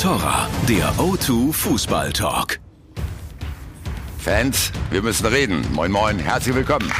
Torra, 0.00 0.48
der 0.66 0.94
O2 0.94 1.52
Fußball 1.52 2.10
Talk. 2.14 2.58
Fans, 4.18 4.72
wir 4.90 5.02
müssen 5.02 5.26
reden. 5.26 5.62
Moin, 5.74 5.92
moin, 5.92 6.18
herzlich 6.18 6.54
willkommen. 6.54 6.90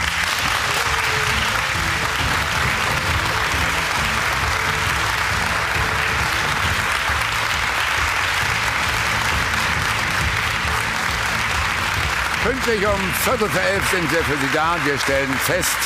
Pünktlich 12.45 12.87
um 12.87 13.01
Viertel 13.23 13.49
vor 13.49 13.63
elf 13.63 13.91
sind 13.91 14.13
wir 14.13 14.23
für 14.25 14.37
Sie 14.37 14.53
da 14.53 14.77
wir 14.85 14.99
stellen 14.99 15.33
fest, 15.39 15.79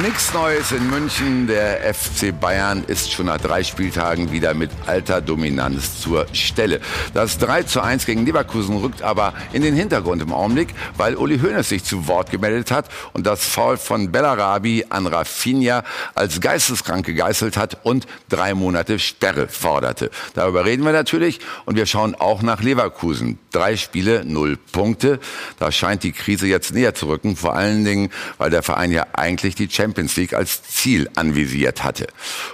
Nichts 0.00 0.32
Neues 0.32 0.72
in 0.72 0.88
München. 0.88 1.46
Der 1.46 1.92
FC 1.92 2.32
Bayern 2.40 2.82
ist 2.86 3.12
schon 3.12 3.26
nach 3.26 3.36
drei 3.36 3.62
Spieltagen 3.62 4.32
wieder 4.32 4.54
mit 4.54 4.70
alter 4.86 5.20
Dominanz 5.20 6.00
zur 6.00 6.26
Stelle. 6.32 6.80
Das 7.12 7.36
3 7.36 7.64
zu 7.64 7.82
1 7.82 8.06
gegen 8.06 8.24
Leverkusen 8.24 8.78
rückt 8.78 9.02
aber 9.02 9.34
in 9.52 9.60
den 9.60 9.74
Hintergrund 9.74 10.22
im 10.22 10.32
Augenblick, 10.32 10.68
weil 10.96 11.14
Uli 11.14 11.38
Hoeneß 11.40 11.68
sich 11.68 11.84
zu 11.84 12.06
Wort 12.08 12.30
gemeldet 12.30 12.70
hat 12.70 12.88
und 13.12 13.26
das 13.26 13.44
Foul 13.44 13.76
von 13.76 14.10
Bellarabi 14.10 14.86
an 14.88 15.06
Rafinha 15.06 15.84
als 16.14 16.40
geisteskrank 16.40 17.04
gegeißelt 17.04 17.58
hat 17.58 17.76
und 17.82 18.06
drei 18.30 18.54
Monate 18.54 18.98
Sperre 18.98 19.46
forderte. 19.46 20.10
Darüber 20.32 20.64
reden 20.64 20.86
wir 20.86 20.92
natürlich 20.92 21.38
und 21.66 21.76
wir 21.76 21.84
schauen 21.84 22.14
auch 22.14 22.40
nach 22.40 22.62
Leverkusen. 22.62 23.38
Drei 23.50 23.76
Spiele, 23.76 24.24
null 24.24 24.56
Punkte. 24.56 25.20
Da 25.58 25.70
scheint 25.70 26.02
die 26.02 26.12
Krise 26.12 26.46
jetzt 26.46 26.72
näher 26.72 26.94
zu 26.94 27.08
rücken, 27.08 27.36
vor 27.36 27.54
allen 27.54 27.84
Dingen, 27.84 28.08
weil 28.38 28.48
der 28.48 28.62
Verein 28.62 28.90
ja 28.90 29.06
eigentlich 29.12 29.54
die 29.54 29.68
League 30.16 30.34
als 30.34 30.62
Ziel 30.62 31.08
anvisiert 31.16 31.82
hatte. 31.82 32.06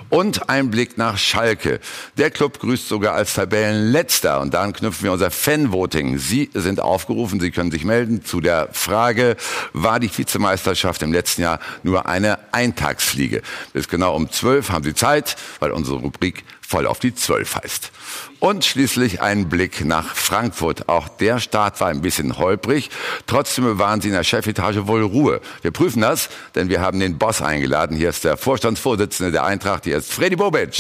Und 0.09 0.49
ein 0.49 0.71
Blick 0.71 0.99
nach 0.99 1.19
Schalke. 1.19 1.81
Der 2.17 2.31
Club 2.31 2.59
grüßt 2.59 2.89
sogar 2.89 3.15
als 3.15 3.35
Tabellenletzter. 3.35 4.41
Und 4.41 4.55
daran 4.55 4.73
knüpfen 4.73 5.05
wir 5.05 5.13
unser 5.13 5.31
Fanvoting. 5.31 6.19
Sie 6.19 6.51
sind 6.55 6.81
aufgerufen, 6.81 7.41
Sie 7.41 7.51
können 7.51 7.71
sich 7.71 7.85
melden 7.85 8.25
zu 8.25 8.41
der 8.41 8.69
Frage, 8.73 9.37
war 9.73 10.01
die 10.01 10.11
Vizemeisterschaft 10.17 11.03
im 11.03 11.13
letzten 11.13 11.43
Jahr 11.43 11.61
nur 11.83 12.07
eine 12.07 12.39
Eintagsfliege? 12.53 13.43
Bis 13.73 13.89
genau 13.89 14.15
um 14.15 14.31
zwölf 14.31 14.71
haben 14.71 14.85
Sie 14.85 14.95
Zeit, 14.95 15.37
weil 15.61 15.71
unsere 15.73 15.99
Rubrik 15.99 16.45
voll 16.69 16.87
auf 16.87 16.99
die 16.99 17.15
Zwölf 17.15 17.57
heißt. 17.57 17.91
Und 18.41 18.63
schließlich 18.63 19.23
ein 19.23 19.49
Blick 19.49 19.87
nach 19.87 20.15
Frankfurt. 20.15 20.87
Auch 20.89 21.09
der 21.09 21.41
Start 21.41 21.81
war 21.81 21.89
ein 21.89 22.03
bisschen 22.03 22.37
holprig. 22.37 22.91
Trotzdem 23.27 23.65
bewahren 23.65 24.03
sie 24.03 24.09
in 24.09 24.15
der 24.15 24.23
Chefetage 24.23 24.87
wohl 24.87 25.03
Ruhe. 25.03 25.41
Wir 25.63 25.71
prüfen 25.71 26.03
das, 26.03 26.29
denn 26.55 26.69
wir 26.69 26.83
haben 26.83 27.01
den 27.01 27.17
Boss 27.17 27.41
eingeladen. 27.41 27.97
Hier 27.97 28.11
ist 28.11 28.25
der 28.25 28.37
Vorstandsvorsitzende 28.37 29.33
der 29.33 29.45
Eintracht. 29.45 29.85
Hier 29.85 29.97
ist 29.97 30.13
Freddy 30.13 30.37
Bobic. 30.37 30.75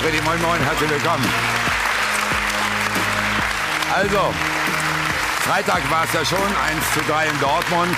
Freddy, 0.00 0.22
moin 0.22 0.40
moin, 0.42 0.60
herzlich 0.60 0.90
willkommen. 0.90 1.24
Also, 3.92 4.32
Freitag 5.46 5.88
war 5.92 6.02
es 6.02 6.12
ja 6.12 6.24
schon, 6.24 6.38
1 6.38 6.92
zu 6.92 7.00
3 7.08 7.28
in 7.28 7.40
Dortmund. 7.40 7.96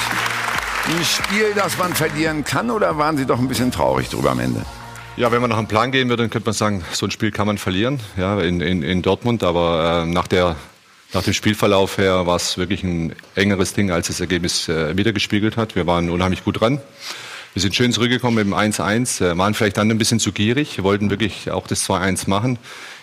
Ein 0.87 1.03
Spiel, 1.03 1.55
das 1.55 1.79
man 1.79 1.95
verlieren 1.95 2.45
kann, 2.45 2.71
oder 2.71 2.99
waren 2.99 3.17
Sie 3.17 3.25
doch 3.25 3.39
ein 3.39 3.49
bisschen 3.49 3.73
traurig 3.73 4.11
drüber 4.11 4.33
am 4.33 4.41
Ende? 4.41 4.67
Ja, 5.17 5.33
wenn 5.33 5.41
man 5.41 5.49
nach 5.49 5.57
einem 5.57 5.67
Plan 5.67 5.91
gehen 5.91 6.11
würde, 6.11 6.25
dann 6.25 6.31
könnte 6.31 6.45
man 6.45 6.53
sagen, 6.53 6.85
so 6.93 7.07
ein 7.07 7.11
Spiel 7.11 7.31
kann 7.31 7.47
man 7.47 7.57
verlieren, 7.57 8.01
ja, 8.19 8.39
in, 8.41 8.61
in, 8.61 8.83
in 8.83 9.01
Dortmund. 9.01 9.43
Aber 9.45 10.03
äh, 10.05 10.07
nach, 10.07 10.27
der, 10.27 10.57
nach 11.15 11.23
dem 11.23 11.33
Spielverlauf 11.33 11.97
her 11.97 12.27
war 12.27 12.37
es 12.37 12.59
wirklich 12.59 12.83
ein 12.83 13.15
engeres 13.35 13.73
Ding, 13.73 13.91
als 13.91 14.09
das 14.09 14.21
Ergebnis 14.21 14.69
äh, 14.69 14.95
wiedergespiegelt 14.99 15.57
hat. 15.57 15.75
Wir 15.75 15.87
waren 15.87 16.11
unheimlich 16.11 16.45
gut 16.45 16.61
dran. 16.61 16.83
Wir 17.55 17.63
sind 17.63 17.75
schön 17.75 17.95
zurückgekommen 17.95 18.37
dem 18.37 18.53
1-1, 18.53 19.25
äh, 19.25 19.39
waren 19.39 19.55
vielleicht 19.55 19.79
dann 19.79 19.91
ein 19.91 19.97
bisschen 19.97 20.21
zu 20.21 20.33
gierig, 20.33 20.83
wollten 20.83 21.09
wirklich 21.09 21.51
auch 21.51 21.67
das 21.67 21.89
2-1 21.89 22.29
machen. 22.29 22.59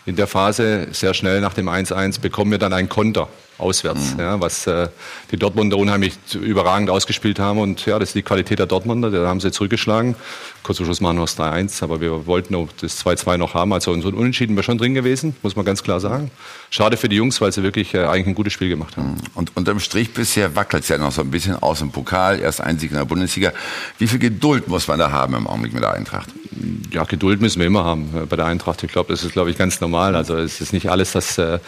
In 0.05 0.15
der 0.15 0.27
Phase, 0.27 0.89
sehr 0.91 1.15
schnell 1.15 1.41
nach 1.41 1.55
dem 1.55 1.67
1-1, 1.67 2.21
bekommen 2.21 2.51
wir 2.51 2.59
dann 2.59 2.73
einen 2.73 2.89
Konter 2.89 3.27
auswärts, 3.57 4.13
mhm. 4.13 4.19
ja, 4.19 4.41
was 4.41 4.67
äh, 4.67 4.89
die 5.31 5.37
Dortmunder 5.37 5.77
unheimlich 5.77 6.17
überragend 6.33 6.89
ausgespielt 6.89 7.39
haben. 7.39 7.59
Und 7.59 7.85
ja, 7.85 7.97
das 7.99 8.09
ist 8.09 8.15
die 8.15 8.23
Qualität 8.23 8.59
der 8.59 8.65
Dortmunder, 8.65 9.11
da 9.11 9.27
haben 9.27 9.39
sie 9.39 9.51
zurückgeschlagen. 9.51 10.15
Kurz 10.63 10.77
vor 10.77 10.85
Schluss 10.85 10.99
machen 10.99 11.17
wir 11.17 11.21
das 11.21 11.37
3-1, 11.37 11.83
aber 11.83 12.01
wir 12.01 12.25
wollten 12.25 12.55
auch 12.55 12.67
das 12.81 13.05
2-2 13.05 13.37
noch 13.37 13.53
haben. 13.53 13.71
Also 13.71 13.99
so 14.01 14.09
ein 14.09 14.13
Unentschieden 14.13 14.55
wäre 14.55 14.63
schon 14.63 14.77
drin 14.77 14.93
gewesen, 14.93 15.35
muss 15.43 15.55
man 15.55 15.63
ganz 15.63 15.83
klar 15.83 15.99
sagen. 15.99 16.31
Schade 16.69 16.97
für 16.97 17.07
die 17.07 17.15
Jungs, 17.17 17.39
weil 17.39 17.51
sie 17.51 17.63
wirklich 17.63 17.93
äh, 17.93 18.05
eigentlich 18.05 18.27
ein 18.27 18.35
gutes 18.35 18.53
Spiel 18.53 18.69
gemacht 18.69 18.97
haben. 18.97 19.11
Mhm. 19.11 19.17
Und 19.35 19.55
unterm 19.55 19.79
Strich 19.79 20.13
bisher 20.13 20.55
wackelt 20.55 20.83
es 20.83 20.89
ja 20.89 20.97
noch 20.97 21.11
so 21.11 21.21
ein 21.21 21.31
bisschen 21.31 21.55
aus 21.61 21.79
dem 21.79 21.91
Pokal, 21.91 22.39
erst 22.39 22.61
ein 22.61 22.79
Sieg 22.79 22.91
in 22.91 22.97
der 22.97 23.05
Bundesliga. 23.05 23.53
Wie 23.99 24.07
viel 24.07 24.19
Geduld 24.19 24.67
muss 24.67 24.87
man 24.87 24.99
da 24.99 25.11
haben 25.11 25.35
im 25.35 25.47
Augenblick 25.47 25.73
mit 25.73 25.83
der 25.83 25.93
Eintracht? 25.93 26.29
Ja, 26.91 27.03
Geduld 27.03 27.41
müssen 27.41 27.59
wir 27.59 27.67
immer 27.67 27.83
haben 27.83 28.09
äh, 28.15 28.25
bei 28.25 28.35
der 28.35 28.45
Eintracht. 28.45 28.83
Ich 28.83 28.91
glaube, 28.91 29.11
das 29.11 29.23
ist, 29.23 29.33
glaube 29.33 29.51
ich, 29.51 29.57
ganz 29.57 29.81
normal. 29.81 30.15
Also 30.15 30.35
es 30.37 30.61
ist 30.61 30.73
nicht 30.73 30.89
alles, 30.89 31.11
das 31.11 31.37
äh, 31.37 31.59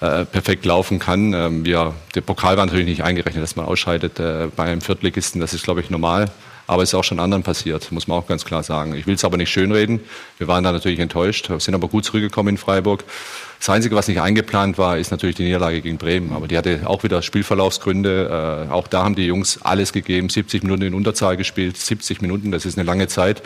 äh, 0.00 0.24
perfekt 0.24 0.64
laufen 0.64 0.98
kann. 0.98 1.19
Ähm, 1.34 1.64
wir, 1.64 1.94
der 2.14 2.20
Pokal 2.22 2.56
war 2.56 2.66
natürlich 2.66 2.86
nicht 2.86 3.04
eingerechnet, 3.04 3.42
dass 3.42 3.56
man 3.56 3.66
ausscheidet 3.66 4.18
äh, 4.18 4.48
bei 4.54 4.64
einem 4.64 4.80
Viertligisten. 4.80 5.40
Das 5.40 5.54
ist, 5.54 5.64
glaube 5.64 5.80
ich, 5.80 5.90
normal. 5.90 6.30
Aber 6.70 6.84
es 6.84 6.90
ist 6.90 6.94
auch 6.94 7.02
schon 7.02 7.18
anderen 7.18 7.42
passiert, 7.42 7.90
muss 7.90 8.06
man 8.06 8.16
auch 8.16 8.28
ganz 8.28 8.44
klar 8.44 8.62
sagen. 8.62 8.94
Ich 8.94 9.04
will 9.08 9.16
es 9.16 9.24
aber 9.24 9.36
nicht 9.36 9.50
schönreden. 9.50 9.98
Wir 10.38 10.46
waren 10.46 10.62
da 10.62 10.70
natürlich 10.70 11.00
enttäuscht, 11.00 11.50
sind 11.58 11.74
aber 11.74 11.88
gut 11.88 12.04
zurückgekommen 12.04 12.50
in 12.50 12.58
Freiburg. 12.58 13.02
Das 13.58 13.68
Einzige, 13.70 13.96
was 13.96 14.06
nicht 14.06 14.20
eingeplant 14.20 14.78
war, 14.78 14.96
ist 14.96 15.10
natürlich 15.10 15.34
die 15.34 15.42
Niederlage 15.42 15.80
gegen 15.80 15.98
Bremen. 15.98 16.32
Aber 16.32 16.46
die 16.46 16.56
hatte 16.56 16.82
auch 16.84 17.02
wieder 17.02 17.22
Spielverlaufsgründe. 17.22 18.68
Äh, 18.70 18.72
auch 18.72 18.86
da 18.86 19.02
haben 19.02 19.16
die 19.16 19.26
Jungs 19.26 19.58
alles 19.62 19.92
gegeben. 19.92 20.28
70 20.28 20.62
Minuten 20.62 20.82
in 20.82 20.94
Unterzahl 20.94 21.36
gespielt. 21.36 21.76
70 21.76 22.22
Minuten, 22.22 22.52
das 22.52 22.64
ist 22.64 22.78
eine 22.78 22.86
lange 22.86 23.08
Zeit. 23.08 23.42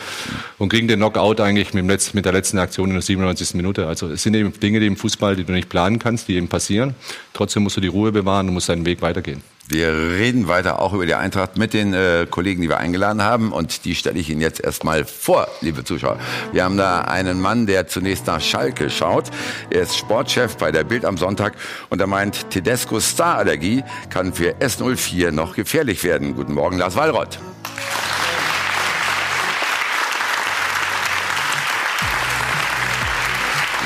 Und 0.59 0.69
kriegen 0.69 0.87
den 0.87 0.99
Knockout 0.99 1.41
eigentlich 1.41 1.73
mit, 1.73 1.87
letzten, 1.87 2.19
mit 2.19 2.27
der 2.27 2.33
letzten 2.35 2.59
Aktion 2.59 2.91
in 2.91 2.95
der 2.95 3.03
97. 3.03 3.55
Minute. 3.55 3.87
Also 3.87 4.11
es 4.11 4.23
sind 4.23 4.35
eben 4.35 4.53
Dinge, 4.61 4.81
die 4.81 4.87
im 4.87 4.99
Fußball, 4.99 5.35
die 5.35 5.45
du 5.45 5.53
nicht 5.53 5.71
planen 5.71 5.99
kannst, 5.99 6.29
die 6.29 6.35
eben 6.35 6.49
passieren. 6.49 6.95
Trotzdem 7.33 7.63
musst 7.63 7.79
du 7.79 7.81
die 7.81 7.89
Ruhe 7.89 8.13
bewahren 8.13 8.49
und 8.49 8.53
musst 8.53 8.69
deinen 8.69 8.85
Weg 8.85 9.01
weitergehen. 9.01 9.43
Wir 9.67 9.89
reden 9.93 10.47
weiter 10.47 10.79
auch 10.79 10.93
über 10.93 11.07
die 11.07 11.15
Eintracht 11.15 11.57
mit 11.57 11.73
den 11.73 11.95
äh, 11.95 12.27
Kollegen, 12.29 12.61
die 12.61 12.69
wir 12.69 12.77
eingeladen 12.79 13.23
haben. 13.23 13.51
Und 13.51 13.87
die 13.87 13.95
stelle 13.95 14.19
ich 14.19 14.29
Ihnen 14.29 14.43
jetzt 14.43 14.61
erstmal 14.61 15.07
vor, 15.07 15.49
liebe 15.63 15.85
Zuschauer. 15.85 16.19
Wir 16.53 16.65
haben 16.65 16.77
da 16.77 17.01
einen 17.01 17.41
Mann, 17.41 17.67
der 17.67 17.87
zunächst 17.87 18.27
nach 18.27 18.43
Schalke 18.43 18.91
schaut. 18.91 19.31
Er 19.71 19.83
ist 19.83 19.97
Sportchef 19.97 20.59
bei 20.59 20.71
der 20.71 20.85
Bild 20.85 21.07
am 21.07 21.17
Sonntag 21.17 21.55
und 21.89 21.99
er 21.99 22.07
meint, 22.07 22.51
Tedescos 22.51 23.09
Starallergie 23.11 23.83
kann 24.11 24.35
für 24.35 24.55
S04 24.57 25.31
noch 25.31 25.57
gefährlich 25.57 26.05
werden. 26.05 26.35
Guten 26.35 26.53
Morgen, 26.53 26.77
Lars 26.77 26.95
Wallrott. 26.97 27.39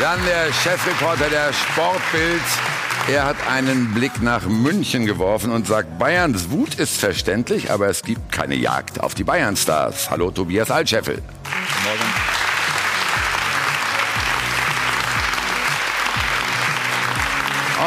Dann 0.01 0.25
der 0.27 0.53
Chefreporter 0.53 1.29
der 1.29 1.53
Sportbild, 1.53 2.43
er 3.09 3.25
hat 3.25 3.37
einen 3.51 3.95
Blick 3.95 4.23
nach 4.23 4.47
München 4.47 5.07
geworfen 5.07 5.51
und 5.51 5.67
sagt, 5.67 5.99
Bayerns 5.99 6.51
Wut 6.51 6.75
ist 6.75 6.99
verständlich, 6.99 7.71
aber 7.71 7.89
es 7.89 8.03
gibt 8.03 8.31
keine 8.31 8.55
Jagd 8.55 9.01
auf 9.01 9.15
die 9.15 9.25
Bayern-Stars. 9.25 10.11
Hallo 10.11 10.31
Tobias 10.31 10.71
Altscheffel. 10.71 11.23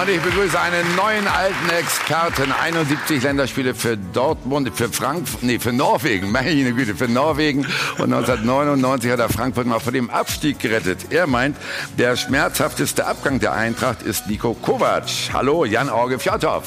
Und 0.01 0.09
ich 0.09 0.19
begrüße 0.19 0.59
einen 0.59 0.95
neuen 0.95 1.27
alten 1.27 1.69
Experten. 1.69 2.51
71 2.51 3.21
Länderspiele 3.21 3.75
für 3.75 3.97
Dortmund, 3.97 4.71
für 4.73 4.89
Frankfurt, 4.89 5.43
nee, 5.43 5.59
für 5.59 5.71
Norwegen, 5.71 6.31
meine 6.31 6.73
Güte, 6.73 6.95
für 6.95 7.07
Norwegen. 7.07 7.67
Und 7.99 8.11
1999 8.11 9.11
hat 9.11 9.19
er 9.19 9.29
Frankfurt 9.29 9.67
mal 9.67 9.79
vor 9.79 9.91
dem 9.91 10.09
Abstieg 10.09 10.57
gerettet. 10.57 11.11
Er 11.11 11.27
meint, 11.27 11.55
der 11.99 12.15
schmerzhafteste 12.15 13.05
Abgang 13.05 13.39
der 13.39 13.53
Eintracht 13.53 14.01
ist 14.01 14.25
Nico 14.25 14.55
Kovac. 14.55 15.07
Hallo, 15.33 15.65
Jan-Orge 15.65 16.17
Fjotov. 16.17 16.63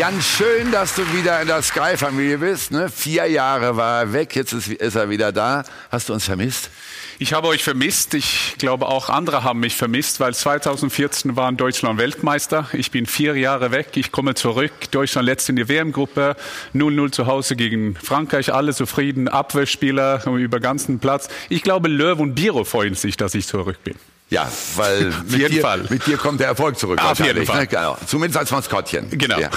Jan, 0.00 0.22
schön, 0.22 0.72
dass 0.72 0.94
du 0.94 1.02
wieder 1.12 1.42
in 1.42 1.48
der 1.48 1.60
Sky-Familie 1.60 2.38
bist. 2.38 2.70
Ne? 2.70 2.88
Vier 2.88 3.26
Jahre 3.26 3.76
war 3.76 4.00
er 4.00 4.12
weg, 4.14 4.34
jetzt 4.34 4.54
ist, 4.54 4.68
ist 4.68 4.94
er 4.94 5.10
wieder 5.10 5.30
da. 5.30 5.62
Hast 5.90 6.08
du 6.08 6.14
uns 6.14 6.24
vermisst? 6.24 6.70
Ich 7.18 7.34
habe 7.34 7.48
euch 7.48 7.62
vermisst. 7.62 8.14
Ich 8.14 8.54
glaube, 8.56 8.86
auch 8.86 9.10
andere 9.10 9.44
haben 9.44 9.60
mich 9.60 9.76
vermisst, 9.76 10.18
weil 10.18 10.34
2014 10.34 11.36
waren 11.36 11.58
Deutschland 11.58 11.98
Weltmeister. 11.98 12.66
Ich 12.72 12.90
bin 12.90 13.04
vier 13.04 13.36
Jahre 13.36 13.72
weg. 13.72 13.88
Ich 13.96 14.10
komme 14.10 14.34
zurück. 14.34 14.72
Deutschland 14.90 15.26
letzt 15.26 15.50
in 15.50 15.56
die 15.56 15.68
WM-Gruppe. 15.68 16.34
0-0 16.74 17.12
zu 17.12 17.26
Hause 17.26 17.54
gegen 17.54 17.94
Frankreich. 17.94 18.54
Alle 18.54 18.72
zufrieden. 18.72 19.28
Abwehrspieler 19.28 20.26
über 20.26 20.60
ganzen 20.60 20.98
Platz. 20.98 21.28
Ich 21.50 21.60
glaube, 21.60 21.88
Löw 21.88 22.18
und 22.18 22.34
Biro 22.34 22.64
freuen 22.64 22.94
sich, 22.94 23.18
dass 23.18 23.34
ich 23.34 23.46
zurück 23.46 23.84
bin. 23.84 23.96
Ja, 24.30 24.50
weil 24.76 25.06
mit, 25.26 25.32
jeden 25.32 25.54
dir, 25.54 25.60
Fall. 25.60 25.86
mit 25.90 26.06
dir 26.06 26.16
kommt 26.16 26.38
der 26.38 26.46
Erfolg 26.46 26.78
zurück. 26.78 27.02
Auf 27.02 27.18
jeden 27.18 27.44
Fall. 27.44 27.62
Ne? 27.62 27.66
Genau. 27.66 27.98
Zumindest 28.06 28.38
als 28.38 28.50
Maskottchen. 28.52 29.10
Genau. 29.10 29.38
Ja. 29.40 29.50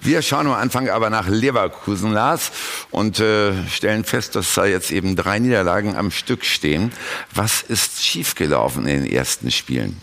Wir 0.00 0.22
schauen 0.22 0.46
am 0.46 0.54
Anfang 0.54 0.88
aber 0.88 1.10
nach 1.10 1.28
Leverkusen, 1.28 2.12
Lars, 2.12 2.50
und 2.90 3.20
äh, 3.20 3.52
stellen 3.68 4.04
fest, 4.04 4.34
dass 4.34 4.54
da 4.54 4.64
jetzt 4.64 4.90
eben 4.90 5.14
drei 5.14 5.38
Niederlagen 5.38 5.94
am 5.94 6.10
Stück 6.10 6.46
stehen. 6.46 6.90
Was 7.34 7.62
ist 7.62 8.02
schiefgelaufen 8.02 8.86
in 8.86 9.04
den 9.04 9.12
ersten 9.12 9.50
Spielen? 9.50 9.98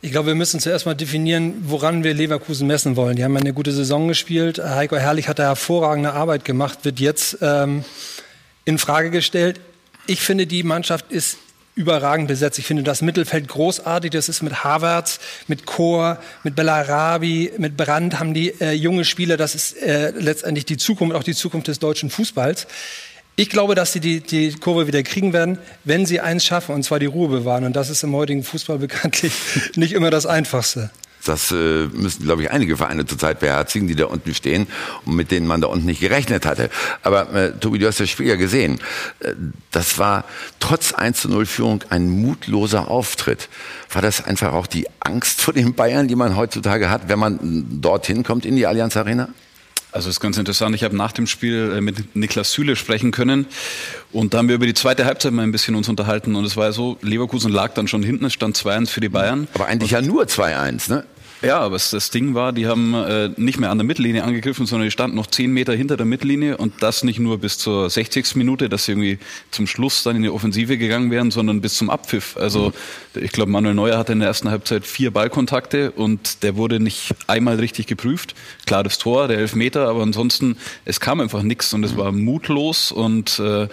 Ich 0.00 0.10
glaube, 0.10 0.28
wir 0.28 0.34
müssen 0.34 0.60
zuerst 0.60 0.84
mal 0.84 0.94
definieren, 0.94 1.54
woran 1.62 2.04
wir 2.04 2.12
Leverkusen 2.12 2.66
messen 2.66 2.96
wollen. 2.96 3.16
Die 3.16 3.24
haben 3.24 3.36
eine 3.36 3.54
gute 3.54 3.72
Saison 3.72 4.08
gespielt. 4.08 4.58
Heiko 4.58 4.96
Herrlich 4.96 5.28
hat 5.28 5.38
da 5.38 5.44
hervorragende 5.44 6.12
Arbeit 6.12 6.44
gemacht, 6.44 6.80
wird 6.82 7.00
jetzt 7.00 7.38
ähm, 7.40 7.84
in 8.64 8.78
Frage 8.78 9.10
gestellt. 9.10 9.60
Ich 10.06 10.20
finde, 10.20 10.46
die 10.46 10.62
Mannschaft 10.62 11.10
ist 11.10 11.38
überragend 11.74 12.28
besetzt. 12.28 12.58
Ich 12.58 12.66
finde 12.66 12.82
das 12.82 13.02
Mittelfeld 13.02 13.48
großartig. 13.48 14.10
Das 14.12 14.28
ist 14.28 14.42
mit 14.42 14.64
Havertz, 14.64 15.18
mit 15.48 15.66
Chor, 15.66 16.18
mit 16.42 16.54
Bellarabi, 16.54 17.52
mit 17.58 17.76
Brandt 17.76 18.18
haben 18.18 18.34
die 18.34 18.50
äh, 18.60 18.72
junge 18.72 19.04
Spieler. 19.04 19.36
Das 19.36 19.54
ist 19.54 19.76
äh, 19.82 20.10
letztendlich 20.10 20.64
die 20.66 20.76
Zukunft, 20.76 21.16
auch 21.16 21.24
die 21.24 21.34
Zukunft 21.34 21.68
des 21.68 21.80
deutschen 21.80 22.10
Fußballs. 22.10 22.66
Ich 23.36 23.50
glaube, 23.50 23.74
dass 23.74 23.92
sie 23.92 23.98
die, 23.98 24.20
die 24.20 24.52
Kurve 24.52 24.86
wieder 24.86 25.02
kriegen 25.02 25.32
werden, 25.32 25.58
wenn 25.82 26.06
sie 26.06 26.20
eins 26.20 26.44
schaffen, 26.44 26.72
und 26.74 26.84
zwar 26.84 27.00
die 27.00 27.06
Ruhe 27.06 27.28
bewahren. 27.28 27.64
Und 27.64 27.74
das 27.74 27.90
ist 27.90 28.04
im 28.04 28.14
heutigen 28.14 28.44
Fußball 28.44 28.78
bekanntlich 28.78 29.32
nicht 29.74 29.92
immer 29.92 30.10
das 30.10 30.26
Einfachste. 30.26 30.90
Das 31.24 31.50
äh, 31.50 31.86
müssen, 31.92 32.24
glaube 32.24 32.42
ich, 32.42 32.50
einige 32.50 32.76
Vereine 32.76 33.06
zurzeit 33.06 33.40
beherzigen, 33.40 33.88
die 33.88 33.94
da 33.94 34.06
unten 34.06 34.34
stehen 34.34 34.66
und 35.04 35.16
mit 35.16 35.30
denen 35.30 35.46
man 35.46 35.60
da 35.60 35.68
unten 35.68 35.86
nicht 35.86 36.00
gerechnet 36.00 36.46
hatte. 36.46 36.70
Aber 37.02 37.32
äh, 37.34 37.52
Tobi, 37.58 37.78
du 37.78 37.86
hast 37.86 38.00
das 38.00 38.10
Spiel 38.10 38.26
ja 38.26 38.36
gesehen. 38.36 38.80
Äh, 39.20 39.34
das 39.70 39.98
war 39.98 40.24
trotz 40.60 40.92
1 40.92 41.20
zu 41.20 41.28
0 41.28 41.46
Führung 41.46 41.84
ein 41.90 42.08
mutloser 42.08 42.88
Auftritt. 42.88 43.48
War 43.92 44.02
das 44.02 44.24
einfach 44.24 44.52
auch 44.52 44.66
die 44.66 44.86
Angst 45.00 45.40
vor 45.40 45.54
den 45.54 45.74
Bayern, 45.74 46.08
die 46.08 46.16
man 46.16 46.36
heutzutage 46.36 46.90
hat, 46.90 47.08
wenn 47.08 47.18
man 47.18 47.66
dorthin 47.80 48.22
kommt 48.22 48.44
in 48.44 48.56
die 48.56 48.66
Allianz 48.66 48.96
Arena? 48.96 49.28
Also 49.94 50.10
ist 50.10 50.18
ganz 50.18 50.36
interessant. 50.38 50.74
Ich 50.74 50.82
habe 50.82 50.96
nach 50.96 51.12
dem 51.12 51.28
Spiel 51.28 51.74
äh, 51.76 51.80
mit 51.80 52.16
Niklas 52.16 52.50
Süle 52.50 52.74
sprechen 52.74 53.12
können 53.12 53.46
und 54.10 54.34
da 54.34 54.38
haben 54.38 54.48
wir 54.48 54.56
über 54.56 54.66
die 54.66 54.74
zweite 54.74 55.04
Halbzeit 55.04 55.32
mal 55.32 55.42
ein 55.42 55.52
bisschen 55.52 55.76
uns 55.76 55.88
unterhalten 55.88 56.34
und 56.34 56.44
es 56.44 56.56
war 56.56 56.66
ja 56.66 56.72
so, 56.72 56.98
Leverkusen 57.00 57.52
lag 57.52 57.74
dann 57.74 57.86
schon 57.86 58.02
hinten, 58.02 58.24
es 58.24 58.32
stand 58.32 58.56
2-1 58.56 58.88
für 58.88 59.00
die 59.00 59.08
Bayern. 59.08 59.46
Aber 59.54 59.66
eigentlich 59.66 59.92
ja 59.92 60.02
nur 60.02 60.24
2-1, 60.24 60.90
ne? 60.90 61.04
Ja, 61.44 61.58
aber 61.58 61.76
das 61.76 62.10
Ding 62.10 62.34
war, 62.34 62.52
die 62.52 62.66
haben 62.66 62.94
äh, 62.94 63.30
nicht 63.36 63.58
mehr 63.58 63.70
an 63.70 63.78
der 63.78 63.86
Mittellinie 63.86 64.24
angegriffen, 64.24 64.66
sondern 64.66 64.86
die 64.86 64.90
standen 64.90 65.16
noch 65.16 65.26
zehn 65.26 65.52
Meter 65.52 65.74
hinter 65.74 65.96
der 65.96 66.06
Mittellinie 66.06 66.56
und 66.56 66.82
das 66.82 67.04
nicht 67.04 67.18
nur 67.18 67.38
bis 67.38 67.58
zur 67.58 67.90
60. 67.90 68.36
Minute, 68.36 68.68
dass 68.68 68.84
sie 68.84 68.92
irgendwie 68.92 69.18
zum 69.50 69.66
Schluss 69.66 70.02
dann 70.04 70.16
in 70.16 70.22
die 70.22 70.30
Offensive 70.30 70.78
gegangen 70.78 71.10
wären, 71.10 71.30
sondern 71.30 71.60
bis 71.60 71.74
zum 71.74 71.90
Abpfiff. 71.90 72.36
Also 72.38 72.72
ich 73.14 73.30
glaube, 73.32 73.50
Manuel 73.50 73.74
Neuer 73.74 73.98
hatte 73.98 74.12
in 74.12 74.20
der 74.20 74.28
ersten 74.28 74.50
Halbzeit 74.50 74.86
vier 74.86 75.10
Ballkontakte 75.10 75.90
und 75.90 76.42
der 76.42 76.56
wurde 76.56 76.80
nicht 76.80 77.14
einmal 77.26 77.56
richtig 77.56 77.86
geprüft. 77.86 78.34
Klar, 78.64 78.82
das 78.82 78.98
Tor, 78.98 79.28
der 79.28 79.38
Elfmeter, 79.38 79.88
aber 79.88 80.02
ansonsten, 80.02 80.56
es 80.84 80.98
kam 80.98 81.20
einfach 81.20 81.42
nichts 81.42 81.74
und 81.74 81.84
es 81.84 81.96
war 81.96 82.10
mutlos 82.12 82.90
und 82.90 83.38
äh, 83.38 83.68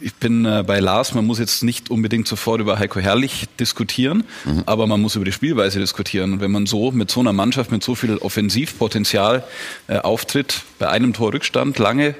ich 0.00 0.14
bin 0.14 0.44
äh, 0.44 0.64
bei 0.66 0.80
Lars, 0.80 1.14
man 1.14 1.24
muss 1.24 1.38
jetzt 1.38 1.62
nicht 1.62 1.90
unbedingt 1.90 2.26
sofort 2.26 2.60
über 2.60 2.78
Heiko 2.78 2.98
Herrlich 2.98 3.46
diskutieren, 3.60 4.24
aber 4.66 4.86
man 4.86 5.00
muss 5.00 5.14
über 5.16 5.24
die 5.24 5.32
Spielweise 5.32 5.78
diskutieren. 5.78 6.34
Und 6.34 6.40
wenn 6.40 6.50
man 6.50 6.66
so 6.66 6.90
mit 6.90 7.03
so 7.10 7.20
einer 7.20 7.32
Mannschaft, 7.32 7.70
mit 7.70 7.82
so 7.82 7.94
viel 7.94 8.16
Offensivpotenzial 8.18 9.44
äh, 9.88 9.98
auftritt, 9.98 10.62
bei 10.78 10.88
einem 10.88 11.12
Tor 11.12 11.32
Rückstand 11.32 11.78
lange, 11.78 12.14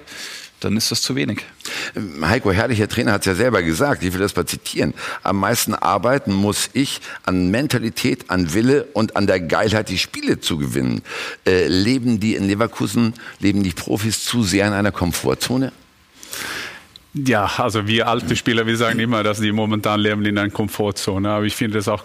dann 0.64 0.76
ist 0.76 0.90
das 0.90 1.02
zu 1.02 1.14
wenig. 1.14 1.40
Heiko 2.22 2.50
Herrlich, 2.50 2.78
der 2.78 2.88
Trainer, 2.88 3.12
hat 3.12 3.22
es 3.22 3.26
ja 3.26 3.34
selber 3.34 3.62
gesagt, 3.62 4.02
ich 4.02 4.12
will 4.12 4.20
das 4.20 4.34
mal 4.34 4.46
zitieren. 4.46 4.94
Am 5.22 5.38
meisten 5.38 5.74
arbeiten 5.74 6.32
muss 6.32 6.70
ich 6.72 7.00
an 7.24 7.50
Mentalität, 7.50 8.30
an 8.30 8.54
Wille 8.54 8.86
und 8.94 9.16
an 9.16 9.26
der 9.26 9.40
Geilheit, 9.40 9.88
die 9.90 9.98
Spiele 9.98 10.40
zu 10.40 10.56
gewinnen. 10.56 11.02
Äh, 11.46 11.68
leben 11.68 12.18
die 12.18 12.34
in 12.34 12.46
Leverkusen, 12.46 13.14
leben 13.40 13.62
die 13.62 13.72
Profis 13.72 14.24
zu 14.24 14.42
sehr 14.42 14.66
in 14.66 14.72
einer 14.72 14.92
Komfortzone? 14.92 15.72
Ja, 17.12 17.48
also 17.58 17.86
wir 17.86 18.08
alte 18.08 18.34
Spieler, 18.34 18.66
wir 18.66 18.76
sagen 18.76 18.98
immer, 18.98 19.22
dass 19.22 19.38
die 19.38 19.52
momentan 19.52 20.00
leben 20.00 20.24
in 20.24 20.36
einer 20.36 20.50
Komfortzone. 20.50 21.28
Aber 21.28 21.44
ich 21.44 21.54
finde 21.54 21.78
das 21.78 21.88
auch 21.88 22.02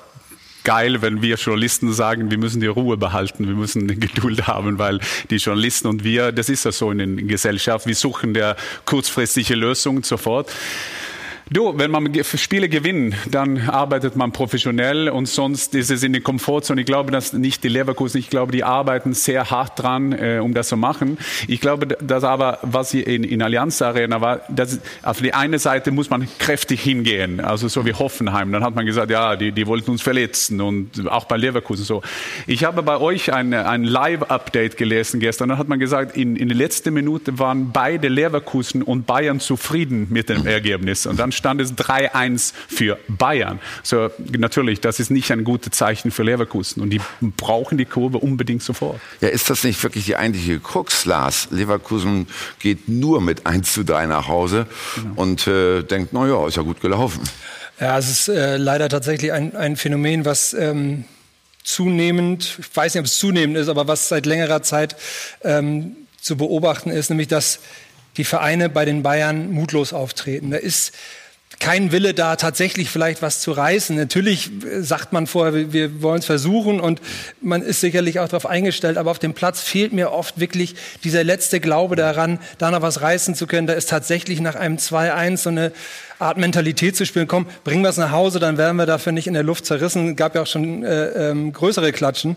geil, 0.69 1.01
wenn 1.01 1.23
wir 1.23 1.35
Journalisten 1.37 1.91
sagen, 1.93 2.29
wir 2.29 2.37
müssen 2.37 2.61
die 2.61 2.67
Ruhe 2.67 2.95
behalten, 2.95 3.47
wir 3.47 3.55
müssen 3.55 3.87
Geduld 3.99 4.45
haben, 4.45 4.77
weil 4.77 4.99
die 5.31 5.37
Journalisten 5.37 5.87
und 5.87 6.03
wir, 6.03 6.31
das 6.31 6.47
ist 6.47 6.63
ja 6.63 6.71
so 6.71 6.91
in 6.91 6.99
der 6.99 7.07
Gesellschaft, 7.25 7.87
wir 7.87 7.95
suchen 7.95 8.35
der 8.35 8.55
kurzfristige 8.85 9.55
Lösung 9.55 10.03
sofort. 10.03 10.51
Du, 11.51 11.73
wenn 11.75 11.89
man 11.89 12.13
Spiele 12.23 12.69
gewinnt, 12.69 13.15
dann 13.31 13.69
arbeitet 13.69 14.15
man 14.15 14.31
professionell 14.31 15.09
und 15.09 15.27
sonst 15.27 15.73
ist 15.73 15.89
es 15.89 16.03
in 16.03 16.13
der 16.13 16.21
Komfortzone. 16.21 16.81
Ich 16.81 16.85
glaube, 16.85 17.11
dass 17.11 17.33
nicht 17.33 17.63
die 17.63 17.69
Leverkusen, 17.69 18.19
ich 18.19 18.29
glaube, 18.29 18.51
die 18.51 18.63
arbeiten 18.63 19.15
sehr 19.15 19.49
hart 19.49 19.81
dran, 19.81 20.11
äh, 20.11 20.41
um 20.43 20.53
das 20.53 20.67
zu 20.67 20.77
machen. 20.77 21.17
Ich 21.47 21.59
glaube, 21.59 21.87
dass 21.87 22.23
aber, 22.23 22.59
was 22.61 22.91
hier 22.91 23.07
in, 23.07 23.23
in 23.23 23.41
Allianz 23.41 23.81
Arena 23.81 24.21
war, 24.21 24.41
dass 24.49 24.79
auf 25.01 25.21
die 25.21 25.33
eine 25.33 25.57
Seite 25.57 25.89
muss 25.89 26.11
man 26.11 26.27
kräftig 26.37 26.81
hingehen, 26.81 27.39
also 27.39 27.67
so 27.67 27.83
wie 27.83 27.93
Hoffenheim. 27.93 28.51
Dann 28.51 28.63
hat 28.63 28.75
man 28.75 28.85
gesagt, 28.85 29.09
ja, 29.09 29.35
die, 29.35 29.51
die 29.51 29.65
wollten 29.65 29.89
uns 29.89 30.03
verletzen 30.03 30.61
und 30.61 31.09
auch 31.09 31.25
bei 31.25 31.37
Leverkusen 31.37 31.83
so. 31.83 32.03
Ich 32.45 32.63
habe 32.63 32.83
bei 32.83 32.99
euch 32.99 33.33
ein, 33.33 33.55
ein 33.55 33.85
Live-Update 33.85 34.77
gelesen 34.77 35.19
gestern. 35.19 35.49
Dann 35.49 35.57
hat 35.57 35.67
man 35.67 35.79
gesagt, 35.79 36.15
in, 36.15 36.35
in 36.35 36.47
der 36.49 36.57
letzten 36.57 36.93
Minute 36.93 37.39
waren 37.39 37.71
beide 37.71 38.07
Leverkusen 38.07 38.83
und 38.83 39.07
Bayern 39.07 39.39
zufrieden 39.39 40.05
mit 40.11 40.29
dem 40.29 40.45
Ergebnis. 40.45 41.07
Und 41.07 41.19
dann 41.19 41.31
stand 41.39 41.59
es 41.61 41.73
3-1 41.73 42.53
für 42.67 42.99
Bayern. 43.07 43.59
So, 43.81 44.11
natürlich, 44.37 44.81
das 44.81 44.99
ist 44.99 45.09
nicht 45.09 45.31
ein 45.31 45.43
gutes 45.43 45.71
Zeichen 45.71 46.11
für 46.11 46.23
Leverkusen. 46.23 46.81
Und 46.83 46.91
die 46.91 47.01
brauchen 47.19 47.77
die 47.77 47.85
Kurve 47.85 48.19
unbedingt 48.19 48.61
sofort. 48.61 48.99
Ja, 49.21 49.29
ist 49.29 49.49
das 49.49 49.63
nicht 49.63 49.81
wirklich 49.81 50.05
die 50.05 50.15
eigentliche 50.15 50.59
Krux, 50.59 51.05
Lars? 51.05 51.47
Leverkusen 51.49 52.27
geht 52.59 52.87
nur 52.87 53.21
mit 53.21 53.47
1 53.47 53.73
zu 53.73 53.83
3 53.83 54.05
nach 54.05 54.27
Hause 54.27 54.67
und 55.15 55.47
äh, 55.47 55.81
denkt, 55.81 56.13
na 56.13 56.27
ja, 56.27 56.47
ist 56.47 56.57
ja 56.57 56.63
gut 56.63 56.81
gelaufen. 56.81 57.21
Ja, 57.79 57.97
es 57.97 58.09
ist 58.09 58.27
äh, 58.27 58.57
leider 58.57 58.89
tatsächlich 58.89 59.31
ein, 59.31 59.55
ein 59.55 59.77
Phänomen, 59.77 60.25
was 60.25 60.53
ähm, 60.53 61.05
zunehmend, 61.63 62.57
ich 62.59 62.75
weiß 62.75 62.93
nicht, 62.93 62.99
ob 62.99 63.05
es 63.05 63.17
zunehmend 63.19 63.57
ist, 63.57 63.69
aber 63.69 63.87
was 63.87 64.09
seit 64.09 64.25
längerer 64.25 64.61
Zeit 64.63 64.95
ähm, 65.43 65.95
zu 66.19 66.35
beobachten 66.35 66.89
ist, 66.89 67.09
nämlich 67.09 67.29
dass 67.29 67.59
die 68.17 68.23
Vereine 68.25 68.69
bei 68.69 68.85
den 68.85 69.03
Bayern 69.03 69.51
mutlos 69.51 69.93
auftreten. 69.93 70.51
Da 70.51 70.57
ist 70.57 70.93
kein 71.59 71.91
Wille 71.91 72.13
da, 72.13 72.35
tatsächlich 72.37 72.89
vielleicht 72.89 73.21
was 73.21 73.41
zu 73.41 73.51
reißen. 73.51 73.95
Natürlich 73.95 74.49
äh, 74.63 74.81
sagt 74.81 75.11
man 75.13 75.27
vorher, 75.27 75.73
wir- 75.73 76.01
wollen 76.01 76.19
es 76.19 76.25
versuchen 76.25 76.79
und 76.79 77.01
man 77.41 77.61
ist 77.61 77.81
sicherlich 77.81 78.19
auch 78.19 78.27
darauf 78.29 78.45
eingestellt, 78.45 78.97
aber 78.97 79.11
auf 79.11 79.19
dem 79.19 79.33
Platz 79.33 79.61
fehlt 79.61 79.91
mir 79.91 80.11
oft 80.11 80.39
wirklich 80.39 80.75
dieser 81.03 81.23
letzte 81.23 81.59
Glaube 81.59 81.95
daran, 81.95 82.39
da 82.57 82.71
noch 82.71 82.81
was 82.81 83.01
reißen 83.01 83.35
zu 83.35 83.45
können. 83.47 83.67
Da 83.67 83.73
ist 83.73 83.89
tatsächlich 83.89 84.39
nach 84.39 84.55
einem 84.55 84.77
2-1 84.77 85.37
so 85.37 85.49
eine 85.49 85.71
Art 86.17 86.37
Mentalität 86.37 86.95
zu 86.95 87.05
spielen. 87.05 87.27
Komm, 87.27 87.45
bringen 87.63 87.81
wir 87.83 87.89
es 87.89 87.97
nach 87.97 88.11
Hause, 88.11 88.39
dann 88.39 88.57
werden 88.57 88.77
wir 88.77 88.85
dafür 88.85 89.11
nicht 89.11 89.27
in 89.27 89.33
der 89.33 89.43
Luft 89.43 89.65
zerrissen. 89.65 90.15
Gab 90.15 90.35
ja 90.35 90.41
auch 90.43 90.47
schon 90.47 90.83
äh, 90.83 91.29
ähm, 91.31 91.51
größere 91.53 91.91
Klatschen. 91.91 92.35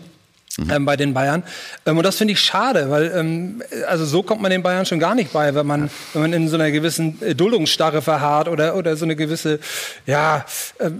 Ähm, 0.69 0.85
bei 0.85 0.95
den 0.95 1.15
Bayern. 1.15 1.41
Ähm, 1.87 1.97
und 1.97 2.03
das 2.03 2.17
finde 2.17 2.33
ich 2.33 2.39
schade, 2.39 2.91
weil 2.91 3.11
ähm, 3.15 3.63
also 3.87 4.05
so 4.05 4.21
kommt 4.21 4.39
man 4.39 4.51
den 4.51 4.61
Bayern 4.61 4.85
schon 4.85 4.99
gar 4.99 5.15
nicht 5.15 5.33
bei, 5.33 5.55
wenn 5.55 5.65
man, 5.65 5.89
wenn 6.13 6.21
man 6.21 6.33
in 6.33 6.47
so 6.47 6.55
einer 6.55 6.69
gewissen 6.69 7.19
äh, 7.23 7.33
Duldungsstarre 7.33 8.03
verharrt 8.03 8.47
oder, 8.47 8.75
oder 8.75 8.95
so 8.95 9.05
eine 9.05 9.15
gewisse 9.15 9.59
ja, 10.05 10.45
äh, 10.77 10.91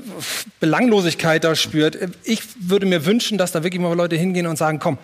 Belanglosigkeit 0.60 1.44
da 1.44 1.54
spürt. 1.54 2.00
Ich 2.24 2.42
würde 2.60 2.88
mir 2.88 3.06
wünschen, 3.06 3.38
dass 3.38 3.52
da 3.52 3.64
wirklich 3.64 3.80
mal 3.80 3.94
Leute 3.94 4.16
hingehen 4.16 4.48
und 4.48 4.58
sagen, 4.58 4.80
komm, 4.80 4.98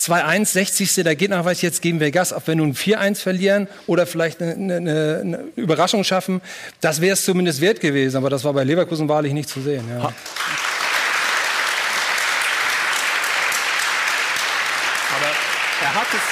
2-1, 0.00 0.46
60. 0.46 1.04
Da 1.04 1.14
geht 1.14 1.30
noch 1.30 1.44
was, 1.44 1.60
jetzt 1.60 1.82
geben 1.82 2.00
wir 2.00 2.10
Gas. 2.10 2.32
Ob 2.32 2.46
wir 2.46 2.56
nun 2.56 2.72
4-1 2.74 3.16
verlieren 3.16 3.68
oder 3.86 4.06
vielleicht 4.06 4.40
eine, 4.40 4.54
eine, 4.54 5.20
eine 5.20 5.44
Überraschung 5.56 6.04
schaffen, 6.04 6.40
das 6.80 7.02
wäre 7.02 7.12
es 7.12 7.24
zumindest 7.24 7.60
wert 7.60 7.80
gewesen. 7.80 8.16
Aber 8.16 8.30
das 8.30 8.44
war 8.44 8.54
bei 8.54 8.64
Leverkusen 8.64 9.08
wahrlich 9.08 9.34
nicht 9.34 9.50
zu 9.50 9.60
sehen. 9.60 9.84
Ja. 9.90 9.98
Aber 9.98 10.14
er 15.82 15.94
hat 15.94 16.06
es. 16.14 16.22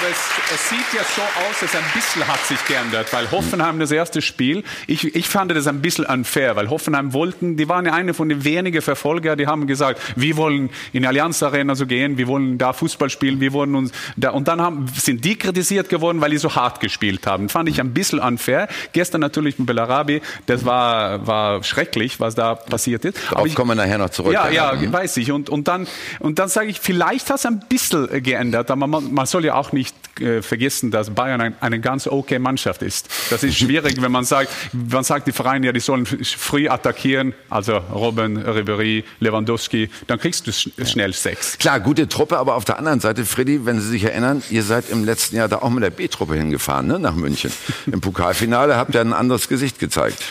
Aber 0.00 0.08
es, 0.10 0.54
es 0.54 0.68
sieht 0.70 0.94
ja 0.94 1.02
so 1.14 1.20
aus, 1.20 1.60
dass 1.60 1.74
ein 1.74 1.84
bisschen 1.92 2.26
hat 2.26 2.40
sich 2.46 2.64
geändert, 2.64 3.12
weil 3.12 3.30
Hoffenheim 3.30 3.78
das 3.80 3.90
erste 3.90 4.22
Spiel, 4.22 4.64
ich, 4.86 5.14
ich 5.14 5.28
fand 5.28 5.50
das 5.50 5.66
ein 5.66 5.82
bisschen 5.82 6.06
unfair, 6.06 6.56
weil 6.56 6.70
Hoffenheim 6.70 7.12
wollten, 7.12 7.56
die 7.58 7.68
waren 7.68 7.84
ja 7.84 7.92
eine 7.92 8.14
von 8.14 8.28
den 8.30 8.42
wenigen 8.44 8.80
Verfolger, 8.80 9.36
die 9.36 9.46
haben 9.46 9.66
gesagt, 9.66 10.00
wir 10.16 10.36
wollen 10.38 10.70
in 10.94 11.02
die 11.02 11.06
Allianz 11.06 11.42
Arena 11.42 11.74
so 11.74 11.86
gehen, 11.86 12.16
wir 12.16 12.28
wollen 12.28 12.56
da 12.56 12.72
Fußball 12.72 13.10
spielen, 13.10 13.40
wir 13.40 13.52
wollen 13.52 13.74
uns 13.74 13.92
da, 14.16 14.30
und 14.30 14.48
dann 14.48 14.62
haben, 14.62 14.86
sind 14.96 15.22
die 15.24 15.36
kritisiert 15.36 15.90
geworden, 15.90 16.20
weil 16.22 16.30
die 16.30 16.38
so 16.38 16.54
hart 16.54 16.80
gespielt 16.80 17.26
haben. 17.26 17.48
Fand 17.50 17.68
ich 17.68 17.78
ein 17.80 17.92
bisschen 17.92 18.20
unfair. 18.20 18.68
Gestern 18.92 19.20
natürlich 19.20 19.58
mit 19.58 19.66
Belarabi, 19.66 20.22
das 20.46 20.64
war, 20.64 21.26
war 21.26 21.62
schrecklich, 21.62 22.20
was 22.20 22.34
da 22.34 22.54
passiert 22.54 23.04
ist. 23.04 23.18
Aber 23.26 23.34
Darauf 23.34 23.46
ich- 23.48 23.54
kommen 23.54 23.70
wir 23.72 23.74
nachher 23.84 23.98
noch 23.98 24.10
zurück. 24.10 24.32
ja, 24.32 24.48
ja, 24.48 24.72
Mhm. 24.72 24.92
weiß 24.92 25.18
ich. 25.18 25.30
Und, 25.32 25.50
und 25.50 25.68
dann, 25.68 25.86
und 26.20 26.38
dann 26.38 26.48
sage 26.48 26.68
ich, 26.68 26.80
vielleicht 26.80 27.28
hat 27.28 27.36
es 27.38 27.44
ein 27.46 27.60
bisschen 27.68 28.22
geändert, 28.22 28.70
aber 28.70 28.86
man, 28.86 29.12
man 29.12 29.26
soll 29.26 29.44
ja 29.44 29.54
auch 29.56 29.72
nicht 29.72 29.89
nicht 29.90 30.20
äh, 30.20 30.42
vergessen, 30.42 30.90
dass 30.90 31.10
Bayern 31.10 31.40
ein, 31.40 31.54
eine 31.60 31.80
ganz 31.80 32.06
okay 32.06 32.38
Mannschaft 32.38 32.82
ist. 32.82 33.08
Das 33.30 33.42
ist 33.42 33.56
schwierig, 33.58 34.00
wenn 34.00 34.12
man 34.12 34.24
sagt, 34.24 34.50
man 34.72 35.04
sagt 35.04 35.26
die 35.26 35.32
Vereine, 35.32 35.66
ja, 35.66 35.72
die 35.72 35.80
sollen 35.80 36.06
früh 36.06 36.68
attackieren, 36.68 37.34
also 37.48 37.76
Robben, 37.76 38.36
Ribery, 38.36 39.04
Lewandowski, 39.20 39.90
dann 40.06 40.18
kriegst 40.18 40.46
du 40.46 40.52
schnell 40.52 41.12
sechs. 41.12 41.58
Klar, 41.58 41.80
gute 41.80 42.08
Truppe, 42.08 42.38
aber 42.38 42.56
auf 42.56 42.64
der 42.64 42.78
anderen 42.78 43.00
Seite, 43.00 43.24
Freddy, 43.24 43.64
wenn 43.66 43.80
Sie 43.80 43.88
sich 43.88 44.04
erinnern, 44.04 44.42
ihr 44.50 44.62
seid 44.62 44.90
im 44.90 45.04
letzten 45.04 45.36
Jahr 45.36 45.48
da 45.48 45.58
auch 45.58 45.70
mit 45.70 45.82
der 45.82 45.90
B-Truppe 45.90 46.34
hingefahren, 46.34 46.86
ne, 46.86 46.98
nach 46.98 47.14
München. 47.14 47.52
Im 47.86 48.00
Pokalfinale 48.00 48.76
habt 48.76 48.94
ihr 48.94 49.00
ein 49.00 49.12
anderes 49.12 49.48
Gesicht 49.48 49.78
gezeigt. 49.78 50.22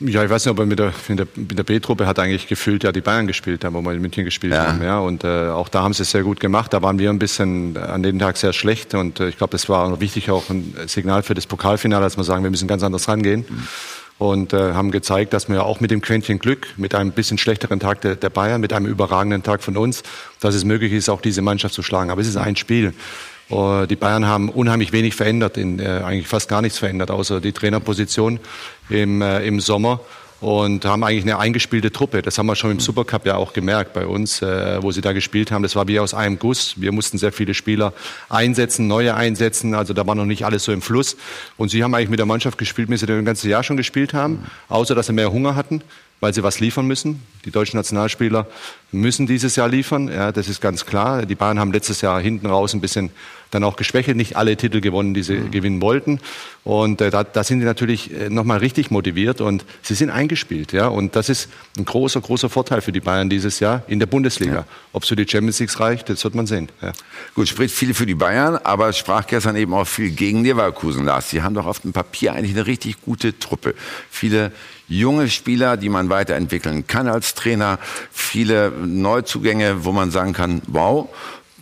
Ja, 0.00 0.22
ich 0.22 0.30
weiß 0.30 0.44
nicht, 0.44 0.50
aber 0.50 0.64
mit 0.64 0.78
der, 0.78 0.92
mit 1.08 1.18
der, 1.18 1.26
mit 1.34 1.58
der 1.58 1.64
B-Truppe 1.64 2.06
hat 2.06 2.20
eigentlich 2.20 2.46
gefühlt 2.46 2.84
ja 2.84 2.92
die 2.92 3.00
Bayern 3.00 3.26
gespielt 3.26 3.64
haben, 3.64 3.74
wo 3.74 3.82
wir 3.82 3.92
in 3.92 4.00
München 4.00 4.24
gespielt 4.24 4.52
ja. 4.52 4.68
haben. 4.68 4.82
Ja, 4.82 5.00
und 5.00 5.24
äh, 5.24 5.48
auch 5.48 5.68
da 5.68 5.82
haben 5.82 5.92
sie 5.92 6.02
es 6.02 6.12
sehr 6.12 6.22
gut 6.22 6.38
gemacht. 6.38 6.72
Da 6.72 6.82
waren 6.82 7.00
wir 7.00 7.10
ein 7.10 7.18
bisschen 7.18 7.76
an 7.76 8.04
dem 8.04 8.18
Tag 8.18 8.36
sehr 8.36 8.52
schlecht. 8.52 8.94
Und 8.94 9.18
äh, 9.18 9.28
ich 9.28 9.38
glaube, 9.38 9.50
das 9.50 9.68
war 9.68 10.00
wichtig 10.00 10.30
auch 10.30 10.50
ein 10.50 10.74
Signal 10.86 11.24
für 11.24 11.34
das 11.34 11.46
Pokalfinale, 11.46 12.04
dass 12.04 12.16
wir 12.16 12.22
sagen, 12.22 12.44
wir 12.44 12.50
müssen 12.50 12.68
ganz 12.68 12.84
anders 12.84 13.08
rangehen. 13.08 13.44
Mhm. 13.48 13.68
Und 14.18 14.52
äh, 14.52 14.72
haben 14.72 14.90
gezeigt, 14.92 15.32
dass 15.32 15.48
wir 15.48 15.64
auch 15.64 15.80
mit 15.80 15.90
dem 15.90 16.00
Quäntchen 16.00 16.38
Glück, 16.38 16.66
mit 16.76 16.94
einem 16.94 17.12
bisschen 17.12 17.38
schlechteren 17.38 17.80
Tag 17.80 18.00
der, 18.00 18.16
der 18.16 18.30
Bayern, 18.30 18.60
mit 18.60 18.72
einem 18.72 18.86
überragenden 18.86 19.42
Tag 19.42 19.62
von 19.62 19.76
uns, 19.76 20.02
dass 20.40 20.54
es 20.54 20.64
möglich 20.64 20.92
ist, 20.92 21.08
auch 21.08 21.20
diese 21.20 21.42
Mannschaft 21.42 21.74
zu 21.74 21.82
schlagen. 21.82 22.10
Aber 22.10 22.20
es 22.20 22.28
ist 22.28 22.36
ein 22.36 22.56
Spiel. 22.56 22.94
Uh, 23.50 23.86
die 23.86 23.96
Bayern 23.96 24.26
haben 24.26 24.50
unheimlich 24.50 24.92
wenig 24.92 25.14
verändert, 25.14 25.56
in, 25.56 25.78
äh, 25.78 26.02
eigentlich 26.04 26.28
fast 26.28 26.50
gar 26.50 26.60
nichts 26.60 26.78
verändert, 26.78 27.10
außer 27.10 27.40
die 27.40 27.52
Trainerposition 27.52 28.40
im, 28.90 29.22
äh, 29.22 29.46
im 29.46 29.60
Sommer 29.60 30.00
und 30.40 30.84
haben 30.84 31.02
eigentlich 31.02 31.24
eine 31.24 31.38
eingespielte 31.38 31.90
Truppe. 31.90 32.22
Das 32.22 32.38
haben 32.38 32.46
wir 32.46 32.54
schon 32.54 32.70
im 32.70 32.80
Supercup 32.80 33.26
ja 33.26 33.36
auch 33.36 33.52
gemerkt 33.52 33.92
bei 33.92 34.06
uns, 34.06 34.40
äh, 34.40 34.82
wo 34.82 34.92
sie 34.92 35.00
da 35.00 35.12
gespielt 35.12 35.50
haben. 35.50 35.62
Das 35.62 35.74
war 35.74 35.88
wie 35.88 35.98
aus 35.98 36.14
einem 36.14 36.38
Guss. 36.38 36.74
Wir 36.76 36.92
mussten 36.92 37.18
sehr 37.18 37.32
viele 37.32 37.54
Spieler 37.54 37.92
einsetzen, 38.28 38.86
neue 38.86 39.14
einsetzen. 39.14 39.74
Also 39.74 39.94
da 39.94 40.06
war 40.06 40.14
noch 40.14 40.26
nicht 40.26 40.44
alles 40.44 40.64
so 40.64 40.72
im 40.72 40.82
Fluss. 40.82 41.16
Und 41.56 41.70
sie 41.70 41.82
haben 41.82 41.94
eigentlich 41.94 42.10
mit 42.10 42.20
der 42.20 42.26
Mannschaft 42.26 42.58
gespielt, 42.58 42.88
wie 42.90 42.96
sie 42.96 43.06
das 43.06 43.24
ganze 43.24 43.48
Jahr 43.48 43.64
schon 43.64 43.76
gespielt 43.76 44.14
haben, 44.14 44.46
außer 44.68 44.94
dass 44.94 45.06
sie 45.06 45.12
mehr 45.12 45.32
Hunger 45.32 45.56
hatten 45.56 45.82
weil 46.20 46.34
sie 46.34 46.42
was 46.42 46.60
liefern 46.60 46.86
müssen. 46.86 47.22
Die 47.44 47.50
deutschen 47.50 47.76
Nationalspieler 47.76 48.46
müssen 48.90 49.26
dieses 49.26 49.56
Jahr 49.56 49.68
liefern, 49.68 50.08
ja, 50.08 50.32
das 50.32 50.48
ist 50.48 50.60
ganz 50.60 50.86
klar. 50.86 51.26
Die 51.26 51.34
Bayern 51.34 51.58
haben 51.58 51.72
letztes 51.72 52.00
Jahr 52.00 52.20
hinten 52.20 52.46
raus 52.46 52.74
ein 52.74 52.80
bisschen 52.80 53.10
dann 53.50 53.64
auch 53.64 53.76
geschwächelt, 53.76 54.16
nicht 54.16 54.36
alle 54.36 54.56
Titel 54.56 54.80
gewonnen, 54.80 55.14
die 55.14 55.22
sie 55.22 55.36
mhm. 55.36 55.50
gewinnen 55.50 55.80
wollten. 55.80 56.20
Und 56.64 57.00
äh, 57.00 57.10
da, 57.10 57.24
da 57.24 57.44
sind 57.44 57.60
sie 57.60 57.66
natürlich 57.66 58.12
äh, 58.12 58.28
nochmal 58.28 58.58
richtig 58.58 58.90
motiviert 58.90 59.40
und 59.40 59.64
sie 59.82 59.94
sind 59.94 60.10
eingespielt. 60.10 60.72
Ja, 60.72 60.88
und 60.88 61.16
das 61.16 61.28
ist 61.28 61.48
ein 61.78 61.84
großer, 61.84 62.20
großer 62.20 62.50
Vorteil 62.50 62.80
für 62.80 62.92
die 62.92 63.00
Bayern 63.00 63.30
dieses 63.30 63.60
Jahr 63.60 63.82
in 63.88 64.00
der 64.00 64.06
Bundesliga. 64.06 64.54
Ja. 64.54 64.64
Ob 64.92 65.02
es 65.02 65.08
für 65.08 65.16
die 65.16 65.26
Champions 65.26 65.60
League 65.60 65.80
reicht, 65.80 66.08
das 66.10 66.24
wird 66.24 66.34
man 66.34 66.46
sehen. 66.46 66.68
Ja. 66.82 66.92
Gut, 67.34 67.48
spricht 67.48 67.74
viel 67.74 67.94
für 67.94 68.06
die 68.06 68.14
Bayern, 68.14 68.56
aber 68.56 68.88
es 68.88 68.98
sprach 68.98 69.26
gestern 69.26 69.56
eben 69.56 69.72
auch 69.72 69.86
viel 69.86 70.10
gegen 70.10 70.42
Leverkusen, 70.42 71.06
Lars. 71.06 71.30
Sie 71.30 71.42
haben 71.42 71.54
doch 71.54 71.66
auf 71.66 71.80
dem 71.80 71.92
Papier 71.92 72.34
eigentlich 72.34 72.54
eine 72.54 72.66
richtig 72.66 73.00
gute 73.02 73.38
Truppe. 73.38 73.74
Viele 74.10 74.52
junge 74.88 75.28
Spieler, 75.28 75.76
die 75.76 75.88
man 75.88 76.08
weiterentwickeln 76.08 76.86
kann 76.86 77.08
als 77.08 77.34
Trainer, 77.34 77.78
viele 78.10 78.70
Neuzugänge, 78.70 79.84
wo 79.84 79.92
man 79.92 80.10
sagen 80.10 80.32
kann, 80.32 80.62
wow, 80.66 81.08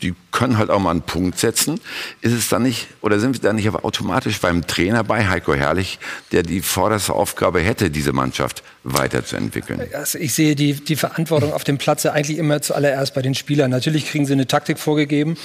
die 0.03 0.15
können 0.31 0.59
halt 0.59 0.69
auch 0.71 0.79
mal 0.79 0.91
einen 0.91 1.03
Punkt 1.03 1.39
setzen. 1.39 1.81
Ist 2.21 2.35
es 2.35 2.49
dann 2.49 2.63
nicht, 2.63 2.89
oder 3.01 3.19
sind 3.19 3.35
wir 3.35 3.41
dann 3.41 3.57
nicht 3.57 3.69
automatisch 3.69 4.41
beim 4.41 4.67
Trainer 4.67 5.03
bei 5.05 5.27
Heiko 5.27 5.55
Herrlich, 5.55 5.99
der 6.33 6.43
die 6.43 6.61
vorderste 6.61 7.15
Aufgabe 7.15 7.61
hätte, 7.61 7.91
diese 7.91 8.13
Mannschaft 8.13 8.63
weiterzuentwickeln? 8.85 9.81
Also 9.95 10.19
ich 10.19 10.35
sehe 10.35 10.55
die, 10.55 10.75
die 10.75 10.97
Verantwortung 10.97 11.53
auf 11.53 11.65
dem 11.65 11.79
Platz 11.79 12.05
eigentlich 12.05 12.39
immer 12.39 12.61
zuallererst 12.61 13.15
bei 13.15 13.23
den 13.23 13.35
Spielern. 13.35 13.71
Natürlich 13.71 14.07
kriegen 14.07 14.27
sie 14.27 14.35
eine 14.35 14.47
Taktik 14.47 14.79
vorgegeben, 14.79 15.37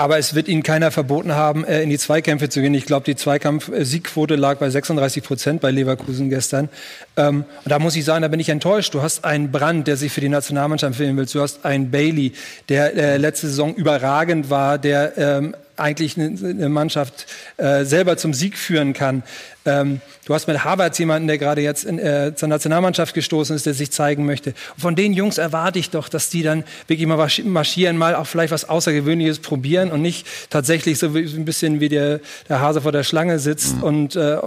aber 0.00 0.18
es 0.18 0.34
wird 0.34 0.48
ihnen 0.48 0.62
keiner 0.62 0.90
verboten 0.90 1.34
haben, 1.34 1.64
äh, 1.64 1.82
in 1.82 1.90
die 1.90 1.98
Zweikämpfe 1.98 2.48
zu 2.48 2.62
gehen. 2.62 2.72
Ich 2.74 2.86
glaube, 2.86 3.04
die 3.04 3.16
Zweikampf-Siegquote 3.16 4.36
lag 4.36 4.58
bei 4.58 4.70
36 4.70 5.22
Prozent 5.22 5.60
bei 5.60 5.70
Leverkusen 5.70 6.30
gestern. 6.30 6.70
Ähm, 7.16 7.44
und 7.64 7.70
da 7.70 7.78
muss 7.78 7.96
ich 7.96 8.04
sagen, 8.04 8.22
da 8.22 8.28
bin 8.28 8.40
ich 8.40 8.48
enttäuscht. 8.48 8.94
Du 8.94 9.02
hast 9.02 9.24
einen 9.24 9.52
Brand, 9.52 9.86
der 9.86 9.96
sich 9.96 10.10
für 10.10 10.22
die 10.22 10.30
Nationalmannschaft 10.30 10.92
empfehlen 10.92 11.16
will. 11.16 11.26
Du 11.26 11.42
hast 11.42 11.64
einen 11.66 11.90
Bailey, 11.90 12.32
der 12.70 12.96
äh, 12.96 13.16
letzte 13.18 13.48
Saison 13.48 13.74
überragend 13.74 14.48
war, 14.48 14.78
der 14.78 15.18
ähm, 15.18 15.54
eigentlich 15.80 16.16
eine 16.16 16.68
Mannschaft 16.68 17.26
äh, 17.56 17.84
selber 17.84 18.16
zum 18.16 18.34
Sieg 18.34 18.56
führen 18.56 18.92
kann. 18.92 19.22
Ähm, 19.66 20.00
du 20.24 20.34
hast 20.34 20.46
mit 20.46 20.64
Havertz 20.64 20.98
jemanden, 20.98 21.28
der 21.28 21.36
gerade 21.36 21.60
jetzt 21.60 21.84
in, 21.84 21.98
äh, 21.98 22.34
zur 22.34 22.48
Nationalmannschaft 22.48 23.14
gestoßen 23.14 23.54
ist, 23.54 23.66
der 23.66 23.74
sich 23.74 23.90
zeigen 23.90 24.24
möchte. 24.24 24.54
Und 24.74 24.80
von 24.80 24.96
den 24.96 25.12
Jungs 25.12 25.38
erwarte 25.38 25.78
ich 25.78 25.90
doch, 25.90 26.08
dass 26.08 26.30
die 26.30 26.42
dann 26.42 26.64
wirklich 26.86 27.06
mal 27.06 27.28
marschieren, 27.44 27.98
mal 27.98 28.14
auch 28.14 28.26
vielleicht 28.26 28.52
was 28.52 28.68
Außergewöhnliches 28.68 29.40
probieren 29.40 29.90
und 29.90 30.00
nicht 30.00 30.26
tatsächlich 30.48 30.98
so 30.98 31.14
wie, 31.14 31.24
ein 31.24 31.44
bisschen 31.44 31.80
wie 31.80 31.88
der, 31.88 32.20
der 32.48 32.60
Hase 32.60 32.80
vor 32.80 32.92
der 32.92 33.04
Schlange 33.04 33.38
sitzt 33.38 33.76
mhm. 33.76 33.82
und 33.82 34.16
äh, 34.16 34.38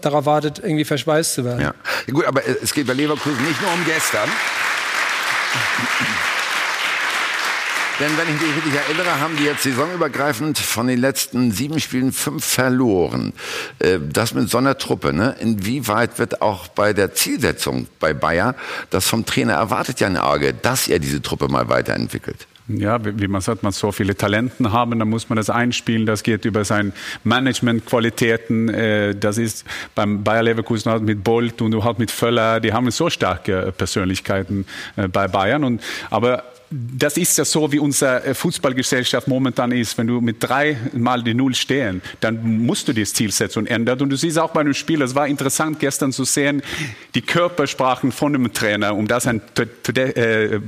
darauf 0.00 0.26
wartet, 0.26 0.60
irgendwie 0.62 0.84
verspeist 0.84 1.34
zu 1.34 1.44
werden. 1.44 1.60
Ja. 1.60 1.74
Gut, 2.12 2.24
aber 2.26 2.42
es 2.62 2.72
geht 2.72 2.86
bei 2.86 2.92
Leverkusen 2.92 3.44
nicht 3.44 3.60
nur 3.60 3.72
um 3.72 3.84
gestern. 3.84 4.28
Denn 8.02 8.18
wenn 8.18 8.34
ich 8.34 8.42
mich 8.42 8.56
richtig 8.56 8.74
erinnere, 8.74 9.20
haben 9.20 9.36
die 9.36 9.44
jetzt 9.44 9.62
saisonübergreifend 9.62 10.58
von 10.58 10.88
den 10.88 10.98
letzten 10.98 11.52
sieben 11.52 11.78
Spielen 11.78 12.10
fünf 12.10 12.44
verloren. 12.44 13.32
Äh, 13.78 14.00
das 14.12 14.34
mit 14.34 14.50
so 14.50 14.58
einer 14.58 14.76
Truppe. 14.76 15.12
Ne? 15.12 15.36
Inwieweit 15.38 16.18
wird 16.18 16.42
auch 16.42 16.66
bei 16.66 16.94
der 16.94 17.14
Zielsetzung 17.14 17.86
bei 18.00 18.12
Bayer 18.12 18.56
das 18.90 19.06
vom 19.06 19.24
Trainer 19.24 19.52
erwartet 19.52 20.00
ja 20.00 20.08
eine 20.08 20.24
Arge, 20.24 20.52
dass 20.52 20.88
er 20.88 20.98
diese 20.98 21.22
Truppe 21.22 21.46
mal 21.46 21.68
weiterentwickelt? 21.68 22.48
Ja, 22.66 22.98
wie 23.04 23.28
man 23.28 23.40
sagt, 23.40 23.62
man 23.62 23.70
so 23.70 23.92
viele 23.92 24.16
Talenten 24.16 24.72
haben, 24.72 24.98
dann 24.98 25.08
muss 25.08 25.28
man 25.28 25.36
das 25.36 25.48
einspielen. 25.48 26.04
Das 26.04 26.24
geht 26.24 26.44
über 26.44 26.64
seine 26.64 26.92
Managementqualitäten. 27.22 28.68
Äh, 28.68 29.14
das 29.14 29.38
ist 29.38 29.64
beim 29.94 30.24
Bayer 30.24 30.42
Leverkusen 30.42 30.90
halt 30.90 31.04
mit 31.04 31.22
Bolt 31.22 31.62
und 31.62 31.84
halt 31.84 32.00
mit 32.00 32.10
Völler. 32.10 32.58
Die 32.58 32.72
haben 32.72 32.90
so 32.90 33.10
starke 33.10 33.72
Persönlichkeiten 33.76 34.66
äh, 34.96 35.06
bei 35.06 35.28
Bayern. 35.28 35.62
Und, 35.62 35.82
aber 36.10 36.51
das 36.72 37.16
ist 37.16 37.36
ja 37.36 37.44
so, 37.44 37.70
wie 37.70 37.78
unsere 37.78 38.24
äh, 38.24 38.34
Fußballgesellschaft 38.34 39.28
momentan 39.28 39.72
ist. 39.72 39.98
Wenn 39.98 40.06
du 40.06 40.20
mit 40.20 40.36
drei 40.40 40.78
mal 40.92 41.22
die 41.22 41.34
Null 41.34 41.54
stehen, 41.54 42.00
dann 42.20 42.64
musst 42.64 42.88
du 42.88 42.92
die 42.92 43.04
Zielsetzung 43.04 43.66
ändern. 43.66 44.00
Und 44.00 44.10
du 44.10 44.16
siehst 44.16 44.38
auch 44.38 44.50
bei 44.50 44.60
einem 44.60 44.74
Spiel, 44.74 45.02
es 45.02 45.14
war 45.14 45.26
interessant 45.26 45.80
gestern 45.80 46.12
zu 46.12 46.24
sehen, 46.24 46.62
die 47.14 47.20
Körpersprachen 47.20 48.12
von 48.12 48.34
einem 48.34 48.52
Trainer, 48.52 48.96
um 48.96 49.06
das 49.06 49.26
ein 49.26 49.42
äh, 49.58 50.60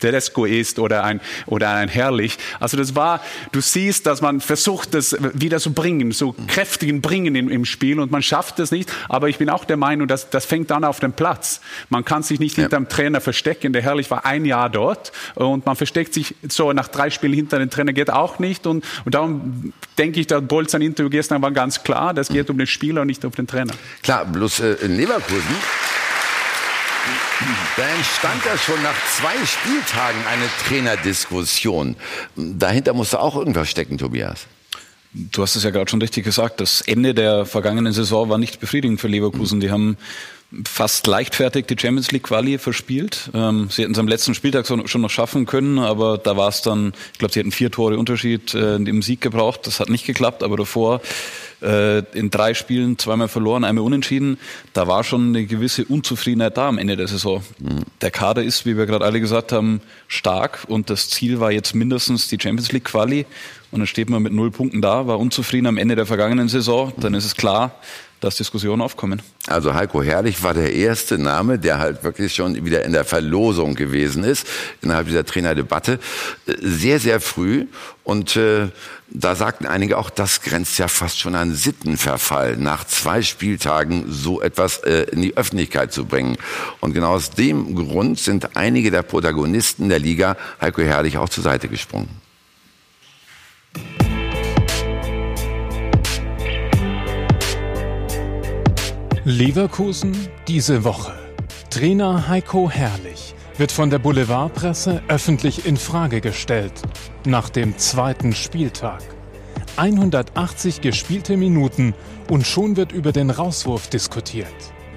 Tedesco 0.00 0.44
ist 0.44 0.78
oder 0.78 1.04
ein, 1.04 1.20
oder 1.46 1.70
ein 1.70 1.88
Herrlich. 1.88 2.36
Also 2.60 2.76
das 2.76 2.94
war, 2.94 3.22
du 3.52 3.60
siehst, 3.60 4.06
dass 4.06 4.20
man 4.20 4.40
versucht, 4.40 4.94
das 4.94 5.16
wieder 5.32 5.58
zu 5.58 5.72
bringen, 5.72 6.12
so 6.12 6.34
kräftigen 6.48 7.00
Bringen 7.00 7.34
im, 7.34 7.48
im 7.48 7.64
Spiel 7.64 7.98
und 7.98 8.10
man 8.10 8.22
schafft 8.22 8.58
es 8.58 8.70
nicht. 8.70 8.92
Aber 9.08 9.28
ich 9.28 9.38
bin 9.38 9.48
auch 9.48 9.64
der 9.64 9.76
Meinung, 9.76 10.06
dass 10.06 10.28
das 10.28 10.44
fängt 10.44 10.70
dann 10.70 10.84
auf 10.84 11.00
dem 11.00 11.12
Platz. 11.12 11.60
Man 11.88 12.04
kann 12.04 12.22
sich 12.22 12.40
nicht 12.40 12.58
ja. 12.58 12.64
hinter 12.64 12.76
dem 12.76 12.88
Trainer 12.88 13.20
verstecken. 13.20 13.72
Der 13.72 13.82
Herrlich 13.82 14.10
war 14.10 14.26
ein 14.26 14.44
Jahr 14.44 14.68
dort 14.68 15.12
und 15.52 15.66
man 15.66 15.76
versteckt 15.76 16.14
sich 16.14 16.34
so 16.48 16.72
nach 16.72 16.88
drei 16.88 17.10
Spielen 17.10 17.32
hinter 17.32 17.58
den 17.58 17.70
Trainer 17.70 17.92
geht 17.92 18.10
auch 18.10 18.38
nicht 18.38 18.66
und, 18.66 18.84
und 19.04 19.14
darum 19.14 19.72
denke 19.98 20.20
ich, 20.20 20.26
dass 20.26 20.42
Bolz 20.42 20.74
ein 20.74 20.82
Interview 20.82 21.10
gestern 21.10 21.42
war 21.42 21.50
ganz 21.50 21.82
klar, 21.82 22.14
das 22.14 22.28
geht 22.28 22.50
um 22.50 22.58
den 22.58 22.66
Spieler 22.66 23.02
und 23.02 23.08
nicht 23.08 23.24
um 23.24 23.32
den 23.32 23.46
Trainer. 23.46 23.74
Klar, 24.02 24.24
bloß 24.24 24.60
äh, 24.60 24.72
in 24.82 24.96
Leverkusen 24.96 25.56
da 27.76 27.86
entstand 27.88 28.44
ja 28.44 28.56
schon 28.56 28.82
nach 28.82 28.94
zwei 29.06 29.34
Spieltagen 29.44 30.18
eine 30.26 30.48
Trainerdiskussion. 30.66 31.96
Dahinter 32.34 32.94
musste 32.94 33.20
auch 33.20 33.36
irgendwas 33.36 33.68
stecken, 33.68 33.98
Tobias. 33.98 34.46
Du 35.12 35.42
hast 35.42 35.56
es 35.56 35.62
ja 35.62 35.70
gerade 35.70 35.90
schon 35.90 36.00
richtig 36.00 36.24
gesagt. 36.24 36.60
Das 36.60 36.80
Ende 36.80 37.14
der 37.14 37.46
vergangenen 37.46 37.92
Saison 37.92 38.28
war 38.28 38.38
nicht 38.38 38.60
befriedigend 38.60 39.00
für 39.00 39.08
Leverkusen. 39.08 39.60
Die 39.60 39.70
haben 39.70 39.96
fast 40.64 41.06
leichtfertig 41.06 41.66
die 41.66 41.76
Champions 41.78 42.12
League 42.12 42.24
Quali 42.24 42.58
verspielt. 42.58 43.30
Ähm, 43.34 43.68
sie 43.70 43.82
hätten 43.82 43.92
es 43.92 43.98
am 43.98 44.08
letzten 44.08 44.34
Spieltag 44.34 44.66
schon 44.66 45.00
noch 45.00 45.10
schaffen 45.10 45.44
können, 45.44 45.78
aber 45.78 46.18
da 46.18 46.36
war 46.36 46.48
es 46.48 46.62
dann, 46.62 46.92
ich 47.12 47.18
glaube, 47.18 47.34
sie 47.34 47.40
hätten 47.40 47.52
vier 47.52 47.70
Tore 47.70 47.98
Unterschied 47.98 48.54
äh, 48.54 48.76
im 48.76 49.02
Sieg 49.02 49.20
gebraucht. 49.20 49.66
Das 49.66 49.80
hat 49.80 49.88
nicht 49.88 50.06
geklappt, 50.06 50.42
aber 50.42 50.56
davor 50.56 51.00
äh, 51.62 51.98
in 52.16 52.30
drei 52.30 52.54
Spielen 52.54 52.98
zweimal 52.98 53.28
verloren, 53.28 53.64
einmal 53.64 53.84
unentschieden. 53.84 54.38
Da 54.72 54.86
war 54.86 55.04
schon 55.04 55.28
eine 55.28 55.46
gewisse 55.46 55.84
Unzufriedenheit 55.84 56.56
da 56.56 56.68
am 56.68 56.78
Ende 56.78 56.96
der 56.96 57.08
Saison. 57.08 57.42
Mhm. 57.58 57.80
Der 58.00 58.10
Kader 58.10 58.42
ist, 58.42 58.66
wie 58.66 58.76
wir 58.76 58.86
gerade 58.86 59.04
alle 59.04 59.20
gesagt 59.20 59.52
haben, 59.52 59.80
stark 60.06 60.64
und 60.68 60.90
das 60.90 61.08
Ziel 61.08 61.40
war 61.40 61.50
jetzt 61.50 61.74
mindestens 61.74 62.28
die 62.28 62.38
Champions 62.40 62.72
League 62.72 62.84
Quali. 62.84 63.26
Und 63.72 63.80
dann 63.80 63.86
steht 63.88 64.08
man 64.08 64.22
mit 64.22 64.32
null 64.32 64.52
Punkten 64.52 64.80
da, 64.80 65.06
war 65.08 65.18
unzufrieden 65.18 65.66
am 65.66 65.76
Ende 65.76 65.96
der 65.96 66.06
vergangenen 66.06 66.48
Saison. 66.48 66.92
Dann 66.98 67.14
ist 67.14 67.24
es 67.24 67.34
klar, 67.34 67.74
dass 68.26 68.36
Diskussionen 68.36 68.82
aufkommen. 68.82 69.22
Also 69.46 69.72
Heiko 69.72 70.02
Herrlich 70.02 70.42
war 70.42 70.52
der 70.52 70.74
erste 70.74 71.16
Name, 71.16 71.58
der 71.58 71.78
halt 71.78 72.04
wirklich 72.04 72.34
schon 72.34 72.64
wieder 72.64 72.84
in 72.84 72.92
der 72.92 73.04
Verlosung 73.04 73.74
gewesen 73.74 74.24
ist, 74.24 74.46
innerhalb 74.82 75.06
dieser 75.06 75.24
Trainerdebatte. 75.24 75.98
Sehr, 76.60 76.98
sehr 76.98 77.20
früh. 77.20 77.66
Und 78.04 78.36
äh, 78.36 78.68
da 79.08 79.34
sagten 79.34 79.66
einige 79.66 79.96
auch, 79.98 80.10
das 80.10 80.42
grenzt 80.42 80.78
ja 80.78 80.88
fast 80.88 81.18
schon 81.18 81.34
an 81.34 81.54
Sittenverfall, 81.54 82.56
nach 82.56 82.84
zwei 82.84 83.22
Spieltagen 83.22 84.04
so 84.08 84.42
etwas 84.42 84.78
äh, 84.78 85.04
in 85.12 85.22
die 85.22 85.36
Öffentlichkeit 85.36 85.92
zu 85.92 86.04
bringen. 86.04 86.36
Und 86.80 86.92
genau 86.92 87.14
aus 87.14 87.30
dem 87.30 87.74
Grund 87.74 88.18
sind 88.18 88.56
einige 88.56 88.90
der 88.90 89.02
Protagonisten 89.02 89.88
der 89.88 90.00
Liga 90.00 90.36
Heiko 90.60 90.82
Herrlich 90.82 91.16
auch 91.18 91.28
zur 91.28 91.44
Seite 91.44 91.68
gesprungen. 91.68 92.08
Leverkusen 99.28 100.16
diese 100.46 100.84
Woche. 100.84 101.12
Trainer 101.68 102.28
Heiko 102.28 102.70
Herrlich 102.70 103.34
wird 103.58 103.72
von 103.72 103.90
der 103.90 103.98
Boulevardpresse 103.98 105.02
öffentlich 105.08 105.66
in 105.66 105.76
Frage 105.76 106.20
gestellt. 106.20 106.70
Nach 107.24 107.48
dem 107.48 107.76
zweiten 107.76 108.32
Spieltag. 108.32 109.02
180 109.78 110.80
gespielte 110.80 111.36
Minuten 111.36 111.92
und 112.30 112.46
schon 112.46 112.76
wird 112.76 112.92
über 112.92 113.10
den 113.10 113.30
Rauswurf 113.30 113.88
diskutiert. 113.88 114.46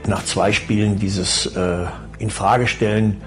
Nach 0.06 0.24
zwei 0.24 0.52
Spielen 0.52 1.00
dieses 1.00 1.48
äh, 1.48 1.88
in 2.20 2.30
Frage 2.30 2.68
stellen, 2.68 3.20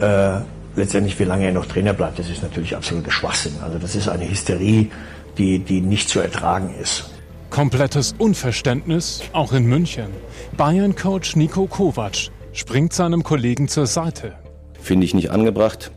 äh, 0.00 0.40
letztendlich 0.76 1.18
wie 1.18 1.24
lange 1.24 1.46
er 1.46 1.52
noch 1.52 1.64
Trainer 1.64 1.94
bleibt, 1.94 2.18
das 2.18 2.28
ist 2.28 2.42
natürlich 2.42 2.76
absoluter 2.76 3.10
Schwachsinn. 3.10 3.54
Also 3.64 3.78
das 3.78 3.94
ist 3.94 4.06
eine 4.06 4.28
Hysterie, 4.28 4.90
die, 5.38 5.60
die 5.60 5.80
nicht 5.80 6.10
zu 6.10 6.20
ertragen 6.20 6.74
ist. 6.78 7.11
Komplettes 7.52 8.14
Unverständnis 8.16 9.22
auch 9.34 9.52
in 9.52 9.66
München. 9.66 10.06
Bayern-Coach 10.56 11.36
Nico 11.36 11.66
Kovac 11.66 12.30
springt 12.54 12.94
seinem 12.94 13.22
Kollegen 13.22 13.68
zur 13.68 13.86
Seite. 13.86 14.32
Finde 14.80 15.04
ich 15.04 15.12
nicht 15.12 15.30
angebracht, 15.30 15.90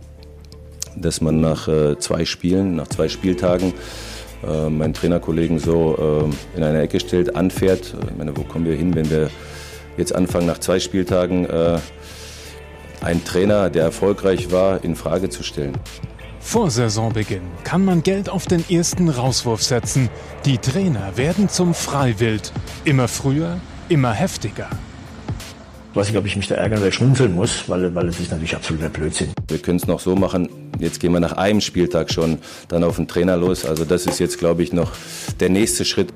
dass 0.97 1.21
man 1.21 1.39
nach 1.39 1.69
äh, 1.69 1.97
zwei 1.97 2.25
Spielen, 2.25 2.75
nach 2.75 2.89
zwei 2.89 3.07
Spieltagen 3.07 3.74
äh, 4.45 4.69
meinen 4.69 4.93
Trainerkollegen 4.93 5.57
so 5.59 6.27
äh, 6.27 6.57
in 6.57 6.63
eine 6.63 6.81
Ecke 6.81 7.00
stellt, 7.00 7.38
anfährt. 7.38 7.95
Ich 8.12 8.17
meine, 8.17 8.35
wo 8.35 8.43
kommen 8.43 8.65
wir 8.65 8.75
hin, 8.75 8.93
wenn 8.93 9.09
wir 9.09 9.29
jetzt 9.95 10.13
anfangen, 10.13 10.47
nach 10.47 10.59
zwei 10.59 10.81
Spieltagen 10.81 11.45
äh, 11.45 11.79
einen 13.00 13.24
Trainer, 13.24 13.69
der 13.69 13.83
erfolgreich 13.83 14.51
war, 14.51 14.83
in 14.83 14.97
Frage 14.97 15.29
zu 15.29 15.41
stellen? 15.41 15.77
Vor 16.46 16.70
Saisonbeginn 16.70 17.42
kann 17.64 17.84
man 17.84 18.04
Geld 18.04 18.30
auf 18.30 18.46
den 18.46 18.64
ersten 18.70 19.10
Rauswurf 19.10 19.64
setzen. 19.64 20.10
Die 20.46 20.60
Trainer 20.60 21.18
werden 21.18 21.50
zum 21.50 21.74
Freiwild. 21.74 22.54
Immer 22.86 23.08
früher, 23.08 23.60
immer 23.90 24.14
heftiger. 24.14 24.70
Ich 25.90 25.96
weiß 25.96 26.08
nicht, 26.08 26.18
ob 26.18 26.25
ich 26.25 26.38
mich 26.38 26.48
da 26.48 26.56
ärgern 26.56 26.82
oder 26.82 26.92
schmunzeln 26.92 27.34
muss, 27.34 27.68
weil, 27.68 27.94
weil 27.96 28.08
es 28.08 28.20
ist 28.20 28.32
natürlich 28.32 28.56
absoluter 28.56 28.90
Blödsinn. 28.90 29.34
Wir 29.48 29.58
können 29.58 29.78
es 29.78 29.88
noch 29.88 30.00
so 30.00 30.16
machen, 30.16 30.48
jetzt 30.80 31.00
gehen 31.00 31.12
wir 31.14 31.20
nach 31.20 31.34
einem 31.34 31.62
Spieltag 31.62 32.14
schon 32.14 32.38
dann 32.68 32.84
auf 32.84 32.98
den 32.98 33.08
Trainer 33.08 33.36
los. 33.36 33.66
Also 33.66 33.84
das 33.84 34.06
ist 34.06 34.20
jetzt, 34.20 34.38
glaube 34.38 34.62
ich, 34.62 34.72
noch 34.72 34.92
der 35.40 35.50
nächste 35.50 35.84
Schritt. 35.84 36.14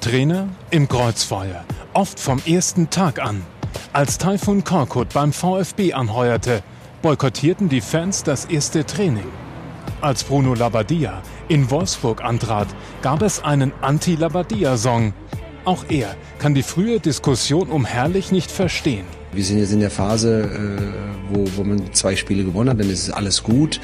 Trainer 0.00 0.46
im 0.70 0.88
Kreuzfeuer, 0.88 1.64
oft 1.94 2.20
vom 2.20 2.40
ersten 2.46 2.90
Tag 2.90 3.20
an. 3.20 3.42
Als 3.94 4.18
Taifun 4.18 4.62
Korkut 4.62 5.08
beim 5.14 5.32
VfB 5.32 5.94
anheuerte, 5.94 6.62
boykottierten 7.02 7.70
die 7.70 7.80
Fans 7.80 8.22
das 8.22 8.44
erste 8.44 8.84
Training. 8.84 9.26
Als 10.02 10.24
Bruno 10.24 10.54
Labbadia 10.54 11.22
in 11.48 11.70
Wolfsburg 11.70 12.24
antrat, 12.24 12.68
gab 13.02 13.20
es 13.20 13.44
einen 13.44 13.70
Anti-Labbadia-Song. 13.82 15.12
Auch 15.66 15.84
er 15.90 16.16
kann 16.38 16.54
die 16.54 16.62
frühe 16.62 17.00
Diskussion 17.00 17.68
um 17.68 17.84
Herrlich 17.84 18.32
nicht 18.32 18.50
verstehen. 18.50 19.04
Wir 19.32 19.44
sind 19.44 19.58
jetzt 19.58 19.72
in 19.74 19.80
der 19.80 19.90
Phase, 19.90 20.42
äh, 20.42 21.34
wo, 21.34 21.44
wo 21.54 21.64
man 21.64 21.92
zwei 21.92 22.16
Spiele 22.16 22.44
gewonnen 22.44 22.70
hat, 22.70 22.80
dann 22.80 22.88
ist 22.88 23.10
alles 23.10 23.42
gut. 23.42 23.78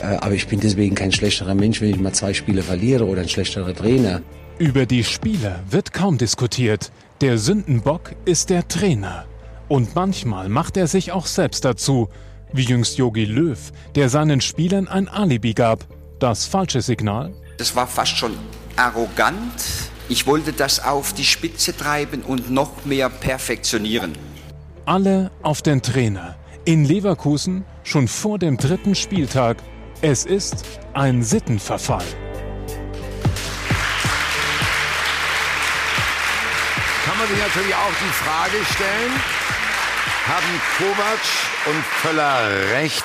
Äh, 0.00 0.16
aber 0.16 0.34
ich 0.34 0.48
bin 0.48 0.58
deswegen 0.58 0.96
kein 0.96 1.12
schlechterer 1.12 1.54
Mensch, 1.54 1.80
wenn 1.80 1.90
ich 1.90 2.00
mal 2.00 2.12
zwei 2.12 2.34
Spiele 2.34 2.62
verliere 2.62 3.06
oder 3.06 3.22
ein 3.22 3.28
schlechterer 3.28 3.72
Trainer. 3.72 4.22
Über 4.58 4.86
die 4.86 5.04
Spieler 5.04 5.60
wird 5.70 5.92
kaum 5.92 6.18
diskutiert. 6.18 6.90
Der 7.20 7.38
Sündenbock 7.38 8.16
ist 8.24 8.50
der 8.50 8.66
Trainer. 8.66 9.24
Und 9.68 9.94
manchmal 9.94 10.48
macht 10.48 10.76
er 10.76 10.88
sich 10.88 11.12
auch 11.12 11.26
selbst 11.26 11.64
dazu, 11.64 12.08
wie 12.52 12.64
jüngst 12.64 12.98
Yogi 12.98 13.24
Löw, 13.24 13.58
der 13.94 14.08
seinen 14.08 14.40
Spielern 14.40 14.88
ein 14.88 15.08
Alibi 15.08 15.54
gab. 15.54 15.86
Das 16.18 16.46
falsche 16.46 16.82
Signal? 16.82 17.32
Das 17.58 17.74
war 17.76 17.86
fast 17.86 18.16
schon 18.16 18.32
arrogant. 18.76 19.64
Ich 20.08 20.26
wollte 20.26 20.52
das 20.52 20.84
auf 20.84 21.12
die 21.12 21.24
Spitze 21.24 21.76
treiben 21.76 22.22
und 22.22 22.50
noch 22.50 22.84
mehr 22.84 23.08
perfektionieren. 23.08 24.12
Alle 24.84 25.30
auf 25.42 25.62
den 25.62 25.82
Trainer. 25.82 26.36
In 26.64 26.84
Leverkusen 26.84 27.64
schon 27.84 28.08
vor 28.08 28.38
dem 28.38 28.56
dritten 28.56 28.94
Spieltag. 28.94 29.58
Es 30.02 30.24
ist 30.24 30.64
ein 30.94 31.22
Sittenverfall. 31.22 32.04
Kann 37.04 37.18
man 37.18 37.28
sich 37.28 37.38
natürlich 37.38 37.74
auch 37.74 37.94
die 38.00 38.12
Frage 38.12 38.64
stellen, 38.74 39.39
haben 40.30 40.60
Kovac 40.78 41.18
und 41.66 41.84
Völler 41.84 42.48
recht 42.72 43.04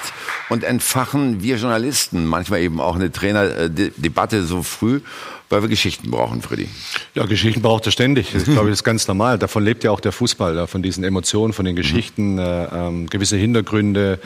und 0.50 0.64
entfachen 0.64 1.42
wir 1.42 1.56
Journalisten 1.56 2.28
manchmal 2.28 2.62
eben 2.62 2.80
auch 2.80 2.94
eine 2.94 3.12
Trainerdebatte 3.12 4.46
so 4.46 4.62
früh, 4.62 5.02
weil 5.50 5.64
wir 5.64 5.70
Geschichten 5.70 6.12
brauchen, 6.12 6.44
Freddy. 6.44 6.70
Ja, 7.16 7.26
Geschichten 7.26 7.64
braucht 7.64 7.88
er 7.88 7.92
ständig. 7.92 8.32
Das 8.32 8.44
glaube 8.44 8.68
ich 8.68 8.74
ist 8.74 8.84
ganz 8.84 9.08
normal. 9.08 9.40
Davon 9.40 9.64
lebt 9.64 9.84
ja 9.84 9.90
auch 9.90 10.02
der 10.02 10.12
Fußball, 10.12 10.68
von 10.68 10.84
diesen 10.84 11.04
Emotionen, 11.04 11.54
von 11.54 11.66
den 11.66 11.76
Geschichten, 11.76 12.38
äh, 12.38 12.66
ähm, 12.66 13.08
gewisse 13.08 13.38
Hintergründe. 13.38 14.20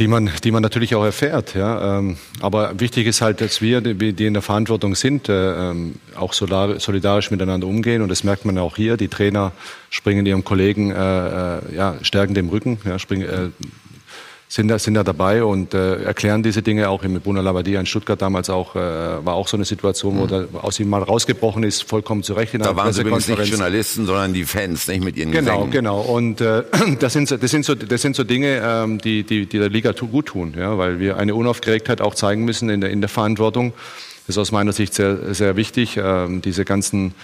Die 0.00 0.08
man, 0.08 0.30
die 0.42 0.50
man 0.50 0.62
natürlich 0.62 0.94
auch 0.94 1.04
erfährt. 1.04 1.54
Ja. 1.54 1.98
Ähm, 1.98 2.16
aber 2.40 2.80
wichtig 2.80 3.06
ist 3.06 3.20
halt, 3.20 3.42
dass 3.42 3.60
wir, 3.60 3.82
die 3.82 4.24
in 4.24 4.32
der 4.32 4.42
Verantwortung 4.42 4.94
sind, 4.94 5.28
äh, 5.28 5.70
ähm, 5.70 5.96
auch 6.16 6.32
solidarisch 6.32 7.30
miteinander 7.30 7.66
umgehen. 7.66 8.00
Und 8.00 8.08
das 8.08 8.24
merkt 8.24 8.46
man 8.46 8.56
auch 8.56 8.76
hier. 8.76 8.96
Die 8.96 9.08
Trainer 9.08 9.52
springen 9.90 10.24
ihrem 10.24 10.42
Kollegen, 10.42 10.90
äh, 10.90 11.58
äh, 11.58 11.76
ja, 11.76 11.96
stärken 12.00 12.32
dem 12.32 12.48
Rücken, 12.48 12.78
ja, 12.86 12.98
springen, 12.98 13.52
sind 14.50 14.66
da, 14.66 14.80
sind 14.80 14.94
da 14.94 15.04
dabei 15.04 15.44
und 15.44 15.74
äh, 15.74 16.02
erklären 16.02 16.42
diese 16.42 16.60
Dinge 16.60 16.88
auch 16.88 17.04
mit 17.04 17.22
Bruno 17.22 17.40
Labbadia 17.40 17.78
in 17.78 17.86
Stuttgart 17.86 18.20
damals 18.20 18.50
auch, 18.50 18.74
äh, 18.74 18.78
war 18.78 19.34
auch 19.34 19.46
so 19.46 19.56
eine 19.56 19.64
Situation, 19.64 20.18
wo 20.18 20.24
mhm. 20.24 20.28
da 20.28 20.58
aus 20.60 20.80
ihm 20.80 20.88
mal 20.90 21.04
rausgebrochen 21.04 21.62
ist, 21.62 21.84
vollkommen 21.84 22.24
zu 22.24 22.32
Recht. 22.34 22.52
da 22.58 22.74
waren 22.74 22.88
es 22.88 22.98
übrigens 22.98 23.28
nicht 23.28 23.44
Journalisten, 23.46 24.06
sondern 24.06 24.32
die 24.32 24.44
Fans, 24.44 24.88
nicht 24.88 25.04
mit 25.04 25.16
ihren 25.16 25.30
Genau, 25.30 25.52
Gesängen. 25.52 25.70
genau. 25.70 26.00
Und 26.00 26.40
äh, 26.40 26.64
das, 26.98 27.12
sind, 27.12 27.30
das, 27.30 27.48
sind 27.48 27.64
so, 27.64 27.76
das 27.76 28.02
sind 28.02 28.16
so 28.16 28.24
Dinge, 28.24 28.60
ähm, 28.64 28.98
die, 28.98 29.22
die, 29.22 29.46
die 29.46 29.58
der 29.58 29.68
Liga 29.68 29.92
gut 29.92 30.26
tun, 30.26 30.54
ja, 30.58 30.76
weil 30.76 30.98
wir 30.98 31.16
eine 31.16 31.36
Unaufgeregtheit 31.36 32.00
auch 32.00 32.16
zeigen 32.16 32.44
müssen 32.44 32.70
in 32.70 32.80
der, 32.80 32.90
in 32.90 33.00
der 33.00 33.08
Verantwortung. 33.08 33.72
Das 34.26 34.36
ist 34.36 34.38
aus 34.38 34.52
meiner 34.52 34.72
Sicht 34.72 34.94
sehr, 34.94 35.34
sehr 35.34 35.56
wichtig. 35.56 35.96
Ähm, 35.96 36.40
diese 36.42 36.64
ganzen, 36.64 37.14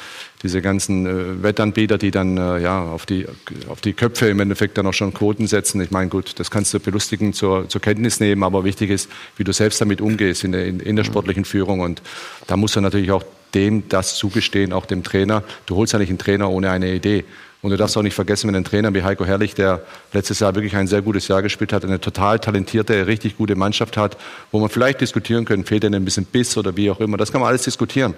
diese 0.43 0.61
ganzen 0.63 1.07
äh, 1.07 1.43
Wettanbieter, 1.43 1.99
die 1.99 2.11
dann 2.11 2.37
äh, 2.37 2.59
ja, 2.59 2.83
auf, 2.83 3.07
die, 3.07 3.27
auf 3.69 3.81
die 3.81 3.93
Köpfe 3.93 4.27
im 4.27 4.41
Endeffekt 4.41 4.77
dann 4.79 4.87
auch 4.87 4.95
schon 4.95 5.15
Quoten 5.15 5.47
setzen. 5.47 5.81
Ich 5.81 5.91
meine, 5.91 6.09
gut, 6.09 6.39
das 6.39 6.51
kannst 6.51 6.75
du 6.75 6.81
belustigen 6.81 7.33
zur, 7.33 7.69
zur 7.69 7.81
Kenntnis 7.81 8.21
nehmen, 8.21 8.43
aber 8.43 8.65
wichtig 8.65 8.91
ist, 8.91 9.09
wie 9.37 9.45
du 9.45 9.53
selbst 9.53 9.81
damit 9.81 10.01
umgehst 10.01 10.45
in 10.45 10.53
der, 10.53 10.67
in, 10.67 10.81
in 10.81 10.97
der 10.97 11.05
sportlichen 11.05 11.45
Führung. 11.45 11.81
Und 11.81 12.03
da 12.47 12.57
muss 12.57 12.75
er 12.77 12.83
natürlich 12.83 13.13
auch 13.13 13.25
dem 13.55 13.89
das 13.89 14.17
zugestehen, 14.17 14.73
auch 14.73 14.87
dem 14.87 15.03
Trainer. 15.03 15.43
Du 15.67 15.77
holst 15.77 15.93
ja 15.93 15.99
nicht 15.99 16.11
einen 16.11 16.19
Trainer 16.19 16.51
ohne 16.51 16.71
eine 16.71 16.95
Idee. 16.95 17.25
Und 17.66 17.70
du 17.70 17.76
darfst 17.76 17.96
auch 17.96 18.02
nicht 18.02 18.14
vergessen, 18.14 18.46
wenn 18.46 18.55
ein 18.55 18.62
Trainer 18.62 18.94
wie 18.94 19.02
Heiko 19.02 19.24
Herrlich, 19.24 19.57
der 19.57 19.83
letztes 20.12 20.38
Jahr 20.38 20.55
wirklich 20.55 20.76
ein 20.76 20.87
sehr 20.87 21.02
gutes 21.02 21.26
Jahr 21.26 21.42
gespielt 21.42 21.72
hat, 21.72 21.85
eine 21.85 22.00
total 22.00 22.38
talentierte, 22.38 23.09
richtig 23.09 23.37
gute 23.37 23.57
Mannschaft 23.57 23.96
hat, 23.96 24.16
wo 24.52 24.61
man 24.61 24.68
vielleicht 24.68 25.00
diskutieren 25.00 25.44
können, 25.44 25.64
fehlt 25.64 25.83
er 25.83 25.90
ein 25.90 26.05
bisschen 26.05 26.26
Biss 26.26 26.57
oder 26.57 26.76
wie 26.76 26.92
auch 26.92 27.00
immer. 27.00 27.16
Das 27.16 27.33
kann 27.33 27.40
man 27.40 27.48
alles 27.48 27.64
diskutieren. 27.64 28.14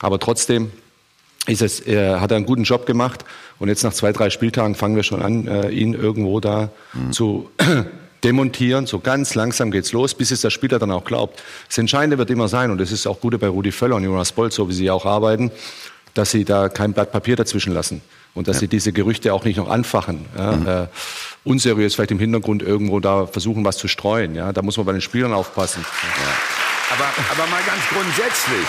Aber 0.00 0.18
trotzdem 0.18 0.72
ist 1.46 1.60
es, 1.60 1.80
er 1.80 2.22
hat 2.22 2.32
einen 2.32 2.46
guten 2.46 2.62
Job 2.62 2.86
gemacht. 2.86 3.26
Und 3.58 3.68
jetzt 3.68 3.84
nach 3.84 3.92
zwei, 3.92 4.10
drei 4.10 4.30
Spieltagen 4.30 4.74
fangen 4.74 4.96
wir 4.96 5.02
schon 5.02 5.20
an, 5.20 5.46
äh, 5.46 5.68
ihn 5.68 5.92
irgendwo 5.92 6.40
da 6.40 6.70
mhm. 6.94 7.12
zu 7.12 7.50
demontieren. 8.24 8.86
So 8.86 9.00
ganz 9.00 9.34
langsam 9.34 9.70
geht's 9.70 9.92
los, 9.92 10.14
bis 10.14 10.30
es 10.30 10.40
der 10.40 10.48
Spieler 10.48 10.78
dann 10.78 10.92
auch 10.92 11.04
glaubt. 11.04 11.42
Das 11.66 11.76
Entscheidende 11.76 12.16
wird 12.16 12.30
immer 12.30 12.48
sein, 12.48 12.70
und 12.70 12.78
das 12.78 12.90
ist 12.90 13.06
auch 13.06 13.20
gut 13.20 13.38
bei 13.38 13.48
Rudi 13.48 13.70
Völler 13.70 13.96
und 13.96 14.04
Jonas 14.04 14.32
Bolt, 14.32 14.54
so 14.54 14.66
wie 14.70 14.72
sie 14.72 14.90
auch 14.90 15.04
arbeiten, 15.04 15.50
dass 16.14 16.30
sie 16.30 16.46
da 16.46 16.70
kein 16.70 16.94
Blatt 16.94 17.12
Papier 17.12 17.36
dazwischen 17.36 17.74
lassen 17.74 18.00
und 18.38 18.48
dass 18.48 18.56
ja. 18.56 18.60
sie 18.60 18.68
diese 18.68 18.92
Gerüchte 18.92 19.34
auch 19.34 19.44
nicht 19.44 19.56
noch 19.56 19.68
anfachen. 19.68 20.24
Ja, 20.36 20.52
mhm. 20.52 20.66
äh, 20.66 20.86
unseriös 21.44 21.94
vielleicht 21.94 22.12
im 22.12 22.18
Hintergrund 22.18 22.62
irgendwo 22.62 23.00
da 23.00 23.26
versuchen, 23.26 23.64
was 23.64 23.76
zu 23.76 23.88
streuen. 23.88 24.34
Ja, 24.34 24.52
da 24.52 24.62
muss 24.62 24.76
man 24.76 24.86
bei 24.86 24.92
den 24.92 25.00
Spielern 25.00 25.32
aufpassen. 25.32 25.84
Ja. 26.02 26.94
Aber, 26.94 27.04
aber 27.32 27.50
mal 27.50 27.60
ganz 27.66 27.82
grundsätzlich. 27.90 28.66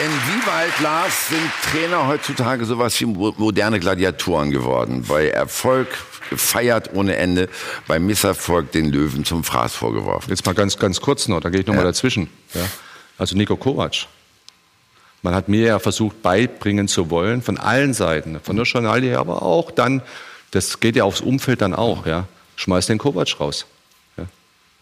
Inwieweit, 0.00 0.80
Lars, 0.80 1.28
sind 1.28 1.50
Trainer 1.70 2.08
heutzutage 2.08 2.64
sowas 2.64 2.98
wie 3.00 3.04
moderne 3.04 3.78
Gladiatoren 3.78 4.50
geworden? 4.50 5.04
Bei 5.06 5.28
Erfolg 5.28 5.88
gefeiert 6.30 6.90
ohne 6.94 7.16
Ende, 7.16 7.50
bei 7.86 7.98
Misserfolg 7.98 8.72
den 8.72 8.90
Löwen 8.90 9.26
zum 9.26 9.44
Fraß 9.44 9.74
vorgeworfen. 9.74 10.30
Jetzt 10.30 10.46
mal 10.46 10.54
ganz, 10.54 10.78
ganz 10.78 11.02
kurz 11.02 11.28
noch, 11.28 11.40
da 11.40 11.50
gehe 11.50 11.60
ich 11.60 11.66
noch 11.66 11.74
ja. 11.74 11.80
mal 11.80 11.86
dazwischen. 11.86 12.30
Ja? 12.54 12.62
Also 13.18 13.36
Nico 13.36 13.56
Kovac, 13.56 14.06
man 15.22 15.34
hat 15.34 15.48
mir 15.48 15.66
ja 15.66 15.78
versucht 15.78 16.22
beibringen 16.22 16.88
zu 16.88 17.10
wollen, 17.10 17.42
von 17.42 17.58
allen 17.58 17.94
Seiten, 17.94 18.40
von 18.42 18.56
der 18.56 18.64
Journalie, 18.64 19.18
aber 19.18 19.42
auch 19.42 19.70
dann, 19.70 20.02
das 20.50 20.80
geht 20.80 20.96
ja 20.96 21.04
aufs 21.04 21.20
Umfeld 21.20 21.60
dann 21.60 21.74
auch, 21.74 22.06
ja, 22.06 22.26
schmeiß 22.56 22.86
den 22.86 22.98
Kovac 22.98 23.38
raus. 23.38 23.66
Ja. 24.16 24.24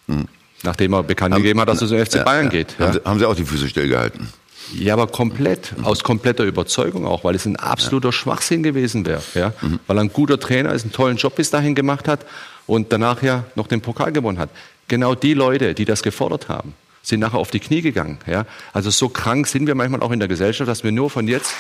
Mhm. 0.07 0.29
Nachdem 0.63 0.93
er 0.93 1.03
bekannt 1.03 1.35
haben, 1.35 1.43
gegeben 1.43 1.61
hat, 1.61 1.69
dass 1.69 1.81
er 1.83 1.89
zum 1.89 1.99
FC 1.99 2.25
Bayern 2.25 2.47
ja, 2.47 2.51
geht. 2.51 2.77
Ja. 2.79 2.87
Haben, 2.87 2.93
Sie, 2.93 3.01
haben, 3.05 3.19
Sie, 3.19 3.27
auch 3.27 3.37
die 3.37 3.45
Füße 3.45 3.69
stillgehalten? 3.69 4.29
Ja, 4.75 4.93
aber 4.95 5.07
komplett, 5.07 5.77
mhm. 5.77 5.85
aus 5.85 6.03
kompletter 6.03 6.45
Überzeugung 6.45 7.07
auch, 7.07 7.25
weil 7.25 7.35
es 7.35 7.47
ein 7.47 7.57
absoluter 7.57 8.13
Schwachsinn 8.13 8.63
gewesen 8.63 9.07
wäre. 9.07 9.23
Ja? 9.35 9.53
Mhm. 9.61 9.81
Weil 9.87 9.99
er 9.99 10.03
ein 10.03 10.13
guter 10.13 10.39
Trainer 10.39 10.73
ist, 10.73 10.83
einen 10.83 10.93
tollen 10.93 11.17
Job 11.17 11.37
bis 11.37 11.51
dahin 11.51 11.75
gemacht 11.75 12.09
hat 12.09 12.27
und 12.67 12.93
danach 12.93 13.23
ja 13.23 13.45
noch 13.55 13.67
den 13.67 13.81
Pokal 13.81 14.13
gewonnen 14.13 14.39
hat. 14.39 14.51
Genau 14.89 15.15
die 15.15 15.35
Leute, 15.35 15.75
die 15.75 15.85
das 15.85 16.03
gefordert 16.03 16.49
haben, 16.49 16.75
sind 17.09 17.21
nachher 17.21 17.39
auf 17.39 17.51
die 17.51 17.61
Knie 17.61 17.81
gegangen. 17.81 18.19
Ja? 18.27 18.45
Also 18.73 18.91
so 18.91 19.09
krank 19.09 19.47
sind 19.47 19.67
wir 19.67 19.75
manchmal 19.75 20.03
auch 20.03 20.11
in 20.11 20.19
der 20.19 20.29
Gesellschaft, 20.29 20.69
dass 20.69 20.85
wir 20.85 20.93
nur 20.93 21.11
von 21.11 21.27
jetzt 21.27 21.53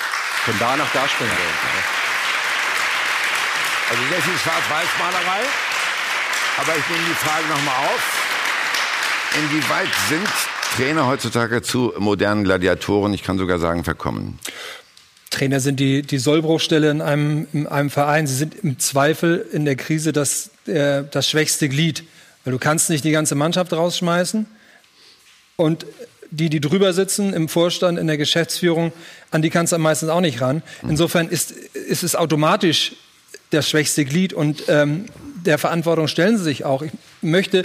Von 0.45 0.55
da 0.59 0.77
nach 0.77 0.93
da 0.93 1.09
springen 1.09 1.31
wir. 1.31 1.99
Also 3.91 4.03
sehr 4.11 4.23
viel 4.23 4.39
Schwarz-Weiß-Malerei. 4.39 5.41
Aber 6.59 6.73
ich 6.77 6.89
nehme 6.89 7.05
die 7.09 7.15
Frage 7.15 7.45
nochmal 7.49 7.75
auf. 7.87 8.29
Inwieweit 9.39 9.89
sind 10.09 10.29
Trainer 10.77 11.07
heutzutage 11.07 11.63
zu 11.63 11.95
modernen 11.99 12.45
Gladiatoren, 12.45 13.15
ich 13.15 13.23
kann 13.23 13.39
sogar 13.39 13.59
sagen, 13.59 13.85
verkommen? 13.85 14.39
Trainer 15.31 15.61
sind 15.61 15.81
die, 15.81 16.03
die 16.03 16.19
Sollbruchstelle 16.19 16.91
in 16.91 17.01
einem, 17.01 17.47
in 17.53 17.67
einem 17.67 17.91
Verein. 17.91 18.27
Sie 18.27 18.35
sind 18.35 18.55
im 18.55 18.79
Zweifel 18.79 19.47
in 19.53 19.65
der 19.65 19.77
Krise 19.77 20.13
das, 20.13 20.51
äh, 20.67 21.05
das 21.11 21.29
schwächste 21.29 21.69
Glied. 21.69 22.05
Weil 22.45 22.53
du 22.53 22.59
kannst 22.59 22.91
nicht 22.91 23.05
die 23.05 23.11
ganze 23.11 23.35
Mannschaft 23.35 23.73
rausschmeißen. 23.73 24.47
Und 25.61 25.87
die, 26.31 26.51
die 26.51 26.61
drüber 26.61 26.93
sitzen 26.93 27.33
im 27.33 27.49
Vorstand, 27.49 27.99
in 27.99 28.07
der 28.07 28.17
Geschäftsführung, 28.17 28.93
an 29.33 29.43
die 29.43 29.51
kannst 29.51 29.73
du 29.73 29.79
meistens 29.79 30.09
auch 30.09 30.21
nicht 30.21 30.41
ran. 30.41 30.63
Insofern 30.89 31.29
ist, 31.29 31.51
ist 31.51 32.05
es 32.05 32.15
automatisch 32.15 32.93
das 33.51 33.69
schwächste 33.69 34.05
Glied 34.05 34.33
und 34.33 34.63
ähm, 34.69 35.07
der 35.45 35.59
Verantwortung 35.59 36.07
stellen 36.07 36.39
sie 36.39 36.45
sich 36.45 36.65
auch. 36.65 36.83
Ich 36.83 36.93
möchte 37.23 37.65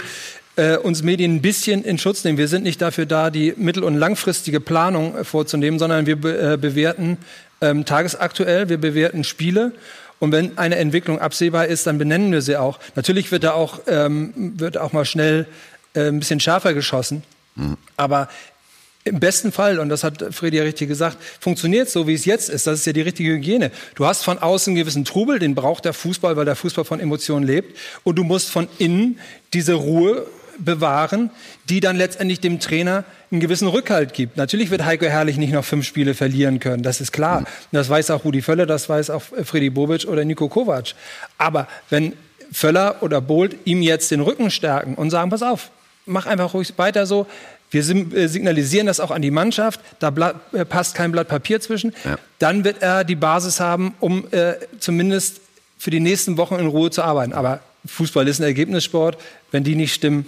äh, 0.56 0.76
uns 0.76 1.04
Medien 1.04 1.36
ein 1.36 1.42
bisschen 1.42 1.84
in 1.84 1.98
Schutz 1.98 2.24
nehmen. 2.24 2.36
Wir 2.36 2.48
sind 2.48 2.64
nicht 2.64 2.82
dafür 2.82 3.06
da, 3.06 3.30
die 3.30 3.54
mittel- 3.56 3.84
und 3.84 3.94
langfristige 3.94 4.58
Planung 4.58 5.16
äh, 5.16 5.22
vorzunehmen, 5.22 5.78
sondern 5.78 6.06
wir 6.06 6.16
be 6.16 6.54
äh, 6.54 6.56
bewerten 6.56 7.18
ähm, 7.60 7.84
tagesaktuell, 7.84 8.68
wir 8.68 8.78
bewerten 8.78 9.22
Spiele. 9.22 9.70
Und 10.18 10.32
wenn 10.32 10.58
eine 10.58 10.76
Entwicklung 10.76 11.20
absehbar 11.20 11.66
ist, 11.66 11.86
dann 11.86 11.98
benennen 11.98 12.32
wir 12.32 12.42
sie 12.42 12.56
auch. 12.56 12.80
Natürlich 12.96 13.30
wird 13.30 13.44
da 13.44 13.52
auch, 13.52 13.80
ähm, 13.86 14.32
wird 14.56 14.78
auch 14.78 14.92
mal 14.92 15.04
schnell 15.04 15.46
äh, 15.94 16.08
ein 16.08 16.18
bisschen 16.18 16.40
schärfer 16.40 16.74
geschossen. 16.74 17.22
Aber 17.96 18.28
im 19.04 19.20
besten 19.20 19.52
Fall, 19.52 19.78
und 19.78 19.90
das 19.90 20.02
hat 20.02 20.24
Fredi 20.34 20.56
ja 20.56 20.62
richtig 20.62 20.88
gesagt, 20.88 21.18
funktioniert 21.38 21.90
so, 21.90 22.06
wie 22.06 22.14
es 22.14 22.24
jetzt 22.24 22.48
ist. 22.48 22.66
Das 22.66 22.80
ist 22.80 22.86
ja 22.86 22.94
die 22.94 23.02
richtige 23.02 23.32
Hygiene. 23.32 23.70
Du 23.96 24.06
hast 24.06 24.24
von 24.24 24.38
außen 24.38 24.70
einen 24.70 24.78
gewissen 24.78 25.04
Trubel, 25.04 25.38
den 25.38 25.54
braucht 25.54 25.84
der 25.84 25.92
Fußball, 25.92 26.36
weil 26.36 26.46
der 26.46 26.56
Fußball 26.56 26.86
von 26.86 27.00
Emotionen 27.00 27.46
lebt. 27.46 27.76
Und 28.02 28.16
du 28.16 28.24
musst 28.24 28.50
von 28.50 28.66
innen 28.78 29.18
diese 29.52 29.74
Ruhe 29.74 30.26
bewahren, 30.58 31.30
die 31.68 31.80
dann 31.80 31.96
letztendlich 31.96 32.40
dem 32.40 32.60
Trainer 32.60 33.04
einen 33.30 33.40
gewissen 33.40 33.68
Rückhalt 33.68 34.14
gibt. 34.14 34.36
Natürlich 34.36 34.70
wird 34.70 34.84
Heiko 34.84 35.06
Herrlich 35.06 35.36
nicht 35.36 35.52
noch 35.52 35.64
fünf 35.64 35.86
Spiele 35.86 36.14
verlieren 36.14 36.60
können, 36.60 36.82
das 36.82 37.00
ist 37.00 37.12
klar. 37.12 37.44
Das 37.72 37.88
weiß 37.88 38.10
auch 38.10 38.24
Rudi 38.24 38.40
Völler, 38.40 38.64
das 38.64 38.88
weiß 38.88 39.10
auch 39.10 39.22
Freddy 39.22 39.70
Bobic 39.70 40.06
oder 40.06 40.24
Nico 40.24 40.48
Kovac. 40.48 40.94
Aber 41.38 41.68
wenn 41.90 42.12
Völler 42.52 43.02
oder 43.02 43.20
Bolt 43.20 43.56
ihm 43.64 43.82
jetzt 43.82 44.10
den 44.10 44.20
Rücken 44.20 44.50
stärken 44.50 44.94
und 44.94 45.10
sagen, 45.10 45.30
pass 45.30 45.42
auf, 45.42 45.70
mach 46.06 46.26
einfach 46.26 46.54
ruhig 46.54 46.72
weiter 46.76 47.06
so, 47.06 47.26
wir 47.70 47.82
äh, 47.82 48.28
signalisieren 48.28 48.86
das 48.86 49.00
auch 49.00 49.10
an 49.10 49.22
die 49.22 49.30
Mannschaft, 49.30 49.80
da 49.98 50.12
äh, 50.52 50.64
passt 50.64 50.94
kein 50.94 51.12
Blatt 51.12 51.28
Papier 51.28 51.60
zwischen. 51.60 51.92
Ja. 52.04 52.18
Dann 52.38 52.64
wird 52.64 52.82
er 52.82 53.04
die 53.04 53.16
Basis 53.16 53.60
haben, 53.60 53.94
um 54.00 54.26
äh, 54.30 54.54
zumindest 54.78 55.40
für 55.78 55.90
die 55.90 56.00
nächsten 56.00 56.36
Wochen 56.36 56.54
in 56.54 56.66
Ruhe 56.66 56.90
zu 56.90 57.02
arbeiten. 57.02 57.32
Aber 57.32 57.60
Fußball 57.86 58.26
ist 58.28 58.40
ein 58.40 58.44
Ergebnissport. 58.44 59.18
Wenn 59.50 59.64
die 59.64 59.74
nicht 59.74 59.92
stimmen, 59.92 60.26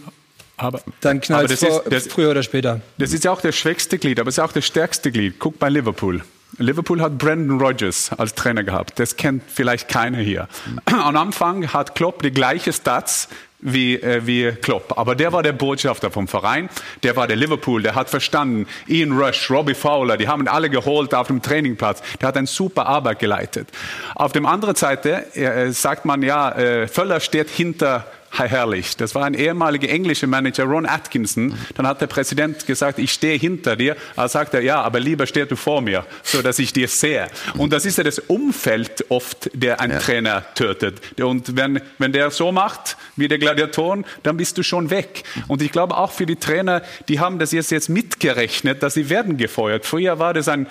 aber, 0.56 0.82
dann 1.00 1.20
knallt 1.20 1.50
es 1.50 2.06
früher 2.08 2.30
oder 2.30 2.42
später. 2.42 2.80
Das 2.98 3.12
ist 3.12 3.24
ja 3.24 3.30
auch 3.30 3.40
das 3.40 3.54
schwächste 3.54 3.98
Glied, 3.98 4.18
aber 4.20 4.28
es 4.28 4.38
ist 4.38 4.44
auch 4.44 4.52
das 4.52 4.64
stärkste 4.64 5.12
Glied. 5.12 5.38
Guck 5.38 5.58
bei 5.58 5.68
Liverpool. 5.68 6.22
Liverpool 6.58 7.00
hat 7.00 7.18
Brandon 7.18 7.60
Rogers 7.60 8.10
als 8.16 8.34
Trainer 8.34 8.64
gehabt. 8.64 8.98
Das 8.98 9.16
kennt 9.16 9.42
vielleicht 9.46 9.88
keiner 9.88 10.18
hier. 10.18 10.48
Am 10.86 11.16
Anfang 11.16 11.72
hat 11.72 11.94
Klopp 11.94 12.22
die 12.22 12.30
gleiche 12.30 12.72
Stats 12.72 13.28
wie, 13.60 13.96
äh, 13.96 14.26
wie 14.26 14.52
Klopp. 14.52 14.98
Aber 14.98 15.14
der 15.14 15.32
war 15.32 15.42
der 15.42 15.52
Botschafter 15.52 16.10
vom 16.10 16.28
Verein, 16.28 16.68
der 17.02 17.16
war 17.16 17.26
der 17.26 17.36
Liverpool, 17.36 17.82
der 17.82 17.94
hat 17.94 18.08
verstanden, 18.08 18.66
Ian 18.86 19.12
Rush, 19.12 19.50
Robbie 19.50 19.74
Fowler, 19.74 20.16
die 20.16 20.28
haben 20.28 20.46
alle 20.48 20.70
geholt 20.70 21.14
auf 21.14 21.26
dem 21.28 21.42
Trainingplatz. 21.42 22.02
Der 22.20 22.28
hat 22.28 22.36
eine 22.36 22.46
super 22.46 22.86
Arbeit 22.86 23.18
geleitet. 23.18 23.68
Auf 24.14 24.32
der 24.32 24.44
anderen 24.44 24.76
Seite 24.76 25.34
äh, 25.34 25.72
sagt 25.72 26.04
man, 26.04 26.22
ja, 26.22 26.52
äh, 26.52 26.86
Völler 26.88 27.20
steht 27.20 27.48
hinter 27.48 28.06
herrlich. 28.32 28.96
Das 28.96 29.14
war 29.14 29.24
ein 29.24 29.34
ehemaliger 29.34 29.88
englischer 29.88 30.26
Manager, 30.26 30.64
Ron 30.64 30.86
Atkinson. 30.86 31.56
Dann 31.74 31.86
hat 31.86 32.00
der 32.00 32.06
Präsident 32.06 32.66
gesagt, 32.66 32.98
ich 32.98 33.12
stehe 33.12 33.38
hinter 33.38 33.76
dir. 33.76 33.96
Er 34.16 34.28
sagt 34.28 34.54
er, 34.54 34.62
ja, 34.62 34.82
aber 34.82 35.00
lieber 35.00 35.26
stehst 35.26 35.50
du 35.50 35.56
vor 35.56 35.80
mir, 35.80 36.04
so 36.22 36.42
dass 36.42 36.58
ich 36.58 36.72
dir 36.72 36.88
sehe. 36.88 37.28
Und 37.56 37.72
das 37.72 37.84
ist 37.86 37.98
ja 37.98 38.04
das 38.04 38.18
Umfeld 38.18 39.06
oft, 39.08 39.50
der 39.54 39.80
einen 39.80 39.94
ja. 39.94 39.98
Trainer 39.98 40.44
tötet. 40.54 41.00
Und 41.20 41.56
wenn, 41.56 41.80
wenn 41.98 42.12
der 42.12 42.30
so 42.30 42.52
macht, 42.52 42.96
wie 43.16 43.28
der 43.28 43.38
Gladiatoren, 43.38 44.04
dann 44.22 44.36
bist 44.36 44.58
du 44.58 44.62
schon 44.62 44.90
weg. 44.90 45.24
Und 45.48 45.62
ich 45.62 45.72
glaube 45.72 45.96
auch 45.96 46.12
für 46.12 46.26
die 46.26 46.36
Trainer, 46.36 46.82
die 47.08 47.20
haben 47.20 47.38
das 47.38 47.52
jetzt, 47.52 47.70
jetzt 47.70 47.88
mitgerechnet, 47.88 48.82
dass 48.82 48.94
sie 48.94 49.08
werden 49.08 49.36
gefeuert. 49.36 49.86
Früher 49.86 50.18
war 50.18 50.34
das 50.34 50.48
ein, 50.48 50.66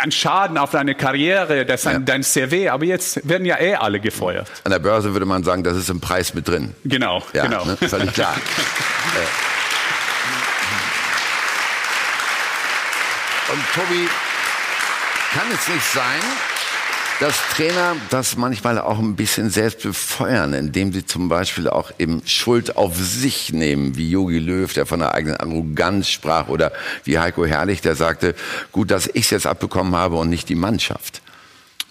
ein 0.00 0.12
Schaden 0.12 0.58
auf 0.58 0.70
deine 0.70 0.94
Karriere, 0.94 1.66
das 1.66 1.84
ja. 1.84 1.98
dein 1.98 2.22
CV, 2.22 2.70
aber 2.70 2.84
jetzt 2.84 3.28
werden 3.28 3.44
ja 3.44 3.58
eh 3.60 3.74
alle 3.74 4.00
gefeuert. 4.00 4.48
An 4.64 4.70
der 4.70 4.78
Börse 4.78 5.12
würde 5.12 5.26
man 5.26 5.42
sagen, 5.44 5.64
das 5.64 5.76
ist 5.76 5.90
im 5.90 6.00
Preis 6.00 6.34
mit 6.34 6.48
drin. 6.48 6.74
Genau, 6.84 7.22
ja, 7.32 7.44
genau. 7.44 7.64
Ne, 7.64 7.76
völlig 7.76 8.12
klar. 8.12 8.36
Und 13.52 13.60
Tobi, 13.74 14.08
kann 15.34 15.46
es 15.52 15.68
nicht 15.68 15.84
sein, 15.92 16.20
dass 17.22 17.36
Trainer 17.54 17.94
das 18.10 18.36
manchmal 18.36 18.80
auch 18.80 18.98
ein 18.98 19.14
bisschen 19.14 19.48
selbst 19.48 19.84
befeuern, 19.84 20.54
indem 20.54 20.92
sie 20.92 21.06
zum 21.06 21.28
Beispiel 21.28 21.68
auch 21.68 21.92
eben 22.00 22.20
Schuld 22.26 22.76
auf 22.76 22.96
sich 22.96 23.52
nehmen, 23.52 23.96
wie 23.96 24.10
Jogi 24.10 24.40
Löw, 24.40 24.72
der 24.72 24.86
von 24.86 24.98
der 24.98 25.14
eigenen 25.14 25.36
Arroganz 25.36 26.08
sprach, 26.08 26.48
oder 26.48 26.72
wie 27.04 27.20
Heiko 27.20 27.46
Herrlich, 27.46 27.80
der 27.80 27.94
sagte, 27.94 28.34
gut, 28.72 28.90
dass 28.90 29.06
ich 29.06 29.26
es 29.26 29.30
jetzt 29.30 29.46
abbekommen 29.46 29.94
habe 29.94 30.16
und 30.16 30.30
nicht 30.30 30.48
die 30.48 30.56
Mannschaft. 30.56 31.22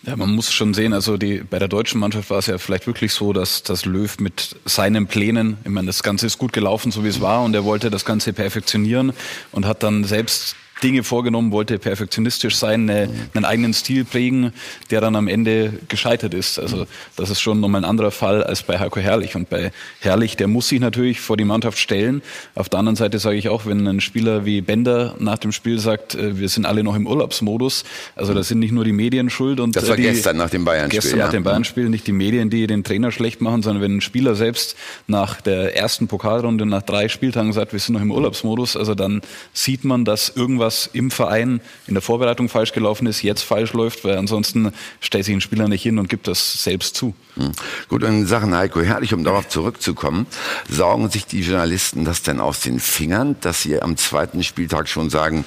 Ja, 0.04 0.18
man 0.18 0.32
muss 0.32 0.52
schon 0.52 0.74
sehen, 0.74 0.92
also 0.92 1.16
die, 1.16 1.38
bei 1.38 1.60
der 1.60 1.70
deutschen 1.70 2.02
Mannschaft 2.02 2.30
war 2.30 2.40
es 2.40 2.48
ja 2.48 2.58
vielleicht 2.58 2.86
wirklich 2.86 3.14
so, 3.14 3.32
dass, 3.32 3.64
dass 3.64 3.86
Löw 3.86 4.20
mit 4.20 4.58
seinen 4.66 5.08
Plänen, 5.08 5.60
ich 5.64 5.70
meine, 5.70 5.88
das 5.88 6.04
Ganze 6.04 6.26
ist 6.26 6.40
gut 6.40 6.52
gelaufen, 6.52 6.92
so 6.92 7.06
wie 7.06 7.10
es 7.10 7.22
war, 7.22 7.42
und 7.44 7.54
er 7.54 7.64
wollte 7.64 7.90
das 7.90 8.04
Ganze 8.04 8.34
perfektionieren 8.34 9.14
und 9.54 9.66
hat 9.66 9.82
dann 9.82 10.04
selbst 10.04 10.58
Dinge 10.84 11.04
vorgenommen, 11.04 11.52
wollte 11.52 11.80
perfektionistisch 11.80 12.56
sein, 12.56 12.90
eine, 12.90 13.10
einen 13.34 13.46
eigenen 13.46 13.74
Stil 13.74 14.06
prägen, 14.06 14.54
der 14.90 15.02
dann 15.02 15.16
am 15.16 15.28
Ende 15.28 15.74
gescheitert 15.88 16.34
ist. 16.34 16.60
Also 16.60 16.88
das 17.16 17.30
ist 17.30 17.42
schon 17.42 17.60
nochmal 17.60 17.82
ein 17.82 17.90
anderer 17.90 18.12
Fall 18.12 18.44
als 18.44 18.64
bei 18.64 18.80
Heiko 18.80 19.00
Herrlich. 19.00 19.36
Und 19.36 19.50
bei 19.50 19.72
Herrlich, 20.00 20.38
der 20.38 20.48
muss 20.48 20.70
sich 20.70 20.80
natürlich 20.80 21.20
vor 21.20 21.38
die 21.38 21.46
Mannschaft 21.46 21.78
stellen. 21.78 22.22
Auf 22.56 22.70
der 22.70 22.80
anderen 22.80 22.96
Seite 22.96 23.20
sage 23.20 23.38
ich 23.38 23.50
auch, 23.50 23.66
wenn 23.66 23.88
ein 23.88 24.02
Spieler 24.02 24.46
wie 24.46 24.62
Bender 24.62 25.16
nach 25.20 25.38
dem 25.38 25.52
Spiel 25.52 25.80
sagt, 25.80 26.16
äh, 26.16 26.40
wir 26.40 26.50
sind 26.50 26.66
alle 26.66 26.84
noch 26.84 26.96
im 26.96 27.08
Urlaubsmodus, 27.08 27.84
also 28.16 28.34
da 28.34 28.44
sind 28.44 28.60
nicht 28.60 28.72
nur 28.72 28.84
die 28.84 28.94
Medien 28.94 29.30
schuld. 29.30 29.60
Und 29.60 29.76
das 29.76 29.88
war 29.88 29.96
die, 29.96 30.04
gestern 30.04 30.38
nach 30.38 30.50
dem 30.50 30.66
Bayern-Spiel. 30.66 31.00
Gestern 31.00 31.20
ja. 31.20 31.26
nach 31.26 31.32
dem 31.32 31.44
Bayern-Spiel, 31.44 31.90
nicht 31.90 32.08
die 32.08 32.12
Medien, 32.12 32.50
die 32.50 32.68
den 32.68 32.84
Trainer 32.84 33.12
schlecht 33.12 33.42
machen, 33.42 33.62
sondern 33.62 33.84
wenn 33.84 33.98
ein 33.98 34.02
Spieler 34.02 34.36
selbst 34.36 34.76
nach 35.08 35.42
der 35.42 35.76
ersten 35.78 36.08
Pokalrunde, 36.08 36.66
nach 36.66 36.82
drei 36.82 37.10
Spieltagen 37.10 37.54
sagt, 37.54 37.74
wir 37.74 37.80
sind 37.80 37.94
noch 37.94 38.02
im 38.02 38.12
Urlaubsmodus, 38.12 38.76
also 38.76 38.96
dann 38.96 39.22
sieht 39.54 39.84
man, 39.84 40.06
dass 40.06 40.30
irgendwas 40.30 40.71
was 40.72 40.90
im 40.94 41.12
Verein 41.12 41.60
in 41.88 41.96
der 41.96 42.02
Vorbereitung 42.02 42.48
falsch 42.48 42.72
gelaufen 42.72 43.06
ist, 43.06 43.22
jetzt 43.22 43.42
falsch 43.42 43.74
läuft, 43.74 44.06
weil 44.06 44.18
ansonsten 44.18 44.72
stellt 45.02 45.26
sich 45.26 45.36
ein 45.36 45.42
Spieler 45.42 45.68
nicht 45.68 45.84
hin 45.84 46.00
und 46.00 46.08
gibt 46.08 46.30
das 46.30 46.64
selbst 46.64 46.96
zu. 46.96 47.14
Hm. 47.36 47.52
Gut, 47.90 48.04
in 48.04 48.26
Sachen 48.26 48.56
Heiko 48.56 48.82
Herrlich, 48.82 49.14
um 49.14 49.26
darauf 49.26 49.50
zurückzukommen, 49.50 50.28
saugen 50.70 51.10
sich 51.10 51.26
die 51.26 51.42
Journalisten 51.42 52.06
das 52.06 52.22
denn 52.22 52.40
aus 52.40 52.62
den 52.62 52.80
Fingern, 52.80 53.36
dass 53.42 53.64
sie 53.64 53.82
am 53.82 53.98
zweiten 53.98 54.44
Spieltag 54.44 54.88
schon 54.88 55.10
sagen, 55.10 55.44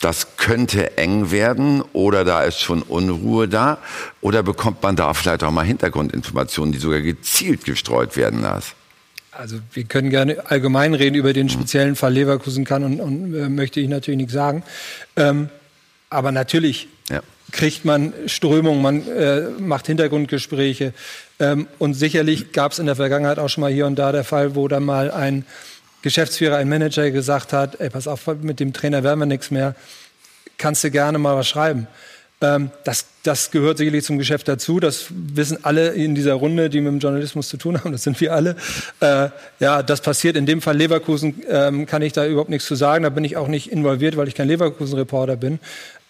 das 0.00 0.36
könnte 0.38 0.96
eng 0.96 1.30
werden 1.30 1.82
oder 1.92 2.24
da 2.24 2.44
ist 2.44 2.60
schon 2.60 2.80
Unruhe 2.82 3.48
da 3.48 3.78
oder 4.22 4.42
bekommt 4.42 4.82
man 4.82 4.96
da 4.96 5.12
vielleicht 5.12 5.42
auch 5.42 5.50
mal 5.50 5.66
Hintergrundinformationen, 5.66 6.72
die 6.72 6.78
sogar 6.78 7.00
gezielt 7.00 7.64
gestreut 7.64 8.16
werden, 8.16 8.40
Lars? 8.40 8.74
Also 9.38 9.60
wir 9.72 9.84
können 9.84 10.10
gerne 10.10 10.50
allgemein 10.50 10.94
reden 10.94 11.14
über 11.14 11.32
den 11.32 11.48
speziellen 11.48 11.94
Fall 11.94 12.12
Leverkusen 12.12 12.64
kann 12.64 12.82
und, 12.82 12.98
und 12.98 13.34
äh, 13.34 13.48
möchte 13.48 13.78
ich 13.78 13.88
natürlich 13.88 14.18
nichts 14.18 14.32
sagen. 14.32 14.64
Ähm, 15.14 15.48
aber 16.10 16.32
natürlich 16.32 16.88
ja. 17.08 17.20
kriegt 17.52 17.84
man 17.84 18.12
Strömung, 18.26 18.82
man 18.82 19.06
äh, 19.06 19.42
macht 19.60 19.86
Hintergrundgespräche. 19.86 20.92
Ähm, 21.38 21.68
und 21.78 21.94
sicherlich 21.94 22.50
gab 22.50 22.72
es 22.72 22.80
in 22.80 22.86
der 22.86 22.96
Vergangenheit 22.96 23.38
auch 23.38 23.46
schon 23.46 23.60
mal 23.60 23.70
hier 23.70 23.86
und 23.86 23.96
da 23.96 24.10
der 24.10 24.24
Fall, 24.24 24.56
wo 24.56 24.66
dann 24.66 24.82
mal 24.82 25.12
ein 25.12 25.46
Geschäftsführer, 26.02 26.56
ein 26.56 26.68
Manager 26.68 27.08
gesagt 27.12 27.52
hat, 27.52 27.80
ey, 27.80 27.90
pass 27.90 28.08
auf, 28.08 28.26
mit 28.42 28.58
dem 28.58 28.72
Trainer 28.72 29.04
werden 29.04 29.20
wir 29.20 29.26
nichts 29.26 29.52
mehr. 29.52 29.76
Kannst 30.56 30.82
du 30.82 30.90
gerne 30.90 31.18
mal 31.18 31.36
was 31.36 31.46
schreiben. 31.46 31.86
Ähm, 32.40 32.70
das, 32.84 33.06
das 33.24 33.50
gehört 33.50 33.78
sicherlich 33.78 34.04
zum 34.04 34.16
Geschäft 34.16 34.46
dazu. 34.46 34.78
Das 34.78 35.06
wissen 35.10 35.64
alle 35.64 35.88
in 35.88 36.14
dieser 36.14 36.34
Runde, 36.34 36.70
die 36.70 36.80
mit 36.80 36.92
dem 36.92 36.98
Journalismus 37.00 37.48
zu 37.48 37.56
tun 37.56 37.78
haben. 37.78 37.90
Das 37.90 38.04
sind 38.04 38.20
wir 38.20 38.32
alle. 38.32 38.54
Äh, 39.00 39.30
ja, 39.58 39.82
das 39.82 40.00
passiert. 40.00 40.36
In 40.36 40.46
dem 40.46 40.62
Fall 40.62 40.76
Leverkusen 40.76 41.42
ähm, 41.48 41.86
kann 41.86 42.02
ich 42.02 42.12
da 42.12 42.26
überhaupt 42.26 42.50
nichts 42.50 42.66
zu 42.68 42.76
sagen. 42.76 43.02
Da 43.02 43.10
bin 43.10 43.24
ich 43.24 43.36
auch 43.36 43.48
nicht 43.48 43.72
involviert, 43.72 44.16
weil 44.16 44.28
ich 44.28 44.36
kein 44.36 44.48
Leverkusen-Reporter 44.48 45.36
bin. 45.36 45.58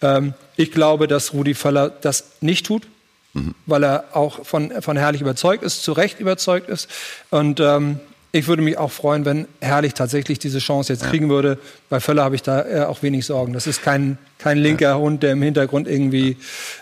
Ähm, 0.03 0.35
ich 0.57 0.71
glaube, 0.71 1.09
dass 1.09 1.33
Rudi 1.33 1.55
Völler 1.55 1.89
das 1.89 2.33
nicht 2.41 2.67
tut. 2.67 2.87
Mhm. 3.33 3.55
Weil 3.67 3.85
er 3.85 4.05
auch 4.13 4.45
von, 4.45 4.83
von 4.83 4.97
Herrlich 4.97 5.23
überzeugt 5.23 5.63
ist, 5.63 5.83
zu 5.83 5.93
Recht 5.93 6.21
überzeugt 6.21 6.69
ist. 6.69 6.89
Und 7.31 7.61
ähm, 7.61 8.01
Ich 8.31 8.47
würde 8.47 8.61
mich 8.61 8.77
auch 8.77 8.93
freuen, 8.93 9.25
wenn 9.25 9.49
Herrlich 9.61 9.95
tatsächlich 9.95 10.39
diese 10.39 10.59
Chance 10.59 10.93
jetzt 10.93 11.05
kriegen 11.05 11.31
würde. 11.31 11.59
Bei 11.89 11.99
Völler 11.99 12.25
habe 12.25 12.35
ich 12.35 12.43
da 12.43 12.63
äh, 12.63 12.83
auch 12.83 13.03
wenig 13.03 13.25
Sorgen. 13.25 13.55
Das 13.55 13.67
ist 13.67 13.83
kein, 13.83 14.19
kein 14.39 14.59
linker 14.59 14.99
Hund, 14.99 15.23
der 15.23 15.33
im 15.33 15.41
Hintergrund 15.41 15.89
irgendwie 15.89 16.37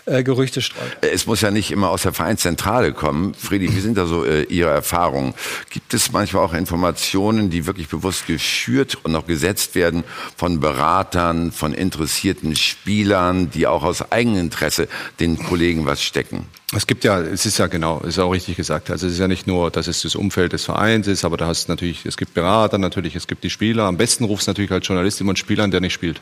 äh, 0.05 0.23
Gerüchte 0.23 0.61
streut. 0.61 0.97
Es 0.99 1.25
muss 1.25 1.39
ja 1.39 1.49
nicht 1.49 1.71
immer 1.71 1.89
aus 1.89 2.01
der 2.01 2.11
Vereinszentrale 2.11 2.91
kommen. 2.91 3.33
Friedi, 3.33 3.73
wie 3.73 3.79
sind 3.79 3.97
da 3.97 4.07
so 4.07 4.25
äh, 4.25 4.43
Ihre 4.43 4.71
Erfahrungen? 4.71 5.33
Gibt 5.69 5.93
es 5.93 6.11
manchmal 6.11 6.43
auch 6.43 6.53
Informationen, 6.53 7.49
die 7.49 7.65
wirklich 7.65 7.87
bewusst 7.87 8.27
geschürt 8.27 8.97
und 9.03 9.15
auch 9.15 9.25
gesetzt 9.25 9.73
werden 9.73 10.03
von 10.35 10.59
Beratern, 10.59 11.53
von 11.53 11.73
interessierten 11.73 12.57
Spielern, 12.57 13.51
die 13.51 13.67
auch 13.67 13.83
aus 13.83 14.11
Eigeninteresse 14.11 14.89
den 15.21 15.37
Kollegen 15.37 15.85
was 15.85 16.03
stecken? 16.03 16.45
Es 16.75 16.85
gibt 16.85 17.05
ja, 17.05 17.21
es 17.21 17.45
ist 17.45 17.59
ja 17.59 17.67
genau, 17.67 18.01
es 18.01 18.09
ist 18.09 18.19
auch 18.19 18.31
richtig 18.31 18.57
gesagt. 18.57 18.91
Also 18.91 19.07
es 19.07 19.13
ist 19.13 19.19
ja 19.19 19.29
nicht 19.29 19.47
nur, 19.47 19.71
dass 19.71 19.87
es 19.87 20.01
das 20.01 20.15
Umfeld 20.15 20.51
des 20.51 20.65
Vereins 20.65 21.07
ist, 21.07 21.23
aber 21.23 21.37
da 21.37 21.47
hast 21.47 21.67
du 21.67 21.71
natürlich, 21.71 22.05
es 22.05 22.17
gibt 22.17 22.33
Berater 22.33 22.77
natürlich, 22.77 23.15
es 23.15 23.27
gibt 23.27 23.45
die 23.45 23.49
Spieler. 23.49 23.83
Am 23.85 23.95
besten 23.95 24.25
rufst 24.25 24.47
du 24.47 24.51
natürlich 24.51 24.71
als 24.71 24.85
Journalist 24.85 25.21
immer 25.21 25.29
einen 25.29 25.37
Spieler 25.37 25.63
an, 25.63 25.71
der 25.71 25.79
nicht 25.79 25.93
spielt. 25.93 26.21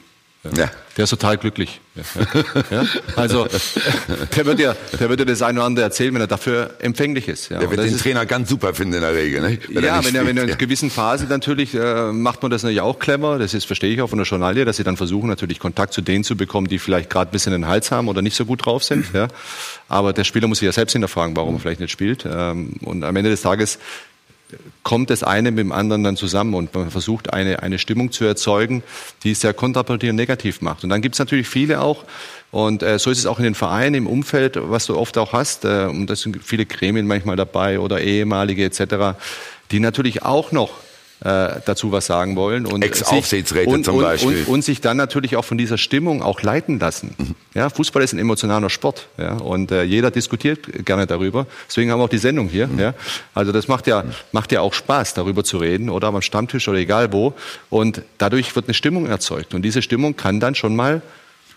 Ja. 0.55 0.69
Der 0.97 1.03
ist 1.03 1.09
total 1.09 1.37
glücklich. 1.37 1.81
Ja. 1.95 2.03
Ja. 2.71 2.85
Also 3.15 3.47
der 4.35 4.45
wird 4.45 4.59
ja, 4.59 4.75
der 4.97 5.09
wird 5.09 5.19
ja 5.19 5.25
das 5.25 5.41
eine 5.41 5.59
oder 5.59 5.65
andere 5.65 5.85
erzählen, 5.85 6.13
wenn 6.13 6.21
er 6.21 6.27
dafür 6.27 6.75
empfänglich 6.79 7.27
ist. 7.27 7.49
Ja. 7.49 7.59
Der 7.59 7.69
wird 7.69 7.83
den 7.83 7.97
Trainer 7.97 8.25
ganz 8.25 8.49
super 8.49 8.73
finden 8.73 8.95
in 8.95 9.01
der 9.01 9.13
Regel. 9.13 9.41
Ne? 9.41 9.59
Wenn 9.67 9.83
ja, 9.83 9.97
er 9.97 10.05
wenn 10.05 10.15
er 10.15 10.21
in 10.27 10.39
einer 10.39 10.55
gewissen 10.55 10.89
Phase 10.89 11.25
natürlich 11.25 11.73
äh, 11.73 12.11
macht 12.11 12.41
man 12.41 12.51
das 12.51 12.63
natürlich 12.63 12.81
auch 12.81 12.99
clever. 12.99 13.39
Das 13.39 13.53
ist 13.53 13.65
verstehe 13.65 13.93
ich 13.93 14.01
auch 14.01 14.09
von 14.09 14.19
der 14.19 14.27
Journalie, 14.27 14.63
dass 14.63 14.77
sie 14.77 14.83
dann 14.83 14.97
versuchen 14.97 15.27
natürlich 15.27 15.59
Kontakt 15.59 15.93
zu 15.93 16.01
denen 16.01 16.23
zu 16.23 16.37
bekommen, 16.37 16.67
die 16.67 16.79
vielleicht 16.79 17.09
gerade 17.09 17.29
ein 17.29 17.33
bisschen 17.33 17.51
den 17.51 17.67
Hals 17.67 17.91
haben 17.91 18.07
oder 18.07 18.21
nicht 18.21 18.35
so 18.35 18.45
gut 18.45 18.65
drauf 18.65 18.83
sind. 18.83 19.05
Ja. 19.13 19.27
Aber 19.89 20.13
der 20.13 20.23
Spieler 20.23 20.47
muss 20.47 20.59
sich 20.59 20.65
ja 20.65 20.71
selbst 20.71 20.93
hinterfragen, 20.93 21.35
warum 21.35 21.55
er 21.55 21.59
vielleicht 21.59 21.81
nicht 21.81 21.91
spielt. 21.91 22.25
Ähm, 22.25 22.73
und 22.81 23.03
am 23.03 23.15
Ende 23.15 23.29
des 23.29 23.41
Tages 23.41 23.79
kommt 24.83 25.09
das 25.09 25.23
eine 25.23 25.51
mit 25.51 25.59
dem 25.59 25.71
anderen 25.71 26.03
dann 26.03 26.17
zusammen 26.17 26.53
und 26.53 26.73
man 26.73 26.91
versucht 26.91 27.33
eine, 27.33 27.63
eine 27.63 27.79
Stimmung 27.79 28.11
zu 28.11 28.25
erzeugen, 28.25 28.83
die 29.23 29.31
es 29.31 29.41
sehr 29.41 29.53
kontraproduktiv 29.53 30.11
und 30.11 30.15
negativ 30.15 30.61
macht. 30.61 30.83
Und 30.83 30.89
dann 30.91 31.01
gibt 31.01 31.15
es 31.15 31.19
natürlich 31.19 31.47
viele 31.47 31.81
auch, 31.81 32.03
und 32.51 32.83
äh, 32.83 32.99
so 32.99 33.09
ist 33.09 33.17
es 33.17 33.25
auch 33.25 33.39
in 33.39 33.43
den 33.43 33.55
Vereinen, 33.55 33.95
im 33.95 34.07
Umfeld, 34.07 34.57
was 34.61 34.85
du 34.85 34.95
oft 34.95 35.17
auch 35.17 35.33
hast, 35.33 35.65
äh, 35.65 35.87
und 35.89 36.09
da 36.09 36.15
sind 36.15 36.37
viele 36.43 36.65
Gremien 36.65 37.07
manchmal 37.07 37.35
dabei 37.35 37.79
oder 37.79 38.01
ehemalige 38.01 38.63
etc., 38.63 39.17
die 39.71 39.79
natürlich 39.79 40.23
auch 40.23 40.51
noch 40.51 40.71
äh, 41.23 41.61
dazu 41.65 41.91
was 41.91 42.05
sagen 42.05 42.35
wollen 42.35 42.65
und 42.65 42.83
Ex-Aufsichtsräte 42.83 43.81
zum 43.81 44.01
Beispiel 44.01 44.39
und, 44.39 44.47
und, 44.47 44.63
sich 44.63 44.81
dann 44.81 44.97
natürlich 44.97 45.37
auch 45.37 45.45
von 45.45 45.57
dieser 45.57 45.77
Stimmung 45.77 46.21
auch 46.21 46.41
leiten 46.41 46.79
lassen. 46.79 47.15
Mhm. 47.17 47.35
Ja, 47.53 47.69
Fußball 47.69 48.03
ist 48.03 48.13
ein 48.13 48.19
emotionaler 48.19 48.69
Sport, 48.69 49.07
ja, 49.17 49.33
und 49.33 49.71
äh, 49.71 49.83
jeder 49.83 50.11
diskutiert 50.11 50.85
gerne 50.85 51.07
darüber. 51.07 51.47
Deswegen 51.67 51.89
haben 51.91 51.99
wir 51.99 52.03
auch 52.03 52.09
die 52.09 52.17
Sendung 52.17 52.49
hier. 52.49 52.67
Mhm. 52.67 52.79
Ja, 52.79 52.93
also 53.33 53.51
das 53.51 53.67
macht 53.67 53.87
ja 53.87 54.03
macht 54.33 54.51
ja 54.51 54.61
auch 54.61 54.73
Spaß, 54.73 55.13
darüber 55.13 55.43
zu 55.43 55.57
reden 55.57 55.89
oder 55.89 56.07
am 56.07 56.21
Stammtisch 56.21 56.67
oder 56.67 56.79
egal 56.79 57.13
wo. 57.13 57.33
Und 57.69 58.01
dadurch 58.17 58.55
wird 58.55 58.67
eine 58.67 58.73
Stimmung 58.73 59.05
erzeugt 59.05 59.53
und 59.53 59.61
diese 59.61 59.81
Stimmung 59.81 60.15
kann 60.15 60.39
dann 60.39 60.53
schon 60.53 60.75
mal 60.75 61.01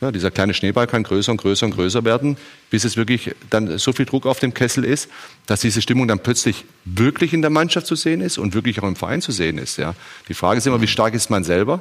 ja, 0.01 0.13
dieser 0.13 0.31
kleine 0.31 0.55
Schneeball 0.55 0.87
kann 0.87 1.03
größer 1.03 1.33
und 1.33 1.39
größer 1.39 1.67
und 1.67 1.73
größer 1.73 2.05
werden, 2.05 2.37
bis 2.71 2.85
es 2.85 2.97
wirklich 2.97 3.35
dann 3.51 3.79
so 3.79 3.93
viel 3.93 4.07
Druck 4.07 4.27
auf 4.27 4.39
dem 4.39 4.55
Kessel 4.55 4.85
ist, 4.85 5.09
dass 5.47 5.61
diese 5.61 5.83
Stimmung 5.83 6.07
dann 6.07 6.21
plötzlich 6.21 6.65
wirklich 6.85 7.33
in 7.33 7.43
der 7.43 7.51
Mannschaft 7.51 7.87
zu 7.87 7.97
sehen 7.97 8.21
ist 8.21 8.39
und 8.39 8.55
wirklich 8.55 8.81
auch 8.81 8.87
im 8.87 8.97
Verein 8.97 9.21
zu 9.23 9.33
sehen 9.33 9.59
ist. 9.59 9.77
Ja. 9.77 9.95
Die 10.29 10.35
Frage 10.35 10.59
ist 10.59 10.67
immer, 10.67 10.81
wie 10.81 10.87
stark 10.87 11.15
ist 11.15 11.31
man 11.31 11.45
selber? 11.45 11.81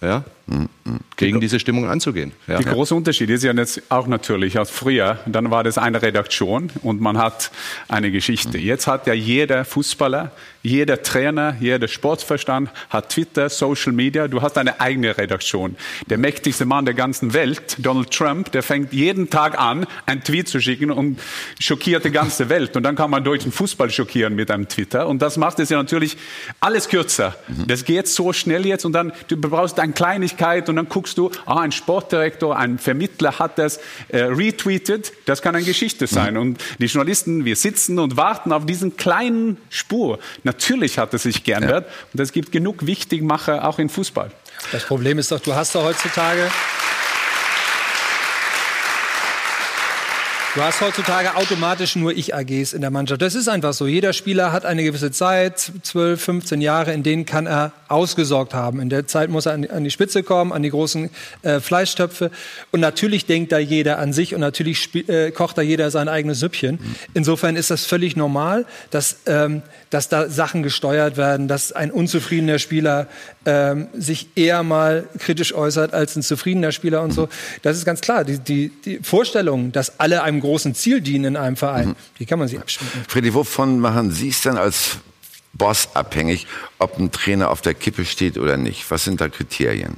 Ja, 0.00 0.24
gegen 1.16 1.40
diese 1.40 1.60
Stimmung 1.60 1.88
anzugehen. 1.88 2.32
Ja. 2.48 2.58
Der 2.58 2.72
große 2.72 2.92
Unterschied 2.92 3.30
ist 3.30 3.44
ja 3.44 3.52
jetzt 3.52 3.82
auch 3.88 4.08
natürlich 4.08 4.58
als 4.58 4.68
früher, 4.68 5.20
dann 5.26 5.52
war 5.52 5.62
das 5.62 5.78
eine 5.78 6.02
Redaktion 6.02 6.72
und 6.82 7.00
man 7.00 7.18
hat 7.18 7.52
eine 7.86 8.10
Geschichte. 8.10 8.58
Jetzt 8.58 8.88
hat 8.88 9.06
ja 9.06 9.12
jeder 9.12 9.64
Fußballer 9.64 10.32
jeder 10.62 11.02
Trainer, 11.02 11.56
jeder 11.60 11.88
Sportverstand 11.88 12.70
hat 12.88 13.10
Twitter, 13.10 13.48
Social 13.48 13.92
Media. 13.92 14.28
Du 14.28 14.42
hast 14.42 14.56
eine 14.56 14.80
eigene 14.80 15.16
Redaktion. 15.18 15.76
Der 16.06 16.18
mächtigste 16.18 16.64
Mann 16.64 16.84
der 16.84 16.94
ganzen 16.94 17.32
Welt, 17.34 17.76
Donald 17.78 18.12
Trump, 18.12 18.52
der 18.52 18.62
fängt 18.62 18.92
jeden 18.92 19.28
Tag 19.28 19.58
an, 19.58 19.86
einen 20.06 20.22
Tweet 20.22 20.48
zu 20.48 20.60
schicken 20.60 20.90
und 20.90 21.20
schockiert 21.58 22.04
die 22.04 22.10
ganze 22.10 22.48
Welt. 22.48 22.76
Und 22.76 22.84
dann 22.84 22.94
kann 22.94 23.10
man 23.10 23.24
deutschen 23.24 23.50
Fußball 23.50 23.90
schockieren 23.90 24.34
mit 24.34 24.50
einem 24.50 24.68
Twitter. 24.68 25.08
Und 25.08 25.20
das 25.20 25.36
macht 25.36 25.58
es 25.58 25.68
ja 25.68 25.78
natürlich 25.78 26.16
alles 26.60 26.88
kürzer. 26.88 27.34
Mhm. 27.48 27.66
Das 27.66 27.84
geht 27.84 28.06
so 28.06 28.32
schnell 28.32 28.64
jetzt 28.64 28.84
und 28.84 28.92
dann 28.92 29.12
du 29.28 29.36
brauchst 29.36 29.80
eine 29.80 29.92
Kleinigkeit 29.92 30.68
und 30.68 30.76
dann 30.76 30.88
guckst 30.88 31.18
du, 31.18 31.30
ah, 31.44 31.60
ein 31.60 31.72
Sportdirektor, 31.72 32.56
ein 32.56 32.78
Vermittler 32.78 33.38
hat 33.38 33.58
das 33.58 33.80
äh, 34.08 34.22
retweetet. 34.22 35.12
Das 35.24 35.42
kann 35.42 35.56
eine 35.56 35.64
Geschichte 35.64 36.06
sein. 36.06 36.34
Mhm. 36.34 36.40
Und 36.40 36.64
die 36.78 36.86
Journalisten, 36.86 37.44
wir 37.44 37.56
sitzen 37.56 37.98
und 37.98 38.16
warten 38.16 38.52
auf 38.52 38.64
diesen 38.64 38.96
kleinen 38.96 39.56
Spur. 39.68 40.20
Natürlich 40.52 40.98
hat 40.98 41.14
es 41.14 41.22
sich 41.22 41.44
geändert 41.44 41.86
ja. 41.86 41.92
und 42.12 42.20
es 42.20 42.32
gibt 42.32 42.52
genug 42.52 42.84
Wichtigmacher 42.86 43.66
auch 43.66 43.78
im 43.78 43.88
Fußball. 43.88 44.30
Das 44.70 44.84
Problem 44.84 45.18
ist 45.18 45.32
doch, 45.32 45.40
du 45.40 45.54
hast 45.54 45.74
doch 45.74 45.82
heutzutage 45.82 46.50
Du 50.54 50.60
hast 50.60 50.82
heutzutage 50.82 51.34
automatisch 51.36 51.96
nur 51.96 52.12
Ich-AGs 52.12 52.74
in 52.74 52.82
der 52.82 52.90
Mannschaft. 52.90 53.22
Das 53.22 53.34
ist 53.34 53.48
einfach 53.48 53.72
so. 53.72 53.86
Jeder 53.86 54.12
Spieler 54.12 54.52
hat 54.52 54.66
eine 54.66 54.84
gewisse 54.84 55.10
Zeit, 55.10 55.72
12, 55.82 56.22
15 56.22 56.60
Jahre, 56.60 56.92
in 56.92 57.02
denen 57.02 57.24
kann 57.24 57.46
er 57.46 57.72
ausgesorgt 57.88 58.52
haben. 58.52 58.78
In 58.78 58.90
der 58.90 59.06
Zeit 59.06 59.30
muss 59.30 59.46
er 59.46 59.54
an 59.54 59.84
die 59.84 59.90
Spitze 59.90 60.22
kommen, 60.22 60.52
an 60.52 60.62
die 60.62 60.68
großen 60.68 61.08
äh, 61.40 61.60
Fleischtöpfe. 61.60 62.30
Und 62.70 62.80
natürlich 62.80 63.24
denkt 63.24 63.50
da 63.50 63.58
jeder 63.58 63.98
an 63.98 64.12
sich 64.12 64.34
und 64.34 64.42
natürlich 64.42 64.94
äh, 65.08 65.30
kocht 65.30 65.56
da 65.56 65.62
jeder 65.62 65.90
sein 65.90 66.08
eigenes 66.08 66.40
Süppchen. 66.40 66.78
Insofern 67.14 67.56
ist 67.56 67.70
das 67.70 67.86
völlig 67.86 68.16
normal, 68.16 68.66
dass, 68.90 69.20
ähm, 69.24 69.62
dass 69.88 70.10
da 70.10 70.28
Sachen 70.28 70.62
gesteuert 70.62 71.16
werden, 71.16 71.48
dass 71.48 71.72
ein 71.72 71.90
unzufriedener 71.90 72.58
Spieler 72.58 73.06
ähm, 73.46 73.88
sich 73.94 74.28
eher 74.34 74.62
mal 74.62 75.04
kritisch 75.18 75.54
äußert 75.54 75.94
als 75.94 76.14
ein 76.14 76.22
zufriedener 76.22 76.72
Spieler 76.72 77.00
und 77.00 77.12
so. 77.12 77.30
Das 77.62 77.78
ist 77.78 77.86
ganz 77.86 78.02
klar. 78.02 78.24
Die, 78.24 78.38
die, 78.38 78.70
die 78.84 78.98
Vorstellung, 79.02 79.72
dass 79.72 79.98
alle 79.98 80.22
einem 80.22 80.41
großen 80.42 80.74
Ziel 80.74 81.00
dienen 81.00 81.24
in 81.24 81.36
einem 81.36 81.56
Verein. 81.56 81.88
Mhm. 81.88 81.96
Die 82.18 82.26
kann 82.26 82.38
man 82.38 82.48
sich 82.48 82.58
abschminken. 82.58 83.04
Freddy, 83.08 83.32
wovon 83.34 83.78
machen 83.78 84.10
Sie 84.10 84.28
es 84.28 84.42
denn 84.42 84.56
als 84.56 84.98
Boss 85.54 85.88
abhängig, 85.94 86.46
ob 86.78 86.98
ein 86.98 87.10
Trainer 87.10 87.50
auf 87.50 87.62
der 87.62 87.74
Kippe 87.74 88.04
steht 88.04 88.38
oder 88.38 88.56
nicht? 88.56 88.90
Was 88.90 89.04
sind 89.04 89.20
da 89.20 89.28
Kriterien? 89.28 89.96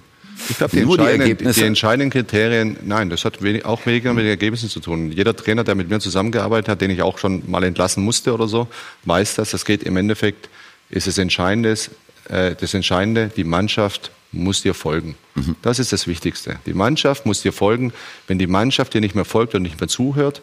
Ich 0.48 0.58
glaube, 0.58 0.76
die, 0.76 0.82
entscheidenden, 0.82 1.38
die, 1.38 1.52
die 1.52 1.62
entscheidenden 1.62 2.10
Kriterien, 2.10 2.76
nein, 2.82 3.08
das 3.08 3.24
hat 3.24 3.40
wenig, 3.42 3.64
auch 3.64 3.86
weniger 3.86 4.12
mit 4.12 4.24
den 4.24 4.30
Ergebnissen 4.30 4.68
zu 4.68 4.80
tun. 4.80 5.10
Jeder 5.10 5.34
Trainer, 5.34 5.64
der 5.64 5.74
mit 5.74 5.88
mir 5.88 6.00
zusammengearbeitet 6.00 6.68
hat, 6.68 6.80
den 6.80 6.90
ich 6.90 7.02
auch 7.02 7.18
schon 7.18 7.48
mal 7.50 7.64
entlassen 7.64 8.04
musste 8.04 8.34
oder 8.34 8.48
so, 8.48 8.68
weiß 9.04 9.36
das. 9.36 9.50
Das 9.50 9.64
geht 9.64 9.82
im 9.84 9.96
Endeffekt, 9.96 10.48
ist 10.90 11.06
es 11.06 11.18
Entscheidendes, 11.18 11.90
äh, 12.28 12.54
das 12.56 12.74
Entscheidende, 12.74 13.30
die 13.34 13.44
Mannschaft 13.44 14.10
muss 14.34 14.62
dir 14.62 14.74
folgen. 14.74 15.16
Mhm. 15.34 15.56
Das 15.62 15.78
ist 15.78 15.92
das 15.92 16.06
Wichtigste. 16.06 16.58
Die 16.66 16.74
Mannschaft 16.74 17.26
muss 17.26 17.42
dir 17.42 17.52
folgen. 17.52 17.92
Wenn 18.26 18.38
die 18.38 18.46
Mannschaft 18.46 18.94
dir 18.94 19.00
nicht 19.00 19.14
mehr 19.14 19.24
folgt 19.24 19.54
und 19.54 19.62
nicht 19.62 19.80
mehr 19.80 19.88
zuhört, 19.88 20.42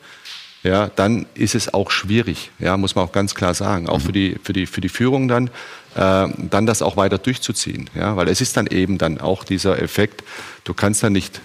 ja, 0.64 0.90
dann 0.96 1.26
ist 1.34 1.56
es 1.56 1.74
auch 1.74 1.90
schwierig, 1.90 2.52
ja, 2.60 2.78
muss 2.78 2.96
man 2.96 3.06
auch 3.06 3.12
ganz 3.12 3.34
klar 3.34 3.54
sagen, 3.54 3.90
auch 3.90 3.98
mhm. 3.98 4.04
für 4.04 4.12
die 4.12 4.36
für 4.44 4.54
die 4.54 4.68
für 4.68 4.82
die 4.82 4.90
Führung 4.90 5.28
dann, 5.28 5.48
äh, 5.96 6.28
dann 6.38 6.66
das 6.66 6.82
auch 6.82 6.98
weiter 6.98 7.18
durchzuziehen, 7.18 7.90
ja, 7.96 8.16
weil 8.16 8.28
es 8.28 8.42
ist 8.42 8.58
dann 8.58 8.68
eben 8.68 8.98
dann 8.98 9.20
auch 9.20 9.44
dieser 9.44 9.82
Effekt, 9.82 10.24
du 10.64 10.74
kannst 10.74 11.02
dann 11.02 11.14
nicht 11.14 11.42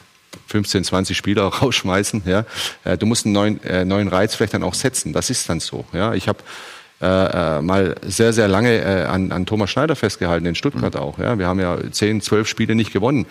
15, 0.49 0.85
20 0.85 1.17
Spieler 1.17 1.45
rausschmeißen, 1.63 2.25
ja, 2.27 2.45
äh, 2.85 2.99
du 2.99 3.07
musst 3.07 3.25
einen 3.25 3.33
neuen 3.33 3.63
äh, 3.65 3.87
neuen 3.87 4.09
Reiz 4.09 4.35
vielleicht 4.35 4.55
dann 4.55 4.63
auch 4.63 4.75
setzen, 4.75 5.15
das 5.15 5.31
ist 5.31 5.49
dann 5.49 5.61
so, 5.61 5.87
ja, 5.95 6.13
ich 6.13 6.29
habe 6.29 6.39
äh, 7.01 7.59
äh, 7.59 7.63
mal 7.63 7.95
sehr, 8.03 8.33
sehr 8.33 8.49
lange 8.49 8.75
äh, 8.79 9.05
an, 9.05 9.31
an 9.31 9.45
Thomas 9.45 9.71
Schneider 9.71 9.97
festgehalten, 9.97 10.47
in 10.47 10.55
Stuttgart 10.55 10.95
mhm. 10.95 11.01
auch. 11.01 11.19
Ja. 11.19 11.39
Wir 11.39 11.47
haben 11.47 11.61
ja 11.61 11.79
zehn, 11.91 12.23
zwölf 12.23 12.49
Spiele 12.49 12.75
nicht 12.75 12.93
gewonnen. 12.93 13.27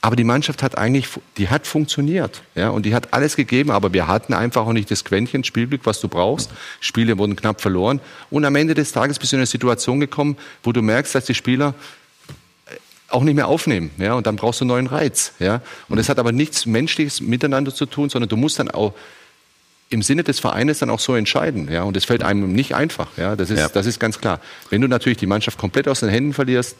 Aber 0.00 0.16
die 0.16 0.24
Mannschaft 0.24 0.62
hat 0.62 0.76
eigentlich, 0.76 1.08
die 1.38 1.48
hat 1.48 1.66
funktioniert, 1.66 2.42
ja, 2.54 2.68
und 2.68 2.84
die 2.84 2.94
hat 2.94 3.14
alles 3.14 3.36
gegeben, 3.36 3.70
aber 3.70 3.94
wir 3.94 4.06
hatten 4.06 4.34
einfach 4.34 4.66
auch 4.66 4.74
nicht 4.74 4.90
das 4.90 5.02
Quäntchen 5.02 5.44
Spielglück, 5.44 5.82
was 5.84 6.00
du 6.00 6.08
brauchst. 6.08 6.50
Spiele 6.80 7.16
wurden 7.16 7.36
knapp 7.36 7.62
verloren. 7.62 8.00
Und 8.30 8.44
am 8.44 8.54
Ende 8.54 8.74
des 8.74 8.92
Tages 8.92 9.18
bist 9.18 9.32
du 9.32 9.36
in 9.36 9.40
eine 9.40 9.46
Situation 9.46 10.00
gekommen, 10.00 10.36
wo 10.62 10.72
du 10.72 10.82
merkst, 10.82 11.14
dass 11.14 11.24
die 11.24 11.34
Spieler 11.34 11.74
äh, 12.66 12.76
auch 13.08 13.22
nicht 13.22 13.34
mehr 13.34 13.48
aufnehmen, 13.48 13.92
ja, 13.96 14.12
und 14.12 14.26
dann 14.26 14.36
brauchst 14.36 14.60
du 14.60 14.64
einen 14.64 14.70
neuen 14.70 14.86
Reiz, 14.88 15.32
ja. 15.38 15.62
Und 15.88 15.96
das 15.98 16.10
hat 16.10 16.18
aber 16.18 16.32
nichts 16.32 16.66
Menschliches 16.66 17.22
miteinander 17.22 17.74
zu 17.74 17.86
tun, 17.86 18.10
sondern 18.10 18.28
du 18.28 18.36
musst 18.36 18.58
dann 18.58 18.70
auch 18.70 18.92
im 19.94 20.02
Sinne 20.02 20.24
des 20.24 20.40
Vereines 20.40 20.80
dann 20.80 20.90
auch 20.90 21.00
so 21.00 21.14
entscheiden. 21.14 21.70
Ja? 21.70 21.84
Und 21.84 21.96
das 21.96 22.04
fällt 22.04 22.22
einem 22.22 22.52
nicht 22.52 22.74
einfach. 22.74 23.08
Ja? 23.16 23.36
Das, 23.36 23.50
ist, 23.50 23.58
ja. 23.58 23.68
das 23.68 23.86
ist 23.86 23.98
ganz 23.98 24.20
klar. 24.20 24.40
Wenn 24.68 24.82
du 24.82 24.88
natürlich 24.88 25.18
die 25.18 25.26
Mannschaft 25.26 25.56
komplett 25.56 25.88
aus 25.88 26.00
den 26.00 26.10
Händen 26.10 26.34
verlierst, 26.34 26.76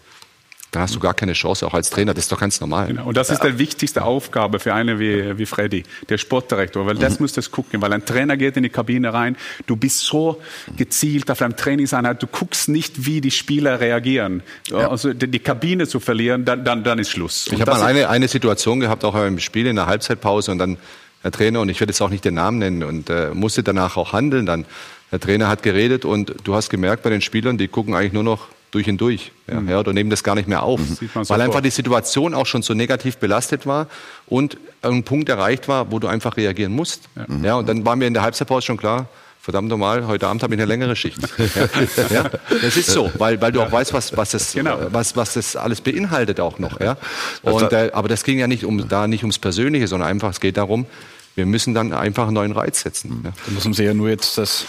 dann 0.72 0.82
hast 0.82 0.94
du 0.96 0.98
gar 0.98 1.14
keine 1.14 1.34
Chance, 1.34 1.64
auch 1.64 1.74
als 1.74 1.90
Trainer. 1.90 2.14
Das 2.14 2.24
ist 2.24 2.32
doch 2.32 2.40
ganz 2.40 2.60
normal. 2.60 2.88
Genau. 2.88 3.06
Und 3.06 3.16
das 3.16 3.30
ist 3.30 3.44
die 3.44 3.58
wichtigste 3.58 4.02
Aufgabe 4.02 4.58
für 4.58 4.74
einen 4.74 4.98
wie, 4.98 5.38
wie 5.38 5.46
Freddy, 5.46 5.84
der 6.08 6.18
Sportdirektor, 6.18 6.84
weil 6.84 6.96
das 6.96 7.14
mhm. 7.14 7.24
muss 7.24 7.32
das 7.32 7.52
gucken, 7.52 7.80
weil 7.80 7.92
ein 7.92 8.04
Trainer 8.04 8.36
geht 8.36 8.56
in 8.56 8.64
die 8.64 8.70
Kabine 8.70 9.12
rein, 9.12 9.36
du 9.66 9.76
bist 9.76 10.00
so 10.00 10.40
gezielt 10.76 11.30
auf 11.30 11.38
deinem 11.38 11.54
Trainingseinheit, 11.54 12.20
du 12.20 12.26
guckst 12.26 12.68
nicht, 12.68 13.06
wie 13.06 13.20
die 13.20 13.30
Spieler 13.30 13.78
reagieren. 13.78 14.42
Ja. 14.68 14.90
Also 14.90 15.12
die, 15.12 15.28
die, 15.28 15.38
Kabine 15.38 15.86
zu 15.86 16.00
verlieren, 16.00 16.44
dann, 16.44 16.64
dann, 16.64 16.82
dann 16.82 16.98
ist 16.98 17.10
Schluss. 17.10 17.48
Ich 17.52 17.60
habe 17.60 17.70
mal 17.70 17.82
eine, 17.82 18.08
eine 18.08 18.26
Situation 18.26 18.80
gehabt, 18.80 19.04
auch 19.04 19.14
im 19.14 19.38
Spiel 19.38 19.68
in 19.68 19.76
der 19.76 19.86
Halbzeitpause 19.86 20.50
und 20.50 20.58
dann 20.58 20.76
der 21.24 21.32
Trainer, 21.32 21.60
und 21.60 21.68
ich 21.68 21.80
werde 21.80 21.90
jetzt 21.90 22.00
auch 22.00 22.10
nicht 22.10 22.24
den 22.24 22.34
Namen 22.34 22.58
nennen, 22.58 22.84
und 22.84 23.10
äh, 23.10 23.30
musste 23.34 23.62
danach 23.62 23.96
auch 23.96 24.12
handeln 24.12 24.46
dann. 24.46 24.66
Der 25.10 25.20
Trainer 25.20 25.48
hat 25.48 25.62
geredet 25.62 26.04
und 26.04 26.34
du 26.44 26.54
hast 26.54 26.70
gemerkt 26.70 27.02
bei 27.02 27.10
den 27.10 27.20
Spielern, 27.20 27.56
die 27.56 27.68
gucken 27.68 27.94
eigentlich 27.94 28.12
nur 28.12 28.24
noch 28.24 28.48
durch 28.72 28.88
und 28.88 29.00
durch. 29.00 29.30
Ja, 29.46 29.60
ja, 29.60 29.78
oder 29.78 29.92
nehmen 29.92 30.10
das 30.10 30.24
gar 30.24 30.34
nicht 30.34 30.48
mehr 30.48 30.64
auf. 30.64 30.80
Weil 30.80 31.24
sofort. 31.24 31.40
einfach 31.40 31.60
die 31.60 31.70
Situation 31.70 32.34
auch 32.34 32.46
schon 32.46 32.62
so 32.62 32.74
negativ 32.74 33.18
belastet 33.18 33.66
war 33.66 33.86
und 34.26 34.58
ein 34.82 35.04
Punkt 35.04 35.28
erreicht 35.28 35.68
war, 35.68 35.92
wo 35.92 36.00
du 36.00 36.08
einfach 36.08 36.36
reagieren 36.36 36.72
musst. 36.72 37.08
Ja, 37.42 37.56
und 37.56 37.68
dann 37.68 37.86
war 37.86 37.94
mir 37.94 38.06
in 38.06 38.14
der 38.14 38.24
Halbzeitpause 38.24 38.66
schon 38.66 38.76
klar, 38.76 39.08
verdammt 39.40 39.68
normal, 39.68 40.06
heute 40.08 40.26
Abend 40.26 40.42
habe 40.42 40.54
ich 40.54 40.60
eine 40.60 40.66
längere 40.66 40.96
Schicht. 40.96 41.18
ja, 41.38 41.68
ja, 42.10 42.30
das 42.62 42.76
ist 42.76 42.90
so, 42.90 43.12
weil, 43.18 43.40
weil 43.40 43.52
du 43.52 43.60
auch 43.62 43.70
weißt, 43.70 43.92
was, 43.92 44.16
was, 44.16 44.30
das, 44.30 44.54
Genau. 44.54 44.78
was, 44.90 45.16
was 45.16 45.34
das 45.34 45.54
alles 45.54 45.80
beinhaltet 45.80 46.40
auch 46.40 46.58
noch. 46.58 46.80
Ja? 46.80 46.96
Und, 47.42 47.72
äh, 47.72 47.90
aber 47.92 48.08
das 48.08 48.24
ging 48.24 48.38
ja 48.38 48.48
nicht 48.48 48.64
um, 48.64 48.88
da 48.88 49.06
nicht 49.06 49.22
ums 49.22 49.38
Persönliche, 49.38 49.86
sondern 49.86 50.08
einfach, 50.08 50.30
es 50.30 50.40
geht 50.40 50.56
darum, 50.56 50.86
wir 51.34 51.46
müssen 51.46 51.74
dann 51.74 51.92
einfach 51.92 52.24
einen 52.24 52.34
neuen 52.34 52.52
Reiz 52.52 52.80
setzen. 52.80 53.22
Ja. 53.24 53.32
Da 53.46 53.52
muss 53.52 53.64
man 53.64 53.74
sich 53.74 53.86
ja 53.86 53.94
nur 53.94 54.08
jetzt 54.08 54.38
das, 54.38 54.66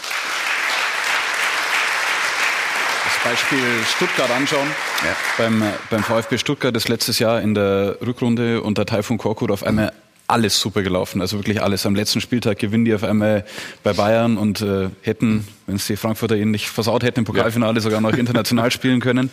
das 3.03 3.23
Beispiel 3.23 3.59
Stuttgart 3.95 4.31
anschauen. 4.31 4.67
Ja. 5.03 5.15
Beim, 5.37 5.61
äh, 5.61 5.71
beim 5.89 6.03
VfB 6.03 6.37
Stuttgart 6.37 6.75
ist 6.75 6.89
letztes 6.89 7.19
Jahr 7.19 7.41
in 7.41 7.53
der 7.53 7.97
Rückrunde 8.05 8.61
unter 8.61 8.85
Taifun 8.85 9.17
Korkut 9.17 9.51
auf 9.51 9.63
einmal 9.63 9.93
alles 10.27 10.59
super 10.59 10.81
gelaufen. 10.81 11.21
Also 11.21 11.37
wirklich 11.37 11.61
alles. 11.61 11.85
Am 11.85 11.95
letzten 11.95 12.19
Spieltag 12.21 12.57
gewinnen 12.59 12.85
die 12.85 12.93
auf 12.93 13.03
einmal 13.03 13.45
bei 13.83 13.93
Bayern 13.93 14.37
und 14.37 14.61
äh, 14.61 14.89
hätten, 15.01 15.47
wenn 15.67 15.75
es 15.75 15.85
die 15.87 15.95
Frankfurter 15.97 16.35
ihnen 16.35 16.51
nicht 16.51 16.67
versaut 16.69 17.03
hätten, 17.03 17.19
im 17.19 17.25
Pokalfinale 17.25 17.79
sogar 17.79 18.01
noch 18.01 18.13
international 18.13 18.71
spielen 18.71 19.01
können. 19.01 19.29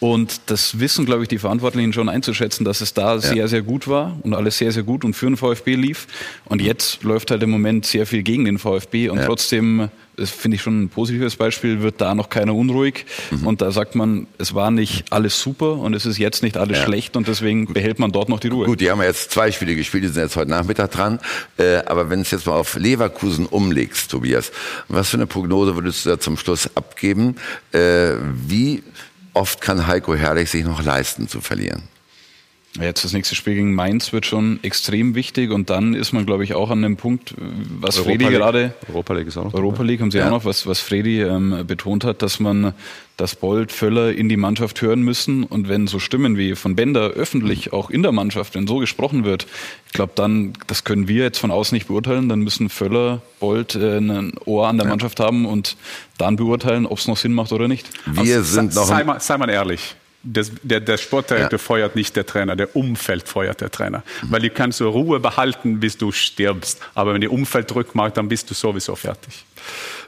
Und 0.00 0.40
das 0.46 0.80
wissen, 0.80 1.06
glaube 1.06 1.22
ich, 1.22 1.28
die 1.28 1.38
Verantwortlichen 1.38 1.92
schon 1.92 2.08
einzuschätzen, 2.08 2.64
dass 2.64 2.80
es 2.80 2.92
da 2.92 3.20
sehr, 3.20 3.46
sehr 3.46 3.62
gut 3.62 3.86
war 3.86 4.18
und 4.22 4.34
alles 4.34 4.58
sehr, 4.58 4.72
sehr 4.72 4.82
gut 4.82 5.04
und 5.04 5.14
für 5.14 5.26
den 5.26 5.36
VfB 5.36 5.76
lief. 5.76 6.08
Und 6.46 6.60
jetzt 6.60 7.04
läuft 7.04 7.30
halt 7.30 7.42
im 7.42 7.50
Moment 7.50 7.86
sehr 7.86 8.06
viel 8.06 8.22
gegen 8.22 8.44
den 8.44 8.58
VfB 8.58 9.10
und 9.10 9.18
Ja. 9.18 9.26
trotzdem, 9.26 9.90
das 10.16 10.30
finde 10.30 10.56
ich 10.56 10.62
schon 10.62 10.82
ein 10.82 10.88
positives 10.88 11.36
Beispiel, 11.36 11.80
wird 11.82 12.00
da 12.00 12.14
noch 12.14 12.28
keiner 12.28 12.54
unruhig. 12.54 13.06
Und 13.44 13.62
da 13.62 13.70
sagt 13.70 13.94
man, 13.94 14.26
es 14.38 14.54
war 14.54 14.70
nicht 14.70 15.10
alles 15.10 15.40
super 15.40 15.78
und 15.78 15.94
es 15.94 16.04
ist 16.06 16.18
jetzt 16.18 16.42
nicht 16.42 16.56
alles 16.56 16.78
Ja. 16.78 16.84
schlecht 16.84 17.16
und 17.16 17.28
deswegen 17.28 17.72
behält 17.72 17.98
man 17.98 18.12
dort 18.12 18.28
noch 18.28 18.40
die 18.40 18.48
Ruhe. 18.48 18.66
Gut, 18.66 18.80
die 18.80 18.90
haben 18.90 19.00
ja 19.00 19.06
jetzt 19.06 19.30
zwei 19.30 19.50
Spiele 19.50 19.74
gespielt, 19.74 20.04
die 20.04 20.08
sind 20.08 20.22
jetzt 20.22 20.36
heute 20.36 20.50
Nachmittag 20.50 20.90
dran. 20.90 21.18
Äh, 21.56 21.78
aber 21.86 22.10
wenn 22.10 22.18
du 22.20 22.22
es 22.22 22.30
jetzt 22.30 22.46
mal 22.46 22.54
auf 22.56 22.74
Leverkusen 22.76 23.46
umlegst, 23.46 24.10
Tobias, 24.10 24.52
was 24.88 25.08
für 25.08 25.16
eine 25.16 25.26
Prognose 25.26 25.74
würdest 25.74 26.04
du 26.04 26.10
da 26.10 26.20
zum 26.20 26.36
Schluss 26.36 26.68
abgeben? 26.76 27.36
Äh, 27.72 28.12
wie 28.46 28.82
oft 29.34 29.60
kann 29.60 29.86
Heiko 29.86 30.14
Herrlich 30.14 30.50
sich 30.50 30.64
noch 30.64 30.82
leisten 30.82 31.26
zu 31.28 31.40
verlieren? 31.40 31.82
Jetzt 32.80 33.04
das 33.04 33.12
nächste 33.12 33.34
Spiel 33.34 33.54
gegen 33.54 33.74
Mainz 33.74 34.14
wird 34.14 34.24
schon 34.24 34.58
extrem 34.62 35.14
wichtig 35.14 35.50
und 35.50 35.68
dann 35.68 35.92
ist 35.92 36.12
man, 36.12 36.24
glaube 36.24 36.42
ich, 36.44 36.54
auch 36.54 36.70
an 36.70 36.80
dem 36.80 36.96
Punkt, 36.96 37.34
was 37.80 37.98
Europa 37.98 38.10
Fredi 38.10 38.24
League. 38.24 38.34
gerade 38.38 38.74
Europa 38.88 39.12
League 39.14 39.26
ist 39.26 39.36
auch 39.36 39.44
noch 39.44 39.54
Europa 39.54 39.82
League 39.82 40.00
haben 40.00 40.10
Sie 40.10 40.16
Ja. 40.18 40.26
auch 40.28 40.30
noch, 40.30 40.44
was, 40.46 40.66
was 40.66 40.80
Fredi 40.80 41.20
ähm, 41.20 41.64
betont 41.66 42.04
hat, 42.04 42.22
dass 42.22 42.40
man 42.40 42.72
das 43.18 43.36
Bold, 43.36 43.72
Völler 43.72 44.12
in 44.14 44.30
die 44.30 44.38
Mannschaft 44.38 44.80
hören 44.80 45.02
müssen. 45.02 45.44
Und 45.44 45.68
wenn 45.68 45.86
so 45.86 45.98
Stimmen 45.98 46.38
wie 46.38 46.54
von 46.54 46.74
Bender 46.74 47.10
öffentlich 47.10 47.74
auch 47.74 47.90
in 47.90 48.02
der 48.02 48.10
Mannschaft, 48.10 48.54
wenn 48.54 48.66
so 48.66 48.78
gesprochen 48.78 49.24
wird, 49.24 49.46
ich 49.86 49.92
glaube 49.92 50.12
dann, 50.14 50.54
das 50.66 50.84
können 50.84 51.08
wir 51.08 51.24
jetzt 51.24 51.38
von 51.38 51.50
außen 51.50 51.76
nicht 51.76 51.88
beurteilen, 51.88 52.30
dann 52.30 52.40
müssen 52.40 52.70
Völler, 52.70 53.20
Bold 53.38 53.74
äh, 53.74 53.98
ein 53.98 54.32
Ohr 54.46 54.66
an 54.68 54.78
der 54.78 54.86
Mannschaft 54.86 55.20
haben 55.20 55.44
und 55.44 55.76
dann 56.16 56.36
beurteilen, 56.36 56.86
ob 56.86 56.96
es 56.98 57.06
noch 57.06 57.18
Sinn 57.18 57.34
macht 57.34 57.52
oder 57.52 57.68
nicht. 57.68 57.86
Wir 58.06 58.42
sind 58.42 58.74
noch 58.74 58.86
sei, 58.86 59.04
mal, 59.04 59.20
sei 59.20 59.36
mal 59.36 59.50
ehrlich. 59.50 59.94
Das, 60.24 60.52
der, 60.62 60.80
der 60.80 60.98
Sportdirektor 60.98 61.58
feuert 61.58 61.96
nicht 61.96 62.14
der 62.14 62.24
Trainer, 62.26 62.54
der 62.54 62.76
Umfeld 62.76 63.28
feuert 63.28 63.60
der 63.60 63.70
Trainer. 63.70 64.04
Weil 64.22 64.42
du 64.42 64.50
kannst 64.50 64.78
so 64.78 64.88
Ruhe 64.88 65.18
behalten, 65.18 65.80
bis 65.80 65.98
du 65.98 66.12
stirbst. 66.12 66.80
Aber 66.94 67.12
wenn 67.14 67.20
der 67.20 67.32
Umfeld 67.32 67.70
Druck 67.70 67.94
macht, 67.94 68.16
dann 68.16 68.28
bist 68.28 68.48
du 68.50 68.54
sowieso 68.54 68.94
fertig. 68.94 69.44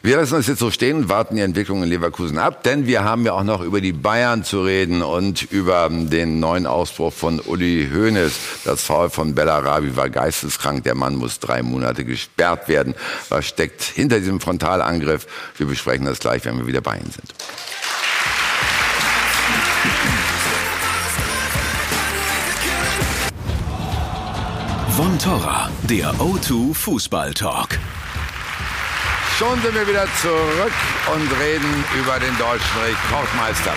wir 0.03 0.17
lassen 0.17 0.35
uns 0.35 0.47
jetzt 0.47 0.61
so 0.61 0.71
stehen 0.71 0.99
und 0.99 1.09
warten 1.09 1.37
die 1.37 1.43
Entwicklung 1.43 1.83
in 1.83 1.89
Leverkusen 1.89 2.39
ab, 2.39 2.63
denn 2.63 2.87
wir 2.87 3.03
haben 3.03 3.25
ja 3.25 3.33
auch 3.33 3.43
noch 3.43 3.61
über 3.61 3.81
die 3.81 3.93
Bayern 3.93 4.45
zu 4.45 4.63
reden 4.63 5.03
und 5.03 5.51
über 5.51 5.89
den 5.91 6.39
neuen 6.39 6.67
Ausbruch 6.67 7.13
von 7.13 7.41
Uli 7.41 7.89
Hoeneß. 7.93 8.33
Das 8.65 8.85
Foul 8.85 9.11
von 9.11 9.35
Bellarabi 9.35 9.97
war 9.97 10.11
geisteskrank. 10.11 10.85
Der 10.85 10.95
Mann 10.95 11.17
muss 11.17 11.41
drei 11.41 11.63
Monate 11.63 12.05
gesperrt 12.05 12.69
werden. 12.69 12.95
Was 13.31 13.47
steckt 13.47 13.83
hinter 13.83 14.21
diesem 14.21 14.41
Frontalangriff? 14.41 15.27
Wir 15.57 15.67
besprechen 15.67 16.07
das 16.07 16.21
gleich, 16.21 16.45
wenn 16.45 16.57
wir 16.59 16.67
wieder 16.67 16.81
bei 16.81 16.97
Ihnen 16.97 17.11
sind. 17.11 17.35
Von 24.97 25.19
Torra, 25.19 25.71
der 25.83 26.13
O2 26.15 26.73
Fußball 26.73 27.35
Talk. 27.35 27.71
Schon 29.37 29.61
sind 29.61 29.75
wir 29.75 29.89
wieder 29.89 30.07
zurück 30.23 30.73
und 31.13 31.41
reden 31.41 31.85
über 32.01 32.21
den 32.21 32.39
deutschen 32.39 32.81
Rekordmeister. 32.81 33.73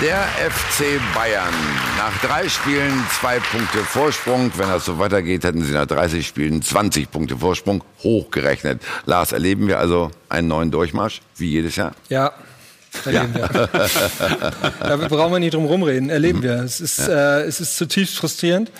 Der 0.00 0.22
FC 0.48 1.00
Bayern. 1.14 1.52
Nach 1.96 2.16
drei 2.20 2.48
Spielen 2.48 2.92
zwei 3.18 3.40
Punkte 3.40 3.78
Vorsprung. 3.78 4.52
Wenn 4.56 4.68
das 4.68 4.84
so 4.84 5.00
weitergeht, 5.00 5.42
hätten 5.42 5.64
sie 5.64 5.72
nach 5.72 5.86
30 5.86 6.24
Spielen 6.26 6.62
20 6.62 7.10
Punkte 7.10 7.36
Vorsprung 7.36 7.82
hochgerechnet. 8.04 8.80
Lars, 9.06 9.32
erleben 9.32 9.66
wir 9.66 9.80
also 9.80 10.12
einen 10.28 10.46
neuen 10.46 10.70
Durchmarsch, 10.70 11.22
wie 11.36 11.50
jedes 11.50 11.74
Jahr? 11.74 11.92
Ja. 12.08 12.32
Erleben 13.04 13.34
wir. 13.34 13.48
da 14.80 14.96
brauchen 14.96 15.32
wir 15.32 15.38
nicht 15.38 15.54
drum 15.54 15.66
rumreden. 15.66 16.10
Erleben 16.10 16.42
wir. 16.42 16.62
Es 16.62 16.80
ist, 16.80 17.08
äh, 17.08 17.42
es 17.42 17.60
ist 17.60 17.76
zutiefst 17.76 18.16
frustrierend. 18.16 18.70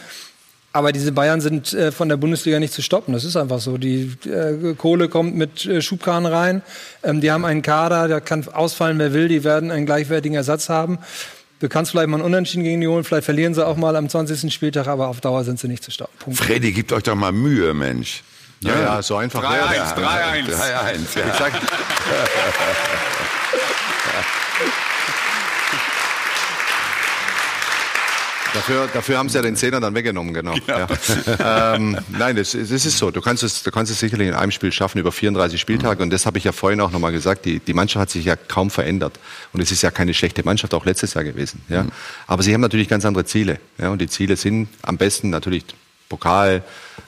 Aber 0.73 0.91
diese 0.91 1.13
Bayern 1.13 1.41
sind 1.41 1.73
äh, 1.73 1.93
von 1.93 2.09
der 2.09 2.17
Bundesliga 2.17 2.59
nicht 2.59 2.73
zu 2.73 2.83
stoppen. 2.83 3.15
Das 3.15 3.23
ist 3.23 3.37
einfach 3.37 3.61
so. 3.61 3.79
Die 3.79 4.13
äh, 4.25 4.75
Kohle 4.75 5.09
kommt 5.09 5.37
mit 5.37 5.65
äh, 5.67 5.81
Schubkarren 5.81 6.27
rein. 6.27 6.63
Ähm, 7.05 7.21
die 7.21 7.31
haben 7.31 7.45
einen 7.45 7.63
Kader, 7.63 8.09
der 8.09 8.21
kann 8.21 8.45
ausfallen, 8.49 8.99
wer 8.99 9.13
will. 9.13 9.29
Die 9.29 9.45
werden 9.45 9.71
einen 9.71 9.87
gleichwertigen 9.87 10.37
Ersatz 10.37 10.69
haben. 10.69 10.99
Du 11.61 11.69
kannst 11.69 11.93
vielleicht 11.93 12.09
mal 12.09 12.17
einen 12.17 12.25
Unentschieden 12.25 12.65
gegen 12.65 12.81
die 12.81 12.89
holen. 12.89 13.05
Vielleicht 13.05 13.25
verlieren 13.25 13.55
sie 13.55 13.65
auch 13.65 13.77
mal 13.77 13.95
am 13.95 14.09
20. 14.09 14.53
Spieltag. 14.53 14.89
Aber 14.89 15.07
auf 15.07 15.21
Dauer 15.21 15.45
sind 15.45 15.61
sie 15.61 15.69
nicht 15.69 15.85
zu 15.85 15.93
stoppen. 15.93 16.13
Punkt. 16.19 16.41
Freddy, 16.41 16.73
gebt 16.73 16.93
euch 16.93 17.05
doch 17.05 17.15
mal 17.15 17.31
Mühe, 17.31 17.73
Mensch. 17.73 18.25
Ja, 18.61 18.81
ja, 18.81 19.03
so 19.03 19.15
einfach. 19.15 19.43
wäre 19.43 19.69
3-1, 19.69 19.77
das. 19.77 19.95
3-1. 19.95 20.79
3-1, 21.15 21.19
ja. 21.19 21.25
Dafür, 28.55 28.89
dafür 28.93 29.19
haben 29.19 29.29
sie 29.29 29.35
ja 29.35 29.43
den 29.43 29.57
Zehner 29.57 29.81
dann 29.81 29.95
weggenommen, 29.95 30.33
genau. 30.33 30.55
Ja. 30.69 31.75
ähm, 31.75 31.99
nein, 32.09 32.37
das, 32.37 32.53
das 32.53 32.71
ist 32.71 32.99
so. 32.99 33.11
Du 33.11 33.21
kannst, 33.21 33.43
es, 33.43 33.65
du 33.65 33.73
kannst 33.73 33.91
es 33.91 33.99
sicherlich 33.99 34.29
in 34.29 34.35
einem 34.35 34.53
Spiel 34.53 34.71
schaffen, 34.71 34.99
über 34.99 35.11
34 35.11 35.61
Spieltage. 35.61 36.03
Und 36.03 36.11
das 36.11 36.25
habe 36.25 36.39
ich 36.39 36.45
ja 36.45 36.53
vorhin 36.53 36.81
auch 36.81 36.93
nochmal 36.93 37.11
gesagt. 37.11 37.45
Die, 37.47 37.59
die 37.59 37.75
Mannschaft 37.75 38.01
hat 38.01 38.11
sich 38.11 38.25
ja 38.25 38.37
kaum 38.37 38.71
verändert. 38.71 39.19
Und 39.53 39.61
es 39.61 39.73
ist 39.73 39.83
ja 39.83 39.91
keine 39.91 40.15
schlechte 40.15 40.45
Mannschaft, 40.45 40.73
auch 40.73 40.85
letztes 40.85 41.15
Jahr 41.15 41.25
gewesen. 41.25 41.63
Ja. 41.69 41.87
Aber 42.29 42.45
sie 42.45 42.55
haben 42.55 42.61
natürlich 42.61 42.89
ganz 42.89 43.05
andere 43.05 43.25
Ziele. 43.25 43.59
Ja. 43.79 43.89
Und 43.89 44.01
die 44.01 44.09
Ziele 44.09 44.37
sind 44.37 44.69
am 44.83 44.99
besten 44.99 45.31
natürlich 45.31 45.65
Pokal, 46.09 46.63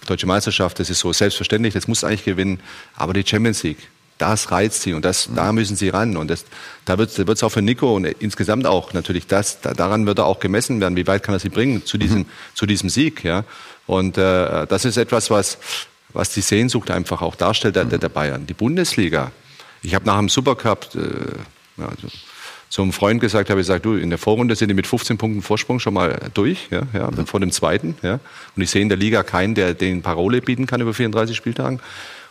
Deutsche 0.06 0.26
Meisterschaft, 0.26 0.80
das 0.80 0.90
ist 0.90 1.00
so 1.00 1.12
selbstverständlich, 1.12 1.74
das 1.74 1.86
muss 1.86 2.02
eigentlich 2.02 2.24
gewinnen. 2.24 2.60
Aber 2.96 3.12
die 3.12 3.24
Champions 3.24 3.62
League, 3.62 3.88
das 4.18 4.50
reizt 4.50 4.82
sie 4.82 4.94
und 4.94 5.04
das, 5.04 5.28
da 5.34 5.52
müssen 5.52 5.76
sie 5.76 5.88
ran. 5.90 6.16
Und 6.16 6.28
das, 6.28 6.44
da 6.84 6.98
wird 6.98 7.18
es 7.18 7.42
auch 7.42 7.50
für 7.50 7.62
Nico 7.62 7.94
und 7.94 8.04
insgesamt 8.04 8.66
auch 8.66 8.92
natürlich 8.92 9.26
das, 9.26 9.60
da, 9.60 9.74
daran 9.74 10.06
wird 10.06 10.18
er 10.18 10.26
auch 10.26 10.40
gemessen 10.40 10.80
werden, 10.80 10.96
wie 10.96 11.06
weit 11.06 11.22
kann 11.22 11.34
er 11.34 11.38
sie 11.38 11.48
bringen 11.48 11.84
zu 11.84 11.98
diesem, 11.98 12.26
zu 12.54 12.66
diesem 12.66 12.88
Sieg. 12.88 13.24
Ja? 13.24 13.44
Und 13.86 14.16
äh, 14.16 14.66
das 14.66 14.84
ist 14.84 14.96
etwas, 14.96 15.30
was, 15.30 15.58
was 16.12 16.30
die 16.30 16.40
Sehnsucht 16.40 16.90
einfach 16.90 17.20
auch 17.22 17.36
darstellt 17.36 17.76
der, 17.76 17.84
der 17.84 18.08
Bayern. 18.08 18.46
Die 18.46 18.54
Bundesliga, 18.54 19.32
ich 19.82 19.94
habe 19.94 20.06
nach 20.06 20.18
dem 20.18 20.28
Supercup 20.28 20.88
äh, 20.94 21.82
also, 21.82 22.08
zu 22.68 22.82
einem 22.82 22.92
Freund 22.92 23.20
gesagt, 23.20 23.50
habe 23.50 23.60
ich 23.60 23.66
gesagt, 23.66 23.84
du, 23.84 23.94
in 23.94 24.10
der 24.10 24.18
Vorrunde 24.18 24.56
sind 24.56 24.68
die 24.68 24.74
mit 24.74 24.86
15 24.86 25.18
Punkten 25.18 25.42
Vorsprung 25.42 25.78
schon 25.78 25.94
mal 25.94 26.18
durch, 26.34 26.68
ja, 26.70 26.82
ja, 26.92 27.10
vor 27.26 27.40
dem 27.40 27.52
zweiten. 27.52 27.96
Ja. 28.02 28.18
Und 28.56 28.62
ich 28.62 28.70
sehe 28.70 28.82
in 28.82 28.88
der 28.88 28.98
Liga 28.98 29.22
keinen, 29.22 29.54
der 29.54 29.74
den 29.74 30.02
Parole 30.02 30.40
bieten 30.40 30.66
kann 30.66 30.80
über 30.80 30.92
34 30.92 31.36
Spieltagen. 31.36 31.80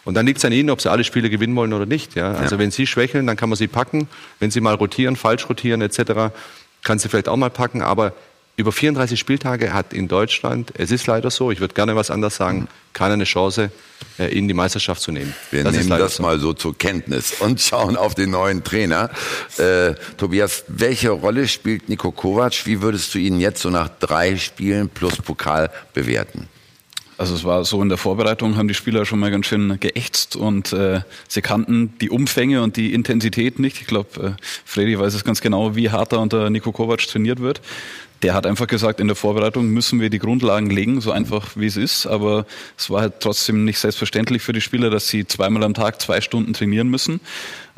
Und 0.06 0.14
dann 0.14 0.26
liegt 0.26 0.38
es 0.38 0.46
an 0.46 0.52
ihnen, 0.54 0.70
ob 0.70 0.82
sie 0.82 0.90
alle 0.90 1.04
Spiele 1.04 1.30
gewinnen 1.30 1.56
wollen 1.56 1.74
oder 1.74 1.86
nicht. 1.86 2.16
Ja. 2.16 2.32
Also 2.34 2.60
wenn 2.60 2.72
sie 2.72 2.88
schwächeln, 2.88 3.28
dann 3.28 3.36
kann 3.38 3.50
man 3.50 3.58
sie 3.58 3.68
packen. 3.68 4.08
Wenn 4.40 4.52
sie 4.52 4.62
mal 4.62 4.76
rotieren, 4.76 5.16
falsch 5.16 5.50
rotieren 5.50 5.82
etc., 5.82 6.32
kann 6.84 7.00
sie 7.00 7.10
vielleicht 7.10 7.28
auch 7.28 7.38
mal 7.38 7.50
packen. 7.50 7.82
Aber 7.82 8.14
über 8.58 8.72
34 8.72 9.20
Spieltage 9.20 9.74
hat 9.74 9.92
in 9.92 10.08
Deutschland, 10.08 10.72
es 10.78 10.92
ist 10.92 11.08
leider 11.08 11.30
so, 11.30 11.52
ich 11.52 11.60
würde 11.60 11.74
gerne 11.74 11.96
was 11.96 12.10
anderes 12.10 12.38
sagen, 12.38 12.68
keiner 12.94 13.16
eine 13.16 13.26
Chance, 13.26 13.70
äh, 14.18 14.28
ihnen 14.28 14.48
die 14.48 14.54
Meisterschaft 14.54 15.02
zu 15.02 15.12
nehmen. 15.12 15.34
Wir 15.52 15.64
Das 15.64 15.76
nehmen 15.76 15.90
das 15.90 16.18
so. 16.18 16.24
mal 16.24 16.40
so 16.40 16.54
zur 16.54 16.78
Kenntnis 16.78 17.34
und 17.40 17.60
schauen 17.60 17.98
auf 17.98 18.16
den 18.16 18.30
neuen 18.30 18.64
Trainer. 18.64 19.10
Äh, 19.58 19.96
Tobias, 20.18 20.64
welche 20.70 21.10
Rolle 21.10 21.48
spielt 21.50 21.90
Niko 21.90 22.12
Kovac? 22.12 22.66
Wie 22.66 22.82
würdest 22.82 23.14
du 23.14 23.18
ihn 23.20 23.40
jetzt 23.42 23.62
so 23.62 23.70
nach 23.70 23.90
drei 24.00 24.38
Spielen 24.38 24.88
plus 24.88 25.18
Pokal 25.18 25.70
bewerten? 25.94 26.48
Also 27.18 27.34
es 27.34 27.46
war 27.46 27.64
so 27.64 27.82
in 27.82 27.90
der 27.90 27.98
Vorbereitung, 27.98 28.58
haben 28.58 28.68
die 28.68 28.74
Spieler 28.74 29.06
schon 29.06 29.20
mal 29.20 29.32
ganz 29.32 29.46
schön 29.46 29.80
geächtzt 29.80 30.36
und 30.36 30.74
äh, 30.74 31.02
sie 31.28 31.42
kannten 31.42 31.94
die 32.02 32.10
Umfänge 32.10 32.62
und 32.62 32.76
die 32.76 32.94
Intensität 32.94 33.58
nicht. 33.58 33.80
Ich 33.80 33.88
glaube, 33.88 34.38
äh, 34.38 34.44
Freddy 34.66 35.00
weiß 35.00 35.14
es 35.14 35.24
ganz 35.24 35.40
genau, 35.40 35.76
wie 35.76 35.92
hart 35.92 36.12
da 36.12 36.18
unter 36.18 36.50
Niko 36.50 36.74
Kovac 36.74 37.08
trainiert 37.08 37.40
wird. 37.40 37.62
Der 38.22 38.34
hat 38.34 38.46
einfach 38.46 38.68
gesagt, 38.68 39.00
in 39.00 39.08
der 39.08 39.16
Vorbereitung 39.16 39.68
müssen 39.68 40.02
wir 40.02 40.10
die 40.10 40.20
Grundlagen 40.20 40.70
legen, 40.70 41.00
so 41.00 41.12
einfach 41.12 41.56
wie 41.56 41.68
es 41.68 41.78
ist. 41.78 42.06
Aber 42.06 42.46
es 42.78 42.90
war 42.90 43.02
halt 43.02 43.20
trotzdem 43.20 43.66
nicht 43.66 43.80
selbstverständlich 43.80 44.42
für 44.42 44.54
die 44.54 44.62
Spieler, 44.62 44.90
dass 44.90 45.08
sie 45.08 45.26
zweimal 45.26 45.64
am 45.64 45.74
Tag 45.74 46.02
zwei 46.02 46.22
Stunden 46.22 46.54
trainieren 46.54 46.90
müssen. 46.90 47.22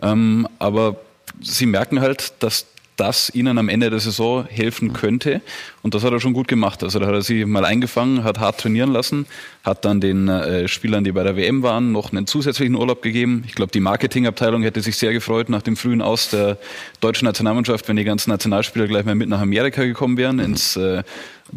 Ähm, 0.02 0.48
aber 0.58 0.98
sie 1.42 1.66
merken 1.66 2.02
halt, 2.02 2.34
dass 2.40 2.66
das 2.98 3.34
ihnen 3.34 3.58
am 3.58 3.70
Ende 3.70 3.90
der 3.90 4.00
Saison 4.00 4.46
helfen 4.50 4.92
könnte. 4.92 5.42
Und 5.84 5.94
das 5.94 6.04
hat 6.04 6.12
er 6.12 6.20
schon 6.20 6.34
gut 6.34 6.48
gemacht. 6.48 6.84
Also 6.84 7.00
da 7.00 7.06
hat 7.06 7.14
er 7.14 7.22
sie 7.22 7.46
mal 7.46 7.64
eingefangen, 7.64 8.24
hat 8.24 8.40
hart 8.40 8.60
trainieren 8.60 8.92
lassen, 8.92 9.26
hat 9.64 9.86
dann 9.86 10.02
den 10.02 10.28
äh, 10.28 10.68
Spielern, 10.68 11.04
die 11.04 11.12
bei 11.12 11.24
der 11.24 11.38
WM 11.38 11.64
waren, 11.64 11.92
noch 11.92 12.12
einen 12.12 12.28
zusätzlichen 12.28 12.76
Urlaub 12.76 13.02
gegeben. 13.02 13.44
Ich 13.48 13.56
glaube, 13.56 13.72
die 13.72 13.80
Marketingabteilung 13.80 14.64
hätte 14.64 14.82
sich 14.82 14.98
sehr 14.98 15.14
gefreut 15.14 15.48
nach 15.48 15.62
dem 15.62 15.78
frühen 15.78 16.02
Aus 16.02 16.30
der 16.30 16.58
deutschen 17.00 17.26
Nationalmannschaft, 17.26 17.88
wenn 17.88 17.96
die 17.96 18.04
ganzen 18.04 18.32
Nationalspieler 18.32 18.88
gleich 18.88 19.06
mal 19.06 19.16
mit 19.16 19.30
nach 19.30 19.42
Amerika 19.42 19.84
gekommen 19.84 20.18
wären, 20.18 20.40
ins 20.40 20.76
äh, 20.76 21.04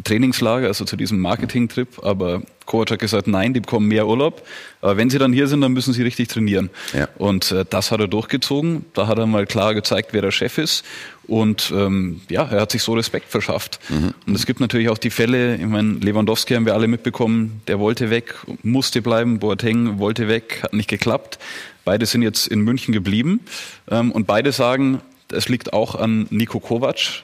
Trainingslager, 0.03 0.67
also 0.67 0.85
zu 0.85 0.95
diesem 0.95 1.19
Marketing-Trip. 1.19 2.03
Aber 2.03 2.41
Kovac 2.65 2.91
hat 2.91 2.99
gesagt, 2.99 3.27
nein, 3.27 3.53
die 3.53 3.59
bekommen 3.59 3.87
mehr 3.87 4.07
Urlaub. 4.07 4.45
Aber 4.81 4.97
wenn 4.97 5.09
sie 5.09 5.17
dann 5.17 5.33
hier 5.33 5.47
sind, 5.47 5.61
dann 5.61 5.73
müssen 5.73 5.93
sie 5.93 6.03
richtig 6.03 6.29
trainieren. 6.29 6.69
Ja. 6.93 7.07
Und 7.17 7.51
äh, 7.51 7.65
das 7.69 7.91
hat 7.91 7.99
er 7.99 8.07
durchgezogen. 8.07 8.85
Da 8.93 9.07
hat 9.07 9.17
er 9.17 9.25
mal 9.25 9.45
klar 9.45 9.73
gezeigt, 9.73 10.13
wer 10.13 10.21
der 10.21 10.31
Chef 10.31 10.57
ist. 10.57 10.85
Und 11.27 11.71
ähm, 11.75 12.21
ja, 12.29 12.43
er 12.43 12.61
hat 12.61 12.71
sich 12.71 12.83
so 12.83 12.93
Respekt 12.93 13.29
verschafft. 13.29 13.79
Mhm. 13.89 14.13
Und 14.25 14.35
es 14.35 14.45
gibt 14.45 14.59
natürlich 14.59 14.89
auch 14.89 14.97
die 14.97 15.09
Fälle, 15.09 15.55
ich 15.55 15.65
meine, 15.65 15.93
Lewandowski 15.93 16.55
haben 16.55 16.65
wir 16.65 16.73
alle 16.73 16.87
mitbekommen, 16.87 17.61
der 17.67 17.79
wollte 17.79 18.09
weg, 18.09 18.35
musste 18.63 19.01
bleiben, 19.01 19.39
Boateng 19.39 19.99
wollte 19.99 20.27
weg, 20.27 20.59
hat 20.63 20.73
nicht 20.73 20.89
geklappt. 20.89 21.39
Beide 21.85 22.05
sind 22.05 22.21
jetzt 22.21 22.47
in 22.47 22.61
München 22.61 22.93
geblieben. 22.93 23.41
Ähm, 23.89 24.11
und 24.11 24.27
beide 24.27 24.51
sagen, 24.51 25.01
es 25.31 25.49
liegt 25.49 25.73
auch 25.73 25.95
an 25.95 26.27
Nico 26.29 26.59
Kovac, 26.59 27.23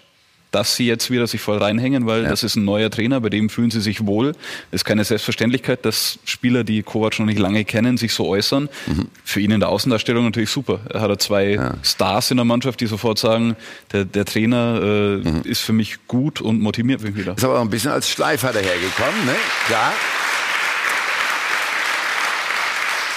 dass 0.58 0.76
sie 0.76 0.88
jetzt 0.88 1.12
wieder 1.12 1.28
sich 1.28 1.40
voll 1.40 1.60
reinhängen, 1.60 2.08
weil 2.08 2.24
ja. 2.24 2.30
das 2.30 2.42
ist 2.42 2.56
ein 2.56 2.66
neuer 2.66 2.90
Trainer, 2.90 3.22
bei 3.22 3.30
dem 3.30 3.48
fühlen 3.48 3.70
sie 3.70 3.80
sich 3.80 4.08
wohl. 4.08 4.30
Es 4.72 4.82
ist 4.82 4.86
keine 4.86 5.04
Selbstverständlichkeit, 5.04 5.86
dass 5.86 6.18
Spieler, 6.26 6.64
die 6.64 6.82
Kovac 6.82 7.20
noch 7.20 7.28
nicht 7.28 7.38
lange 7.38 7.64
kennen, 7.64 7.98
sich 7.98 8.12
so 8.12 8.26
äußern. 8.26 8.68
Mhm. 8.88 9.08
Für 9.24 9.40
ihn 9.40 9.52
in 9.52 9.60
der 9.60 9.70
Außendarstellung 9.70 10.26
natürlich 10.26 10.50
super. 10.50 10.80
Er 10.90 11.02
hat 11.02 11.22
zwei 11.22 11.50
ja. 11.52 11.76
Stars 11.84 12.32
in 12.32 12.38
der 12.38 12.46
Mannschaft, 12.46 12.82
die 12.82 12.88
sofort 12.88 13.20
sagen, 13.20 13.56
der, 13.92 14.06
der 14.06 14.26
Trainer 14.26 14.82
äh, 14.82 15.16
mhm. 15.18 15.42
ist 15.44 15.62
für 15.62 15.74
mich 15.74 16.08
gut 16.08 16.42
und 16.42 16.60
motiviert 16.60 17.04
mich 17.04 17.16
wieder. 17.16 17.38
Ist 17.38 17.44
aber 17.44 17.60
auch 17.60 17.62
ein 17.62 17.70
bisschen 17.70 17.92
als 17.92 18.10
Schleifer 18.10 18.52
dahergekommen, 18.52 19.26
ne? 19.28 19.36
Klar. 19.68 19.94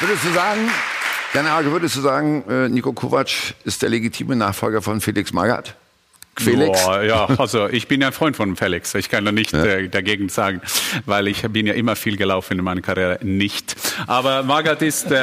Würdest 0.00 0.24
du 0.26 0.32
sagen, 0.34 0.60
Deine 1.32 1.52
Arge, 1.52 1.70
würdest 1.70 1.94
du 1.94 2.00
sagen, 2.00 2.42
äh, 2.48 2.68
Nico 2.68 2.92
Kovac 2.92 3.54
ist 3.62 3.82
der 3.82 3.88
legitime 3.88 4.34
Nachfolger 4.34 4.82
von 4.82 5.00
Felix 5.00 5.32
Magath? 5.32 5.76
Felix? 6.40 6.84
Boah, 6.84 7.02
ja, 7.02 7.26
also 7.38 7.68
ich 7.68 7.88
bin 7.88 8.00
ja 8.00 8.08
ein 8.08 8.12
Freund 8.12 8.36
von 8.36 8.56
Felix. 8.56 8.94
Ich 8.94 9.08
kann 9.08 9.24
da 9.24 9.32
nicht 9.32 9.52
ja. 9.52 9.64
äh, 9.64 9.88
dagegen 9.88 10.28
sagen, 10.28 10.60
weil 11.06 11.28
ich 11.28 11.42
bin 11.42 11.66
ja 11.66 11.74
immer 11.74 11.96
viel 11.96 12.16
gelaufen 12.16 12.58
in 12.58 12.64
meiner 12.64 12.80
Karriere. 12.80 13.18
Nicht. 13.22 13.76
Aber 14.06 14.42
Magath 14.42 14.82
ist, 14.82 15.10
äh, 15.10 15.20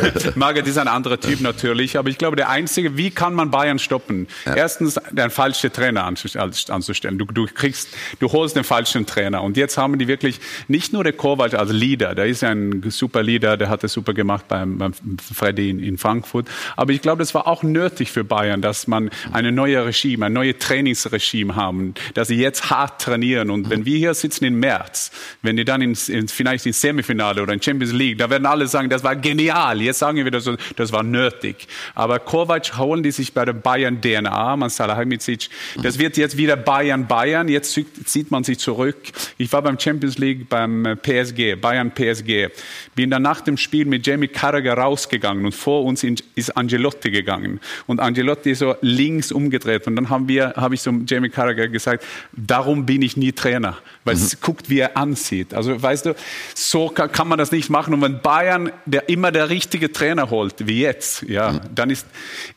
Magath 0.34 0.66
ist 0.66 0.78
ein 0.78 0.88
anderer 0.88 1.18
Typ 1.18 1.40
natürlich. 1.40 1.98
Aber 1.98 2.08
ich 2.08 2.18
glaube, 2.18 2.36
der 2.36 2.48
einzige, 2.48 2.96
wie 2.96 3.10
kann 3.10 3.34
man 3.34 3.50
Bayern 3.50 3.78
stoppen? 3.78 4.28
Ja. 4.44 4.54
Erstens, 4.54 5.00
den 5.10 5.30
falschen 5.30 5.72
Trainer 5.72 6.04
anzustellen. 6.04 7.18
Du, 7.18 7.24
du 7.24 7.46
kriegst, 7.46 7.88
du 8.18 8.30
holst 8.32 8.56
den 8.56 8.64
falschen 8.64 9.06
Trainer. 9.06 9.42
Und 9.42 9.56
jetzt 9.56 9.76
haben 9.76 9.98
die 9.98 10.08
wirklich 10.08 10.40
nicht 10.68 10.92
nur 10.92 11.04
der 11.04 11.12
Kovac 11.12 11.54
als 11.54 11.72
Leader. 11.72 12.14
Der 12.14 12.26
ist 12.26 12.42
ja 12.42 12.50
ein 12.50 12.82
super 12.88 13.22
Leader. 13.22 13.56
Der 13.56 13.68
hat 13.68 13.84
es 13.84 13.92
super 13.92 14.14
gemacht 14.14 14.46
beim, 14.48 14.78
beim 14.78 14.92
Freddy 15.34 15.70
in, 15.70 15.80
in 15.80 15.98
Frankfurt. 15.98 16.48
Aber 16.76 16.92
ich 16.92 17.02
glaube, 17.02 17.18
das 17.18 17.34
war 17.34 17.46
auch 17.46 17.62
nötig 17.62 18.12
für 18.12 18.24
Bayern, 18.24 18.62
dass 18.62 18.86
man 18.86 19.10
eine 19.32 19.52
neue 19.52 19.84
Regime, 19.84 20.26
eine 20.26 20.34
neue 20.34 20.58
Trainingsregime 20.60 21.56
haben, 21.56 21.94
dass 22.14 22.28
sie 22.28 22.36
jetzt 22.36 22.70
hart 22.70 23.00
trainieren. 23.00 23.50
Und 23.50 23.70
wenn 23.70 23.84
wir 23.84 23.98
hier 23.98 24.14
sitzen 24.14 24.44
im 24.44 24.60
März, 24.60 25.10
wenn 25.42 25.56
die 25.56 25.64
dann 25.64 25.82
ins, 25.82 26.08
ins, 26.08 26.32
vielleicht 26.32 26.66
ins 26.66 26.80
Semifinale 26.80 27.42
oder 27.42 27.52
in 27.52 27.60
Champions 27.60 27.92
League, 27.92 28.18
da 28.18 28.30
werden 28.30 28.46
alle 28.46 28.66
sagen, 28.68 28.88
das 28.88 29.02
war 29.02 29.16
genial. 29.16 29.80
Jetzt 29.82 29.98
sagen 29.98 30.16
wir, 30.24 30.30
das, 30.30 30.48
das 30.76 30.92
war 30.92 31.02
nötig. 31.02 31.66
Aber 31.94 32.18
Kovac 32.18 32.78
holen 32.78 33.02
die 33.02 33.10
sich 33.10 33.32
bei 33.32 33.44
der 33.44 33.54
Bayern 33.54 34.00
DNA, 34.00 34.56
man 34.56 34.70
Salahamidzic. 34.70 35.48
Das 35.82 35.98
wird 35.98 36.16
jetzt 36.16 36.36
wieder 36.36 36.56
Bayern 36.56 37.06
Bayern. 37.06 37.48
Jetzt 37.48 37.78
zieht 38.04 38.30
man 38.30 38.44
sich 38.44 38.58
zurück. 38.58 38.96
Ich 39.38 39.52
war 39.52 39.62
beim 39.62 39.78
Champions 39.78 40.18
League 40.18 40.48
beim 40.48 40.84
äh, 40.86 40.96
PSG, 40.96 41.60
Bayern 41.60 41.90
PSG. 41.92 42.48
Bin 42.94 43.10
dann 43.10 43.22
nach 43.22 43.40
dem 43.40 43.56
Spiel 43.56 43.86
mit 43.86 44.06
Jamie 44.06 44.28
Carragher 44.28 44.74
rausgegangen 44.74 45.44
und 45.44 45.54
vor 45.54 45.84
uns 45.84 46.04
ist 46.04 46.56
Angelotti 46.56 47.10
gegangen. 47.10 47.60
Und 47.86 48.00
Angelotti 48.00 48.50
ist 48.50 48.60
so 48.60 48.74
links 48.80 49.32
umgedreht. 49.32 49.86
Und 49.86 49.96
dann 49.96 50.10
haben 50.10 50.28
wir 50.28 50.39
mir 50.40 50.54
habe 50.56 50.74
ich 50.74 50.82
so 50.82 50.90
Jamie 51.06 51.28
Carragher 51.28 51.68
gesagt, 51.68 52.04
darum 52.32 52.86
bin 52.86 53.02
ich 53.02 53.16
nie 53.16 53.32
Trainer, 53.32 53.78
weil 54.04 54.16
mhm. 54.16 54.22
es 54.22 54.40
guckt, 54.40 54.70
wie 54.70 54.78
er 54.78 54.96
ansieht. 54.96 55.54
Also 55.54 55.80
weißt 55.80 56.06
du, 56.06 56.14
so 56.54 56.88
kann, 56.88 57.12
kann, 57.12 57.28
man 57.28 57.38
das 57.38 57.52
nicht 57.52 57.70
machen. 57.70 57.94
Und 57.94 58.02
wenn 58.02 58.20
Bayern 58.20 58.72
der 58.86 59.08
immer 59.08 59.32
der 59.32 59.50
richtige 59.50 59.92
Trainer 59.92 60.30
holt, 60.30 60.66
wie 60.66 60.80
jetzt, 60.80 61.22
ja, 61.22 61.52
mhm. 61.52 61.60
dann 61.74 61.90
ist, 61.90 62.06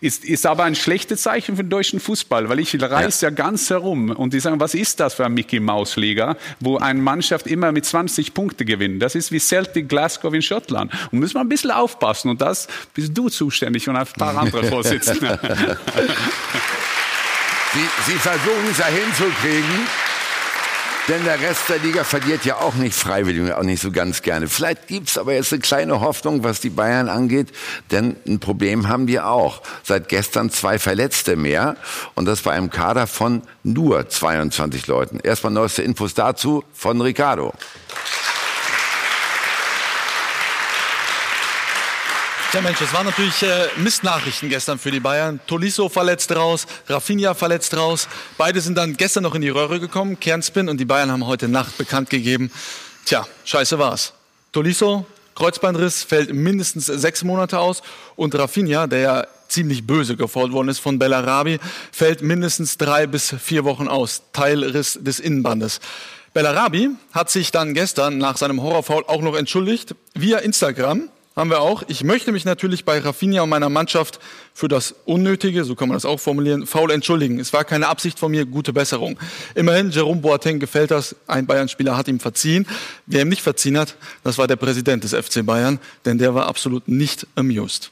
ist, 0.02 0.26
ist 0.26 0.46
aber 0.46 0.64
ein 0.64 0.76
schlechtes 0.76 1.22
Zeichen 1.22 1.56
für 1.56 1.64
den 1.64 1.70
deutschen 1.70 2.00
Fußball, 2.00 2.50
weil 2.50 2.60
ich 2.60 2.82
reise 2.82 3.26
ja. 3.26 3.30
ja 3.30 3.36
ganz 3.36 3.70
herum 3.70 4.12
und 4.12 4.34
die 4.34 4.40
sagen, 4.40 4.60
was 4.60 4.74
ist 4.74 5.00
das 5.00 5.14
für 5.14 5.26
eine 5.26 5.34
Mickey 5.34 5.60
Maus 5.60 5.96
Liga, 5.96 6.38
wo 6.60 6.78
eine 6.78 7.02
Mannschaft 7.02 7.48
immer 7.48 7.72
mit 7.72 7.86
20 7.86 8.34
Punkte 8.34 8.66
gewinnt? 8.66 9.02
Das 9.02 9.16
ist 9.16 9.32
wie 9.32 9.40
Celtic 9.40 9.90
Glasgow 9.90 10.34
in 10.34 10.42
Schottland. 10.42 10.92
Und 11.12 11.20
müssen 11.20 11.36
wir 11.36 11.42
ein 11.42 11.50
bisschen 11.50 11.72
aufpassen. 11.72 12.30
Und 12.30 12.42
das 12.42 12.68
bist 12.94 13.18
du 13.18 13.30
zuständig 13.30 13.88
und 13.88 13.96
ein 13.96 14.06
paar 14.18 14.38
andere 14.38 14.64
Vorsitzende. 14.70 15.40
Sie, 17.74 18.12
Sie 18.12 18.18
versuchen 18.20 18.70
es 18.70 18.78
ja 18.78 18.86
hinzukriegen. 18.86 19.88
Denn 21.10 21.26
der 21.26 21.42
Rest 21.42 21.68
der 21.68 21.80
Liga 21.80 22.06
verliert 22.06 22.46
ja 22.46 22.62
auch 22.62 22.76
nicht 22.76 22.96
freiwillig 22.96 23.42
und 23.42 23.52
auch 23.52 23.64
nicht 23.64 23.82
so 23.82 23.92
ganz 23.92 24.22
gerne. 24.22 24.48
Vielleicht 24.48 24.88
gibt's 24.88 25.18
aber 25.18 25.34
jetzt 25.34 25.52
eine 25.52 25.62
kleine 25.62 26.00
Hoffnung, 26.00 26.46
was 26.46 26.62
die 26.62 26.70
Bayern 26.70 27.10
angeht. 27.10 27.52
Denn 27.92 28.16
ein 28.26 28.40
Problem 28.40 28.88
haben 28.88 29.08
wir 29.08 29.28
auch. 29.28 29.64
Seit 29.84 30.08
gestern 30.08 30.50
zwei 30.50 30.80
Verletzte 30.80 31.36
mehr. 31.36 31.76
Und 32.16 32.26
das 32.26 32.42
bei 32.42 32.54
einem 32.54 32.70
Kader 32.70 33.06
von 33.06 33.42
nur 33.64 34.08
22 34.08 34.88
Leuten. 34.88 35.20
Erstmal 35.20 35.52
neueste 35.52 35.82
Infos 35.82 36.14
dazu 36.14 36.64
von 36.74 37.02
Ricardo. 37.02 37.54
Ja 42.54 42.62
Mensch, 42.62 42.82
es 42.82 42.93
waren 42.93 43.08
natürlich 43.08 43.41
äh, 43.41 43.68
Mistnachrichten 43.78 44.47
gestern 44.47 44.78
für 44.78 44.91
die 44.91 44.99
Bayern. 44.99 45.39
Tolisso 45.47 45.89
verletzt 45.89 46.36
raus, 46.36 46.68
Rafinha 46.88 47.34
verletzt 47.34 47.76
raus. 47.76 48.08
Beide 48.38 48.62
sind 48.62 48.78
dann 48.78 48.95
gestern 48.95 49.24
noch 49.24 49.34
in 49.34 49.41
die 49.41 49.49
Röhre 49.49 49.80
gekommen, 49.80 50.20
Kernspin, 50.20 50.70
und 50.70 50.78
die 50.78 50.86
Bayern 50.86 51.12
haben 51.12 51.26
heute 51.26 51.47
Nacht 51.47 51.80
bekannt 51.80 52.12
gegeben, 52.12 52.51
tja, 53.06 53.26
scheiße 53.45 53.80
war's. 53.80 54.14
Tolisso, 54.51 55.08
Kreuzbandriss, 55.34 56.04
fällt 56.04 56.32
mindestens 56.32 56.86
sechs 56.86 57.24
Monate 57.24 57.58
aus 57.58 57.82
und 58.16 58.36
Rafinha, 58.36 58.86
der 58.86 58.99
ja 58.99 59.28
ziemlich 59.47 59.88
böse 59.88 60.16
gefault 60.16 60.51
worden 60.51 60.70
ist 60.70 60.78
von 60.78 60.99
Bellarabi, 60.99 61.60
fällt 61.91 62.22
mindestens 62.22 62.78
drei 62.78 63.08
bis 63.08 63.34
vier 63.41 63.64
Wochen 63.64 63.88
aus, 63.88 64.22
Teilriss 64.32 64.99
des 65.01 65.20
Innenbandes. 65.20 65.80
Bellarabi 66.36 66.91
hat 67.14 67.32
sich 67.32 67.51
dann 67.51 67.74
gestern 67.74 68.20
nach 68.20 68.38
seinem 68.38 68.62
Horrorfoul 68.62 69.06
auch 69.08 69.22
noch 69.22 69.36
entschuldigt 69.36 69.95
via 70.14 70.38
Instagram 70.38 71.10
haben 71.36 71.50
wir 71.50 71.62
auch. 71.62 71.84
Ich 71.88 72.04
möchte 72.04 72.32
mich 72.32 72.46
natürlich 72.46 72.86
bei 72.86 73.00
Rafinha 73.00 73.42
und 73.42 73.50
meiner 73.50 73.70
Mannschaft 73.70 74.20
für 74.54 74.68
das 74.68 74.94
Unnötige, 75.06 75.64
so 75.64 75.76
kann 75.76 75.90
man 75.90 75.96
das 75.96 76.06
auch 76.06 76.20
formulieren, 76.20 76.68
faul 76.68 76.92
entschuldigen. 76.92 77.40
Es 77.40 77.54
war 77.54 77.64
keine 77.64 77.88
Absicht 77.88 78.20
von 78.20 78.32
mir, 78.32 78.46
gute 78.46 78.74
Besserung. 78.74 79.20
Immerhin, 79.56 79.90
Jerome 79.90 80.22
Boateng 80.22 80.60
gefällt 80.60 80.92
das. 80.92 81.16
Ein 81.28 81.48
Bayern-Spieler 81.48 81.98
hat 81.98 82.08
ihm 82.08 82.20
verziehen. 82.20 82.68
Wer 83.06 83.24
ihm 83.24 83.30
nicht 83.30 83.42
verziehen 83.42 83.78
hat, 83.78 83.96
das 84.24 84.38
war 84.38 84.48
der 84.48 84.58
Präsident 84.58 85.04
des 85.04 85.14
FC 85.14 85.46
Bayern, 85.46 85.80
denn 86.06 86.18
der 86.18 86.36
war 86.36 86.48
absolut 86.48 86.88
nicht 86.88 87.26
amused. 87.36 87.92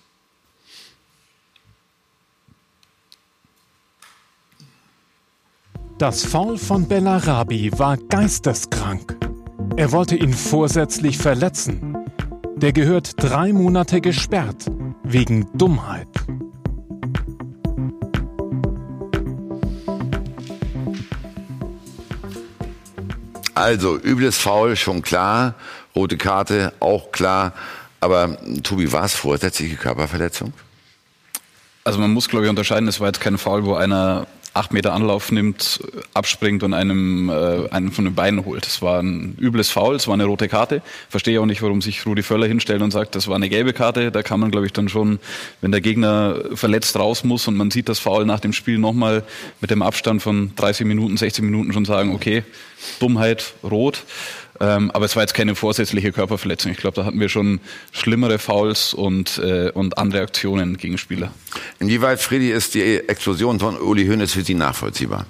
Das 5.97 6.25
Foul 6.25 6.57
von 6.57 6.87
Bellarabi 6.87 7.71
war 7.77 7.95
geisteskrank. 7.95 9.15
Er 9.77 9.91
wollte 9.91 10.15
ihn 10.15 10.33
vorsätzlich 10.33 11.19
verletzen. 11.19 12.00
Der 12.61 12.73
gehört 12.73 13.13
drei 13.17 13.53
Monate 13.53 14.01
gesperrt 14.01 14.67
wegen 15.03 15.47
Dummheit. 15.57 16.07
Also, 23.55 23.97
übles 23.97 24.37
Foul, 24.37 24.75
schon 24.75 25.01
klar. 25.01 25.55
Rote 25.95 26.17
Karte, 26.17 26.73
auch 26.79 27.11
klar. 27.11 27.53
Aber 27.99 28.37
Tobi, 28.61 28.91
war 28.91 29.05
es 29.05 29.15
vorsätzliche 29.15 29.75
Körperverletzung? 29.75 30.53
Also 31.83 31.97
man 31.97 32.11
muss, 32.11 32.29
glaube 32.29 32.45
ich, 32.45 32.49
unterscheiden, 32.51 32.87
es 32.87 32.99
war 32.99 33.07
jetzt 33.07 33.21
kein 33.21 33.39
Foul, 33.39 33.65
wo 33.65 33.73
einer 33.73 34.27
acht 34.53 34.73
Meter 34.73 34.93
Anlauf 34.93 35.31
nimmt, 35.31 35.79
abspringt 36.13 36.63
und 36.63 36.73
einem, 36.73 37.29
äh, 37.29 37.69
einen 37.69 37.91
von 37.91 38.05
den 38.05 38.15
Beinen 38.15 38.45
holt. 38.45 38.65
Das 38.65 38.81
war 38.81 39.01
ein 39.01 39.37
übles 39.39 39.69
Foul, 39.69 39.95
es 39.95 40.07
war 40.07 40.13
eine 40.13 40.25
rote 40.25 40.49
Karte. 40.49 40.81
Verstehe 41.09 41.39
auch 41.39 41.45
nicht, 41.45 41.61
warum 41.61 41.81
sich 41.81 42.05
Rudi 42.05 42.21
Völler 42.21 42.47
hinstellt 42.47 42.81
und 42.81 42.91
sagt, 42.91 43.15
das 43.15 43.27
war 43.27 43.35
eine 43.35 43.47
gelbe 43.47 43.71
Karte. 43.71 44.11
Da 44.11 44.23
kann 44.23 44.39
man, 44.39 44.51
glaube 44.51 44.65
ich, 44.65 44.73
dann 44.73 44.89
schon, 44.89 45.19
wenn 45.61 45.71
der 45.71 45.81
Gegner 45.81 46.35
verletzt 46.53 46.97
raus 46.97 47.23
muss 47.23 47.47
und 47.47 47.55
man 47.55 47.71
sieht 47.71 47.87
das 47.87 47.99
Foul 47.99 48.25
nach 48.25 48.41
dem 48.41 48.51
Spiel 48.51 48.77
nochmal 48.77 49.23
mit 49.61 49.71
dem 49.71 49.81
Abstand 49.81 50.21
von 50.21 50.53
30 50.55 50.85
Minuten, 50.85 51.15
60 51.15 51.45
Minuten 51.45 51.71
schon 51.71 51.85
sagen, 51.85 52.13
okay, 52.13 52.43
Dummheit, 52.99 53.53
rot. 53.63 54.03
Ähm, 54.61 54.91
aber 54.91 55.05
es 55.05 55.15
war 55.15 55.23
jetzt 55.23 55.33
keine 55.33 55.55
vorsätzliche 55.55 56.11
Körperverletzung. 56.11 56.71
Ich 56.71 56.77
glaube, 56.77 56.95
da 56.95 57.03
hatten 57.03 57.19
wir 57.19 57.29
schon 57.29 57.59
schlimmere 57.91 58.37
Fouls 58.37 58.93
und, 58.93 59.39
äh, 59.39 59.71
und 59.73 59.97
andere 59.97 60.21
Aktionen 60.21 60.77
gegen 60.77 60.99
Spieler. 60.99 61.33
Inwieweit, 61.79 62.19
Freddy, 62.19 62.51
ist 62.51 62.75
die 62.75 62.97
Explosion 62.97 63.59
von 63.59 63.79
Uli 63.79 64.05
Hoeneß 64.05 64.33
für 64.33 64.43
Sie 64.43 64.53
nachvollziehbar? 64.53 65.25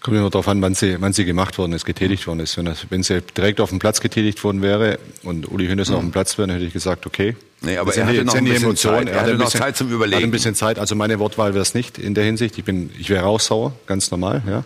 Kommt 0.00 0.18
immer 0.18 0.28
darauf 0.28 0.48
an, 0.48 0.60
wann 0.60 0.74
sie, 0.74 1.00
wann 1.00 1.14
sie 1.14 1.24
gemacht 1.24 1.56
worden 1.56 1.72
ist, 1.72 1.86
getätigt 1.86 2.26
worden 2.26 2.40
ist. 2.40 2.58
Wenn, 2.58 2.66
das, 2.66 2.86
wenn 2.90 3.02
sie 3.02 3.22
direkt 3.22 3.58
auf 3.58 3.70
dem 3.70 3.78
Platz 3.78 4.00
getätigt 4.00 4.44
worden 4.44 4.60
wäre 4.60 4.98
und 5.22 5.50
Uli 5.50 5.66
Hoeneß 5.66 5.88
mhm. 5.88 5.94
auf 5.94 6.00
dem 6.02 6.12
Platz 6.12 6.36
wäre, 6.36 6.46
dann 6.46 6.56
hätte 6.56 6.66
ich 6.66 6.74
gesagt, 6.74 7.06
okay. 7.06 7.34
Nee, 7.62 7.78
aber 7.78 7.96
er 7.96 8.06
hatte 8.06 8.22
noch 8.22 8.34
ein 8.34 8.44
bisschen 8.44 8.76
Zeit. 8.76 9.08
Er 9.08 9.22
hatte 9.22 9.34
noch 9.34 9.46
bisschen, 9.46 9.60
Zeit 9.60 9.76
zum 9.78 9.90
Überlegen. 9.90 10.16
Hatte 10.16 10.26
ein 10.26 10.30
bisschen 10.30 10.54
Zeit. 10.54 10.78
Also 10.78 10.94
meine 10.94 11.18
Wortwahl 11.18 11.54
wäre 11.54 11.62
es 11.62 11.72
nicht 11.72 11.98
in 11.98 12.12
der 12.12 12.22
Hinsicht. 12.24 12.58
Ich 12.58 12.64
bin, 12.64 12.90
ich 12.98 13.08
wäre 13.08 13.24
auch 13.24 13.40
sauer, 13.40 13.72
ganz 13.86 14.10
normal, 14.10 14.42
ja. 14.46 14.64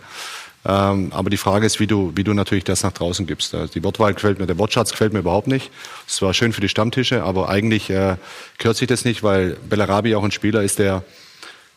Ähm, 0.65 1.11
aber 1.13 1.29
die 1.29 1.37
Frage 1.37 1.65
ist, 1.65 1.79
wie 1.79 1.87
du, 1.87 2.11
wie 2.15 2.23
du 2.23 2.33
natürlich 2.33 2.65
das 2.65 2.83
nach 2.83 2.91
draußen 2.91 3.25
gibst. 3.25 3.55
Also 3.55 3.73
die 3.73 3.83
Wortwahl 3.83 4.13
gefällt 4.13 4.39
mir, 4.39 4.45
der 4.45 4.57
Wortschatz 4.57 4.91
gefällt 4.91 5.13
mir 5.13 5.19
überhaupt 5.19 5.47
nicht. 5.47 5.71
Es 6.07 6.21
war 6.21 6.33
schön 6.33 6.51
für 6.51 6.61
die 6.61 6.69
Stammtische, 6.69 7.23
aber 7.23 7.49
eigentlich 7.49 7.89
äh, 7.89 8.17
gehört 8.57 8.77
sich 8.77 8.87
das 8.87 9.05
nicht, 9.05 9.23
weil 9.23 9.57
Bellarabi 9.69 10.15
auch 10.15 10.23
ein 10.23 10.31
Spieler 10.31 10.61
ist, 10.61 10.79
der, 10.79 11.03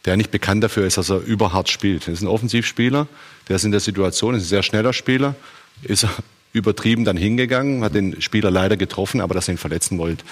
der 0.04 0.16
nicht 0.16 0.32
bekannt 0.32 0.64
dafür 0.64 0.84
ist, 0.84 0.98
dass 0.98 1.10
er 1.10 1.18
überhart 1.20 1.68
spielt. 1.70 2.08
Er 2.08 2.14
ist 2.14 2.22
ein 2.22 2.28
Offensivspieler, 2.28 3.06
der 3.48 3.56
ist 3.56 3.64
in 3.64 3.70
der 3.70 3.80
Situation, 3.80 4.34
ist 4.34 4.42
ein 4.42 4.46
sehr 4.46 4.62
schneller 4.64 4.92
Spieler, 4.92 5.36
ist 5.82 6.06
übertrieben 6.52 7.04
dann 7.04 7.16
hingegangen, 7.16 7.82
hat 7.82 7.94
den 7.94 8.20
Spieler 8.20 8.50
leider 8.50 8.76
getroffen, 8.76 9.20
aber 9.20 9.34
dass 9.34 9.48
er 9.48 9.54
ihn 9.54 9.58
verletzen 9.58 9.98
wollte. 9.98 10.24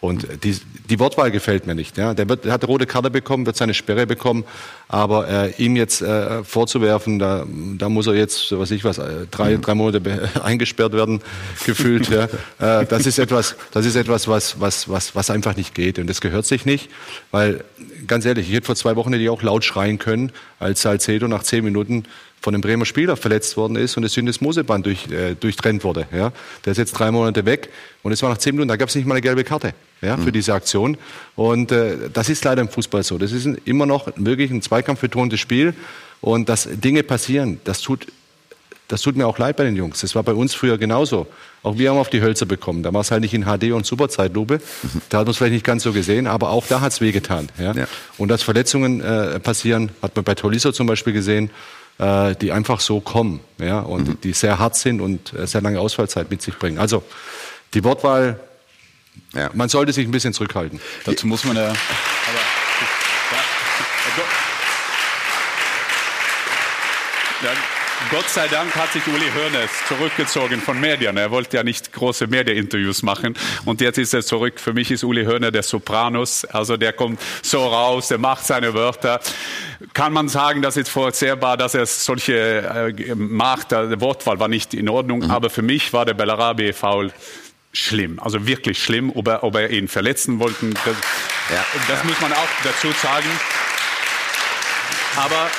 Und 0.00 0.44
die, 0.44 0.56
die 0.88 1.00
Wortwahl 1.00 1.32
gefällt 1.32 1.66
mir 1.66 1.74
nicht. 1.74 1.96
Ja. 1.96 2.14
Der, 2.14 2.28
wird, 2.28 2.46
hat 2.46 2.66
rote 2.68 2.86
Karte 2.86 3.10
bekommen, 3.10 3.46
wird 3.46 3.56
seine 3.56 3.74
Sperre 3.74 4.06
bekommen, 4.06 4.44
aber 4.86 5.28
äh, 5.28 5.50
ihm 5.62 5.74
jetzt 5.74 6.02
äh, 6.02 6.44
vorzuwerfen, 6.44 7.18
da, 7.18 7.44
da 7.76 7.88
muss 7.88 8.06
er 8.06 8.14
jetzt, 8.14 8.56
was 8.56 8.70
ich 8.70 8.84
was, 8.84 8.98
äh, 8.98 9.26
drei, 9.30 9.56
drei 9.56 9.74
Monate 9.74 10.28
eingesperrt 10.42 10.92
werden, 10.92 11.20
gefühlt. 11.64 12.08
ja. 12.08 12.28
Äh, 12.58 12.86
das 12.86 13.06
ist 13.06 13.18
etwas, 13.18 13.56
das 13.72 13.86
ist 13.86 13.94
etwas, 13.94 14.26
was, 14.26 14.60
was, 14.60 14.88
was, 14.88 15.14
was 15.14 15.30
einfach 15.30 15.56
nicht 15.56 15.74
geht. 15.74 15.98
Und 15.98 16.08
das 16.08 16.20
gehört 16.20 16.44
sich 16.44 16.64
nicht, 16.64 16.90
weil 17.30 17.64
ganz 18.06 18.24
ehrlich, 18.24 18.48
ich 18.48 18.54
hätte 18.54 18.66
vor 18.66 18.74
zwei 18.74 18.96
Wochen 18.96 19.12
hätte 19.12 19.22
ich 19.22 19.30
auch 19.30 19.42
laut 19.42 19.64
schreien 19.64 19.98
können, 19.98 20.32
als 20.58 20.82
Salcedo 20.82 21.28
nach 21.28 21.42
zehn 21.42 21.62
Minuten 21.64 22.04
von 22.40 22.54
einem 22.54 22.60
Bremer 22.60 22.84
Spieler 22.84 23.16
verletzt 23.16 23.56
worden 23.56 23.76
ist 23.76 23.96
und 23.96 24.02
das 24.02 24.12
Syndesmoseband 24.12 24.86
durch, 24.86 25.10
äh, 25.10 25.34
durchtrennt 25.34 25.84
wurde. 25.84 26.06
Ja. 26.12 26.32
Der 26.64 26.72
ist 26.72 26.78
jetzt 26.78 26.92
drei 26.92 27.10
Monate 27.10 27.44
weg 27.44 27.68
und 28.02 28.12
es 28.12 28.22
war 28.22 28.30
nach 28.30 28.38
zehn 28.38 28.54
Minuten, 28.54 28.68
da 28.68 28.76
gab 28.76 28.88
es 28.88 28.94
nicht 28.94 29.06
mal 29.06 29.14
eine 29.14 29.22
gelbe 29.22 29.44
Karte 29.44 29.74
ja, 30.00 30.16
für 30.16 30.28
mhm. 30.28 30.32
diese 30.32 30.54
Aktion. 30.54 30.96
Und 31.36 31.72
äh, 31.72 32.10
das 32.12 32.28
ist 32.28 32.44
leider 32.44 32.62
im 32.62 32.68
Fußball 32.68 33.02
so. 33.02 33.18
Das 33.18 33.32
ist 33.32 33.44
ein, 33.44 33.58
immer 33.64 33.86
noch 33.86 34.08
wirklich 34.16 34.50
ein 34.50 34.62
zweikampfbetontes 34.62 35.40
Spiel 35.40 35.74
und 36.20 36.48
dass 36.48 36.68
Dinge 36.70 37.02
passieren, 37.02 37.60
das 37.64 37.80
tut 37.80 38.06
das 38.88 39.02
tut 39.02 39.16
mir 39.16 39.26
auch 39.26 39.36
leid 39.36 39.56
bei 39.58 39.64
den 39.64 39.76
Jungs. 39.76 40.00
Das 40.00 40.14
war 40.14 40.22
bei 40.22 40.32
uns 40.32 40.54
früher 40.54 40.78
genauso. 40.78 41.26
Auch 41.62 41.76
wir 41.76 41.90
haben 41.90 41.98
auf 41.98 42.08
die 42.08 42.22
Hölzer 42.22 42.46
bekommen. 42.46 42.82
Da 42.82 42.92
war 42.94 43.02
es 43.02 43.10
halt 43.10 43.20
nicht 43.20 43.34
in 43.34 43.44
HD 43.44 43.72
und 43.72 43.84
Superzeitlupe. 43.84 44.60
Da 45.10 45.18
hat 45.18 45.26
man 45.26 45.32
es 45.32 45.36
vielleicht 45.36 45.52
nicht 45.52 45.64
ganz 45.64 45.82
so 45.82 45.92
gesehen, 45.92 46.26
aber 46.26 46.48
auch 46.48 46.66
da 46.66 46.80
hat 46.80 46.92
es 46.92 47.02
wehgetan. 47.02 47.50
Ja? 47.58 47.72
ja? 47.72 47.86
Und 48.16 48.28
dass 48.28 48.42
Verletzungen 48.42 49.02
äh, 49.02 49.40
passieren, 49.40 49.90
hat 50.00 50.16
man 50.16 50.24
bei 50.24 50.34
Tolisso 50.34 50.72
zum 50.72 50.86
Beispiel 50.86 51.12
gesehen 51.12 51.50
äh, 51.98 52.34
die 52.36 52.52
einfach 52.52 52.80
so 52.80 53.00
kommen 53.00 53.40
ja, 53.58 53.80
und 53.80 54.08
mhm. 54.08 54.20
die 54.22 54.32
sehr 54.32 54.58
hart 54.58 54.76
sind 54.76 55.00
und 55.00 55.32
äh, 55.34 55.46
sehr 55.46 55.60
lange 55.60 55.80
Ausfallzeit 55.80 56.30
mit 56.30 56.42
sich 56.42 56.56
bringen. 56.58 56.78
Also 56.78 57.02
die 57.74 57.84
Wortwahl, 57.84 58.40
ja. 59.34 59.50
man 59.54 59.68
sollte 59.68 59.92
sich 59.92 60.06
ein 60.06 60.10
bisschen 60.10 60.32
zurückhalten. 60.32 60.80
Dazu 61.04 61.26
muss 61.26 61.44
man 61.44 61.56
ja. 61.56 61.68
Aber, 61.68 61.74
ja, 67.42 67.52
ja 67.52 67.77
Gott 68.10 68.28
sei 68.28 68.48
Dank 68.48 68.74
hat 68.74 68.92
sich 68.92 69.06
Uli 69.06 69.26
Hoeneß 69.34 69.70
zurückgezogen 69.88 70.60
von 70.60 70.80
Medien. 70.80 71.16
Er 71.16 71.30
wollte 71.30 71.58
ja 71.58 71.62
nicht 71.62 71.92
große 71.92 72.26
Media-Interviews 72.26 73.02
machen. 73.02 73.34
Und 73.64 73.80
jetzt 73.80 73.98
ist 73.98 74.14
er 74.14 74.22
zurück. 74.22 74.58
Für 74.60 74.72
mich 74.72 74.90
ist 74.90 75.04
Uli 75.04 75.24
Hoeneß 75.24 75.52
der 75.52 75.62
Sopranos. 75.62 76.44
Also 76.46 76.76
der 76.76 76.92
kommt 76.92 77.20
so 77.42 77.66
raus, 77.66 78.08
der 78.08 78.18
macht 78.18 78.46
seine 78.46 78.72
Wörter. 78.72 79.20
Kann 79.92 80.12
man 80.12 80.28
sagen, 80.28 80.62
dass 80.62 80.76
es 80.76 80.88
vorhersehbar, 80.88 81.56
dass 81.56 81.74
er 81.74 81.84
solche 81.86 82.94
äh, 82.96 83.14
macht. 83.14 83.72
Der 83.72 84.00
Wortwahl 84.00 84.38
war 84.38 84.48
nicht 84.48 84.74
in 84.74 84.88
Ordnung. 84.88 85.20
Mhm. 85.20 85.30
Aber 85.30 85.50
für 85.50 85.62
mich 85.62 85.92
war 85.92 86.06
der 86.06 86.14
Bellarabi 86.14 86.72
faul 86.72 87.12
schlimm, 87.72 88.18
also 88.18 88.46
wirklich 88.46 88.82
schlimm, 88.82 89.12
ob 89.14 89.28
er, 89.28 89.44
ob 89.44 89.54
er 89.54 89.70
ihn 89.70 89.88
verletzen 89.88 90.38
wollte. 90.38 90.70
Das, 90.70 90.96
ja, 91.50 91.64
das 91.86 91.98
ja. 91.98 92.04
muss 92.04 92.20
man 92.20 92.32
auch 92.32 92.48
dazu 92.64 92.90
sagen. 92.92 93.28
Aber 95.16 95.50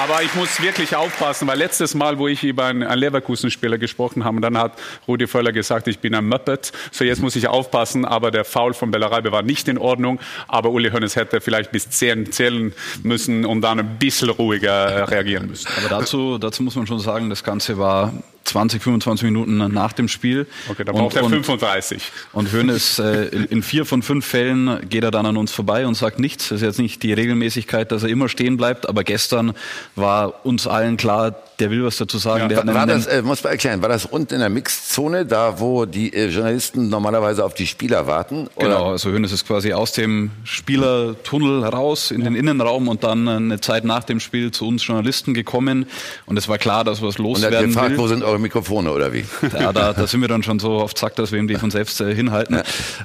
aber 0.00 0.22
ich 0.22 0.34
muss 0.34 0.60
wirklich 0.62 0.96
aufpassen, 0.96 1.46
weil 1.48 1.58
letztes 1.58 1.94
Mal, 1.94 2.18
wo 2.18 2.28
ich 2.28 2.42
über 2.44 2.66
einen, 2.66 2.88
Leverkusen-Spieler 2.98 3.78
gesprochen 3.78 4.24
habe, 4.24 4.40
dann 4.40 4.56
hat 4.56 4.78
Rudi 5.06 5.26
Völler 5.26 5.52
gesagt, 5.52 5.88
ich 5.88 5.98
bin 5.98 6.14
ein 6.14 6.26
Muppet. 6.26 6.72
So 6.90 7.04
jetzt 7.04 7.20
muss 7.20 7.36
ich 7.36 7.48
aufpassen, 7.48 8.04
aber 8.04 8.30
der 8.30 8.44
Foul 8.44 8.74
von 8.74 8.90
Bellarabe 8.90 9.32
war 9.32 9.42
nicht 9.42 9.68
in 9.68 9.78
Ordnung. 9.78 10.20
Aber 10.48 10.70
Uli 10.70 10.90
Hoeneß 10.90 11.16
hätte 11.16 11.40
vielleicht 11.40 11.72
bis 11.72 11.90
zehn 11.90 12.30
zählen 12.32 12.72
müssen 13.02 13.44
und 13.44 13.60
dann 13.60 13.80
ein 13.80 13.98
bisschen 13.98 14.30
ruhiger 14.30 15.10
reagieren 15.10 15.48
müssen. 15.48 15.68
Aber 15.78 15.88
dazu, 15.88 16.38
dazu 16.38 16.62
muss 16.62 16.76
man 16.76 16.86
schon 16.86 17.00
sagen, 17.00 17.28
das 17.28 17.44
Ganze 17.44 17.78
war 17.78 18.12
20, 18.44 18.82
25 18.82 19.24
Minuten 19.24 19.56
nach 19.56 19.92
dem 19.92 20.08
Spiel. 20.08 20.46
Okay, 20.68 20.84
da 20.84 20.92
braucht 20.92 21.16
er 21.16 21.24
35. 21.28 22.02
Und 22.32 22.52
Hönes 22.52 22.98
äh, 22.98 23.24
in, 23.26 23.44
in, 23.44 23.62
vier 23.62 23.84
von 23.84 24.02
fünf 24.02 24.26
Fällen 24.26 24.88
geht 24.88 25.04
er 25.04 25.10
dann 25.10 25.26
an 25.26 25.36
uns 25.36 25.52
vorbei 25.52 25.86
und 25.86 25.94
sagt 25.94 26.18
nichts. 26.18 26.48
Das 26.48 26.56
ist 26.56 26.62
jetzt 26.62 26.78
nicht 26.78 27.02
die 27.02 27.12
Regelmäßigkeit, 27.12 27.92
dass 27.92 28.02
er 28.02 28.08
immer 28.08 28.28
stehen 28.28 28.56
bleibt, 28.56 28.88
aber 28.88 29.04
gestern 29.04 29.54
war 29.96 30.44
uns 30.44 30.66
allen 30.66 30.96
klar, 30.96 31.34
der 31.62 31.70
will 31.70 31.84
was 31.84 31.96
dazu 31.96 32.18
sagen. 32.18 32.50
Ja, 32.50 32.66
war, 32.66 32.74
war 32.74 32.86
das, 32.86 33.06
äh, 33.06 33.22
muss 33.22 33.42
man 33.42 33.52
erklären, 33.52 33.82
war 33.82 33.88
das 33.88 34.04
unten 34.04 34.34
in 34.34 34.40
der 34.40 34.48
Mixzone, 34.48 35.24
da 35.24 35.60
wo 35.60 35.86
die 35.86 36.12
äh, 36.12 36.28
Journalisten 36.28 36.88
normalerweise 36.88 37.44
auf 37.44 37.54
die 37.54 37.66
Spieler 37.66 38.06
warten? 38.06 38.48
Oder? 38.56 38.66
Genau, 38.66 38.90
also 38.90 39.10
Hönes 39.10 39.30
ist 39.32 39.46
quasi 39.46 39.72
aus 39.72 39.92
dem 39.92 40.30
Spielertunnel 40.44 41.64
raus 41.64 42.10
in 42.10 42.20
ja. 42.20 42.24
den 42.24 42.34
Innenraum 42.34 42.88
und 42.88 43.04
dann 43.04 43.28
eine 43.28 43.60
Zeit 43.60 43.84
nach 43.84 44.02
dem 44.02 44.18
Spiel 44.18 44.50
zu 44.50 44.66
uns 44.66 44.84
Journalisten 44.84 45.34
gekommen 45.34 45.86
und 46.26 46.36
es 46.36 46.48
war 46.48 46.58
klar, 46.58 46.82
dass 46.82 47.00
was 47.00 47.18
loswerden 47.18 47.46
Und 47.46 47.52
er 47.52 47.58
hat 47.58 47.66
gefragt, 47.66 47.90
will. 47.92 47.98
wo 47.98 48.08
sind 48.08 48.24
eure 48.24 48.40
Mikrofone 48.40 48.90
oder 48.90 49.12
wie? 49.12 49.24
Ja, 49.58 49.72
da, 49.72 49.92
da 49.92 50.06
sind 50.06 50.20
wir 50.20 50.28
dann 50.28 50.42
schon 50.42 50.58
so 50.58 50.80
auf 50.80 50.94
Zack, 50.94 51.14
dass 51.16 51.30
wir 51.30 51.38
ihm 51.38 51.46
die 51.46 51.56
von 51.56 51.70
selbst 51.70 52.00
äh, 52.00 52.14
hinhalten. 52.14 52.60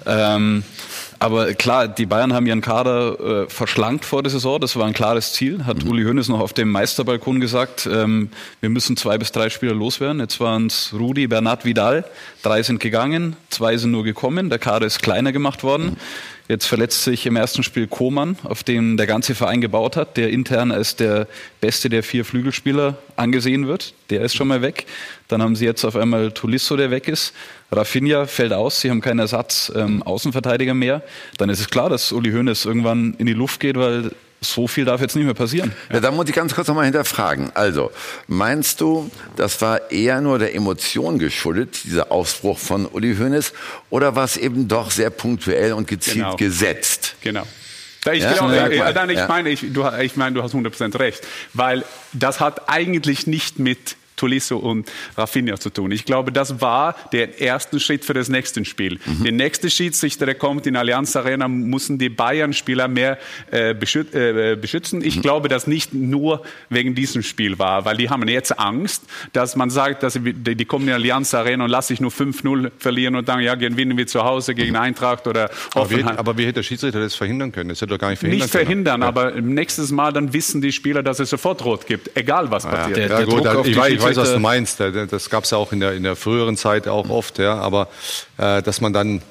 Ja. 0.05 0.36
Ähm, 0.36 0.64
aber 1.20 1.53
klar, 1.53 1.88
die 1.88 2.05
Bayern 2.05 2.34
haben 2.34 2.45
ihren 2.45 2.61
Kader 2.61 3.20
äh, 3.45 3.49
verschlankt 3.49 4.05
vor 4.05 4.24
der 4.24 4.30
Saison. 4.30 4.59
Das 4.59 4.76
war 4.76 4.86
ein 4.86 4.93
klares 4.93 5.34
Ziel. 5.34 5.65
Hat 5.65 5.84
mhm. 5.84 5.91
Uli 5.91 6.03
Hoeneß 6.03 6.30
noch 6.30 6.39
auf 6.39 6.53
dem 6.53 6.70
Meisterbalkon 6.70 7.39
gesagt. 7.39 7.88
Ähm, 7.91 8.30
wir 8.61 8.70
müssen 8.70 8.97
zwei 8.97 9.18
bis 9.18 9.32
drei 9.32 9.49
Spieler 9.49 9.74
loswerden. 9.74 10.20
Jetzt 10.20 10.39
waren 10.39 10.68
es 10.68 10.93
Rudi, 10.93 11.28
Bernat, 11.28 11.65
Vidal. 11.65 12.05
Drei 12.43 12.61
sind 12.61 12.80
gegangen, 12.80 13.36
zwei 13.49 13.78
sind 13.78 13.91
nur 13.91 14.03
gekommen. 14.03 14.49
Der 14.49 14.59
Kader 14.59 14.86
ist 14.86 15.01
kleiner 15.01 15.32
gemacht 15.32 15.63
worden. 15.63 15.86
Mhm. 15.86 15.97
Jetzt 16.48 16.66
verletzt 16.66 17.04
sich 17.04 17.26
im 17.26 17.36
ersten 17.36 17.62
Spiel 17.62 17.88
Koman, 17.88 18.38
auf 18.43 18.64
dem 18.64 18.95
der 18.95 19.06
ganze 19.06 19.36
Verein 19.36 19.60
gebaut 19.60 19.98
hat, 19.98 20.16
der 20.16 20.30
intern 20.30 20.72
als 20.72 20.95
der 20.95 21.28
beste 21.60 21.89
der 21.89 22.04
vier 22.04 22.24
Flügelspieler 22.24 22.98
angesehen 23.18 23.68
wird. 23.68 23.93
Der 24.10 24.22
ist 24.22 24.34
schon 24.34 24.48
mal 24.48 24.62
weg. 24.62 24.86
Dann 25.28 25.41
haben 25.41 25.58
sie 25.58 25.66
jetzt 25.66 25.84
auf 25.84 25.98
einmal 25.98 26.32
Tulisso, 26.32 26.78
der 26.78 26.89
weg 26.89 27.10
ist. 27.10 27.34
Rafinha 27.70 28.28
fällt 28.28 28.54
aus, 28.54 28.80
sie 28.80 28.89
haben 28.89 29.02
keinen 29.02 29.20
Ersatz 29.20 29.72
ähm, 29.76 30.02
Außenverteidiger 30.04 30.74
mehr. 30.74 31.02
Dann 31.38 31.50
ist 31.50 31.60
es 31.60 31.70
klar, 31.70 31.89
dass 31.89 32.14
Uli 32.14 32.32
Hoeneß 32.32 32.64
irgendwann 32.64 33.16
in 33.18 33.26
die 33.26 33.34
Luft 33.34 33.60
geht, 33.60 33.76
weil 33.76 34.12
so 34.42 34.68
viel 34.68 34.86
darf 34.86 35.02
jetzt 35.02 35.16
nicht 35.16 35.26
mehr 35.26 35.34
passieren. 35.34 35.72
Ja, 35.92 36.00
da 36.00 36.12
muss 36.12 36.28
ich 36.30 36.36
ganz 36.36 36.54
kurz 36.54 36.68
nochmal 36.68 36.86
hinterfragen. 36.86 37.52
Also, 37.56 37.92
meinst 38.28 38.82
du, 38.82 39.10
das 39.36 39.62
war 39.62 39.92
eher 39.92 40.22
nur 40.22 40.40
der 40.40 40.54
Emotion 40.54 41.18
geschuldet, 41.18 41.84
dieser 41.86 42.12
Ausbruch 42.12 42.60
von 42.60 42.86
Uli 42.86 43.16
Hoeneß, 43.16 43.54
oder 43.90 44.16
war 44.16 44.26
es 44.26 44.38
eben 44.38 44.68
doch 44.68 44.92
sehr 44.92 45.10
punktuell 45.10 45.74
und 45.74 45.88
gezielt 45.88 46.18
genau. 46.18 46.36
gesetzt? 46.36 47.16
Genau. 47.22 47.48
Ich, 48.12 48.24
ja, 48.24 48.34
glaube, 48.34 48.56
ja, 48.56 48.70
ja, 48.70 49.06
ich, 49.10 49.28
meine, 49.28 49.50
ich, 49.50 49.66
du, 49.74 49.86
ich 50.02 50.16
meine, 50.16 50.36
du 50.36 50.44
hast 50.44 50.54
100% 50.54 50.98
recht, 50.98 51.28
weil 51.54 51.84
das 52.14 52.40
hat 52.40 52.70
eigentlich 52.70 53.28
nicht 53.28 53.60
mit 53.60 53.98
Tolisso 54.18 54.57
und 54.57 54.91
Rafinha 55.15 55.57
zu 55.57 55.70
tun. 55.70 55.91
Ich 55.91 56.03
glaube, 56.03 56.32
das 56.32 56.59
war 56.59 56.95
der 57.13 57.39
erste 57.39 57.80
Schritt 57.80 58.03
für 58.03 58.13
das 58.13 58.28
nächste 58.28 58.65
Spiel. 58.65 58.99
Mhm. 59.05 59.24
Der 59.24 59.32
nächste 59.32 59.70
Schiedsrichter, 59.70 60.26
der 60.26 60.36
kommt 60.36 60.68
in 60.68 60.76
Allianz 60.76 61.15
Arena, 61.15 61.47
müssen 61.47 61.97
die 61.97 62.09
Bayern-Spieler 62.09 62.88
mehr 62.88 63.18
äh, 63.51 63.74
beschüt 63.74 64.13
äh, 64.13 64.57
beschützen. 64.59 65.03
Ich 65.03 65.18
mhm. 65.18 65.22
glaube, 65.22 65.47
dass 65.47 65.68
nicht 65.68 65.93
nur 65.93 66.41
wegen 66.70 66.95
diesem 66.95 67.22
Spiel 67.22 67.59
war, 67.59 67.86
weil 67.86 67.97
die 67.97 68.09
haben 68.09 68.28
jetzt 68.28 68.59
Angst, 68.59 69.03
dass 69.34 69.55
man 69.55 69.70
sagt, 69.70 70.03
dass 70.03 70.13
sie, 70.13 70.34
die 70.34 70.65
kommen 70.65 70.88
in 70.88 70.93
Allianz 70.93 71.34
Arena 71.34 71.63
und 71.63 71.70
lassen 71.70 71.89
sich 71.89 72.01
nur 72.01 72.11
5-0 72.11 72.72
verlieren 72.80 73.15
und 73.15 73.30
dann, 73.30 73.39
ja, 73.39 73.55
gewinnen 73.55 73.97
wir 73.97 74.07
zu 74.07 74.24
Hause 74.24 74.55
gegen 74.55 74.72
mhm. 74.72 74.78
Eintracht 74.78 75.28
oder 75.28 75.49
aber 75.74 75.89
wie, 75.91 76.03
aber 76.03 76.38
wie 76.38 76.43
hätte 76.43 76.53
der 76.53 76.63
Schiedsrichter 76.63 76.99
das 76.99 77.15
verhindern 77.15 77.51
können? 77.51 77.70
Das 77.70 77.82
hätte 77.82 77.93
doch 77.93 77.99
gar 77.99 78.09
nicht 78.09 78.20
verhindern 78.20 78.45
Nicht 78.45 78.51
verhindern, 78.51 79.01
können. 79.01 79.18
aber 79.18 79.41
nächstes 79.41 79.91
Mal 79.91 80.11
dann 80.11 80.34
wissen 80.34 80.61
die 80.61 80.72
Spieler, 80.72 81.03
dass 81.03 81.20
es 81.20 81.30
sofort 81.30 81.63
rot 81.63 81.86
gibt, 81.86 82.15
egal 82.15 82.49
was 82.49 82.65
passiert. 82.65 82.97
Der, 82.97 83.07
der 83.09 83.20
ja, 83.20 83.26
gut, 83.26 83.45
Druck 83.45 83.55
auf 83.55 83.68
ich, 83.68 83.80
die 83.80 83.97
weiß, 84.10 84.18
was 84.18 84.34
du 84.34 84.39
meinst. 84.39 84.80
Das 84.80 85.30
gab 85.30 85.43
es 85.43 85.51
ja 85.51 85.58
auch 85.58 85.72
in 85.72 85.80
der, 85.80 85.93
in 85.93 86.03
der 86.03 86.16
früheren 86.16 86.58
Zeit 86.58 86.88
auch 86.88 87.10
oft, 87.10 87.39
ja. 87.39 87.55
Aber 87.55 87.88
äh, 88.38 88.62
dass 88.62 88.82
man 88.82 88.93
dann 88.93 89.16
ein 89.16 89.22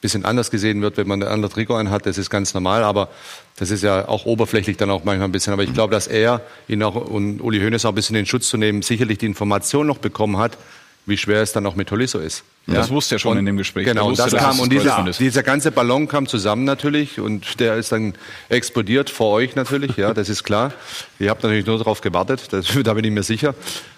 bisschen 0.00 0.24
anders 0.24 0.50
gesehen 0.50 0.82
wird, 0.82 0.96
wenn 0.96 1.08
man 1.08 1.22
ein 1.22 1.28
anderes 1.28 1.54
Trikot 1.54 1.76
anhat, 1.76 2.06
das 2.06 2.18
ist 2.18 2.30
ganz 2.30 2.54
normal. 2.54 2.84
Aber 2.84 3.08
das 3.56 3.70
ist 3.70 3.82
ja 3.82 4.08
auch 4.08 4.26
oberflächlich 4.26 4.76
dann 4.76 4.90
auch 4.90 5.04
manchmal 5.04 5.28
ein 5.28 5.32
bisschen. 5.32 5.52
Aber 5.52 5.62
ich 5.62 5.72
glaube, 5.72 5.92
dass 5.92 6.06
er 6.06 6.42
ihn 6.68 6.82
auch 6.82 6.94
und 6.94 7.40
Uli 7.40 7.60
Hoeneß 7.60 7.84
auch 7.84 7.90
ein 7.90 7.94
bisschen 7.94 8.16
in 8.16 8.26
Schutz 8.26 8.48
zu 8.48 8.56
nehmen, 8.56 8.82
sicherlich 8.82 9.18
die 9.18 9.26
Information 9.26 9.86
noch 9.86 9.98
bekommen 9.98 10.38
hat, 10.38 10.58
wie 11.06 11.16
schwer 11.16 11.40
es 11.40 11.52
dann 11.52 11.64
auch 11.66 11.76
mit 11.76 11.88
Tolisso 11.88 12.18
ist. 12.18 12.42
Das 12.66 12.90
wusste 12.90 13.14
er 13.14 13.18
schon 13.20 13.32
und, 13.32 13.38
in 13.38 13.46
dem 13.46 13.56
Gespräch. 13.56 13.84
Genau, 13.84 14.06
und 14.06 14.18
wusste, 14.18 14.30
das 14.32 14.42
kam 14.42 14.58
und 14.58 14.72
dieser, 14.72 15.04
dieser 15.04 15.42
ganze 15.44 15.70
Ballon 15.70 16.08
kam 16.08 16.26
zusammen 16.26 16.64
natürlich 16.64 17.20
und 17.20 17.60
der 17.60 17.76
ist 17.76 17.92
dann 17.92 18.14
explodiert 18.48 19.08
vor 19.08 19.32
euch 19.32 19.54
natürlich, 19.54 19.96
ja, 19.96 20.12
das 20.12 20.28
ist 20.28 20.42
klar. 20.42 20.72
Ihr 21.20 21.30
habt 21.30 21.44
natürlich 21.44 21.64
nur 21.64 21.78
darauf 21.78 22.00
gewartet, 22.00 22.48
das, 22.50 22.66
da 22.82 22.94
bin 22.94 23.04
ich 23.04 23.12
mir 23.12 23.22
sicher. 23.22 23.54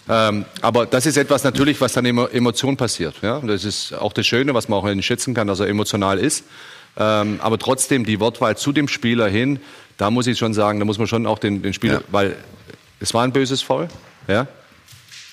Ähm, 0.07 0.45
aber 0.61 0.85
das 0.85 1.07
ist 1.07 1.17
etwas 1.17 1.45
natürlich, 1.45 1.81
was 1.81 1.95
dann 1.95 2.05
immer 2.05 2.33
Emotion 2.33 2.77
passiert. 2.77 3.15
Ja? 3.23 3.37
Und 3.39 3.49
das 3.49 3.65
ist 3.65 3.95
auch 3.95 4.13
das 4.13 4.27
Schöne, 4.27 4.53
was 4.53 4.69
man 4.69 4.79
auch 4.79 5.03
schätzen 5.03 5.33
kann, 5.33 5.47
dass 5.47 5.61
er 5.61 5.69
emotional 5.69 6.19
ist. 6.19 6.45
Ähm, 6.99 7.39
aber 7.43 7.59
trotzdem 7.59 8.05
die 8.05 8.21
Wortwahl 8.21 8.57
zu 8.57 8.73
dem 8.73 8.87
Spieler 8.87 9.29
hin, 9.29 9.61
da 9.97 10.11
muss 10.11 10.27
ich 10.27 10.37
schon 10.37 10.53
sagen, 10.53 10.79
da 10.79 10.85
muss 10.85 10.99
man 10.99 11.07
schon 11.07 11.27
auch 11.27 11.39
den, 11.39 11.63
den 11.63 11.73
Spieler, 11.73 12.03
weil 12.09 12.37
es 13.01 13.15
war 13.15 13.23
ein 13.23 13.33
böses 13.33 13.63
Foul, 13.63 13.89
ja. 14.27 14.47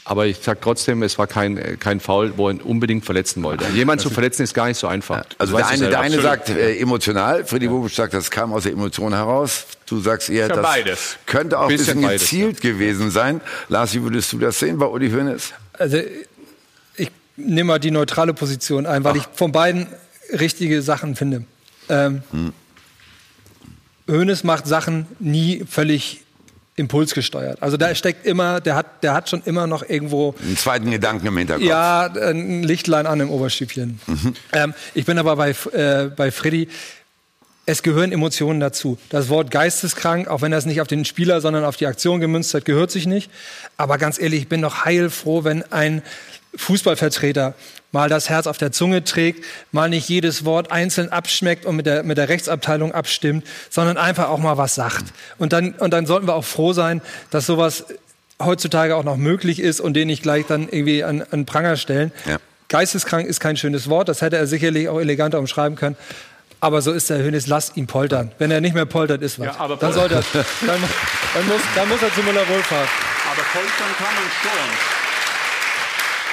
Aber 0.07 0.27
ich 0.27 0.37
sag 0.39 0.61
trotzdem, 0.61 1.01
es 1.01 1.17
war 1.17 1.25
kein, 1.25 1.79
kein 1.79 1.99
Foul, 1.99 2.33
wo 2.37 2.47
er 2.49 2.63
unbedingt 2.63 3.03
verletzen 3.05 3.41
wollte. 3.41 3.65
Jemand 3.73 4.01
zu 4.01 4.11
verletzen 4.11 4.43
ist 4.43 4.53
gar 4.53 4.67
nicht 4.67 4.77
so 4.77 4.85
einfach. 4.85 5.25
Also 5.39 5.57
Das 5.57 5.67
der 5.69 5.77
eine, 5.79 5.89
der 5.89 5.99
eine 5.99 6.21
sagt 6.21 6.49
äh, 6.49 6.77
emotional, 6.77 7.43
Freddy 7.43 7.67
Bobic 7.67 7.91
sagt, 7.91 8.13
das 8.13 8.29
kam 8.29 8.53
aus 8.53 8.63
der 8.63 8.73
Emotion 8.73 9.13
heraus. 9.13 9.65
Du 9.87 9.99
sagst 9.99 10.29
eher, 10.29 10.47
Ja, 10.47 10.55
das 10.55 10.61
beides. 10.63 11.17
könnte 11.25 11.57
auch 11.57 11.63
ein 11.63 11.69
Bisschen 11.69 11.85
bisschen 11.95 12.01
beides, 12.03 12.21
gezielt 12.21 12.61
gewesen 12.61 13.09
sein. 13.09 13.41
Lars, 13.67 13.95
wie 13.95 14.03
würdest 14.03 14.31
du 14.31 14.37
das 14.37 14.59
sehen 14.59 14.77
bei 14.77 14.85
Uli 14.85 15.09
Hoeneß? 15.09 15.53
Also 15.73 15.97
ich 16.97 17.09
nehme 17.35 17.69
mal 17.69 17.79
die 17.79 17.89
neutrale 17.91 18.35
Position 18.35 18.85
ein, 18.85 19.03
weil 19.03 19.15
ich 19.17 19.23
von 19.33 19.51
beiden 19.51 19.87
richtige 20.31 20.83
Sachen 20.83 21.15
finde. 21.15 21.45
Ähm, 21.89 22.21
Hoeneß 24.07 24.43
macht 24.43 24.67
Sachen 24.67 25.07
nie 25.19 25.65
völlig 25.67 26.21
impulsgesteuert. 26.76 27.61
Also 27.63 27.78
da 27.78 27.93
steckt 27.95 28.26
immer, 28.26 28.59
der 28.59 28.76
hat, 28.76 29.03
der 29.03 29.13
hat 29.13 29.30
schon 29.30 29.41
immer 29.45 29.65
noch 29.65 29.88
irgendwo 29.88 30.36
Einen 30.43 30.57
zweiten 30.57 30.91
Gedanken 30.91 31.28
im 31.28 31.38
Hinterkopf. 31.38 31.65
ja 31.65 32.05
ein 32.05 32.63
Lichtlein 32.63 33.05
an 33.05 33.19
im 33.19 33.30
Oberstübchen. 33.30 33.99
Ähm, 34.51 34.73
ich 34.93 35.05
bin 35.05 35.17
aber 35.17 35.36
bei 35.36 35.55
äh, 35.71 36.09
bei 36.15 36.32
Freddy. 36.32 36.67
Es 37.67 37.82
gehören 37.82 38.11
Emotionen 38.11 38.59
dazu. 38.59 38.99
Das 39.09 39.28
Wort 39.30 39.49
geisteskrank, 39.49 40.28
auch 40.28 40.41
wenn 40.43 40.51
das 40.51 40.67
nicht 40.67 40.82
auf 40.82 40.88
den 40.88 41.03
Spieler, 41.03 41.41
sondern 41.41 41.65
auf 41.65 41.78
die 41.78 41.88
Aktion 41.88 42.19
gemünzt 42.19 42.53
hat, 42.53 42.63
gehört 42.63 42.91
sich 42.91 43.07
nicht. 43.07 43.32
Aber 43.76 43.97
ganz 43.97 44.19
ehrlich, 44.19 44.41
ich 44.41 44.47
bin 44.49 44.61
doch 44.61 44.86
heilfroh, 44.86 45.43
wenn 45.45 45.63
ein 45.71 46.03
Fußballvertreter 46.57 47.53
mal 47.95 48.09
das 48.09 48.29
Herz 48.29 48.45
auf 48.45 48.57
der 48.57 48.71
Zunge 48.71 49.03
trägt, 49.03 49.43
mal 49.71 49.89
nicht 49.89 50.09
jedes 50.09 50.43
Wort 50.43 50.71
einzeln 50.71 51.11
abschmeckt 51.11 51.65
und 51.65 51.77
mit 51.77 51.85
der, 51.85 52.03
mit 52.03 52.17
der 52.17 52.27
Rechtsabteilung 52.27 52.91
abstimmt, 52.91 53.45
sondern 53.69 53.97
einfach 53.97 54.27
auch 54.29 54.37
mal 54.37 54.57
was 54.57 54.75
sagt. 54.75 55.05
Und 55.37 55.53
dann, 55.53 55.71
und 55.73 55.91
dann 55.91 56.05
sollten 56.05 56.27
wir 56.27 56.35
auch 56.35 56.43
froh 56.43 56.73
sein, 56.73 57.01
dass 57.31 57.45
sowas 57.45 57.85
heutzutage 58.43 58.95
auch 58.97 59.05
noch 59.05 59.15
möglich 59.15 59.61
ist 59.61 59.79
und 59.79 59.93
den 59.93 60.07
nicht 60.07 60.23
gleich 60.23 60.45
dann 60.45 60.63
irgendwie 60.63 61.05
an, 61.05 61.23
an 61.31 61.45
Pranger 61.45 61.77
stellen. 61.77 62.11
Ja. 62.25 62.37
Geisteskrank 62.67 63.27
ist 63.27 63.39
kein 63.39 63.55
schönes 63.55 63.89
Wort, 63.89 64.09
das 64.09 64.21
hätte 64.21 64.35
er 64.35 64.45
sicherlich 64.45 64.89
auch 64.89 64.99
eleganter 64.99 65.39
umschreiben 65.39 65.77
können. 65.77 65.95
Aber 66.59 66.81
so 66.81 66.91
ist 66.91 67.09
der 67.09 67.19
Hönes, 67.19 67.47
lasst 67.47 67.77
ihn 67.77 67.87
poltern. 67.87 68.31
Wenn 68.39 68.51
er 68.51 68.59
nicht 68.59 68.73
mehr 68.73 68.85
poltert, 68.85 69.21
ist 69.21 69.39
was. 69.39 69.47
Ja, 69.47 69.55
aber 69.57 69.77
dann, 69.77 69.93
sollte 69.93 70.15
er, 70.15 70.23
dann, 70.65 70.81
dann, 71.33 71.47
muss, 71.47 71.61
dann 71.75 71.87
muss 71.87 72.01
er 72.01 72.13
zu 72.13 72.21
Müller 72.23 72.47
Wohlfahrt. 72.47 72.89
Aber 73.31 73.41
poltern 73.53 73.95
kann 73.97 74.15
man 74.15 74.23
schon. 74.41 75.04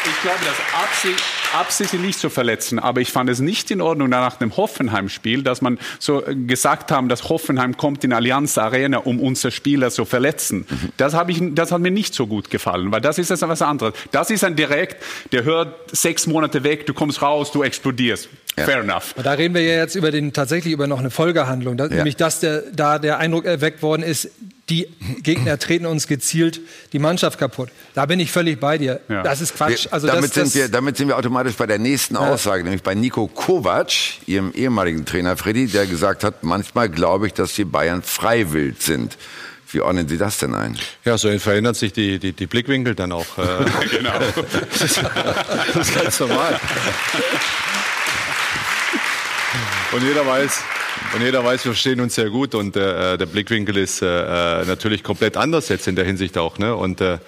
Ich 0.04 0.22
glaube, 0.22 0.38
das 0.44 0.56
Absicht, 0.82 1.22
Absicht 1.54 1.94
nicht 1.94 2.18
zu 2.18 2.28
verletzen, 2.28 2.80
aber 2.80 3.00
ich 3.00 3.12
fand 3.12 3.30
es 3.30 3.38
nicht 3.38 3.70
in 3.70 3.80
Ordnung 3.80 4.08
nach 4.08 4.36
dem 4.36 4.56
Hoffenheim-Spiel, 4.56 5.44
dass 5.44 5.60
man 5.60 5.78
so 6.00 6.26
äh, 6.26 6.34
gesagt 6.34 6.90
haben, 6.90 7.08
dass 7.08 7.28
Hoffenheim 7.28 7.76
kommt 7.76 8.02
in 8.02 8.12
Allianz 8.12 8.58
Arena, 8.58 8.98
um 8.98 9.20
unsere 9.20 9.52
Spieler 9.52 9.92
zu 9.92 10.04
verletzen. 10.04 10.66
Das, 10.96 11.14
habe 11.14 11.30
ich, 11.30 11.40
das 11.54 11.70
hat 11.70 11.80
mir 11.80 11.92
nicht 11.92 12.14
so 12.14 12.26
gut 12.26 12.50
gefallen, 12.50 12.90
weil 12.90 13.00
das 13.00 13.18
ist 13.18 13.30
jetzt 13.30 13.42
was 13.42 13.62
anderes. 13.62 13.94
Das 14.10 14.30
ist 14.30 14.42
ein 14.42 14.56
Direkt, 14.56 15.00
der 15.30 15.44
hört 15.44 15.74
sechs 15.92 16.26
Monate 16.26 16.64
weg, 16.64 16.86
du 16.86 16.94
kommst 16.94 17.22
raus, 17.22 17.52
du 17.52 17.62
explodierst. 17.62 18.28
Fair 18.56 18.80
enough. 18.80 19.12
Aber 19.14 19.22
Da 19.22 19.32
reden 19.32 19.54
wir 19.54 19.62
ja 19.62 19.76
jetzt 19.76 19.94
über 19.94 20.10
den, 20.10 20.32
tatsächlich 20.32 20.74
über 20.74 20.86
noch 20.86 20.98
eine 20.98 21.10
Folgehandlung. 21.10 21.76
Da, 21.76 21.86
Nämlich, 21.86 22.16
dass 22.16 22.40
der, 22.40 22.62
da 22.72 22.98
der 22.98 23.18
Eindruck 23.18 23.44
erweckt 23.44 23.82
worden 23.82 24.02
ist, 24.02 24.30
die 24.68 24.86
Gegner 25.22 25.58
treten 25.58 25.86
uns 25.86 26.06
gezielt 26.06 26.60
die 26.92 26.98
Mannschaft 26.98 27.38
kaputt. 27.38 27.70
Da 27.94 28.06
bin 28.06 28.20
ich 28.20 28.30
völlig 28.30 28.60
bei 28.60 28.78
dir. 28.78 29.00
Ja. 29.08 29.22
Das 29.22 29.40
ist 29.40 29.56
Quatsch. 29.56 29.88
Also 29.90 30.06
damit, 30.06 30.24
das, 30.24 30.30
das, 30.34 30.52
sind 30.52 30.62
wir, 30.62 30.68
damit 30.68 30.96
sind 30.96 31.08
wir 31.08 31.16
automatisch 31.18 31.54
bei 31.54 31.66
der 31.66 31.78
nächsten 31.78 32.16
Aussage, 32.16 32.62
nämlich 32.62 32.82
bei 32.82 32.94
Nico 32.94 33.26
Kovac, 33.26 33.92
ihrem 34.26 34.52
ehemaligen 34.52 35.04
Trainer 35.04 35.36
Freddy, 35.36 35.66
der 35.66 35.86
gesagt 35.86 36.22
hat, 36.22 36.44
manchmal 36.44 36.88
glaube 36.88 37.26
ich, 37.26 37.34
dass 37.34 37.54
die 37.54 37.64
Bayern 37.64 38.02
freiwillig 38.02 38.76
sind. 38.80 39.18
Wie 39.72 39.80
ordnen 39.80 40.06
Sie 40.06 40.18
das 40.18 40.38
denn 40.38 40.54
ein? 40.54 40.78
Ja, 41.04 41.16
so 41.16 41.36
verändern 41.38 41.74
sich 41.74 41.94
die, 41.94 42.18
die, 42.18 42.32
die 42.32 42.46
Blickwinkel 42.46 42.94
dann 42.94 43.10
auch. 43.10 43.38
Äh, 43.38 43.64
Genau. 43.90 44.12
das 44.70 45.88
ist 45.88 45.94
ganz 45.94 46.20
normal. 46.20 46.60
Und 49.92 50.02
jeder 50.02 50.26
weiß, 50.26 50.60
und 51.14 51.22
jeder 51.22 51.44
weiß, 51.44 51.64
wir 51.64 51.72
verstehen 51.72 52.00
uns 52.00 52.14
sehr 52.14 52.30
gut 52.30 52.54
und 52.54 52.76
äh, 52.76 53.16
der 53.18 53.26
Blickwinkel 53.26 53.76
ist 53.76 54.02
äh, 54.02 54.06
natürlich 54.64 55.02
komplett 55.02 55.36
anders 55.36 55.68
jetzt 55.68 55.88
in 55.88 55.96
der 55.96 56.04
Hinsicht 56.04 56.38
auch. 56.38 56.58
Ne? 56.58 56.74
Und 56.74 57.00
äh, 57.00 57.18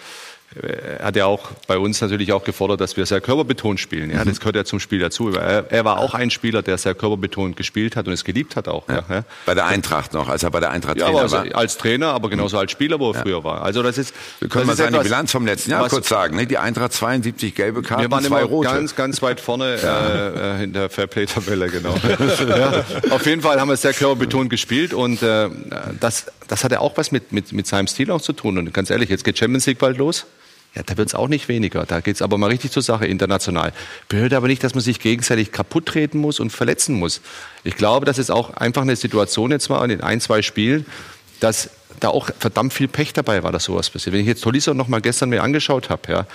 hat 1.03 1.17
ja 1.17 1.27
auch 1.27 1.51
bei 1.67 1.79
uns 1.79 2.01
natürlich 2.01 2.33
auch 2.33 2.45
gefordert, 2.45 2.81
dass 2.81 2.97
wir 2.97 3.07
sehr 3.07 3.21
körperbetont 3.21 3.81
spielen. 3.81 4.11
Ja, 4.11 4.25
das 4.25 4.39
gehört 4.39 4.57
ja 4.57 4.65
zum 4.65 4.81
Spiel 4.81 5.01
dazu. 5.01 5.31
Er, 5.31 5.71
er 5.71 5.85
war 5.85 5.99
auch 5.99 6.15
ein 6.15 6.31
Spieler, 6.31 6.63
der 6.63 6.79
sehr 6.79 6.95
körperbetont 6.95 7.57
gespielt 7.57 7.97
hat 7.97 8.07
und 8.07 8.13
es 8.13 8.25
geliebt 8.25 8.57
hat 8.57 8.69
auch. 8.69 8.89
Ja. 8.89 9.05
Ja, 9.09 9.25
Bei 9.47 9.55
der 9.55 9.67
Eintracht 9.67 10.13
noch, 10.13 10.29
als 10.29 10.43
er 10.43 10.51
bei 10.51 10.61
der 10.61 10.71
Eintracht 10.71 10.97
ja, 10.97 11.07
Trainer 11.07 11.21
aber 11.21 11.31
war. 11.33 11.57
als, 11.57 11.77
Trainer, 11.77 12.09
aber 12.09 12.31
genauso 12.31 12.59
als 12.59 12.71
Spieler, 12.71 13.01
wo 13.01 13.11
er 13.11 13.23
früher 13.23 13.45
war. 13.45 13.63
Also 13.63 13.83
das 13.83 13.99
ist. 13.99 14.15
Wir 14.39 14.49
können 14.49 14.67
mal 14.67 14.77
seine 14.77 14.91
etwas, 14.91 15.05
Bilanz 15.05 15.33
vom 15.33 15.47
letzten 15.47 15.73
Jahr 15.73 15.89
kurz 15.89 16.09
sagen. 16.09 16.37
Ne? 16.37 16.47
Die 16.47 16.59
Eintracht 16.59 16.93
72 16.93 17.55
gelbe 17.55 17.83
Karten, 17.83 18.03
wir 18.03 18.11
waren 18.11 18.25
zwei 18.25 18.41
immer 18.41 18.49
rote. 18.49 18.69
ganz, 18.69 18.95
ganz 18.95 19.23
weit 19.23 19.41
vorne 19.41 19.77
äh, 19.83 20.61
äh, 20.61 20.65
in 20.65 20.73
der 20.73 20.89
Fairplay-Tabelle, 20.89 21.69
genau. 21.69 21.95
auf 23.11 23.27
jeden 23.27 23.43
Fall 23.43 23.61
haben 23.61 23.69
wir 23.69 23.77
sehr 23.77 23.93
körperbetont 23.93 24.51
gespielt 24.51 24.95
und 24.95 25.23
äh, 25.23 25.49
das, 26.01 26.27
das 26.49 26.65
hat 26.65 26.73
ja 26.73 26.81
auch 26.81 26.97
was 26.97 27.13
mit, 27.13 27.33
mit, 27.33 27.53
mit 27.53 27.67
seinem 27.67 27.87
Stil 27.87 28.11
auch 28.11 28.21
zu 28.21 28.33
tun. 28.33 28.59
Und 28.59 28.73
ganz 28.73 28.91
ehrlich, 28.91 29.09
jetzt 29.09 29.25
geht 29.25 29.39
Champions 29.39 29.67
League 29.67 29.79
bald 29.79 29.99
los. 29.99 30.27
Ja, 30.75 30.83
da 30.83 30.97
wird 30.97 31.09
es 31.09 31.15
auch 31.15 31.29
nicht 31.29 31.49
weniger. 31.49 31.87
Da 31.87 32.01
geht 32.01 32.17
es 32.17 32.23
aber 32.23 32.37
mal 32.37 32.51
richtig 32.51 32.73
zur 32.73 32.83
Sache 32.83 33.07
international. 33.07 33.73
Bedeutet 34.09 34.35
aber 34.35 34.49
nicht, 34.49 34.65
dass 34.65 34.75
man 34.75 34.83
sich 34.83 34.99
gegenseitig 34.99 35.53
kaputt 35.53 35.87
treten 35.87 36.19
muss 36.19 36.41
und 36.41 36.51
verletzen 36.51 36.97
muss. 36.97 37.21
Ich 37.63 37.77
glaube, 37.77 38.07
dass 38.07 38.19
es 38.19 38.31
auch 38.31 38.55
einfach 38.55 38.83
eine 38.83 38.97
Situation 38.97 39.53
jetzt 39.53 39.71
war 39.71 39.85
in 39.89 40.01
ein, 40.01 40.21
zwei 40.21 40.43
Spielen, 40.43 40.85
dass 41.41 41.71
da 42.01 42.09
auch 42.09 42.31
verdammt 42.39 42.73
viel 42.73 42.89
Pech 42.89 43.13
dabei 43.13 43.43
war, 43.43 43.53
dass 43.53 43.65
sowas 43.65 43.89
passiert. 43.91 44.15
Wenn 44.15 44.23
ich 44.23 44.27
jetzt 44.27 44.43
Tolisso 44.43 44.75
noch 44.75 44.89
mal 44.89 45.01
gestern 45.01 45.29
mir 45.29 45.43
angeschaut 45.43 45.91
habe, 45.91 46.11
ja, 46.11 46.27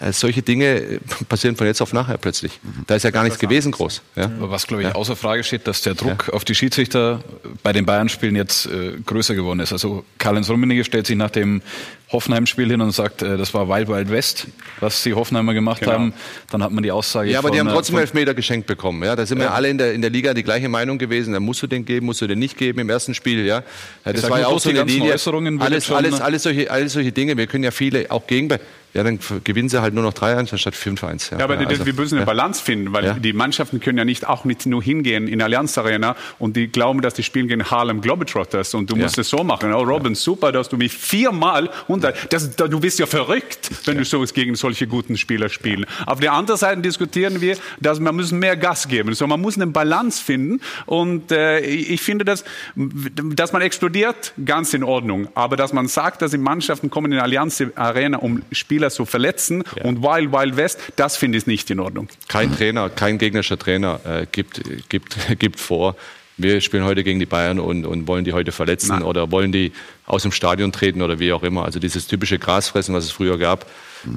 äh, 0.00 0.12
solche 0.12 0.42
Dinge 0.42 0.66
äh, 0.66 1.00
passieren 1.28 1.56
von 1.56 1.66
jetzt 1.66 1.80
auf 1.80 1.92
nachher 1.92 2.18
plötzlich. 2.18 2.60
Da 2.86 2.94
ist 2.94 3.02
ja 3.02 3.10
gar 3.10 3.24
nichts 3.24 3.38
gewesen 3.38 3.72
groß. 3.72 4.02
Ja. 4.16 4.30
Was, 4.38 4.66
glaube 4.66 4.82
ich, 4.82 4.94
außer 4.94 5.16
Frage 5.16 5.42
steht, 5.42 5.66
dass 5.66 5.82
der 5.82 5.94
Druck 5.94 6.28
auf 6.28 6.44
die 6.44 6.54
Schiedsrichter 6.54 7.20
bei 7.62 7.72
den 7.72 7.84
Bayern-Spielen 7.84 8.36
jetzt 8.36 8.66
äh, 8.66 8.92
größer 9.04 9.34
geworden 9.34 9.60
ist. 9.60 9.72
Also 9.72 10.04
Karl-Heinz 10.18 10.48
Rummenigge 10.48 10.84
stellt 10.84 11.06
sich 11.06 11.16
nach 11.16 11.30
dem 11.30 11.62
Hoffenheim-Spiel 12.10 12.70
hin 12.70 12.80
und 12.80 12.92
sagt, 12.92 13.22
äh, 13.22 13.36
das 13.36 13.52
war 13.52 13.68
Wild 13.68 13.88
Wild 13.88 14.10
West, 14.10 14.46
was 14.80 15.02
die 15.02 15.12
Hoffenheimer 15.12 15.52
gemacht 15.52 15.80
Genau. 15.80 15.92
haben. 15.92 16.14
Dann 16.50 16.62
hat 16.62 16.72
man 16.72 16.82
die 16.82 16.90
Aussage 16.90 17.30
Ja, 17.30 17.38
aber 17.40 17.48
von, 17.48 17.54
die 17.54 17.60
haben 17.60 17.68
äh, 17.68 17.72
trotzdem 17.72 17.94
von- 17.94 18.00
Elfmeter 18.00 18.34
geschenkt 18.34 18.66
bekommen. 18.66 19.02
Ja, 19.04 19.14
da 19.14 19.26
sind 19.26 19.38
wir 19.38 19.52
alle 19.52 19.68
in 19.68 19.76
der, 19.78 19.92
in 19.92 20.00
der 20.00 20.10
Liga 20.10 20.32
die 20.32 20.42
gleiche 20.42 20.68
Meinung 20.68 20.96
gewesen. 20.98 21.34
Da 21.34 21.40
musst 21.40 21.62
du 21.62 21.66
den 21.66 21.84
geben, 21.84 22.06
musst 22.06 22.20
du 22.22 22.26
den 22.26 22.38
nicht 22.38 22.56
geben 22.56 22.78
im 22.78 22.88
ersten 22.88 23.14
Spiel. 23.14 23.44
Ja, 23.44 23.62
ja 24.04 24.12
das 24.12 24.28
war 24.30 24.40
ja 24.40 24.46
auch 24.46 24.58
so 24.58 24.70
die 24.70 24.76
eine 24.78 24.86
ganzen 24.86 24.94
Linie. 24.94 25.60
Alles, 25.60 25.90
alles, 25.90 26.20
alles 26.20 26.42
solche, 26.44 26.70
alles 26.70 26.94
solche 26.94 27.12
Dinge. 27.12 27.36
Wir 27.36 27.46
können 27.46 27.64
ja 27.64 27.70
viele 27.70 28.10
auch 28.10 28.26
gegen. 28.26 28.48
Ja, 28.94 29.02
dann 29.04 29.18
gewinnen 29.44 29.68
sie 29.68 29.80
halt 29.82 29.92
nur 29.94 30.02
noch 30.02 30.14
3-1 30.14 30.52
anstatt 30.52 30.74
5-1. 30.74 31.30
Ja, 31.38 31.44
aber 31.44 31.56
die- 31.56 31.66
also, 31.66 31.84
wir 31.84 31.92
müssen 31.92 32.14
eine 32.16 32.22
ja. 32.22 32.26
Balance 32.26 32.62
finden, 32.62 32.92
weil 32.92 33.04
Ja. 33.04 33.12
die 33.14 33.32
Mannschaften 33.32 33.80
können 33.80 33.98
ja 33.98 34.04
nicht 34.04 34.26
auch 34.26 34.44
nicht 34.44 34.64
nur 34.66 34.82
hingehen 34.82 35.28
in 35.28 35.42
Allianz 35.42 35.76
Arena 35.76 36.16
und 36.38 36.56
die 36.56 36.68
glauben, 36.68 37.02
dass 37.02 37.14
die 37.14 37.22
spielen 37.22 37.48
gegen 37.48 37.70
Harlem 37.70 38.00
Globetrotters 38.00 38.74
und 38.74 38.90
du 38.90 38.96
Ja. 38.96 39.02
musst 39.02 39.18
es 39.18 39.28
so 39.28 39.44
machen. 39.44 39.72
Oh, 39.74 39.82
Robin, 39.82 40.14
super, 40.14 40.52
dass 40.52 40.68
du 40.70 40.76
mich 40.78 40.92
viermal 40.92 41.68
unter, 41.86 42.12
das, 42.30 42.56
da- 42.56 42.66
du 42.66 42.80
bist 42.80 42.98
ja 42.98 43.06
verrückt, 43.06 43.70
wenn 43.84 43.98
du 43.98 44.04
so 44.04 44.24
gegen 44.32 44.54
solche 44.56 44.86
guten 44.86 45.16
Spieler 45.16 45.48
spielen. 45.48 45.84
Auf 46.06 46.20
der 46.20 46.32
anderen 46.32 46.58
Seite 46.58 46.80
diskutieren 46.80 47.40
wir, 47.40 47.56
dass 47.80 48.00
wir 48.00 48.12
müssen 48.12 48.38
mehr 48.38 48.56
Gas 48.56 48.88
geben. 48.88 49.12
So, 49.14 49.26
man 49.26 49.40
muss 49.40 49.56
eine 49.56 49.66
Balance 49.66 50.22
finden 50.24 50.60
und 50.86 51.30
äh, 51.30 51.60
ich 51.60 52.00
finde, 52.00 52.24
dass, 52.24 52.42
dass 52.74 53.52
man 53.52 53.62
explodiert, 53.62 54.32
ganz 54.44 54.72
in 54.74 54.82
Ordnung. 54.82 55.28
Aber 55.34 55.56
dass 55.56 55.72
man 55.72 55.88
sagt, 55.88 56.22
dass 56.22 56.30
die 56.30 56.38
Mannschaften 56.38 56.90
kommen 56.90 57.12
in 57.12 57.18
Allianz 57.18 57.62
Arena, 57.74 58.18
um 58.18 58.42
Spieler 58.78 58.90
zu 58.90 59.06
verletzen 59.06 59.64
und 59.82 60.02
Wild 60.02 60.30
Wild 60.30 60.56
West, 60.56 60.78
das 60.94 61.16
finde 61.16 61.36
ich 61.36 61.48
nicht 61.48 61.68
in 61.68 61.80
Ordnung. 61.80 62.08
Kein 62.28 62.54
Trainer, 62.54 62.88
kein 62.88 63.18
gegnerischer 63.18 63.58
Trainer 63.58 63.98
äh, 64.04 64.26
gibt, 64.30 64.62
gibt, 64.88 65.16
gibt 65.40 65.58
vor, 65.58 65.96
wir 66.36 66.60
spielen 66.60 66.84
heute 66.84 67.02
gegen 67.02 67.18
die 67.18 67.26
Bayern 67.26 67.58
und, 67.58 67.84
und 67.84 68.06
wollen 68.06 68.24
die 68.24 68.34
heute 68.34 68.52
verletzen 68.52 68.90
Nein. 68.90 69.02
oder 69.02 69.32
wollen 69.32 69.50
die 69.50 69.72
aus 70.06 70.22
dem 70.22 70.30
Stadion 70.30 70.70
treten 70.70 71.02
oder 71.02 71.18
wie 71.18 71.32
auch 71.32 71.42
immer. 71.42 71.64
Also 71.64 71.80
dieses 71.80 72.06
typische 72.06 72.38
Grasfressen, 72.38 72.94
was 72.94 73.02
es 73.02 73.10
früher 73.10 73.36
gab 73.36 73.66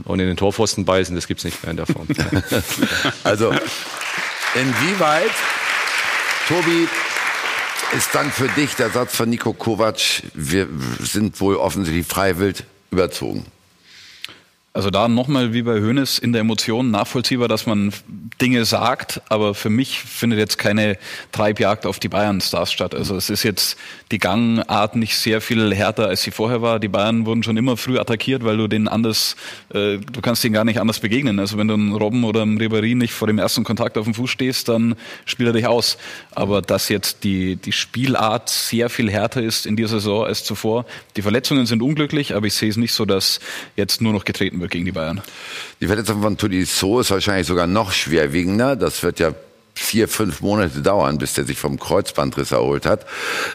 und 0.04 0.20
in 0.20 0.28
den 0.28 0.38
Torpfosten 0.38 0.86
beißen, 0.86 1.16
das 1.16 1.26
gibt's 1.26 1.44
nicht 1.44 1.64
mehr 1.64 1.72
in 1.72 1.78
der 1.78 1.88
Form. 1.88 2.08
Also, 3.24 3.52
inwieweit, 4.54 5.32
Tobi, 6.48 6.88
ist 7.98 8.14
dann 8.14 8.32
für 8.32 8.48
dich 8.50 8.76
der 8.76 8.92
Satz 8.92 9.16
von 9.16 9.28
Nico 9.28 9.54
Kovac, 9.54 10.22
wir 10.36 10.68
sind 11.00 11.42
wohl 11.42 11.56
offensichtlich 11.56 12.06
freiwillig 12.06 12.64
überzogen? 12.92 13.48
Also 14.74 14.90
da 14.90 15.10
nochmal 15.10 15.54
wie 15.54 15.64
bei 15.64 15.82
Hoeneß 15.82 16.18
in 16.18 16.32
der 16.32 16.40
Emotion 16.40 16.92
nachvollziehbar, 16.92 17.50
dass 17.50 17.66
man 17.66 17.92
Dinge 18.42 18.64
sagt, 18.64 19.22
aber 19.28 19.54
für 19.54 19.70
mich 19.70 20.00
findet 20.00 20.40
jetzt 20.40 20.58
keine 20.58 20.98
Treibjagd 21.34 21.86
auf 21.86 22.00
die 22.00 22.08
Bayern-Stars 22.08 22.72
statt. 22.72 22.96
Also 22.96 23.18
es 23.18 23.30
ist 23.30 23.44
jetzt 23.44 23.78
die 24.14 24.18
Gangart 24.18 24.96
nicht 24.96 25.18
sehr 25.18 25.42
viel 25.42 25.76
härter, 25.76 26.08
als 26.08 26.22
sie 26.22 26.32
vorher 26.32 26.62
war. 26.62 26.80
Die 26.80 26.88
Bayern 26.88 27.26
wurden 27.26 27.44
schon 27.44 27.58
immer 27.58 27.76
früh 27.76 28.00
attackiert, 28.00 28.46
weil 28.46 28.56
du 28.56 28.70
denen 28.70 28.88
anders, 28.88 29.36
äh, 29.74 29.98
du 29.98 30.22
kannst 30.22 30.42
denen 30.46 30.54
gar 30.54 30.64
nicht 30.64 30.80
anders 30.80 31.02
begegnen. 31.02 31.40
Also 31.40 31.58
wenn 31.58 31.68
du 31.68 31.74
einen 31.74 31.92
Robben 31.92 32.24
oder 32.24 32.44
einen 32.44 32.58
Ribéry 32.58 32.96
nicht 32.96 33.12
vor 33.12 33.28
dem 33.28 33.40
ersten 33.40 33.66
Kontakt 33.66 33.98
auf 33.98 34.06
dem 34.06 34.14
Fuß 34.14 34.30
stehst, 34.30 34.70
dann 34.70 34.96
spielt 35.26 35.50
er 35.50 35.54
dich 35.54 35.68
aus. 35.68 35.98
Aber 36.32 36.62
dass 36.62 36.88
jetzt 36.88 37.26
die, 37.26 37.58
die 37.58 37.74
Spielart 37.74 38.48
sehr 38.48 38.90
viel 38.90 39.12
härter 39.12 39.44
ist 39.44 39.66
in 39.66 39.76
dieser 39.76 40.00
Saison 40.00 40.24
als 40.24 40.46
zuvor. 40.46 40.86
Die 41.18 41.22
Verletzungen 41.22 41.66
sind 41.66 41.82
unglücklich, 41.82 42.36
aber 42.36 42.48
ich 42.48 42.54
sehe 42.54 42.70
es 42.70 42.78
nicht 42.78 42.94
so, 42.94 43.04
dass 43.04 43.42
jetzt 43.76 44.02
nur 44.02 44.14
noch 44.14 44.24
getreten 44.24 44.61
wird 44.62 44.72
gegen 44.72 44.86
die 44.86 44.92
Bayern. 44.92 45.22
Die 45.80 45.88
Verletzung 45.88 46.22
von 46.22 46.38
Tolisso 46.38 47.00
ist 47.00 47.12
wahrscheinlich 47.12 47.48
sogar 47.48 47.68
noch 47.68 47.92
schwerwiegender. 47.92 48.76
Das 48.76 49.04
wird 49.04 49.20
ja 49.20 49.34
vier, 49.74 50.08
fünf 50.08 50.42
Monate 50.42 50.82
dauern, 50.82 51.18
bis 51.18 51.34
der 51.34 51.46
sich 51.46 51.58
vom 51.58 51.80
Kreuzbandriss 51.80 52.52
erholt 52.52 52.86
hat. 52.86 53.06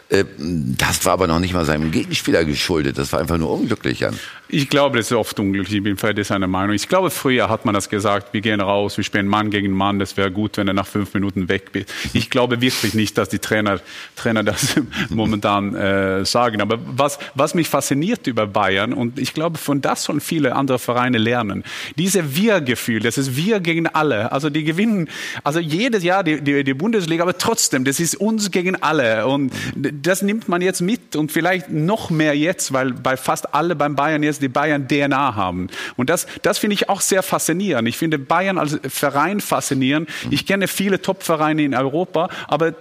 Äh, 0.09 0.25
das 0.37 1.05
war 1.05 1.13
aber 1.13 1.27
noch 1.27 1.39
nicht 1.39 1.53
mal 1.53 1.65
seinem 1.65 1.91
Gegenspieler 1.91 2.43
geschuldet. 2.45 2.97
Das 2.97 3.11
war 3.13 3.19
einfach 3.19 3.37
nur 3.37 3.51
unglücklich, 3.51 4.01
Jan. 4.01 4.19
Ich 4.49 4.69
glaube, 4.69 4.97
das 4.97 5.07
ist 5.07 5.17
oft 5.17 5.37
unglücklich. 5.41 5.77
Ich 5.77 5.83
bin 5.83 5.97
völlig 5.97 6.25
seiner 6.25 6.47
Meinung. 6.47 6.73
Ich 6.73 6.87
glaube, 6.87 7.09
früher 7.09 7.49
hat 7.49 7.65
man 7.65 7.73
das 7.75 7.89
gesagt, 7.89 8.33
wir 8.33 8.39
gehen 8.39 8.61
raus, 8.61 8.95
wir 8.95 9.03
spielen 9.03 9.27
Mann 9.27 9.49
gegen 9.49 9.71
Mann, 9.71 9.99
das 9.99 10.15
wäre 10.15 10.31
gut, 10.31 10.55
wenn 10.55 10.69
er 10.69 10.73
nach 10.73 10.87
fünf 10.87 11.13
Minuten 11.13 11.49
weg 11.49 11.69
ist. 11.73 11.93
Ich 12.13 12.29
glaube 12.29 12.61
wirklich 12.61 12.93
nicht, 12.93 13.17
dass 13.17 13.27
die 13.27 13.39
Trainer, 13.39 13.81
Trainer 14.15 14.43
das 14.43 14.75
momentan 15.09 15.75
äh, 15.75 16.25
sagen. 16.25 16.61
Aber 16.61 16.79
was, 16.85 17.19
was 17.35 17.55
mich 17.55 17.67
fasziniert 17.67 18.25
über 18.25 18.47
Bayern, 18.47 18.93
und 18.93 19.19
ich 19.19 19.33
glaube, 19.33 19.57
von 19.57 19.81
das 19.81 20.05
sollen 20.05 20.21
viele 20.21 20.55
andere 20.55 20.79
Vereine 20.79 21.17
lernen, 21.17 21.65
diese 21.97 22.35
Wir-Gefühl, 22.35 23.01
das 23.01 23.17
ist 23.17 23.35
Wir 23.35 23.59
gegen 23.59 23.87
alle. 23.87 24.31
Also 24.31 24.49
die 24.49 24.63
gewinnen, 24.63 25.09
also 25.43 25.59
jedes 25.59 26.03
Jahr 26.03 26.23
die, 26.23 26.39
die, 26.39 26.63
die 26.63 26.73
Bundesliga, 26.73 27.23
aber 27.23 27.37
trotzdem, 27.37 27.83
das 27.83 27.99
ist 27.99 28.15
uns 28.15 28.49
gegen 28.51 28.81
alle. 28.81 29.27
Und 29.27 29.51
das 29.75 30.21
nimmt 30.21 30.47
man 30.47 30.61
jetzt 30.61 30.79
mit 30.79 31.17
und 31.17 31.33
vielleicht 31.33 31.69
noch 31.69 32.09
mehr 32.09 32.37
jetzt, 32.37 32.71
weil 32.71 32.93
bei 32.93 33.17
fast 33.17 33.53
alle 33.53 33.75
beim 33.75 33.95
Bayern 33.95 34.23
jetzt 34.23 34.36
die 34.39 34.47
Bayern 34.47 34.87
DNA 34.87 35.35
haben. 35.35 35.67
Und 35.95 36.09
das, 36.09 36.27
das 36.41 36.57
finde 36.57 36.75
ich 36.75 36.89
auch 36.89 37.01
sehr 37.01 37.23
faszinierend. 37.23 37.87
Ich 37.87 37.97
finde 37.97 38.19
Bayern 38.19 38.57
als 38.57 38.79
Verein 38.87 39.39
faszinierend. 39.39 40.09
Ich 40.29 40.45
kenne 40.45 40.67
viele 40.67 41.01
Top-Vereine 41.01 41.63
in 41.63 41.73
Europa, 41.73 42.29
aber 42.47 42.73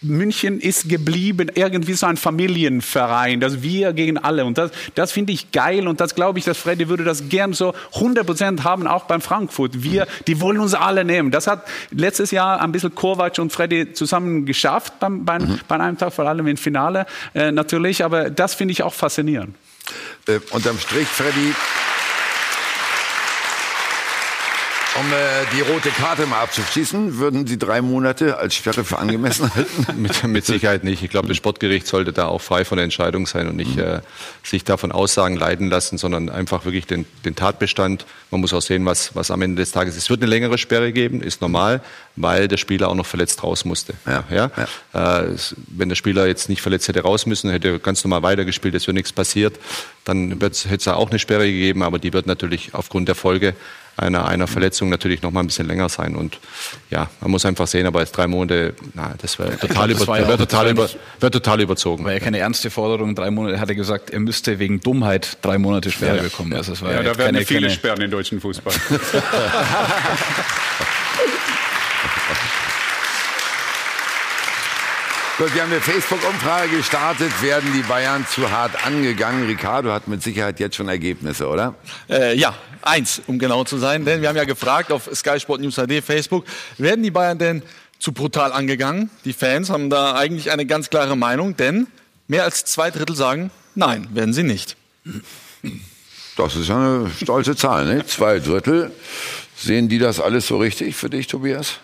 München 0.00 0.60
ist 0.60 0.88
geblieben 0.88 1.50
irgendwie 1.54 1.92
so 1.92 2.06
ein 2.06 2.16
Familienverein, 2.16 3.40
das 3.40 3.62
wir 3.62 3.92
gegen 3.92 4.16
alle. 4.16 4.46
Und 4.46 4.56
das, 4.56 4.70
das 4.94 5.12
finde 5.12 5.32
ich 5.32 5.52
geil 5.52 5.86
und 5.86 6.00
das 6.00 6.14
glaube 6.14 6.38
ich, 6.38 6.46
dass 6.46 6.56
Freddy 6.56 6.88
würde 6.88 7.04
das 7.04 7.28
gern 7.28 7.52
so 7.52 7.74
100 7.94 8.26
Prozent 8.26 8.64
haben, 8.64 8.86
auch 8.86 9.04
beim 9.04 9.20
Frankfurt. 9.20 9.82
Wir, 9.82 10.06
die 10.26 10.40
wollen 10.40 10.58
uns 10.58 10.72
alle 10.72 11.04
nehmen. 11.04 11.30
Das 11.30 11.46
hat 11.46 11.66
letztes 11.90 12.30
Jahr 12.30 12.62
ein 12.62 12.72
bisschen 12.72 12.94
Kovac 12.94 13.38
und 13.38 13.52
Freddy 13.52 13.92
zusammen 13.92 14.46
geschafft 14.46 14.98
beim, 15.00 15.24
beim, 15.24 15.42
mhm. 15.42 15.60
bei 15.68 15.78
einem 15.78 15.98
Tag, 15.98 16.14
vor 16.14 16.26
allem 16.26 16.46
im 16.46 16.56
Finale 16.56 17.04
äh, 17.34 17.52
natürlich. 17.52 18.04
Aber 18.04 18.30
das 18.30 18.54
finde 18.54 18.72
ich 18.72 18.82
auch 18.82 18.94
faszinierend. 18.94 19.54
Äh, 20.26 20.40
unterm 20.50 20.78
Strich, 20.78 21.08
Freddy, 21.08 21.54
Um 24.96 25.12
äh, 25.12 25.16
die 25.56 25.60
rote 25.60 25.88
Karte 25.88 26.24
mal 26.26 26.40
abzuschließen, 26.42 27.18
würden 27.18 27.48
Sie 27.48 27.58
drei 27.58 27.82
Monate 27.82 28.38
als 28.38 28.54
Sperre 28.54 28.84
für 28.84 28.98
angemessen 28.98 29.52
halten? 29.52 29.86
mit, 30.00 30.22
mit, 30.22 30.46
Sicherheit 30.46 30.84
nicht. 30.84 31.02
Ich 31.02 31.10
glaube, 31.10 31.26
das 31.26 31.36
Sportgericht 31.36 31.88
sollte 31.88 32.12
da 32.12 32.26
auch 32.26 32.40
frei 32.40 32.64
von 32.64 32.76
der 32.76 32.84
Entscheidung 32.84 33.26
sein 33.26 33.48
und 33.48 33.56
nicht 33.56 33.76
äh, 33.76 34.02
sich 34.44 34.62
davon 34.62 34.92
Aussagen 34.92 35.36
leiten 35.36 35.68
lassen, 35.68 35.98
sondern 35.98 36.28
einfach 36.28 36.64
wirklich 36.64 36.86
den, 36.86 37.06
den, 37.24 37.34
Tatbestand. 37.34 38.06
Man 38.30 38.40
muss 38.40 38.54
auch 38.54 38.62
sehen, 38.62 38.86
was, 38.86 39.16
was 39.16 39.32
am 39.32 39.42
Ende 39.42 39.62
des 39.62 39.72
Tages 39.72 39.96
ist. 39.96 40.04
Es 40.04 40.10
wird 40.10 40.22
eine 40.22 40.30
längere 40.30 40.58
Sperre 40.58 40.92
geben, 40.92 41.22
ist 41.22 41.40
normal, 41.40 41.80
weil 42.14 42.46
der 42.46 42.56
Spieler 42.56 42.88
auch 42.88 42.94
noch 42.94 43.06
verletzt 43.06 43.42
raus 43.42 43.64
musste. 43.64 43.94
Ja, 44.06 44.22
ja? 44.30 44.50
ja. 44.92 45.22
Äh, 45.22 45.36
wenn 45.66 45.88
der 45.88 45.96
Spieler 45.96 46.28
jetzt 46.28 46.48
nicht 46.48 46.62
verletzt 46.62 46.86
hätte 46.86 47.00
raus 47.00 47.26
müssen, 47.26 47.50
hätte 47.50 47.80
ganz 47.80 48.04
normal 48.04 48.22
weitergespielt, 48.22 48.76
es 48.76 48.86
wäre 48.86 48.94
nichts 48.94 49.12
passiert, 49.12 49.58
dann 50.04 50.30
hätte 50.38 50.76
es 50.76 50.86
auch 50.86 51.10
eine 51.10 51.18
Sperre 51.18 51.46
gegeben, 51.46 51.82
aber 51.82 51.98
die 51.98 52.12
wird 52.12 52.28
natürlich 52.28 52.74
aufgrund 52.74 53.08
der 53.08 53.16
Folge 53.16 53.54
einer, 53.96 54.26
einer 54.26 54.46
Verletzung 54.46 54.88
natürlich 54.88 55.22
noch 55.22 55.30
mal 55.30 55.40
ein 55.40 55.46
bisschen 55.46 55.66
länger 55.66 55.88
sein. 55.88 56.16
Und 56.16 56.38
ja, 56.90 57.10
man 57.20 57.30
muss 57.30 57.44
einfach 57.44 57.66
sehen, 57.66 57.86
aber 57.86 58.00
jetzt 58.00 58.12
drei 58.12 58.26
Monate, 58.26 58.74
na, 58.94 59.14
das 59.20 59.38
wäre 59.38 59.56
total, 59.58 59.90
über, 59.90 60.06
wär 60.06 60.28
ja 60.28 60.36
total, 60.36 60.70
über, 60.70 60.88
wär 61.20 61.30
total 61.30 61.60
überzogen. 61.60 62.04
War 62.04 62.12
ja 62.12 62.20
keine 62.20 62.38
ernste 62.38 62.70
Forderung, 62.70 63.14
drei 63.14 63.30
Monate. 63.30 63.56
Er 63.56 63.60
hatte 63.60 63.74
gesagt, 63.74 64.10
er 64.10 64.20
müsste 64.20 64.58
wegen 64.58 64.80
Dummheit 64.80 65.38
drei 65.42 65.58
Monate 65.58 65.90
Sperre 65.90 66.16
ja, 66.16 66.22
bekommen. 66.22 66.52
Also 66.54 66.72
es 66.72 66.82
war 66.82 66.92
ja, 66.92 67.02
da 67.02 67.16
werden 67.16 67.34
keine, 67.34 67.46
viele 67.46 67.60
keine... 67.62 67.74
Sperren 67.74 68.00
in 68.00 68.10
deutschen 68.10 68.40
Fußball. 68.40 68.74
Gut, 75.36 75.52
wir 75.52 75.62
haben 75.62 75.72
eine 75.72 75.80
Facebook-Umfrage 75.80 76.76
gestartet. 76.76 77.42
Werden 77.42 77.72
die 77.72 77.82
Bayern 77.82 78.24
zu 78.24 78.52
hart 78.52 78.86
angegangen? 78.86 79.48
Ricardo 79.48 79.90
hat 79.90 80.06
mit 80.06 80.22
Sicherheit 80.22 80.60
jetzt 80.60 80.76
schon 80.76 80.86
Ergebnisse, 80.86 81.48
oder? 81.48 81.74
Äh, 82.08 82.36
ja, 82.36 82.54
eins, 82.82 83.20
um 83.26 83.40
genau 83.40 83.64
zu 83.64 83.78
sein. 83.78 84.04
Denn 84.04 84.22
wir 84.22 84.28
haben 84.28 84.36
ja 84.36 84.44
gefragt 84.44 84.92
auf 84.92 85.10
Sky 85.12 85.40
Sport 85.40 85.60
News 85.60 85.74
HD, 85.74 86.04
Facebook, 86.04 86.44
werden 86.78 87.02
die 87.02 87.10
Bayern 87.10 87.36
denn 87.36 87.64
zu 87.98 88.12
brutal 88.12 88.52
angegangen? 88.52 89.10
Die 89.24 89.32
Fans 89.32 89.70
haben 89.70 89.90
da 89.90 90.14
eigentlich 90.14 90.52
eine 90.52 90.66
ganz 90.66 90.88
klare 90.88 91.16
Meinung, 91.16 91.56
denn 91.56 91.88
mehr 92.28 92.44
als 92.44 92.64
zwei 92.64 92.92
Drittel 92.92 93.16
sagen, 93.16 93.50
nein, 93.74 94.06
werden 94.12 94.32
sie 94.32 94.44
nicht. 94.44 94.76
Das 96.36 96.54
ist 96.54 96.70
eine 96.70 97.10
stolze 97.20 97.56
Zahl, 97.56 97.86
ne? 97.86 98.06
Zwei 98.06 98.38
Drittel. 98.38 98.92
Sehen 99.56 99.88
die 99.88 99.98
das 99.98 100.20
alles 100.20 100.46
so 100.46 100.58
richtig 100.58 100.94
für 100.94 101.10
dich, 101.10 101.26
Tobias? 101.26 101.80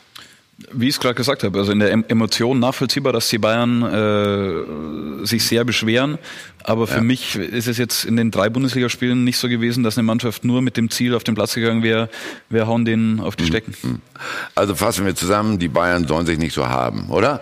Wie 0.73 0.89
ich 0.89 0.95
es 0.95 1.01
gerade 1.01 1.15
gesagt 1.15 1.43
habe, 1.43 1.59
also 1.59 1.73
in 1.73 1.79
der 1.81 1.93
Emotion 2.11 2.61
nachvollziehbar, 2.61 3.13
dass 3.13 3.29
die 3.29 3.39
Bayern 3.39 3.83
äh, 3.83 5.27
sich 5.27 5.45
sehr 5.45 5.65
beschweren. 5.65 6.19
Aber 6.63 6.87
für 6.87 6.97
ja. 6.97 7.01
mich 7.03 7.37
ist 7.37 7.67
es 7.67 7.79
jetzt 7.79 8.05
in 8.05 8.17
den 8.17 8.31
drei 8.31 8.51
Bundesligaspielen 8.51 9.25
nicht 9.25 9.39
so 9.39 9.49
gewesen, 9.49 9.83
dass 9.83 9.97
eine 9.97 10.05
Mannschaft 10.05 10.45
nur 10.45 10.63
mit 10.63 10.77
dem 10.77 10.91
Ziel 10.91 11.15
auf 11.15 11.25
den 11.25 11.35
Platz 11.35 11.55
gegangen 11.55 11.83
wäre, 11.83 12.09
wir 12.51 12.67
hauen 12.67 12.85
den 12.85 13.21
auf 13.21 13.37
die 13.37 13.45
mhm. 13.45 13.49
Stecken. 13.49 13.75
Mhm. 13.83 14.01
Also 14.55 14.75
fassen 14.75 15.07
wir 15.07 15.15
zusammen, 15.15 15.59
die 15.59 15.69
Bayern 15.69 16.07
sollen 16.07 16.27
sich 16.27 16.39
nicht 16.39 16.55
so 16.55 16.69
haben, 16.69 17.09
oder? 17.09 17.41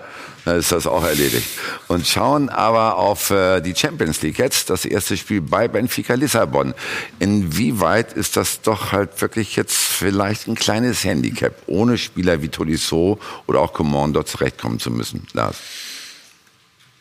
Dann 0.48 0.58
ist 0.58 0.72
das 0.72 0.86
auch 0.86 1.04
erledigt. 1.04 1.48
Und 1.88 2.06
schauen 2.06 2.48
aber 2.48 2.96
auf 2.96 3.30
äh, 3.30 3.60
die 3.60 3.74
Champions 3.74 4.22
League 4.22 4.38
jetzt, 4.38 4.70
das 4.70 4.84
erste 4.84 5.16
Spiel 5.16 5.40
bei 5.40 5.68
Benfica 5.68 6.14
Lissabon. 6.14 6.74
Inwieweit 7.18 8.12
ist 8.14 8.36
das 8.36 8.60
doch 8.62 8.92
halt 8.92 9.20
wirklich 9.20 9.56
jetzt 9.56 9.76
vielleicht 9.76 10.48
ein 10.48 10.54
kleines 10.54 11.04
Handicap, 11.04 11.54
ohne 11.66 11.98
Spieler 11.98 12.42
wie 12.42 12.48
Tolisso 12.48 13.18
oder 13.46 13.60
auch 13.60 13.72
Coman 13.72 14.12
dort 14.12 14.28
zurechtkommen 14.28 14.78
zu 14.78 14.90
müssen, 14.90 15.26
Lars? 15.32 15.56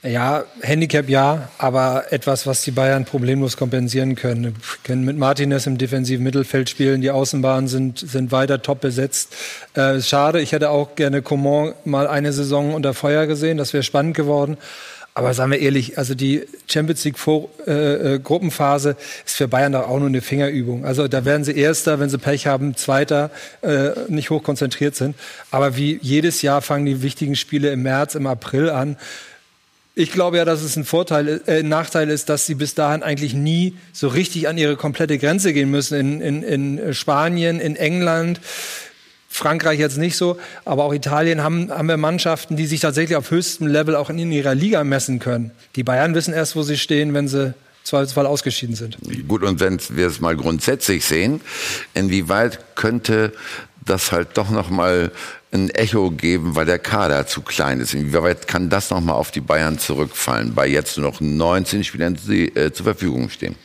Ja, 0.07 0.45
Handicap 0.61 1.09
ja, 1.09 1.49
aber 1.57 2.05
etwas, 2.11 2.47
was 2.47 2.61
die 2.61 2.71
Bayern 2.71 3.03
problemlos 3.03 3.57
kompensieren 3.57 4.15
können. 4.15 4.45
Wir 4.45 4.53
können 4.83 5.03
mit 5.03 5.17
Martinez 5.17 5.67
im 5.67 5.77
defensiven 5.77 6.23
Mittelfeld 6.23 6.69
spielen. 6.69 7.01
Die 7.01 7.11
Außenbahnen 7.11 7.67
sind, 7.67 7.99
sind 7.99 8.31
weiter 8.31 8.61
top 8.61 8.79
besetzt. 8.79 9.35
Äh, 9.73 9.99
schade, 9.99 10.39
ich 10.39 10.53
hätte 10.53 10.69
auch 10.69 10.95
gerne 10.95 11.21
Coman 11.21 11.73
mal 11.83 12.07
eine 12.07 12.31
Saison 12.31 12.73
unter 12.73 12.93
Feuer 12.93 13.27
gesehen. 13.27 13.57
Das 13.57 13.73
wäre 13.73 13.83
spannend 13.83 14.15
geworden. 14.15 14.57
Aber 15.13 15.33
sagen 15.33 15.51
wir 15.51 15.59
ehrlich, 15.59 15.97
also 15.97 16.15
die 16.15 16.45
Champions 16.67 17.03
League 17.03 17.17
Vor 17.17 17.49
äh, 17.65 18.15
äh, 18.15 18.19
Gruppenphase 18.19 18.95
ist 19.25 19.35
für 19.35 19.49
Bayern 19.49 19.73
doch 19.73 19.89
auch 19.89 19.97
nur 19.97 20.07
eine 20.07 20.21
Fingerübung. 20.21 20.85
Also 20.85 21.09
da 21.09 21.25
werden 21.25 21.43
sie 21.43 21.57
Erster, 21.57 21.99
wenn 21.99 22.09
sie 22.09 22.19
Pech 22.19 22.47
haben, 22.47 22.77
Zweiter, 22.77 23.29
äh, 23.61 23.89
nicht 24.07 24.29
hoch 24.29 24.43
konzentriert 24.43 24.95
sind. 24.95 25.15
Aber 25.51 25.75
wie 25.75 25.99
jedes 26.01 26.43
Jahr 26.43 26.61
fangen 26.61 26.85
die 26.85 27.01
wichtigen 27.01 27.35
Spiele 27.35 27.71
im 27.71 27.81
März, 27.81 28.15
im 28.15 28.27
April 28.27 28.69
an. 28.69 28.95
Ich 29.99 30.11
glaube 30.11 30.37
ja, 30.37 30.45
dass 30.45 30.61
es 30.61 30.75
ein 30.75 30.85
Vorteil, 30.85 31.41
äh, 31.47 31.63
Nachteil 31.63 32.11
ist, 32.11 32.29
dass 32.29 32.45
sie 32.45 32.53
bis 32.53 32.75
dahin 32.75 33.01
eigentlich 33.01 33.33
nie 33.33 33.75
so 33.93 34.07
richtig 34.07 34.47
an 34.47 34.55
ihre 34.55 34.75
komplette 34.75 35.17
Grenze 35.17 35.53
gehen 35.53 35.71
müssen. 35.71 35.99
In, 35.99 36.21
in, 36.21 36.43
in 36.43 36.93
Spanien, 36.93 37.59
in 37.59 37.75
England, 37.75 38.39
Frankreich 39.27 39.79
jetzt 39.79 39.97
nicht 39.97 40.15
so, 40.15 40.37
aber 40.65 40.83
auch 40.83 40.93
Italien 40.93 41.41
haben, 41.41 41.71
haben 41.71 41.87
wir 41.87 41.97
Mannschaften, 41.97 42.55
die 42.55 42.67
sich 42.67 42.79
tatsächlich 42.79 43.17
auf 43.17 43.31
höchstem 43.31 43.65
Level 43.65 43.95
auch 43.95 44.11
in 44.11 44.31
ihrer 44.31 44.53
Liga 44.53 44.83
messen 44.83 45.17
können. 45.17 45.49
Die 45.75 45.83
Bayern 45.83 46.13
wissen 46.13 46.31
erst, 46.31 46.55
wo 46.55 46.61
sie 46.61 46.77
stehen, 46.77 47.15
wenn 47.15 47.27
sie 47.27 47.55
zweifelsfall 47.83 48.27
ausgeschieden 48.27 48.75
sind. 48.75 48.99
Gut, 49.27 49.41
und 49.41 49.59
wenn 49.59 49.79
wir 49.89 50.05
es 50.05 50.21
mal 50.21 50.37
grundsätzlich 50.37 51.05
sehen, 51.05 51.41
inwieweit 51.95 52.75
könnte 52.75 53.33
das 53.83 54.11
halt 54.11 54.37
doch 54.37 54.51
noch 54.51 54.69
mal 54.69 55.11
ein 55.51 55.69
Echo 55.69 56.11
geben, 56.11 56.55
weil 56.55 56.65
der 56.65 56.79
Kader 56.79 57.25
zu 57.25 57.41
klein 57.41 57.79
ist. 57.79 57.93
Inwieweit 57.93 58.47
kann 58.47 58.69
das 58.69 58.89
nochmal 58.89 59.15
auf 59.15 59.31
die 59.31 59.41
Bayern 59.41 59.79
zurückfallen, 59.79 60.53
bei 60.53 60.67
jetzt 60.67 60.97
nur 60.97 61.09
noch 61.09 61.21
19 61.21 61.83
Spielern, 61.83 62.17
die 62.27 62.55
äh, 62.55 62.73
zur 62.73 62.83
Verfügung 62.83 63.29
stehen? 63.29 63.55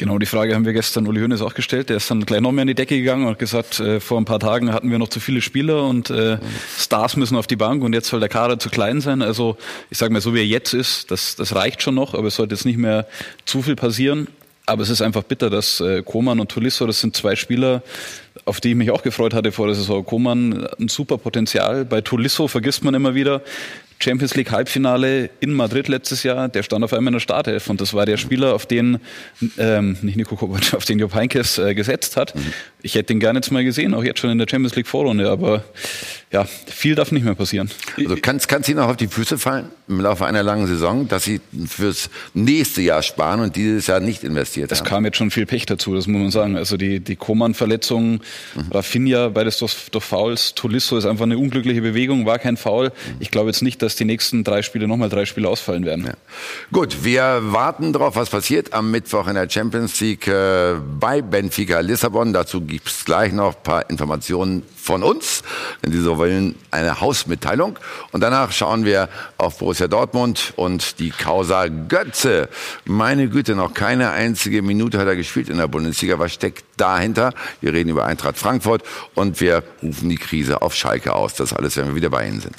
Genau, 0.00 0.18
die 0.18 0.24
Frage 0.24 0.54
haben 0.54 0.64
wir 0.64 0.72
gestern 0.72 1.06
Uli 1.06 1.20
Hoeneß 1.20 1.42
auch 1.42 1.52
gestellt. 1.52 1.90
Der 1.90 1.98
ist 1.98 2.10
dann 2.10 2.24
gleich 2.24 2.40
noch 2.40 2.52
mehr 2.52 2.62
in 2.62 2.68
die 2.68 2.74
Decke 2.74 2.96
gegangen 2.96 3.24
und 3.24 3.32
hat 3.32 3.38
gesagt, 3.38 3.80
äh, 3.80 4.00
vor 4.00 4.18
ein 4.18 4.24
paar 4.24 4.40
Tagen 4.40 4.72
hatten 4.72 4.90
wir 4.90 4.98
noch 4.98 5.08
zu 5.08 5.20
viele 5.20 5.42
Spieler 5.42 5.84
und 5.84 6.08
äh, 6.08 6.38
Stars 6.78 7.16
müssen 7.16 7.36
auf 7.36 7.46
die 7.46 7.56
Bank 7.56 7.82
und 7.82 7.92
jetzt 7.92 8.08
soll 8.08 8.18
der 8.18 8.30
Kader 8.30 8.58
zu 8.58 8.70
klein 8.70 9.02
sein. 9.02 9.20
Also 9.20 9.58
ich 9.90 9.98
sage 9.98 10.10
mal, 10.10 10.22
so 10.22 10.32
wie 10.34 10.38
er 10.38 10.46
jetzt 10.46 10.72
ist, 10.72 11.10
das, 11.10 11.36
das 11.36 11.54
reicht 11.54 11.82
schon 11.82 11.96
noch, 11.96 12.14
aber 12.14 12.28
es 12.28 12.36
sollte 12.36 12.54
jetzt 12.54 12.64
nicht 12.64 12.78
mehr 12.78 13.06
zu 13.44 13.60
viel 13.60 13.76
passieren. 13.76 14.28
Aber 14.70 14.82
es 14.84 14.88
ist 14.90 15.02
einfach 15.02 15.24
bitter, 15.24 15.50
dass 15.50 15.80
äh, 15.80 16.02
Koman 16.04 16.38
und 16.38 16.48
Tolisso, 16.48 16.86
das 16.86 17.00
sind 17.00 17.16
zwei 17.16 17.34
Spieler, 17.34 17.82
auf 18.44 18.60
die 18.60 18.70
ich 18.70 18.76
mich 18.76 18.92
auch 18.92 19.02
gefreut 19.02 19.34
hatte 19.34 19.50
vor 19.50 19.66
der 19.66 19.74
Saison. 19.74 20.04
Koman 20.04 20.64
ein 20.78 20.86
super 20.86 21.18
Potenzial. 21.18 21.84
Bei 21.84 22.00
Tolisso 22.00 22.46
vergisst 22.46 22.84
man 22.84 22.94
immer 22.94 23.16
wieder, 23.16 23.42
Champions 24.02 24.34
League 24.34 24.50
Halbfinale 24.50 25.30
in 25.40 25.52
Madrid 25.52 25.86
letztes 25.88 26.22
Jahr, 26.22 26.48
der 26.48 26.62
stand 26.62 26.82
auf 26.84 26.92
einmal 26.92 27.10
in 27.10 27.14
der 27.14 27.20
Startelf 27.20 27.68
und 27.68 27.80
das 27.80 27.92
war 27.92 28.06
der 28.06 28.16
Spieler, 28.16 28.54
auf 28.54 28.64
den 28.64 28.98
ähm, 29.58 29.98
nicht 30.00 30.16
Nico 30.16 30.36
Kovac, 30.36 30.74
auf 30.76 30.86
den 30.86 30.98
Jupp 30.98 31.14
Heynckes 31.14 31.58
äh, 31.58 31.74
gesetzt 31.74 32.16
hat. 32.16 32.34
Mhm. 32.34 32.52
Ich 32.82 32.94
hätte 32.94 33.06
den 33.06 33.20
gerne 33.20 33.38
jetzt 33.40 33.50
mal 33.50 33.62
gesehen, 33.62 33.92
auch 33.92 34.02
jetzt 34.02 34.20
schon 34.20 34.30
in 34.30 34.38
der 34.38 34.46
Champions 34.50 34.74
League 34.74 34.86
Vorrunde, 34.86 35.30
aber 35.30 35.64
ja, 36.32 36.44
viel 36.44 36.94
darf 36.94 37.10
nicht 37.10 37.24
mehr 37.24 37.34
passieren. 37.34 37.70
Also 37.98 38.16
kannst 38.22 38.46
kannst 38.46 38.68
du 38.68 38.74
noch 38.74 38.88
auf 38.88 38.96
die 38.96 39.08
Füße 39.08 39.36
fallen 39.36 39.66
im 39.88 40.00
Laufe 40.00 40.24
einer 40.24 40.44
langen 40.44 40.68
Saison, 40.68 41.08
dass 41.08 41.24
sie 41.24 41.40
fürs 41.66 42.08
nächste 42.34 42.82
Jahr 42.82 43.02
sparen 43.02 43.40
und 43.40 43.56
dieses 43.56 43.88
Jahr 43.88 43.98
nicht 43.98 44.22
investiert 44.22 44.70
das 44.70 44.78
haben? 44.78 44.86
Es 44.86 44.90
kam 44.90 45.04
jetzt 45.04 45.16
schon 45.16 45.32
viel 45.32 45.44
Pech 45.44 45.66
dazu, 45.66 45.92
das 45.94 46.06
muss 46.06 46.20
man 46.20 46.30
sagen. 46.30 46.56
Also 46.56 46.76
die 46.76 47.00
die 47.00 47.16
Koman-Verletzung, 47.16 48.20
mhm. 48.54 48.70
Rafinha, 48.70 49.28
beides 49.28 49.58
durch, 49.58 49.90
durch 49.90 50.04
Fouls, 50.04 50.54
Tolisso 50.54 50.96
ist 50.96 51.04
einfach 51.04 51.24
eine 51.24 51.36
unglückliche 51.36 51.82
Bewegung, 51.82 52.26
war 52.26 52.38
kein 52.38 52.56
Foul. 52.56 52.90
Mhm. 52.90 53.16
Ich 53.18 53.32
glaube 53.32 53.50
jetzt 53.50 53.62
nicht, 53.62 53.82
dass 53.82 53.89
die 53.96 54.04
nächsten 54.04 54.44
drei 54.44 54.62
Spiele 54.62 54.86
nochmal 54.86 55.08
drei 55.08 55.24
Spiele 55.24 55.48
ausfallen 55.48 55.84
werden. 55.84 56.06
Ja. 56.06 56.12
Gut, 56.72 57.04
wir 57.04 57.40
warten 57.42 57.92
darauf, 57.92 58.16
was 58.16 58.30
passiert 58.30 58.72
am 58.72 58.90
Mittwoch 58.90 59.26
in 59.26 59.34
der 59.34 59.48
Champions 59.48 60.00
League 60.00 60.26
äh, 60.26 60.74
bei 60.98 61.22
Benfica 61.22 61.80
Lissabon. 61.80 62.32
Dazu 62.32 62.60
gibt 62.60 62.88
es 62.88 63.04
gleich 63.04 63.32
noch 63.32 63.56
ein 63.56 63.62
paar 63.62 63.90
Informationen 63.90 64.62
von 64.76 65.02
uns, 65.02 65.42
denn 65.82 65.92
Sie 65.92 66.00
so 66.00 66.18
wollen, 66.18 66.54
eine 66.70 67.00
Hausmitteilung. 67.00 67.78
Und 68.12 68.22
danach 68.22 68.52
schauen 68.52 68.84
wir 68.84 69.08
auf 69.38 69.58
Borussia 69.58 69.88
Dortmund 69.88 70.52
und 70.56 70.98
die 70.98 71.10
Causa 71.10 71.68
Götze. 71.68 72.48
Meine 72.84 73.28
Güte, 73.28 73.54
noch 73.54 73.74
keine 73.74 74.10
einzige 74.10 74.62
Minute 74.62 74.98
hat 74.98 75.06
er 75.06 75.16
gespielt 75.16 75.48
in 75.48 75.58
der 75.58 75.68
Bundesliga. 75.68 76.18
Was 76.18 76.32
steckt 76.32 76.64
dahinter? 76.76 77.32
Wir 77.60 77.72
reden 77.72 77.90
über 77.90 78.04
Eintracht 78.04 78.38
Frankfurt 78.38 78.82
und 79.14 79.40
wir 79.40 79.62
rufen 79.82 80.08
die 80.08 80.16
Krise 80.16 80.62
auf 80.62 80.74
Schalke 80.74 81.14
aus. 81.14 81.34
Das 81.34 81.52
alles, 81.52 81.76
wenn 81.76 81.88
wir 81.88 81.94
wieder 81.94 82.10
bei 82.10 82.26
Ihnen 82.26 82.40
sind. 82.40 82.56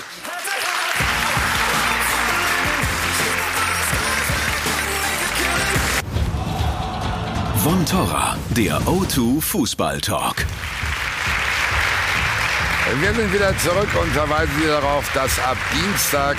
Von 7.64 7.86
Torra, 7.86 8.38
der 8.58 8.80
O2 8.82 9.40
Fußball 9.40 10.02
Talk. 10.02 10.48
Wir 13.00 13.14
sind 13.14 13.32
wieder 13.32 13.56
zurück 13.60 13.88
und 14.02 14.12
verweisen 14.14 14.52
Sie 14.60 14.66
darauf, 14.66 15.14
dass 15.14 15.38
ab 15.38 15.58
Dienstag 15.72 16.38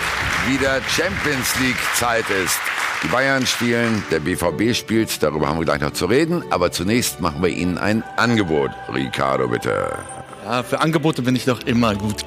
wieder 0.49 0.81
Champions 0.89 1.55
League 1.61 1.77
Zeit 1.95 2.25
ist. 2.45 2.59
Die 3.05 3.07
Bayern 3.07 3.47
spielen, 3.47 4.03
der 4.11 4.18
BVB 4.18 4.75
spielt, 4.75 5.23
darüber 5.23 5.47
haben 5.47 5.61
wir 5.61 5.64
gleich 5.64 5.81
noch 5.81 5.93
zu 5.93 6.07
reden. 6.07 6.43
Aber 6.51 6.73
zunächst 6.73 7.20
machen 7.20 7.41
wir 7.41 7.51
Ihnen 7.51 7.79
ein 7.79 8.03
Angebot. 8.16 8.73
Ricardo, 8.93 9.47
bitte. 9.47 9.97
Ja, 10.45 10.64
für 10.64 10.81
Angebote 10.81 11.23
bin 11.23 11.37
ich 11.37 11.45
doch 11.45 11.61
immer 11.61 11.95
gut. 11.95 12.25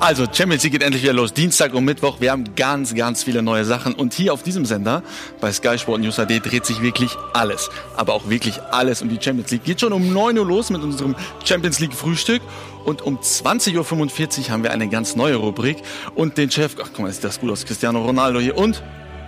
Also, 0.00 0.26
Champions 0.30 0.62
League 0.62 0.72
geht 0.72 0.82
endlich 0.82 1.02
wieder 1.02 1.12
los. 1.12 1.32
Dienstag 1.32 1.74
und 1.74 1.84
Mittwoch. 1.84 2.20
Wir 2.20 2.30
haben 2.30 2.54
ganz, 2.54 2.94
ganz 2.94 3.24
viele 3.24 3.42
neue 3.42 3.64
Sachen. 3.64 3.94
Und 3.94 4.14
hier 4.14 4.32
auf 4.32 4.42
diesem 4.42 4.64
Sender, 4.64 5.02
bei 5.40 5.52
Sky 5.52 5.78
Sport 5.78 6.00
News 6.00 6.18
AD, 6.18 6.40
dreht 6.40 6.66
sich 6.66 6.82
wirklich 6.82 7.16
alles. 7.32 7.70
Aber 7.96 8.14
auch 8.14 8.28
wirklich 8.28 8.60
alles 8.62 9.02
um 9.02 9.08
die 9.08 9.18
Champions 9.20 9.50
League. 9.50 9.64
Geht 9.64 9.80
schon 9.80 9.92
um 9.92 10.12
9 10.12 10.38
Uhr 10.38 10.46
los 10.46 10.70
mit 10.70 10.82
unserem 10.82 11.14
Champions 11.44 11.80
League 11.80 11.94
Frühstück. 11.94 12.42
Und 12.84 13.02
um 13.02 13.18
20.45 13.18 14.38
Uhr 14.38 14.50
haben 14.50 14.62
wir 14.62 14.72
eine 14.72 14.88
ganz 14.88 15.16
neue 15.16 15.36
Rubrik. 15.36 15.78
Und 16.14 16.36
den 16.36 16.50
Chef, 16.50 16.76
ach 16.82 16.88
guck 16.92 17.00
mal, 17.00 17.12
sieht 17.12 17.24
das 17.24 17.40
gut 17.40 17.50
aus, 17.50 17.64
Cristiano 17.64 18.04
Ronaldo 18.04 18.40
hier. 18.40 18.56
Und 18.56 18.82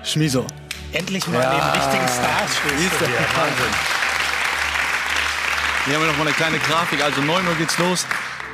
Schmiso. 0.05 0.47
Endlich 0.93 1.27
mal 1.27 1.41
ja. 1.41 1.53
neben 1.53 1.83
richtigen 1.83 2.09
Stars 2.09 2.57
stehst 2.57 3.01
du 3.01 3.07
hier. 3.07 3.17
Wahnsinn. 3.17 3.75
Hier 5.87 5.95
haben 5.95 6.03
wir 6.03 6.09
noch 6.09 6.19
mal 6.19 6.27
eine 6.27 6.33
kleine 6.33 6.59
Grafik. 6.59 7.03
Also 7.03 7.21
9 7.21 7.47
Uhr 7.47 7.55
geht's 7.55 7.79
los. 7.79 8.07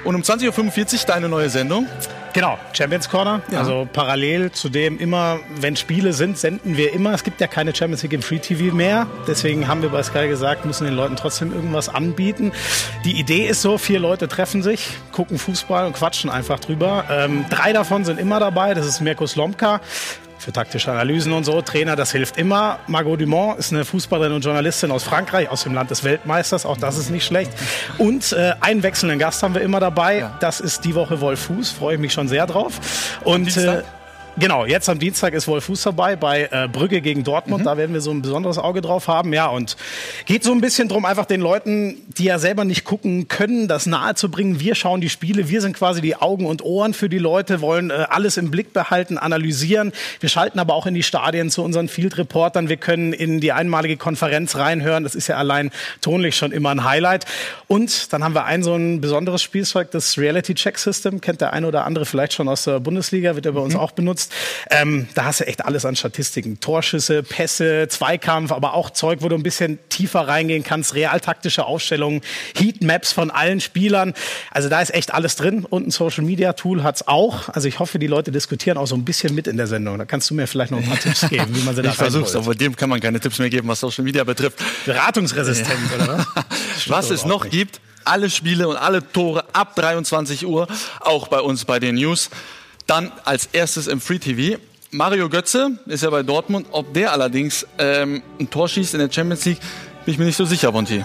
Und 0.05 0.15
um 0.15 0.23
20.45 0.23 1.01
Uhr 1.01 1.07
deine 1.07 1.29
neue 1.29 1.49
Sendung. 1.49 1.87
Genau, 2.35 2.59
Champions 2.73 3.11
Corner. 3.11 3.43
Ja. 3.51 3.59
Also 3.59 3.87
parallel 3.93 4.53
zu 4.53 4.71
dem 4.71 4.99
immer, 4.99 5.41
wenn 5.61 5.77
Spiele 5.77 6.15
sind, 6.15 6.39
senden 6.39 6.79
wir 6.79 6.95
immer. 6.95 7.13
Es 7.13 7.25
gibt 7.25 7.41
ja 7.43 7.47
keine 7.47 7.75
Champions 7.75 8.03
League 8.03 8.15
im 8.15 8.23
Free 8.23 8.39
TV 8.39 8.75
mehr. 8.75 9.07
Deswegen 9.27 9.69
haben 9.69 9.83
wir 9.83 9.91
bei 9.91 10.03
Sky 10.03 10.29
gesagt, 10.29 10.65
müssen 10.65 10.85
den 10.87 10.95
Leuten 10.95 11.17
trotzdem 11.17 11.53
irgendwas 11.53 11.91
anbieten. 11.91 12.53
Die 13.05 13.21
Idee 13.21 13.47
ist 13.49 13.61
so, 13.61 13.77
vier 13.77 14.01
Leute 14.01 14.29
treffen 14.29 14.63
sich, 14.63 14.89
gucken 15.13 15.39
Fußball 15.39 15.87
und 15.87 15.93
quatschen 15.93 16.31
einfach 16.31 16.59
drüber. 16.59 17.05
Ähm, 17.11 17.45
drei 17.51 17.75
davon 17.75 18.07
sind 18.07 18.19
immer 18.19 18.41
dabei. 18.41 18.73
Das 18.73 18.87
ist 18.87 19.01
Mirko 19.01 19.27
Slomka, 19.27 19.83
für 20.43 20.53
taktische 20.53 20.91
Analysen 20.91 21.33
und 21.33 21.45
so. 21.45 21.63
Trainer, 21.63 21.97
das 21.97 22.13
hilft 22.13 22.37
immer. 22.37 22.81
Margot 22.89 23.21
Dumont 23.21 23.59
ist 23.59 23.73
eine 23.73 23.85
Fußballerin 23.85 24.33
und 24.33 24.45
Journalistin 24.45 24.91
aus 24.91 25.05
Frankreich, 25.05 25.49
aus 25.49 25.63
dem 25.63 25.73
Land 25.73 25.91
des 25.91 26.05
Weltmeisters. 26.05 26.67
Auch 26.67 26.77
das 26.77 26.99
ist 26.99 27.11
nicht 27.11 27.25
schlecht. 27.25 27.53
Und 27.99 28.33
äh, 28.33 28.55
einen 28.61 28.83
wechselnden 28.83 29.19
Gast 29.19 29.43
haben 29.43 29.55
wir 29.55 29.63
immer 29.63 29.81
dabei. 29.81 30.31
Das 30.41 30.61
ist 30.61 30.85
die 30.85 30.95
Woche 30.95 31.21
Wolf 31.21 31.41
Fuß. 31.43 31.71
Freue 31.71 31.95
ich 31.95 32.01
mich 32.01 32.13
schon 32.13 32.29
sehr 32.29 32.47
drauf. 32.47 32.81
Und 33.25 33.57
äh, 33.57 33.83
Genau, 34.39 34.65
jetzt 34.65 34.89
am 34.89 34.99
Dienstag 34.99 35.35
ist 35.35 35.47
Wolf 35.47 35.65
Fuß 35.65 35.83
dabei 35.83 36.17
bei 36.17 36.49
äh, 36.51 36.67
Brügge 36.67 37.03
gegen 37.03 37.23
Dortmund. 37.23 37.63
Mhm. 37.63 37.67
Da 37.67 37.77
werden 37.77 37.93
wir 37.93 38.01
so 38.01 38.11
ein 38.11 38.23
besonderes 38.23 38.57
Auge 38.57 38.81
drauf 38.81 39.07
haben. 39.07 39.35
Ja, 39.35 39.49
und 39.49 39.77
geht 40.25 40.43
so 40.43 40.53
ein 40.53 40.63
bisschen 40.63 40.89
drum, 40.89 41.05
einfach 41.05 41.27
den 41.27 41.43
Leuten, 41.43 42.01
die 42.17 42.25
ja 42.25 42.39
selber 42.39 42.65
nicht 42.65 42.85
gucken 42.85 43.29
können, 43.29 43.69
das 43.69 43.85
nahe 43.85 44.15
zu 44.15 44.31
bringen. 44.31 44.59
Wir 44.59 44.75
schauen 44.75 45.03
die 45.03 45.11
Spiele, 45.11 45.51
wir 45.51 45.61
sind 45.61 45.77
quasi 45.77 46.01
die 46.01 46.17
Augen 46.17 46.47
und 46.47 46.65
Ohren 46.65 46.95
für 46.95 47.11
die 47.11 47.19
Leute, 47.19 47.61
wollen 47.61 47.91
äh, 47.91 48.07
alles 48.09 48.39
im 48.39 48.51
Blick 48.51 48.73
behalten, 48.73 49.19
analysieren. 49.19 49.93
Wir 50.21 50.31
schalten 50.31 50.59
aber 50.59 50.75
auch 50.75 50.87
in 50.87 50.95
die 50.95 51.03
Stadien 51.03 51.51
zu 51.51 51.63
unseren 51.63 51.89
Field-Reportern. 51.89 52.71
Wir 52.71 52.79
können 52.79 53.13
in 53.13 53.39
die 53.39 53.53
einmalige 53.53 53.99
Konferenz 53.99 54.57
reinhören. 54.57 55.05
Das 55.05 55.15
ist 55.15 55.27
ja 55.27 55.37
allein 55.37 55.71
tonlich 56.01 56.37
schon 56.37 56.53
immer 56.53 56.71
ein 56.71 56.85
Highlight. 56.85 57.27
Und 57.69 58.11
dann 58.15 58.25
haben 58.25 58.35
wir 58.35 58.47
ein 58.47 58.63
so 58.63 58.75
ein 58.75 59.03
besonderes 59.03 59.43
Spielzeug, 59.43 59.91
das 59.91 60.17
Reality 60.17 60.55
Check 60.55 60.79
System. 60.79 61.21
Kennt 61.21 61.43
der 61.43 61.53
eine 61.53 61.67
oder 61.67 61.85
andere 61.85 62.07
vielleicht 62.07 62.33
schon 62.33 62.49
aus 62.49 62.65
der 62.65 62.81
Bundesliga, 62.81 63.35
wird 63.35 63.45
ja 63.45 63.53
bei 63.53 63.61
uns 63.61 63.75
mhm. 63.75 63.81
auch 63.81 63.93
benutzt 63.93 64.22
benutzt. 64.23 64.33
Ähm, 64.71 65.09
da 65.15 65.25
hast 65.25 65.41
du 65.41 65.47
echt 65.47 65.65
alles 65.65 65.85
an 65.85 65.97
Statistiken. 65.97 66.61
Torschüsse, 66.61 67.23
Pässe, 67.23 67.89
Zweikampf, 67.89 68.53
aber 68.53 68.75
auch 68.75 68.91
Zeug, 68.91 69.19
wo 69.23 69.29
du 69.29 69.37
ein 69.37 69.43
bisschen 69.43 69.79
tiefer 69.89 70.29
reingehen 70.29 70.63
kannst. 70.63 70.95
Realtaktische 70.95 71.65
Aufstellungen, 71.65 72.23
Heatmaps 72.57 73.13
von 73.13 73.31
allen 73.31 73.61
Spielern. 73.61 74.15
Also 74.51 74.69
da 74.69 74.81
ist 74.81 74.95
echt 74.95 75.15
alles 75.15 75.37
drin. 75.37 75.65
Und 75.65 75.89
ein 75.89 75.91
Social 75.91 76.25
Media 76.25 76.53
Tool 76.53 76.83
hat's 76.83 77.07
auch. 77.07 77.49
Also 77.51 77.69
ich 77.69 77.79
hoffe, 77.79 77.99
die 77.99 78.07
Leute 78.07 78.33
diskutieren 78.33 78.79
auch 78.79 78.87
so 78.87 78.95
ein 78.95 79.05
bisschen 79.05 79.35
mit 79.35 79.47
in 79.47 79.57
der 79.57 79.67
Sendung. 79.67 79.99
Da 79.99 80.05
kannst 80.05 80.31
du 80.31 80.35
mir 80.35 80.47
vielleicht 80.47 80.71
noch 80.71 80.79
ein 80.79 80.89
paar 80.89 80.99
Tipps 81.01 81.29
geben, 81.29 81.55
wie 81.55 81.63
man 81.63 81.75
sie 81.75 81.83
da 81.83 81.91
Ich 81.91 81.97
versuch's, 81.97 82.35
aber 82.35 82.55
dem 82.55 82.77
kann 82.77 82.89
man 82.89 83.01
keine 83.01 83.21
Tipps 83.21 83.39
mehr 83.39 83.51
geben, 83.51 83.69
was 83.69 83.81
Social 83.81 84.05
Media 84.05 84.25
betrifft. 84.25 84.59
Beratungsresistent, 84.85 85.79
ja. 85.91 86.05
oder 86.05 86.27
was? 86.35 86.89
was 86.89 87.11
es 87.11 87.25
noch 87.25 87.45
nicht. 87.45 87.53
gibt, 87.53 87.81
alle 88.05 88.31
Spiele 88.31 88.69
und 88.69 88.77
alle 88.77 89.07
Tore 89.13 89.45
ab 89.53 89.77
23 89.77 90.47
Uhr, 90.47 90.67
auch 91.01 91.29
bei 91.29 91.41
uns 91.41 91.65
bei 91.65 91.79
den 91.79 91.95
News. 91.95 92.31
Dann 92.87 93.13
als 93.25 93.47
erstes 93.53 93.87
im 93.87 94.01
Free 94.01 94.19
TV. 94.19 94.59
Mario 94.91 95.29
Götze 95.29 95.79
ist 95.87 96.03
ja 96.03 96.11
bei 96.11 96.23
Dortmund. 96.23 96.67
Ob 96.73 96.93
der 96.93 97.13
allerdings 97.13 97.67
ähm, 97.79 98.23
ein 98.39 98.51
Tor 98.51 98.69
schießt 98.69 98.95
in 98.95 99.01
der 99.01 99.11
Champions 99.11 99.45
League, 99.45 99.61
bin 100.05 100.13
ich 100.15 100.19
mir 100.19 100.27
nicht 100.27 100.37
so 100.37 100.45
sicher, 100.45 100.71
Bonti. 100.73 101.05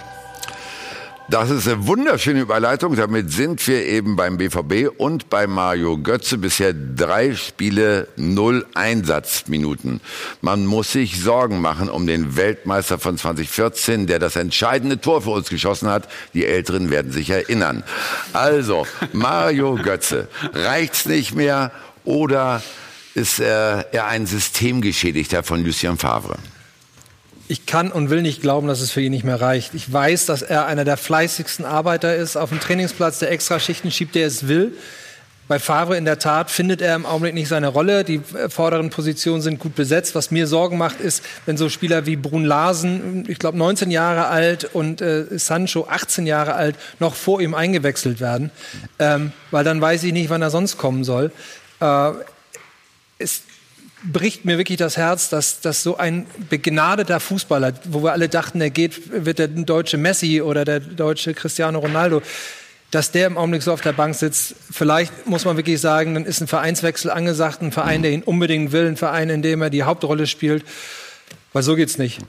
Das 1.29 1.49
ist 1.49 1.67
eine 1.67 1.85
wunderschöne 1.85 2.39
Überleitung. 2.39 2.95
Damit 2.95 3.33
sind 3.33 3.67
wir 3.67 3.85
eben 3.85 4.15
beim 4.15 4.37
BVB 4.37 4.97
und 4.97 5.29
bei 5.29 5.45
Mario 5.45 5.97
Götze. 5.97 6.37
Bisher 6.37 6.73
drei 6.73 7.35
Spiele, 7.35 8.07
null 8.15 8.65
Einsatzminuten. 8.75 9.99
Man 10.39 10.65
muss 10.65 10.93
sich 10.93 11.21
Sorgen 11.21 11.59
machen 11.59 11.89
um 11.89 12.07
den 12.07 12.37
Weltmeister 12.37 12.97
von 12.97 13.17
2014, 13.17 14.07
der 14.07 14.19
das 14.19 14.37
entscheidende 14.37 15.01
Tor 15.01 15.21
für 15.21 15.31
uns 15.31 15.49
geschossen 15.49 15.89
hat. 15.89 16.07
Die 16.33 16.45
Älteren 16.45 16.91
werden 16.91 17.11
sich 17.11 17.29
erinnern. 17.29 17.83
Also, 18.31 18.87
Mario 19.11 19.75
Götze, 19.75 20.29
reicht's 20.53 21.07
nicht 21.07 21.35
mehr 21.35 21.71
oder 22.05 22.63
ist 23.15 23.41
er 23.41 23.85
ein 24.07 24.27
Systemgeschädigter 24.27 25.43
von 25.43 25.61
Lucien 25.61 25.97
Favre? 25.97 26.37
Ich 27.47 27.65
kann 27.65 27.91
und 27.91 28.09
will 28.09 28.21
nicht 28.21 28.41
glauben, 28.41 28.67
dass 28.67 28.81
es 28.81 28.91
für 28.91 29.01
ihn 29.01 29.11
nicht 29.11 29.23
mehr 29.23 29.39
reicht. 29.39 29.73
Ich 29.73 29.91
weiß, 29.91 30.25
dass 30.25 30.41
er 30.41 30.65
einer 30.65 30.83
der 30.83 30.97
fleißigsten 30.97 31.65
Arbeiter 31.65 32.15
ist 32.15 32.35
auf 32.35 32.49
dem 32.49 32.59
Trainingsplatz, 32.59 33.19
der 33.19 33.31
extra 33.31 33.59
Schichten 33.59 33.91
schiebt, 33.91 34.15
der 34.15 34.27
es 34.27 34.47
will. 34.47 34.73
Bei 35.47 35.59
Favre 35.59 35.95
in 35.95 36.03
der 36.03 36.19
Tat 36.19 36.51
findet 36.51 36.81
er 36.81 36.93
im 36.93 37.05
Augenblick 37.05 37.33
nicht 37.33 37.47
seine 37.47 37.69
Rolle. 37.69 38.03
Die 38.03 38.19
vorderen 38.49 38.89
Positionen 38.89 39.41
sind 39.41 39.59
gut 39.59 39.75
besetzt. 39.75 40.13
Was 40.13 40.29
mir 40.29 40.45
Sorgen 40.45 40.77
macht, 40.77 40.99
ist, 40.99 41.23
wenn 41.45 41.55
so 41.55 41.69
Spieler 41.69 42.05
wie 42.05 42.17
Brun 42.17 42.43
Larsen, 42.43 43.23
ich 43.29 43.39
glaube 43.39 43.57
19 43.57 43.89
Jahre 43.89 44.27
alt 44.27 44.65
und 44.65 44.99
äh, 44.99 45.25
Sancho 45.39 45.87
18 45.89 46.27
Jahre 46.27 46.55
alt, 46.55 46.75
noch 46.99 47.15
vor 47.15 47.39
ihm 47.39 47.53
eingewechselt 47.53 48.19
werden. 48.19 48.51
Ähm, 48.99 49.31
weil 49.49 49.63
dann 49.63 49.79
weiß 49.79 50.03
ich 50.03 50.11
nicht, 50.11 50.29
wann 50.29 50.41
er 50.41 50.49
sonst 50.49 50.77
kommen 50.77 51.05
soll. 51.05 51.31
Äh, 51.79 52.11
ist 53.19 53.43
bricht 54.11 54.45
mir 54.45 54.57
wirklich 54.57 54.77
das 54.77 54.97
Herz, 54.97 55.29
dass, 55.29 55.61
dass 55.61 55.83
so 55.83 55.97
ein 55.97 56.25
begnadeter 56.49 57.19
Fußballer, 57.19 57.73
wo 57.85 58.03
wir 58.03 58.13
alle 58.13 58.29
dachten, 58.29 58.61
er 58.61 58.69
geht, 58.69 59.25
wird 59.25 59.39
der 59.39 59.47
deutsche 59.47 59.97
Messi 59.97 60.41
oder 60.41 60.65
der 60.65 60.79
deutsche 60.79 61.33
Cristiano 61.33 61.79
Ronaldo, 61.79 62.21
dass 62.91 63.11
der 63.11 63.27
im 63.27 63.37
Augenblick 63.37 63.63
so 63.63 63.73
auf 63.73 63.81
der 63.81 63.91
Bank 63.91 64.15
sitzt. 64.15 64.55
Vielleicht 64.71 65.27
muss 65.27 65.45
man 65.45 65.57
wirklich 65.57 65.81
sagen, 65.81 66.13
dann 66.13 66.25
ist 66.25 66.39
ein 66.41 66.47
Vereinswechsel 66.47 67.11
angesagt, 67.11 67.61
ein 67.61 67.71
Verein, 67.71 68.01
der 68.01 68.11
ihn 68.11 68.23
unbedingt 68.23 68.71
will, 68.71 68.87
ein 68.87 68.97
Verein, 68.97 69.29
in 69.29 69.41
dem 69.41 69.61
er 69.61 69.69
die 69.69 69.83
Hauptrolle 69.83 70.25
spielt. 70.25 70.63
Weil 71.51 71.63
so 71.63 71.75
geht's 71.75 71.97
nicht. 71.97 72.19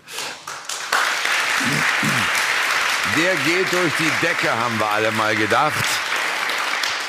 Der 3.17 3.35
geht 3.45 3.73
durch 3.73 3.93
die 3.99 4.27
Decke, 4.27 4.51
haben 4.51 4.79
wir 4.79 4.87
alle 4.91 5.13
mal 5.13 5.35
gedacht. 5.37 5.85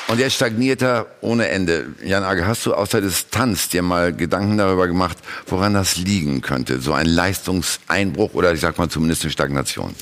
Und 0.10 0.18
jetzt 0.18 0.34
stagniert 0.34 0.82
er 0.82 1.06
ohne 1.22 1.50
Ende. 1.50 1.86
Jan 2.04 2.24
Age, 2.24 2.44
hast 2.44 2.66
du 2.66 2.74
außer 2.74 3.00
des 3.00 3.30
Tanz 3.30 3.70
dir 3.70 3.84
mal 3.84 4.12
Gedanken 4.12 4.58
darüber 4.58 4.88
gemacht, 4.88 5.20
woran 5.46 5.76
das 5.76 5.98
liegen 5.98 6.42
könnte? 6.42 6.82
So 6.82 6.94
ein 6.94 7.06
Leistungseinbruch 7.06 8.34
oder 8.34 8.52
ich 8.52 8.60
sag 8.60 8.80
mal 8.80 8.90
zumindest 8.90 9.22
eine 9.22 9.32
Stagnation? 9.32 9.94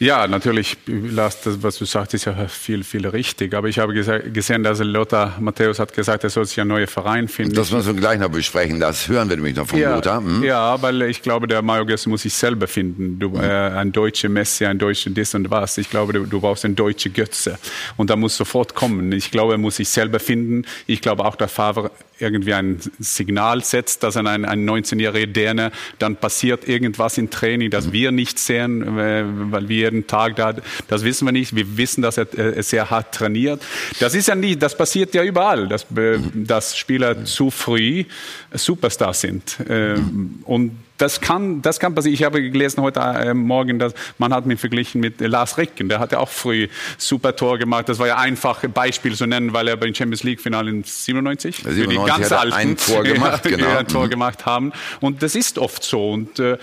Ja, 0.00 0.28
natürlich, 0.28 0.76
Lars, 0.86 1.42
das, 1.42 1.60
was 1.60 1.76
du 1.76 1.84
sagst, 1.84 2.14
ist 2.14 2.24
ja 2.24 2.46
viel, 2.46 2.84
viel 2.84 3.06
richtig. 3.06 3.52
Aber 3.54 3.68
ich 3.68 3.80
habe 3.80 3.92
gesehen, 3.94 4.62
dass 4.62 4.78
Lothar 4.78 5.38
Matthäus 5.40 5.80
hat 5.80 5.92
gesagt, 5.92 6.22
er 6.22 6.30
soll 6.30 6.46
sich 6.46 6.60
einen 6.60 6.68
neuen 6.68 6.86
Verein 6.86 7.26
finden. 7.26 7.54
Das 7.54 7.72
müssen 7.72 7.94
wir 7.94 8.00
gleich 8.00 8.20
noch 8.20 8.30
besprechen. 8.30 8.78
Das 8.78 9.08
hören 9.08 9.28
wir 9.28 9.36
nämlich 9.36 9.56
noch 9.56 9.66
von 9.66 9.78
ja, 9.78 9.96
Lothar. 9.96 10.20
Hm? 10.20 10.44
Ja, 10.44 10.80
weil 10.80 11.02
ich 11.02 11.20
glaube, 11.20 11.48
der 11.48 11.62
Mario 11.62 11.84
Götze 11.84 12.08
muss 12.08 12.22
sich 12.22 12.32
selber 12.32 12.68
finden. 12.68 13.18
Du, 13.18 13.36
äh, 13.36 13.40
ein 13.40 13.90
deutscher 13.90 14.28
Messi, 14.28 14.66
ein 14.66 14.78
deutscher 14.78 15.10
dies 15.10 15.34
und 15.34 15.50
was. 15.50 15.78
Ich 15.78 15.90
glaube, 15.90 16.12
du, 16.12 16.26
du 16.26 16.40
brauchst 16.40 16.64
einen 16.64 16.76
deutschen 16.76 17.12
Götze. 17.12 17.58
Und 17.96 18.10
da 18.10 18.14
muss 18.14 18.36
sofort 18.36 18.76
kommen. 18.76 19.10
Ich 19.10 19.32
glaube, 19.32 19.54
er 19.54 19.58
muss 19.58 19.76
sich 19.76 19.88
selber 19.88 20.20
finden. 20.20 20.64
Ich 20.86 21.00
glaube 21.00 21.24
auch, 21.24 21.34
der 21.34 21.48
Favre 21.48 21.90
irgendwie 22.18 22.54
ein 22.54 22.80
Signal 22.98 23.64
setzt, 23.64 24.02
dass 24.02 24.16
ein, 24.16 24.26
ein 24.26 24.68
19-jähriger 24.68 25.26
Däne, 25.26 25.72
dann 25.98 26.16
passiert 26.16 26.68
irgendwas 26.68 27.18
im 27.18 27.30
Training, 27.30 27.70
das 27.70 27.92
wir 27.92 28.12
nicht 28.12 28.38
sehen, 28.38 28.98
äh, 28.98 29.24
weil 29.26 29.68
wir 29.68 29.76
jeden 29.76 30.06
Tag 30.06 30.36
da, 30.36 30.54
das 30.88 31.04
wissen 31.04 31.26
wir 31.26 31.32
nicht. 31.32 31.54
Wir 31.54 31.76
wissen, 31.76 32.02
dass 32.02 32.18
er 32.18 32.26
äh, 32.38 32.62
sehr 32.62 32.90
hart 32.90 33.14
trainiert. 33.14 33.62
Das 34.00 34.14
ist 34.14 34.28
ja 34.28 34.34
nicht, 34.34 34.62
das 34.62 34.76
passiert 34.76 35.14
ja 35.14 35.22
überall, 35.22 35.68
dass, 35.68 35.84
äh, 35.96 36.18
dass 36.34 36.76
Spieler 36.76 37.24
zu 37.24 37.50
früh 37.50 38.04
Superstars 38.52 39.20
sind. 39.20 39.56
Ähm, 39.68 40.40
und 40.44 40.72
das 40.98 41.20
kann, 41.20 41.62
das 41.62 41.80
kann 41.80 41.94
passieren. 41.94 42.14
Ich 42.14 42.24
habe 42.24 42.42
gelesen 42.42 42.82
heute 42.82 43.00
äh, 43.00 43.32
Morgen, 43.32 43.78
dass 43.78 43.94
man 44.18 44.34
hat 44.34 44.46
mich 44.46 44.60
verglichen 44.60 45.00
mit 45.00 45.20
äh, 45.22 45.26
Lars 45.26 45.56
Ricken. 45.56 45.88
Der 45.88 46.00
hat 46.00 46.12
ja 46.12 46.18
auch 46.18 46.28
früh 46.28 46.68
super 46.98 47.34
Tor 47.34 47.58
gemacht. 47.58 47.88
Das 47.88 47.98
war 47.98 48.06
ja 48.06 48.18
einfach 48.18 48.62
ein 48.64 48.72
Beispiel 48.72 49.14
zu 49.14 49.26
nennen, 49.26 49.52
weil 49.52 49.68
er 49.68 49.76
beim 49.76 49.94
Champions 49.94 50.24
League 50.24 50.40
Finale 50.40 50.70
in 50.70 50.82
97, 50.82 51.64
97 51.64 51.64
für 51.64 51.88
die 51.88 51.96
ganz 51.96 52.32
alten, 52.32 52.52
ein 52.52 52.76
Tor 52.76 53.02
gemacht, 53.04 53.42
genau. 53.44 53.76
ein 53.76 53.86
Tor 53.86 54.06
mhm. 54.06 54.10
gemacht 54.10 54.44
haben. 54.44 54.72
Und 55.00 55.22
das 55.22 55.34
ist 55.34 55.58
oft 55.58 55.84
so. 55.84 56.10
Und 56.10 56.38
äh, 56.40 56.58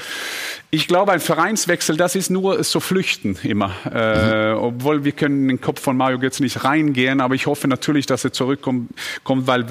ich 0.69 0.87
glaube, 0.87 1.13
ein 1.13 1.21
Vereinswechsel, 1.21 1.95
das 1.95 2.15
ist 2.15 2.29
nur 2.29 2.61
so 2.63 2.81
Flüchten 2.81 3.37
immer. 3.43 3.71
Äh, 3.91 4.53
mhm. 4.53 4.59
obwohl 4.59 5.05
wir 5.05 5.13
können 5.13 5.43
in 5.43 5.47
den 5.47 5.61
Kopf 5.61 5.81
von 5.81 5.95
Mario 5.95 6.19
Götze 6.19 6.43
nicht 6.43 6.63
reingehen, 6.65 7.21
aber 7.21 7.35
ich 7.35 7.47
hoffe 7.47 7.67
natürlich, 7.67 8.05
dass 8.05 8.25
er 8.25 8.33
zurückkommt, 8.33 8.89
kommt, 9.23 9.47
weil 9.47 9.65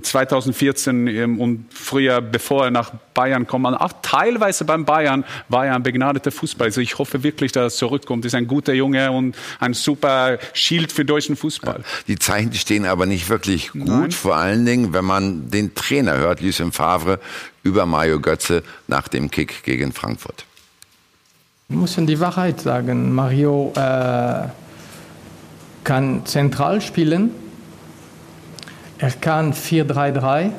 2014 0.00 1.08
ähm, 1.08 1.40
und 1.40 1.66
früher, 1.70 2.20
bevor 2.20 2.66
er 2.66 2.70
nach 2.70 2.92
Bayern 3.14 3.48
kommt, 3.48 3.66
auch 3.88 3.92
teilweise 4.02 4.64
beim 4.64 4.84
Bayern 4.84 5.24
war 5.48 5.66
er 5.66 5.74
ein 5.74 5.82
begnadeter 5.82 6.30
Fußballer. 6.30 6.68
Also 6.68 6.80
ich 6.80 6.98
hoffe 6.98 7.22
wirklich, 7.22 7.52
dass 7.52 7.74
er 7.74 7.76
zurückkommt. 7.76 8.24
Ist 8.24 8.34
ein 8.34 8.46
guter 8.46 8.72
Junge 8.74 9.10
und 9.12 9.36
ein 9.60 9.74
super 9.74 10.38
Schild 10.52 10.92
für 10.92 11.04
deutschen 11.04 11.36
Fußball. 11.36 11.82
Die 12.06 12.18
Zeichen 12.18 12.52
stehen 12.54 12.84
aber 12.84 13.06
nicht 13.06 13.28
wirklich 13.28 13.72
gut, 13.72 13.86
Nein. 13.86 14.10
vor 14.10 14.36
allen 14.36 14.64
Dingen, 14.66 14.92
wenn 14.92 15.04
man 15.04 15.50
den 15.50 15.74
Trainer 15.74 16.16
hört, 16.16 16.40
Lucien 16.40 16.72
Favre, 16.72 17.20
über 17.62 17.86
Mario 17.86 18.20
Götze 18.20 18.62
nach 18.86 19.08
dem 19.08 19.30
Kick 19.30 19.62
gegen 19.62 19.92
Frankfurt. 19.92 20.44
Wir 21.68 21.78
müssen 21.78 22.06
die 22.06 22.18
Wahrheit 22.18 22.60
sagen. 22.60 23.14
Mario 23.14 23.72
äh, 23.76 24.48
kann 25.84 26.24
zentral 26.24 26.80
spielen. 26.80 27.30
Er 28.98 29.10
kann 29.12 29.52
4-3-3. 29.52 30.50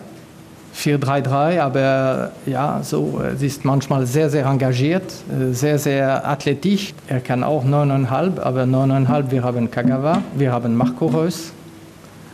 4-3-3, 0.80 1.60
aber 1.60 2.32
ja, 2.46 2.82
so, 2.84 3.22
sie 3.38 3.48
ist 3.48 3.66
manchmal 3.66 4.06
sehr, 4.06 4.30
sehr 4.30 4.46
engagiert, 4.46 5.04
äh, 5.30 5.54
sehr, 5.54 5.78
sehr 5.78 6.28
athletisch. 6.28 6.94
Er 7.08 7.20
kann 7.20 7.44
auch 7.44 7.66
9,5, 7.66 8.40
aber 8.40 8.64
9,5, 8.64 9.32
wir 9.32 9.44
haben 9.44 9.70
Kagawa, 9.70 10.24
wir 10.36 10.52
haben 10.52 10.76
Marco 10.76 11.08
Reus, 11.08 11.52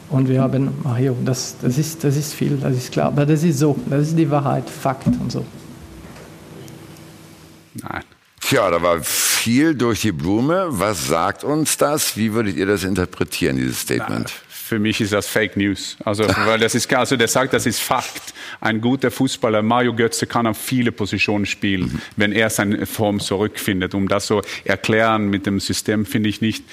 und 0.09 0.29
wir 0.29 0.41
haben 0.41 0.73
Mario. 0.83 1.15
Das, 1.25 1.55
das, 1.61 1.77
ist, 1.77 2.03
das 2.03 2.15
ist 2.15 2.33
viel, 2.33 2.57
das 2.57 2.75
ist 2.75 2.91
klar. 2.91 3.07
Aber 3.07 3.25
das 3.25 3.43
ist 3.43 3.59
so, 3.59 3.77
das 3.89 4.09
ist 4.09 4.17
die 4.17 4.29
Wahrheit, 4.29 4.69
Fakt 4.69 5.07
und 5.07 5.31
so. 5.31 5.45
Nein. 7.73 8.03
Tja, 8.39 8.69
da 8.69 8.81
war 8.81 8.99
viel 9.01 9.73
durch 9.73 10.01
die 10.01 10.11
Blume. 10.11 10.67
Was 10.69 11.07
sagt 11.07 11.43
uns 11.43 11.77
das? 11.77 12.15
Wie 12.15 12.33
würdet 12.33 12.55
ihr 12.57 12.67
das 12.67 12.83
interpretieren, 12.83 13.57
dieses 13.57 13.81
Statement? 13.81 14.31
Für 14.67 14.79
mich 14.79 14.99
ist 14.99 15.13
das 15.13 15.27
Fake 15.27 15.57
News. 15.57 15.95
Also, 16.03 16.23
weil 16.27 16.57
das 16.57 16.73
ist, 16.73 16.91
also 16.91 17.15
der 17.17 17.27
sagt, 17.27 17.53
das 17.53 17.67
ist 17.67 17.79
Fakt. 17.79 18.33
Ein 18.59 18.81
guter 18.81 19.11
Fußballer, 19.11 19.61
Mario 19.61 19.93
Götze, 19.93 20.25
kann 20.25 20.47
auf 20.47 20.57
viele 20.57 20.91
Positionen 20.91 21.45
spielen, 21.45 21.83
mhm. 21.83 22.01
wenn 22.15 22.31
er 22.31 22.49
seine 22.49 22.87
Form 22.87 23.19
zurückfindet. 23.19 23.93
Um 23.93 24.07
das 24.07 24.25
so 24.25 24.41
erklären 24.63 25.29
mit 25.29 25.45
dem 25.45 25.59
System, 25.59 26.07
finde 26.07 26.29
ich 26.29 26.41
nicht, 26.41 26.63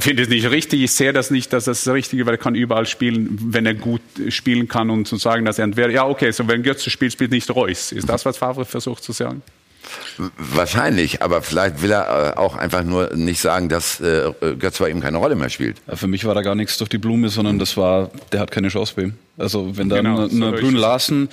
finde 0.00 0.24
es 0.24 0.28
nicht 0.28 0.50
richtig. 0.50 0.82
Ich 0.82 0.92
sehe 0.92 1.14
das 1.14 1.30
nicht, 1.30 1.54
dass 1.54 1.64
das 1.64 1.84
das 1.84 1.94
Richtige, 1.94 2.26
weil 2.26 2.34
er 2.34 2.38
kann 2.38 2.54
überall 2.54 2.84
spielen, 2.84 3.38
wenn 3.40 3.64
er 3.64 3.76
gut 3.76 4.02
spielen 4.28 4.68
kann 4.68 4.90
und 4.90 5.08
zu 5.08 5.16
sagen, 5.16 5.46
dass 5.46 5.58
er 5.58 5.64
entweder, 5.64 5.88
ja, 5.88 6.06
okay, 6.06 6.32
so 6.32 6.46
wenn 6.48 6.62
Götze 6.62 6.90
spielt, 6.90 7.14
spielt 7.14 7.30
nicht 7.30 7.48
Reus. 7.48 7.92
Ist 7.92 8.10
das, 8.10 8.26
was 8.26 8.36
Favre 8.36 8.66
versucht 8.66 9.02
zu 9.02 9.12
sagen? 9.12 9.40
Wahrscheinlich, 10.36 11.22
aber 11.22 11.42
vielleicht 11.42 11.82
will 11.82 11.90
er 11.90 12.34
äh, 12.34 12.38
auch 12.38 12.56
einfach 12.56 12.84
nur 12.84 13.14
nicht 13.14 13.40
sagen, 13.40 13.68
dass 13.68 14.00
äh, 14.00 14.32
Götz 14.58 14.78
bei 14.78 14.90
ihm 14.90 15.00
keine 15.00 15.18
Rolle 15.18 15.34
mehr 15.34 15.48
spielt. 15.48 15.78
Ja, 15.88 15.96
für 15.96 16.06
mich 16.06 16.24
war 16.24 16.34
da 16.34 16.42
gar 16.42 16.54
nichts 16.54 16.78
durch 16.78 16.90
die 16.90 16.98
Blume, 16.98 17.28
sondern 17.28 17.58
das 17.58 17.76
war, 17.76 18.10
der 18.32 18.40
hat 18.40 18.50
keine 18.50 18.68
Chance 18.68 18.92
bei 18.96 19.02
ihm. 19.02 19.14
Also 19.38 19.76
wenn 19.78 19.88
da 19.88 19.96
genau, 19.96 20.28
eine 20.28 20.52
Brune 20.52 20.78
Larsen, 20.78 21.28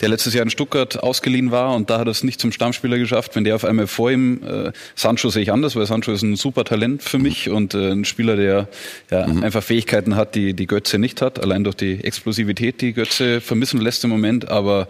der 0.00 0.08
letztes 0.08 0.34
Jahr 0.34 0.42
in 0.42 0.50
Stuttgart 0.50 1.00
ausgeliehen 1.02 1.52
war 1.52 1.74
und 1.76 1.88
da 1.88 2.00
hat 2.00 2.08
er 2.08 2.10
es 2.10 2.24
nicht 2.24 2.40
zum 2.40 2.50
Stammspieler 2.50 2.98
geschafft, 2.98 3.36
wenn 3.36 3.44
der 3.44 3.54
auf 3.54 3.64
einmal 3.64 3.86
vor 3.86 4.10
ihm, 4.10 4.42
äh, 4.42 4.72
Sancho 4.96 5.30
sehe 5.30 5.42
ich 5.42 5.52
anders, 5.52 5.76
weil 5.76 5.86
Sancho 5.86 6.10
ist 6.10 6.22
ein 6.22 6.34
super 6.34 6.64
Talent 6.64 7.02
für 7.04 7.18
mich 7.18 7.46
mhm. 7.46 7.54
und 7.54 7.74
äh, 7.74 7.92
ein 7.92 8.04
Spieler, 8.04 8.36
der 8.36 8.68
ja, 9.10 9.26
mhm. 9.26 9.44
einfach 9.44 9.62
Fähigkeiten 9.62 10.16
hat, 10.16 10.34
die 10.34 10.52
die 10.54 10.66
Götze 10.66 10.98
nicht 10.98 11.22
hat, 11.22 11.40
allein 11.40 11.62
durch 11.62 11.76
die 11.76 12.02
Explosivität, 12.02 12.80
die 12.80 12.92
Götze 12.92 13.40
vermissen 13.40 13.80
lässt 13.80 14.02
im 14.02 14.10
Moment, 14.10 14.48
aber 14.48 14.88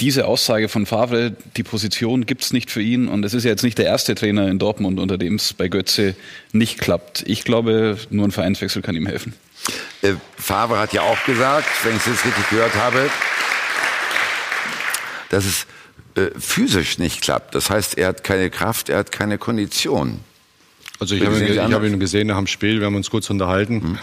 diese 0.00 0.26
Aussage 0.26 0.68
von 0.68 0.86
Favre, 0.86 1.34
die 1.56 1.62
Position 1.62 2.24
gibt's 2.24 2.52
nicht 2.52 2.70
für 2.70 2.82
ihn 2.82 3.08
und 3.08 3.24
es 3.24 3.34
ist 3.34 3.44
ja 3.44 3.50
jetzt 3.50 3.64
nicht 3.64 3.78
der 3.78 3.86
erste 3.86 4.14
Trainer 4.14 4.48
in 4.48 4.58
Dortmund, 4.58 5.00
unter 5.00 5.18
dem 5.18 5.36
es 5.36 5.52
bei 5.52 5.68
Götze 5.68 6.14
nicht 6.52 6.78
klappt. 6.78 7.24
Ich 7.26 7.44
glaube, 7.44 7.98
nur 8.10 8.26
ein 8.26 8.30
Vereinswechsel 8.30 8.82
kann 8.82 8.94
ihm 8.94 9.06
helfen. 9.06 9.34
Äh, 10.02 10.14
Favre 10.36 10.78
hat 10.78 10.92
ja 10.92 11.02
auch 11.02 11.24
gesagt, 11.24 11.68
wenn 11.84 11.96
ich 11.96 12.06
es 12.06 12.24
richtig 12.24 12.50
gehört 12.50 12.74
habe, 12.76 13.10
dass 15.30 15.44
es 15.44 15.66
äh, 16.14 16.30
physisch 16.38 16.98
nicht 16.98 17.20
klappt. 17.20 17.54
Das 17.54 17.68
heißt, 17.68 17.98
er 17.98 18.08
hat 18.08 18.24
keine 18.24 18.50
Kraft, 18.50 18.88
er 18.88 18.98
hat 18.98 19.10
keine 19.10 19.36
Kondition. 19.36 20.20
Also 21.00 21.14
ich 21.14 21.24
habe 21.24 21.38
ihn, 21.38 21.72
hab 21.74 21.84
ihn 21.84 21.98
gesehen 22.00 22.28
nach 22.28 22.36
dem 22.36 22.46
Spiel, 22.46 22.78
wir 22.78 22.86
haben 22.86 22.96
uns 22.96 23.10
kurz 23.10 23.30
unterhalten. 23.30 23.74
Mhm. 23.74 23.98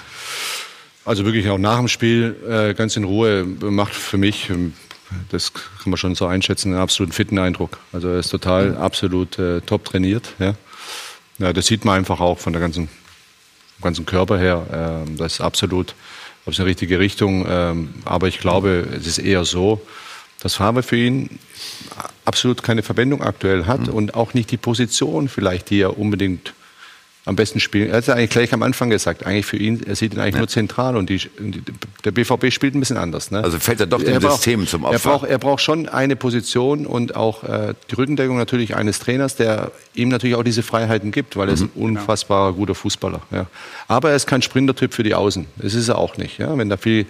Also 1.06 1.24
wirklich 1.24 1.50
auch 1.50 1.58
nach 1.58 1.78
dem 1.78 1.88
Spiel 1.88 2.36
äh, 2.50 2.74
ganz 2.74 2.98
in 2.98 3.04
Ruhe 3.04 3.46
macht 3.46 3.94
für 3.94 4.18
mich 4.18 4.50
ähm, 4.50 4.74
das 5.30 5.54
kann 5.54 5.64
man 5.86 5.98
schon 5.98 6.16
so 6.16 6.26
einschätzen, 6.26 6.74
einen 6.74 6.82
absolut 6.82 7.14
fitten 7.14 7.38
Eindruck. 7.40 7.78
Also 7.92 8.10
er 8.10 8.20
ist 8.20 8.30
total 8.30 8.72
mhm. 8.72 8.78
absolut 8.78 9.40
äh, 9.40 9.62
top 9.62 9.86
trainiert. 9.86 10.34
Ja. 10.40 10.56
ja. 11.40 11.54
das 11.54 11.68
sieht 11.68 11.86
man 11.86 11.98
einfach 11.98 12.20
auch 12.20 12.40
von 12.40 12.54
der 12.54 12.62
ganzen, 12.62 12.90
ganzen 13.82 14.06
Körper 14.06 14.38
her. 14.38 14.66
Ähm, 14.72 15.18
das 15.18 15.34
ist 15.34 15.42
absolut 15.42 15.96
aus 16.46 16.58
der 16.58 16.66
richtige 16.66 17.00
Richtung. 17.00 17.46
Ähm, 17.48 17.94
aber 18.06 18.28
ich 18.28 18.40
glaube, 18.40 18.88
es 18.98 19.08
ist 19.08 19.20
eher 19.20 19.46
so, 19.46 19.82
dass 20.42 20.56
Farbe 20.56 20.84
für 20.84 20.98
ihn 20.98 21.40
absolut 22.26 22.62
keine 22.62 22.84
Verwendung 22.84 23.22
aktuell 23.22 23.66
hat 23.66 23.88
mhm. 23.88 23.94
und 23.94 24.14
auch 24.16 24.34
nicht 24.34 24.52
die 24.52 24.58
Position 24.58 25.30
vielleicht, 25.30 25.70
die 25.70 25.80
er 25.80 25.98
unbedingt 25.98 26.54
am 27.26 27.36
besten 27.36 27.60
spielen. 27.60 27.90
Er 27.90 27.98
hat 27.98 28.08
ja 28.08 28.14
eigentlich 28.14 28.30
gleich 28.30 28.54
am 28.54 28.62
Anfang 28.62 28.92
gesagt, 28.92 29.26
eigentlich 29.26 29.48
für 29.48 29.58
ihn, 29.58 29.82
er 29.86 29.96
sieht 29.96 30.14
ihn 30.14 30.20
eigentlich 30.20 30.36
ja. 30.36 30.42
nur 30.42 30.48
zentral 30.48 30.96
und 30.96 31.10
die, 31.10 31.20
der 32.04 32.12
BVB 32.12 32.52
spielt 32.52 32.76
ein 32.76 32.80
bisschen 32.80 32.98
anders. 32.98 33.32
Ne? 33.32 33.44
Also 33.44 33.58
fällt 33.58 33.80
er 33.80 33.88
doch 33.88 34.02
dem 34.02 34.14
er 34.14 34.22
System 34.22 34.60
braucht, 34.62 34.70
zum 34.70 34.84
Opfer. 34.86 34.94
Er 34.94 35.00
braucht, 35.00 35.30
er 35.30 35.38
braucht 35.40 35.62
schon 35.62 35.90
eine 35.90 36.16
Position 36.16 36.86
und 36.86 37.16
auch 37.16 37.44
äh, 37.44 37.74
die 37.90 37.96
Rückendeckung 37.96 38.38
natürlich 38.38 38.76
eines 38.76 39.00
Trainers, 39.00 39.36
der 39.36 39.72
ihm 39.96 40.10
natürlich 40.10 40.36
auch 40.36 40.44
diese 40.44 40.62
Freiheiten 40.62 41.12
gibt, 41.12 41.36
weil 41.36 41.50
er 41.50 41.56
ist 41.56 41.62
ein 41.62 41.72
mhm. 41.74 41.82
unfassbar 41.82 42.54
guter 42.54 42.76
Fußballer. 42.76 43.22
Ja. 43.32 43.48
Aber 43.88 44.12
er 44.12 44.16
ist 44.16 44.28
kein 44.28 44.44
Sprintertyp 44.44 44.94
für 44.94 45.04
die 45.04 45.16
Außen. 45.16 45.48
Das 45.58 45.74
ist 45.74 45.88
er 45.90 45.98
auch 45.98 46.18
nicht. 46.18 46.38
Ja. 46.38 46.56
Wenn 46.56 46.70
da 46.70 46.78
viel 46.78 47.08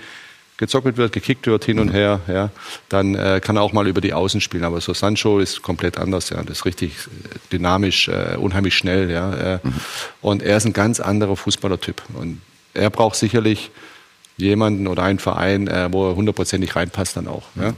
gezockelt 0.57 0.97
wird, 0.97 1.11
gekickt 1.11 1.47
wird 1.47 1.65
hin 1.65 1.79
und 1.79 1.89
her, 1.89 2.21
ja, 2.27 2.49
dann 2.87 3.15
äh, 3.15 3.41
kann 3.43 3.57
er 3.57 3.61
auch 3.61 3.73
mal 3.73 3.87
über 3.87 4.01
die 4.01 4.13
Außen 4.13 4.39
spielen. 4.39 4.63
Aber 4.63 4.79
so 4.79 4.93
Sancho 4.93 5.39
ist 5.39 5.61
komplett 5.61 5.97
anders, 5.97 6.29
ja. 6.29 6.41
Das 6.43 6.59
ist 6.59 6.65
richtig 6.65 6.91
äh, 6.91 7.37
dynamisch, 7.51 8.07
äh, 8.07 8.37
unheimlich 8.37 8.75
schnell, 8.75 9.11
ja. 9.11 9.55
Äh, 9.55 9.59
mhm. 9.61 9.73
Und 10.21 10.43
er 10.43 10.57
ist 10.57 10.65
ein 10.65 10.73
ganz 10.73 10.99
anderer 10.99 11.35
Fußballertyp. 11.35 12.01
Und 12.13 12.41
er 12.73 12.89
braucht 12.89 13.15
sicherlich 13.15 13.71
jemanden 14.37 14.87
oder 14.87 15.03
einen 15.03 15.19
Verein, 15.19 15.67
äh, 15.67 15.89
wo 15.91 16.09
er 16.09 16.15
hundertprozentig 16.15 16.75
reinpasst 16.75 17.17
dann 17.17 17.27
auch. 17.27 17.43
Mhm. 17.55 17.63
Ja. 17.63 17.73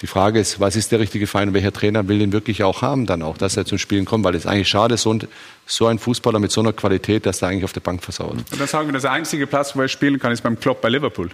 Die 0.00 0.06
Frage 0.06 0.38
ist, 0.38 0.60
was 0.60 0.76
ist 0.76 0.92
der 0.92 1.00
richtige 1.00 1.26
Verein 1.26 1.48
und 1.48 1.54
welcher 1.54 1.72
Trainer 1.72 2.06
will 2.08 2.18
den 2.18 2.32
wirklich 2.32 2.62
auch 2.62 2.82
haben 2.82 3.06
dann 3.06 3.22
auch, 3.22 3.38
dass 3.38 3.56
er 3.56 3.64
zum 3.64 3.78
Spielen 3.78 4.04
kommt, 4.04 4.24
weil 4.24 4.34
es 4.34 4.44
eigentlich 4.44 4.68
schade 4.68 4.96
ist, 4.96 5.02
so 5.02 5.14
ein, 5.14 5.22
so 5.64 5.86
ein 5.86 5.98
Fußballer 5.98 6.40
mit 6.40 6.50
so 6.50 6.60
einer 6.60 6.74
Qualität, 6.74 7.24
dass 7.24 7.40
er 7.40 7.48
eigentlich 7.48 7.64
auf 7.64 7.72
der 7.72 7.80
Bank 7.80 8.02
versaut. 8.02 8.32
Und 8.32 8.60
dann 8.60 8.66
sagen 8.68 8.88
wir, 8.88 8.92
das 8.92 9.06
einzige 9.06 9.46
Platz, 9.46 9.74
wo 9.74 9.80
er 9.80 9.88
spielen 9.88 10.18
kann, 10.18 10.32
ist 10.32 10.42
beim 10.42 10.60
Klopp 10.60 10.82
bei 10.82 10.90
Liverpool. 10.90 11.30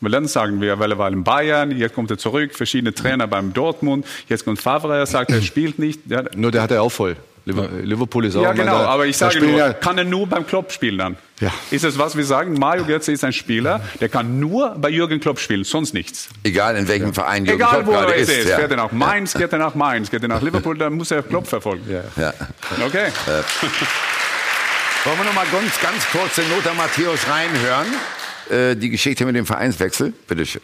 Weil 0.00 0.12
dann 0.12 0.26
sagen 0.28 0.60
wir, 0.60 0.78
weil 0.78 0.92
er 0.92 0.98
war 0.98 1.08
in 1.08 1.24
Bayern, 1.24 1.70
jetzt 1.76 1.94
kommt 1.94 2.10
er 2.10 2.18
zurück, 2.18 2.54
verschiedene 2.54 2.94
Trainer 2.94 3.26
beim 3.26 3.52
Dortmund, 3.52 4.06
jetzt 4.28 4.44
kommt 4.44 4.60
Favre, 4.60 4.96
er 4.96 5.06
sagt, 5.06 5.30
er 5.30 5.42
spielt 5.42 5.78
nicht. 5.78 6.00
Ja. 6.08 6.22
Nur 6.36 6.50
der 6.50 6.62
hat 6.62 6.70
er 6.70 6.82
auch 6.82 6.92
voll. 6.92 7.16
Liverpool 7.44 8.26
ist 8.26 8.36
auch 8.36 8.42
Ja, 8.42 8.52
genau, 8.52 8.78
da, 8.78 8.86
aber 8.86 9.06
ich 9.06 9.16
sage 9.16 9.40
nur, 9.40 9.56
ja, 9.56 9.72
kann 9.72 9.96
er 9.96 10.04
nur 10.04 10.26
beim 10.26 10.46
Klopp 10.46 10.70
spielen 10.72 10.98
dann? 10.98 11.16
Ja. 11.40 11.50
Ist 11.70 11.84
es 11.84 11.98
was 11.98 12.16
wir 12.16 12.24
sagen? 12.24 12.54
Mario 12.54 12.84
Götze 12.84 13.12
ist 13.12 13.24
ein 13.24 13.32
Spieler, 13.32 13.80
der 14.00 14.08
kann 14.08 14.38
nur 14.38 14.76
bei 14.78 14.90
Jürgen 14.90 15.20
Klopp 15.20 15.38
spielen, 15.38 15.64
sonst 15.64 15.94
nichts. 15.94 16.28
Egal 16.42 16.76
in 16.76 16.88
welchem 16.88 17.14
Verein 17.14 17.46
Jürgen 17.46 17.60
Egal 17.60 17.82
Klopp 17.82 17.86
wo 17.86 17.92
gerade 17.92 18.14
er 18.14 18.18
ist, 18.18 18.28
ist. 18.28 18.48
ja. 18.48 18.56
fährt 18.56 18.70
er 18.72 18.76
nach 18.76 18.92
Mainz, 18.92 19.34
geht 19.34 19.52
er 19.52 19.58
nach 19.58 19.74
Mainz, 19.74 20.10
geht 20.10 20.22
er 20.22 20.28
nach 20.28 20.42
Liverpool, 20.42 20.76
dann 20.76 20.94
muss 20.94 21.10
er 21.10 21.22
Klopp 21.22 21.46
verfolgen. 21.46 21.84
Ja. 21.90 22.32
Okay. 22.84 23.08
Wollen 25.04 25.18
wir 25.18 25.24
noch 25.24 25.34
mal 25.34 25.46
ganz, 25.50 25.80
ganz 25.80 26.06
kurz 26.10 26.34
den 26.34 26.50
Lothar 26.50 26.74
Matthäus 26.74 27.20
reinhören? 27.28 27.86
Äh, 28.50 28.76
die 28.76 28.90
Geschichte 28.90 29.24
mit 29.26 29.36
dem 29.36 29.46
Vereinswechsel? 29.46 30.12
Bitte 30.26 30.46
schön. 30.46 30.62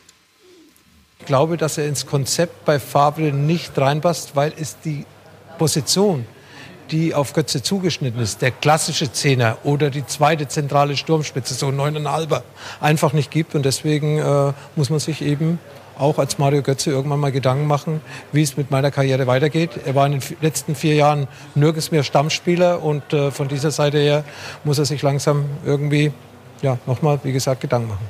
Ich 1.20 1.26
glaube, 1.26 1.56
dass 1.56 1.78
er 1.78 1.86
ins 1.86 2.06
Konzept 2.06 2.64
bei 2.64 2.78
Favre 2.78 3.32
nicht 3.32 3.78
reinpasst, 3.78 4.36
weil 4.36 4.52
es 4.60 4.76
die 4.84 5.06
Position, 5.58 6.26
die 6.90 7.14
auf 7.14 7.32
Götze 7.32 7.62
zugeschnitten 7.62 8.20
ist, 8.20 8.42
der 8.42 8.50
klassische 8.50 9.10
Zehner 9.10 9.58
oder 9.64 9.90
die 9.90 10.06
zweite 10.06 10.48
zentrale 10.48 10.96
Sturmspitze, 10.96 11.54
so 11.54 11.70
neuneinhalber, 11.70 12.42
einfach 12.80 13.12
nicht 13.12 13.30
gibt. 13.30 13.54
Und 13.54 13.64
deswegen 13.64 14.18
äh, 14.18 14.52
muss 14.76 14.90
man 14.90 14.98
sich 14.98 15.22
eben 15.22 15.58
auch 15.98 16.18
als 16.18 16.38
Mario 16.38 16.62
Götze 16.62 16.90
irgendwann 16.90 17.20
mal 17.20 17.32
Gedanken 17.32 17.66
machen, 17.66 18.00
wie 18.32 18.42
es 18.42 18.56
mit 18.56 18.70
meiner 18.70 18.90
Karriere 18.90 19.26
weitergeht. 19.26 19.70
Er 19.84 19.94
war 19.94 20.06
in 20.06 20.12
den 20.12 20.22
letzten 20.40 20.74
vier 20.74 20.94
Jahren 20.94 21.28
nirgends 21.54 21.90
mehr 21.90 22.02
Stammspieler 22.02 22.82
und 22.82 23.12
äh, 23.12 23.30
von 23.30 23.48
dieser 23.48 23.70
Seite 23.70 23.98
her 23.98 24.24
muss 24.64 24.78
er 24.78 24.84
sich 24.84 25.02
langsam 25.02 25.44
irgendwie, 25.64 26.12
ja, 26.64 26.78
nochmal, 26.86 27.20
wie 27.22 27.32
gesagt, 27.32 27.60
Gedanken 27.60 27.88
machen. 27.88 28.08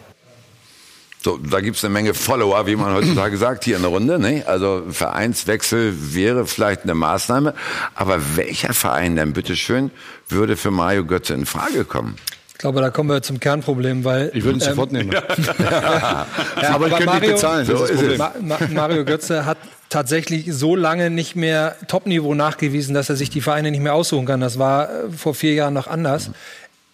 So, 1.22 1.38
da 1.38 1.60
gibt's 1.60 1.82
eine 1.82 1.92
Menge 1.92 2.14
Follower, 2.14 2.66
wie 2.66 2.76
man 2.76 2.94
heutzutage 2.94 3.36
sagt, 3.46 3.64
hier 3.64 3.76
in 3.76 3.82
der 3.82 3.90
Runde. 3.90 4.18
Ne? 4.18 4.44
Also 4.46 4.84
Vereinswechsel 4.90 6.14
wäre 6.14 6.46
vielleicht 6.46 6.82
eine 6.82 6.94
Maßnahme. 6.94 7.54
Aber 7.94 8.36
welcher 8.36 8.74
Verein 8.74 9.16
denn, 9.16 9.32
bitteschön, 9.32 9.90
würde 10.28 10.56
für 10.56 10.70
Mario 10.70 11.04
Götze 11.04 11.34
in 11.34 11.46
Frage 11.46 11.84
kommen? 11.84 12.16
Ich 12.52 12.58
glaube, 12.58 12.80
da 12.80 12.90
kommen 12.90 13.10
wir 13.10 13.20
zum 13.22 13.40
Kernproblem, 13.40 14.04
weil. 14.04 14.30
Ich 14.32 14.44
würde 14.44 14.58
ihn 14.58 14.60
sofort 14.60 14.92
nehmen. 14.92 15.10
Ja, 15.58 16.26
Aber 16.70 16.86
ich 16.86 16.94
könnte 16.94 17.14
nicht 17.20 17.32
bezahlen, 17.32 17.66
Problem. 17.66 18.16
Ma 18.16 18.32
Ma 18.40 18.58
Mario 18.72 19.04
Götze 19.04 19.44
hat 19.44 19.58
tatsächlich 19.94 20.52
so 20.52 20.76
lange 20.76 21.10
nicht 21.10 21.36
mehr 21.36 21.76
Topniveau 21.88 22.34
nachgewiesen, 22.34 22.94
dass 22.94 23.10
er 23.10 23.16
sich 23.16 23.30
die 23.30 23.40
Vereine 23.40 23.70
nicht 23.70 23.80
mehr 23.80 23.94
aussuchen 23.94 24.26
kann. 24.26 24.40
Das 24.40 24.58
war 24.58 24.88
äh, 24.88 24.92
vor 25.10 25.34
vier 25.34 25.54
Jahren 25.54 25.74
noch 25.74 25.86
anders. 25.86 26.30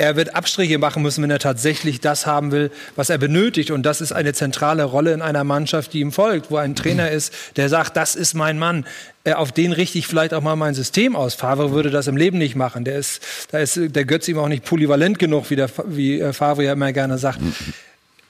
Er 0.01 0.17
wird 0.17 0.35
Abstriche 0.35 0.79
machen 0.79 1.03
müssen, 1.03 1.23
wenn 1.23 1.31
er 1.31 1.39
tatsächlich 1.39 2.01
das 2.01 2.25
haben 2.25 2.53
will, 2.53 2.71
was 2.97 3.11
er 3.11 3.19
benötigt. 3.19 3.71
Und 3.71 3.83
das 3.83 4.01
ist 4.01 4.13
eine 4.13 4.33
zentrale 4.33 4.85
Rolle 4.85 5.13
in 5.13 5.21
einer 5.21 5.45
Mannschaft, 5.45 5.93
die 5.93 6.01
ihm 6.01 6.11
folgt, 6.11 6.51
wo 6.51 6.57
ein 6.57 6.75
Trainer 6.75 7.11
ist, 7.11 7.35
der 7.57 7.69
sagt, 7.69 7.99
das 7.99 8.17
ist 8.17 8.33
mein 8.33 8.59
Mann. 8.59 8.87
Äh, 9.25 9.35
Auf 9.35 9.53
den 9.53 9.73
richte 9.73 9.99
ich 9.99 10.07
vielleicht 10.07 10.33
auch 10.33 10.41
mal 10.41 10.57
mein 10.57 10.73
System 10.73 11.15
aus. 11.15 11.35
Favre 11.35 11.73
würde 11.73 11.91
das 11.91 12.07
im 12.07 12.17
Leben 12.17 12.39
nicht 12.39 12.57
machen. 12.57 12.85
Der 12.85 12.97
ist, 12.97 13.21
da 13.51 13.59
ist 13.59 13.79
der 13.79 14.07
Götze 14.07 14.31
ihm 14.31 14.39
auch 14.39 14.49
nicht 14.49 14.65
polyvalent 14.65 15.19
genug, 15.19 15.51
wie, 15.51 15.57
der, 15.57 15.69
wie 15.85 16.19
äh, 16.19 16.33
Favre 16.33 16.65
ja 16.65 16.73
immer 16.73 16.95
gerne 16.95 17.19
sagt. 17.19 17.41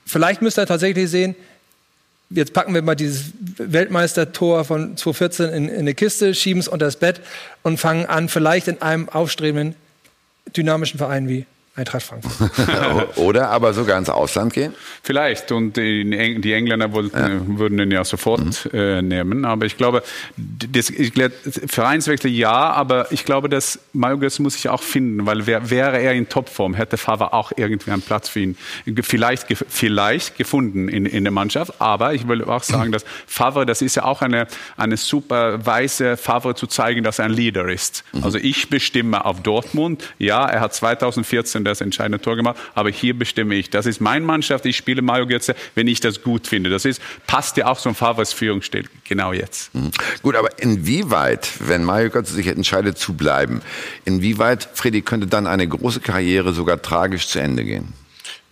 Vielleicht 0.05 0.43
müsste 0.43 0.63
er 0.63 0.67
tatsächlich 0.67 1.09
sehen, 1.09 1.37
jetzt 2.31 2.53
packen 2.53 2.75
wir 2.75 2.83
mal 2.83 2.97
dieses 2.97 3.27
Weltmeistertor 3.59 4.65
von 4.65 4.97
2014 4.97 5.51
in, 5.51 5.69
in 5.69 5.79
eine 5.79 5.95
Kiste, 5.95 6.35
schieben 6.35 6.59
es 6.59 6.67
unter 6.67 6.87
das 6.87 6.97
Bett 6.97 7.21
und 7.63 7.79
fangen 7.79 8.07
an, 8.07 8.29
vielleicht 8.29 8.67
in 8.67 8.83
einem 8.83 9.09
aufstrebenden, 9.09 9.77
dynamischen 10.57 10.99
Verein 10.99 11.29
wie 11.29 11.47
Eintracht 11.81 12.03
Frankfurt. 12.03 13.17
Oder 13.19 13.51
aber 13.51 13.73
sogar 13.75 13.99
ins 13.99 14.09
Ausland 14.11 14.53
gehen? 14.53 14.75
Vielleicht. 15.03 15.51
Und 15.53 15.77
die, 15.77 16.03
Eng 16.17 16.41
die 16.43 16.53
Engländer 16.53 16.93
wollten, 16.93 17.59
würden 17.59 17.79
ihn 17.79 17.91
ja 17.91 18.05
sofort 18.05 18.69
äh, 18.73 19.03
nehmen. 19.03 19.45
Aber 19.45 19.67
ich 19.67 19.77
glaube, 19.77 20.03
das, 20.37 20.91
ich, 20.91 21.13
Vereinswechsel 21.67 22.31
ja, 22.31 22.51
aber 22.53 23.11
ich 23.13 23.25
glaube, 23.25 23.49
dass 23.49 23.79
Götze 24.21 24.43
muss 24.43 24.55
sich 24.55 24.69
auch 24.69 24.83
finden, 24.83 25.27
weil 25.27 25.47
wär, 25.47 25.71
wäre 25.71 25.99
er 26.01 26.13
in 26.13 26.29
Topform, 26.29 26.75
hätte 26.75 26.97
Favre 26.97 27.33
auch 27.33 27.53
irgendwie 27.57 27.91
einen 27.91 28.03
Platz 28.03 28.29
für 28.29 28.41
ihn 28.41 28.57
vielleicht, 29.03 29.49
ge- 29.49 29.57
vielleicht 29.69 30.37
gefunden 30.37 30.89
in, 30.89 31.07
in 31.07 31.25
der 31.25 31.31
Mannschaft. 31.33 31.81
Aber 31.81 32.15
ich 32.15 32.29
will 32.29 32.45
auch 32.45 32.63
sagen, 32.63 32.93
dass 32.93 33.05
Favre, 33.27 33.67
das 33.67 33.83
ist 33.83 33.97
ja 33.97 34.05
auch 34.05 34.23
eine, 34.23 34.47
eine 34.77 34.97
super 34.97 35.65
Weise, 35.67 36.17
Favre 36.17 36.55
zu 36.55 36.67
zeigen, 36.67 37.03
dass 37.03 37.19
er 37.19 37.27
ein 37.27 37.33
Leader 37.33 37.69
ist. 37.69 38.05
Also 38.23 38.39
ich 38.39 38.69
bestimme 38.69 39.25
auf 39.25 39.43
Dortmund. 39.43 40.05
Ja, 40.19 40.47
er 40.47 40.61
hat 40.61 40.75
2014 40.75 41.65
das 41.71 41.81
entscheidende 41.81 42.21
Tor 42.21 42.37
gemacht, 42.37 42.57
aber 42.75 42.91
hier 42.91 43.19
bestimme 43.19 43.55
ich. 43.55 43.71
Das 43.71 43.87
ist 43.87 44.01
meine 44.01 44.25
Mannschaft. 44.25 44.67
Ich 44.67 44.77
spiele 44.77 45.03
Mario 45.03 45.27
Götze, 45.27 45.55
wenn 45.75 45.87
ich 45.87 46.01
das 46.01 46.23
gut 46.23 46.47
finde. 46.47 46.71
Das 46.71 46.85
ist, 46.85 47.01
passt 47.27 47.57
ja 47.57 47.67
auch 47.67 47.79
zum 47.79 47.95
Favres 47.95 48.33
Führungsstil 48.33 48.85
genau 49.05 49.33
jetzt. 49.33 49.75
Mhm. 49.75 49.91
Gut, 50.23 50.37
aber 50.37 50.59
inwieweit, 50.59 51.49
wenn 51.61 51.85
Mario 51.85 52.11
Götze 52.11 52.35
sich 52.35 52.47
entscheidet 52.47 52.99
zu 52.99 53.15
bleiben, 53.15 53.63
inwieweit, 54.05 54.69
Freddy, 54.75 55.03
könnte 55.03 55.27
dann 55.27 55.47
eine 55.47 55.67
große 55.67 56.01
Karriere 56.01 56.53
sogar 56.53 56.83
tragisch 56.83 57.29
zu 57.29 57.41
Ende 57.41 57.65
gehen? 57.65 57.93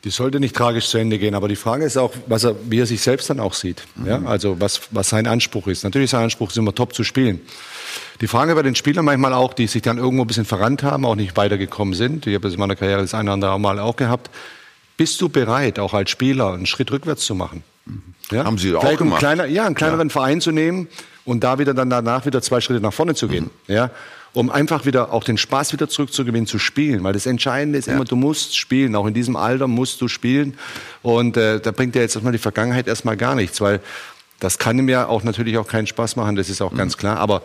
Die 0.05 0.11
sollte 0.11 0.39
nicht 0.39 0.55
tragisch 0.55 0.89
zu 0.89 0.99
Ende 0.99 1.19
gehen, 1.19 1.35
aber 1.35 1.49
die 1.49 1.57
Frage 1.57 1.85
ist 1.85 1.97
auch, 1.97 2.15
was 2.27 2.45
er, 2.45 2.55
wie 2.71 2.79
er 2.79 2.87
sich 2.87 3.01
selbst 3.01 3.29
dann 3.31 3.41
auch 3.41 3.53
sieht. 3.53 3.83
Ja, 4.07 4.23
also 4.25 4.61
was, 4.61 4.83
was 4.93 5.09
sein 5.09 5.27
Anspruch 5.27 5.67
ist. 5.67 5.83
Natürlich 5.83 6.11
sein 6.11 6.23
Anspruch 6.23 6.51
ist 6.51 6.57
immer 6.57 6.75
top 6.75 6.95
zu 6.95 7.03
spielen. 7.03 7.41
Die 8.21 8.27
Frage 8.27 8.55
bei 8.55 8.63
den 8.63 8.75
Spielern 8.75 9.05
manchmal 9.05 9.33
auch, 9.33 9.55
die 9.55 9.67
sich 9.67 9.83
dann 9.83 9.99
irgendwo 9.99 10.25
ein 10.25 10.27
bisschen 10.27 10.45
verrannt 10.45 10.83
haben, 10.83 11.05
auch 11.05 11.15
nicht 11.15 11.37
weitergekommen 11.37 11.95
sind. 11.95 12.27
Ich 12.27 12.35
habe 12.35 12.43
das 12.43 12.55
in 12.55 12.61
meiner 12.61 12.77
Karriere 12.77 13.01
das 13.01 13.15
eine 13.15 13.31
oder 13.31 13.35
andere 13.35 13.61
Mal 13.61 13.79
auch 13.79 13.97
gehabt. 13.97 14.31
Bist 14.97 15.21
du 15.21 15.29
bereit, 15.29 15.79
auch 15.79 15.95
als 15.95 16.11
Spieler 16.11 16.53
einen 16.55 16.67
Schritt 16.67 16.91
rückwärts 16.91 17.25
zu 17.25 17.35
machen? 17.35 17.63
Ja? 18.31 18.45
Haben 18.45 18.59
Sie 18.59 18.75
auch 18.75 18.81
Vielleicht 18.81 19.01
einen 19.01 19.11
gemacht. 19.11 19.21
kleiner, 19.21 19.47
ja, 19.47 19.65
einen 19.65 19.75
kleineren 19.75 20.11
Verein 20.11 20.41
zu 20.41 20.51
nehmen 20.51 20.89
und 21.25 21.45
da 21.45 21.59
wieder 21.59 21.75
dann 21.75 21.91
danach 21.91 22.27
wieder 22.27 22.43
zwei 22.43 22.61
Schritte 22.61 22.81
nach 22.81 22.93
vorne 22.93 23.15
zu 23.15 23.29
gehen. 23.29 23.51
Ja? 23.69 23.91
Um 24.35 24.51
einfach 24.51 24.85
wieder 24.85 25.13
auch 25.13 25.25
den 25.25 25.39
Spaß 25.39 25.73
wieder 25.73 25.89
zurückzugewinnen, 25.89 26.47
zu 26.47 26.59
spielen. 26.59 27.03
Weil 27.05 27.13
das 27.13 27.27
Entscheidende 27.27 27.79
ist 27.79 27.89
immer, 27.89 28.05
du 28.05 28.17
musst 28.17 28.57
spielen. 28.57 28.95
Auch 28.95 29.07
in 29.07 29.15
diesem 29.15 29.37
Alter 29.37 29.69
musst 29.69 30.01
du 30.01 30.09
spielen. 30.09 30.59
Und 31.03 31.37
äh, 31.37 31.61
da 31.61 31.71
bringt 31.71 31.95
dir 31.95 32.01
jetzt 32.01 32.15
erstmal 32.15 32.33
die 32.33 32.39
Vergangenheit 32.39 32.89
erstmal 32.89 33.17
gar 33.17 33.35
nichts, 33.35 33.61
weil 33.61 33.81
das 34.41 34.59
kann 34.59 34.79
ihm 34.79 34.89
ja 34.89 35.07
auch 35.07 35.25
natürlich 35.25 35.59
auch 35.59 35.67
keinen 35.67 35.87
Spaß 35.87 36.17
machen, 36.17 36.37
das 36.37 36.49
ist 36.49 36.61
auch 36.61 36.75
ganz 36.75 36.97
klar. 36.97 37.19
Aber 37.19 37.43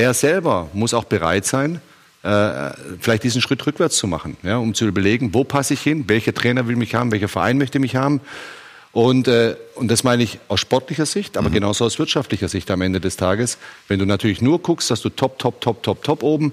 er 0.00 0.14
selber 0.14 0.68
muss 0.72 0.94
auch 0.94 1.04
bereit 1.04 1.44
sein, 1.44 1.80
äh, 2.22 2.70
vielleicht 3.00 3.22
diesen 3.22 3.40
Schritt 3.40 3.66
rückwärts 3.66 3.96
zu 3.96 4.06
machen, 4.06 4.36
ja, 4.42 4.56
um 4.56 4.74
zu 4.74 4.86
überlegen, 4.86 5.34
wo 5.34 5.44
passe 5.44 5.74
ich 5.74 5.80
hin, 5.80 6.04
welcher 6.08 6.34
Trainer 6.34 6.66
will 6.66 6.76
mich 6.76 6.94
haben, 6.94 7.12
welcher 7.12 7.28
Verein 7.28 7.58
möchte 7.58 7.78
mich 7.78 7.96
haben. 7.96 8.20
Und, 8.92 9.28
äh, 9.28 9.56
und 9.76 9.88
das 9.88 10.02
meine 10.02 10.22
ich 10.22 10.40
aus 10.48 10.60
sportlicher 10.60 11.06
Sicht, 11.06 11.36
aber 11.36 11.50
genauso 11.50 11.84
aus 11.84 11.98
wirtschaftlicher 11.98 12.48
Sicht 12.48 12.70
am 12.70 12.80
Ende 12.80 13.00
des 13.00 13.16
Tages. 13.16 13.58
Wenn 13.86 14.00
du 14.00 14.06
natürlich 14.06 14.42
nur 14.42 14.60
guckst, 14.60 14.90
dass 14.90 15.00
du 15.00 15.10
top, 15.10 15.38
top, 15.38 15.60
top, 15.60 15.82
top, 15.82 16.02
top 16.02 16.22
oben, 16.22 16.52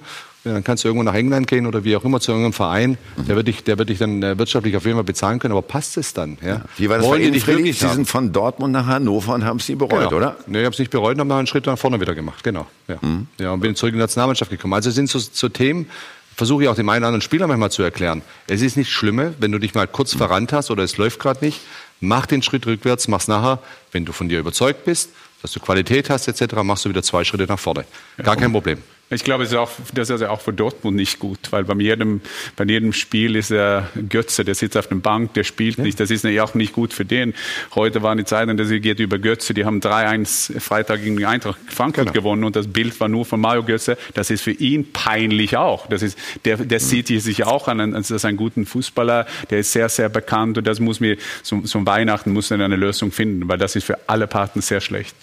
dann 0.54 0.64
kannst 0.64 0.84
du 0.84 0.88
irgendwo 0.88 1.04
nach 1.04 1.14
England 1.14 1.48
gehen 1.48 1.66
oder 1.66 1.84
wie 1.84 1.96
auch 1.96 2.04
immer 2.04 2.20
zu 2.20 2.32
irgendeinem 2.32 2.54
Verein, 2.54 2.98
der 3.18 3.36
wird 3.36 3.48
dich, 3.48 3.64
der 3.64 3.78
wird 3.78 3.90
dich 3.90 4.00
dann 4.00 4.22
äh, 4.24 4.38
wirtschaftlich 4.38 4.76
auf 4.76 4.86
jeden 4.86 4.96
Fall 4.98 5.04
bezahlen 5.04 5.40
können, 5.40 5.52
aber 5.52 5.62
passt 5.62 5.98
es 5.98 6.14
dann? 6.14 6.38
Ja? 6.42 6.62
Wie 6.78 6.90
war 6.90 6.98
das 6.98 7.06
Wollen 7.06 7.22
bei 7.22 7.28
Ihnen, 7.28 7.48
wirklich 7.48 7.80
Sie 7.80 7.88
sind 7.88 8.08
von 8.08 8.32
Dortmund 8.34 8.74
nach 8.74 8.86
Hannover 8.86 9.34
und 9.34 9.46
haben 9.46 9.58
es 9.58 9.68
nie 9.70 9.76
bereut, 9.76 10.10
Genau. 10.10 10.16
oder? 10.16 10.38
Nee, 10.48 10.60
ich 10.60 10.66
habe 10.66 10.74
es 10.74 10.80
nicht 10.80 10.92
bereut 10.92 11.16
und 11.16 11.20
habe 11.22 11.30
noch 11.30 11.38
einen 11.38 11.48
Schritt 11.48 11.66
nach 11.66 11.78
vorne 11.78 12.00
wieder 12.00 12.16
gemacht. 12.16 12.44
Genau. 12.44 12.68
Ja. 12.88 12.98
ja 13.40 13.52
und 13.52 13.60
bin 13.60 13.76
zurück 13.76 13.94
in 13.94 13.98
die 13.98 14.02
Nationalmannschaft 14.02 14.52
gekommen. 14.52 14.74
Also 14.74 14.92
sind 14.92 15.10
so, 15.10 15.20
so 15.20 15.50
Themen, 15.50 15.88
versuche 16.36 16.64
ich 16.64 16.70
auch 16.70 16.76
dem 16.76 16.88
einen 16.90 17.02
oder 17.02 17.08
anderen 17.08 17.22
Spieler 17.22 17.48
manchmal 17.48 17.72
zu 17.72 17.82
erklären. 17.82 18.22
Es 18.48 18.62
ist 18.62 18.78
nicht 18.78 18.92
schlimm, 18.92 19.34
wenn 19.40 19.52
du 19.52 19.58
dich 19.58 19.74
mal 19.74 19.88
kurz 19.88 20.14
verrannt 20.16 20.54
hast 20.54 20.70
oder 20.70 20.84
es 20.84 20.98
läuft 20.98 21.20
gerade 21.20 21.44
nicht. 21.44 21.62
Mach 22.00 22.28
den 22.28 22.44
Schritt 22.44 22.68
rückwärts, 22.68 23.08
mach's 23.08 23.28
nachher. 23.28 23.60
Wenn 23.92 24.06
du 24.06 24.12
von 24.12 24.30
dir 24.30 24.40
überzeugt 24.40 24.86
bist, 24.86 25.10
dass 25.42 25.52
du 25.52 25.60
Qualität 25.60 26.12
hast 26.12 26.28
etc., 26.28 26.56
machst 26.64 26.86
du 26.86 26.90
wieder 26.90 27.02
zwei 27.02 27.24
Schritte 27.24 27.46
nach 27.46 27.60
vorne. 27.60 27.86
Gar 28.24 28.36
kein 28.36 28.52
Problem. 28.52 28.78
Ich 29.10 29.24
glaube, 29.24 29.46
es 29.46 29.52
ist 29.52 29.56
auch, 29.56 29.72
das 29.94 30.10
ist 30.10 30.20
ja 30.20 30.30
auch 30.30 30.42
für 30.42 30.52
Dortmund 30.52 30.98
nicht 30.98 31.18
gut, 31.20 31.40
weil 31.52 31.64
bei 31.64 31.76
jedem, 31.76 32.20
bei 32.58 32.66
jedem 32.66 32.92
Spiel 32.92 33.38
ist 33.38 33.52
er 33.52 33.90
Götze, 34.10 34.44
der 34.44 34.54
sitzt 34.54 34.76
auf 34.76 34.88
der 34.88 34.96
Bank, 34.96 35.34
der 35.34 35.46
spielt 35.46 35.78
nicht. 35.78 35.98
Das 36.02 36.12
ist 36.12 36.26
ja 36.26 36.44
auch 36.44 36.56
nicht 36.56 36.74
gut 36.74 36.92
für 36.92 37.06
den. 37.06 37.34
Heute 37.74 38.04
waren 38.04 38.18
die 38.18 38.26
Zeiten, 38.26 38.58
dass 38.58 38.68
sie 38.68 38.82
geht 38.82 39.00
über 39.00 39.18
Götze. 39.18 39.54
Die 39.54 39.64
haben 39.64 39.80
3-1 39.80 40.60
Freitag 40.60 41.04
gegen 41.04 41.24
Eintracht 41.24 41.58
Frankfurt 41.68 42.14
gewonnen 42.14 42.44
und 42.44 42.58
das 42.58 42.68
Bild 42.68 43.00
war 43.00 43.08
nur 43.08 43.24
von 43.24 43.40
Mario 43.40 43.64
Götze. 43.64 43.98
Das 44.14 44.30
ist 44.30 44.42
für 44.42 44.52
ihn 44.52 44.92
peinlich 44.92 45.56
auch. 45.56 45.88
Das 45.88 46.02
ist, 46.02 46.18
der, 46.44 46.58
der 46.58 46.82
sieht 46.82 47.08
sich 47.08 47.46
auch 47.46 47.70
an, 47.70 47.96
als 47.96 48.12
als 48.12 48.26
einen 48.26 48.36
guten 48.36 48.66
Fußballer. 48.66 49.26
Der 49.50 49.60
ist 49.60 49.72
sehr, 49.72 49.88
sehr 49.88 50.10
bekannt 50.10 50.58
und 50.58 50.68
das 50.68 50.82
muss 50.82 51.00
mir, 51.00 51.18
zum, 51.44 51.64
zum 51.64 51.86
Weihnachten 51.86 52.34
muss 52.34 52.52
er 52.52 52.60
eine 52.60 52.76
Lösung 52.76 53.14
finden, 53.14 53.48
weil 53.48 53.58
das 53.58 53.78
ist 53.78 53.86
für 53.86 53.98
alle 54.08 54.28
Parten 54.28 54.60
sehr 54.60 54.82
schlecht. 54.82 55.16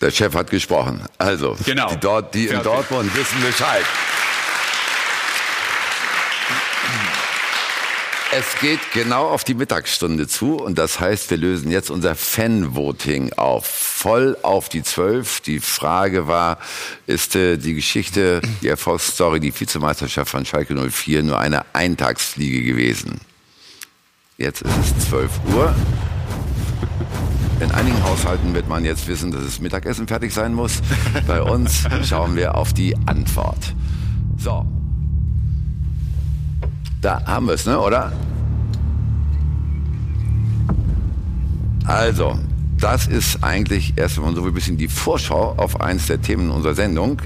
Der 0.00 0.10
Chef 0.10 0.34
hat 0.34 0.50
gesprochen. 0.50 1.02
Also, 1.18 1.56
Genau. 1.64 1.88
die, 1.90 1.96
dort, 2.00 2.34
die 2.34 2.46
in. 2.46 2.62
Dortmund 2.62 3.14
wissen 3.16 3.40
Bescheid. 3.42 3.84
Es 8.30 8.60
geht 8.60 8.80
genau 8.92 9.28
auf 9.28 9.42
die 9.42 9.54
Mittagsstunde 9.54 10.28
zu 10.28 10.56
und 10.56 10.76
das 10.76 11.00
heißt, 11.00 11.30
wir 11.30 11.38
lösen 11.38 11.70
jetzt 11.70 11.90
unser 11.90 12.14
Fan-Voting 12.14 13.32
auf. 13.32 13.66
Voll 13.66 14.36
auf 14.42 14.68
die 14.68 14.82
Zwölf. 14.82 15.40
Die 15.40 15.60
Frage 15.60 16.26
war, 16.28 16.58
ist 17.06 17.34
äh, 17.36 17.56
die 17.56 17.72
Geschichte, 17.74 18.42
die 18.60 18.68
Erfolgsstory, 18.68 19.40
die 19.40 19.58
Vizemeisterschaft 19.58 20.30
von 20.30 20.44
Schalke 20.44 20.74
04 20.74 21.22
nur 21.22 21.38
eine 21.38 21.64
Eintagsfliege 21.72 22.62
gewesen? 22.64 23.18
Jetzt 24.36 24.60
ist 24.60 24.70
es 24.98 25.08
12 25.08 25.30
Uhr. 25.54 25.74
In 27.60 27.72
einigen 27.72 28.02
Haushalten 28.04 28.54
wird 28.54 28.68
man 28.68 28.84
jetzt 28.84 29.08
wissen, 29.08 29.32
dass 29.32 29.44
das 29.44 29.60
Mittagessen 29.60 30.06
fertig 30.06 30.32
sein 30.32 30.54
muss. 30.54 30.80
Bei 31.26 31.42
uns 31.42 31.84
schauen 32.04 32.36
wir 32.36 32.54
auf 32.54 32.72
die 32.72 32.96
Antwort. 33.06 33.74
So. 34.36 34.64
Da 37.00 37.24
haben 37.26 37.46
wir 37.46 37.54
es, 37.54 37.66
ne, 37.66 37.78
oder? 37.80 38.12
Also, 41.84 42.38
das 42.78 43.06
ist 43.08 43.42
eigentlich 43.42 43.94
erst 43.96 44.18
einmal 44.18 44.34
so 44.36 44.44
ein 44.44 44.54
bisschen 44.54 44.76
die 44.76 44.88
Vorschau 44.88 45.54
auf 45.56 45.80
eins 45.80 46.06
der 46.06 46.20
Themen 46.20 46.50
unserer 46.50 46.74
Sendung. 46.74 47.20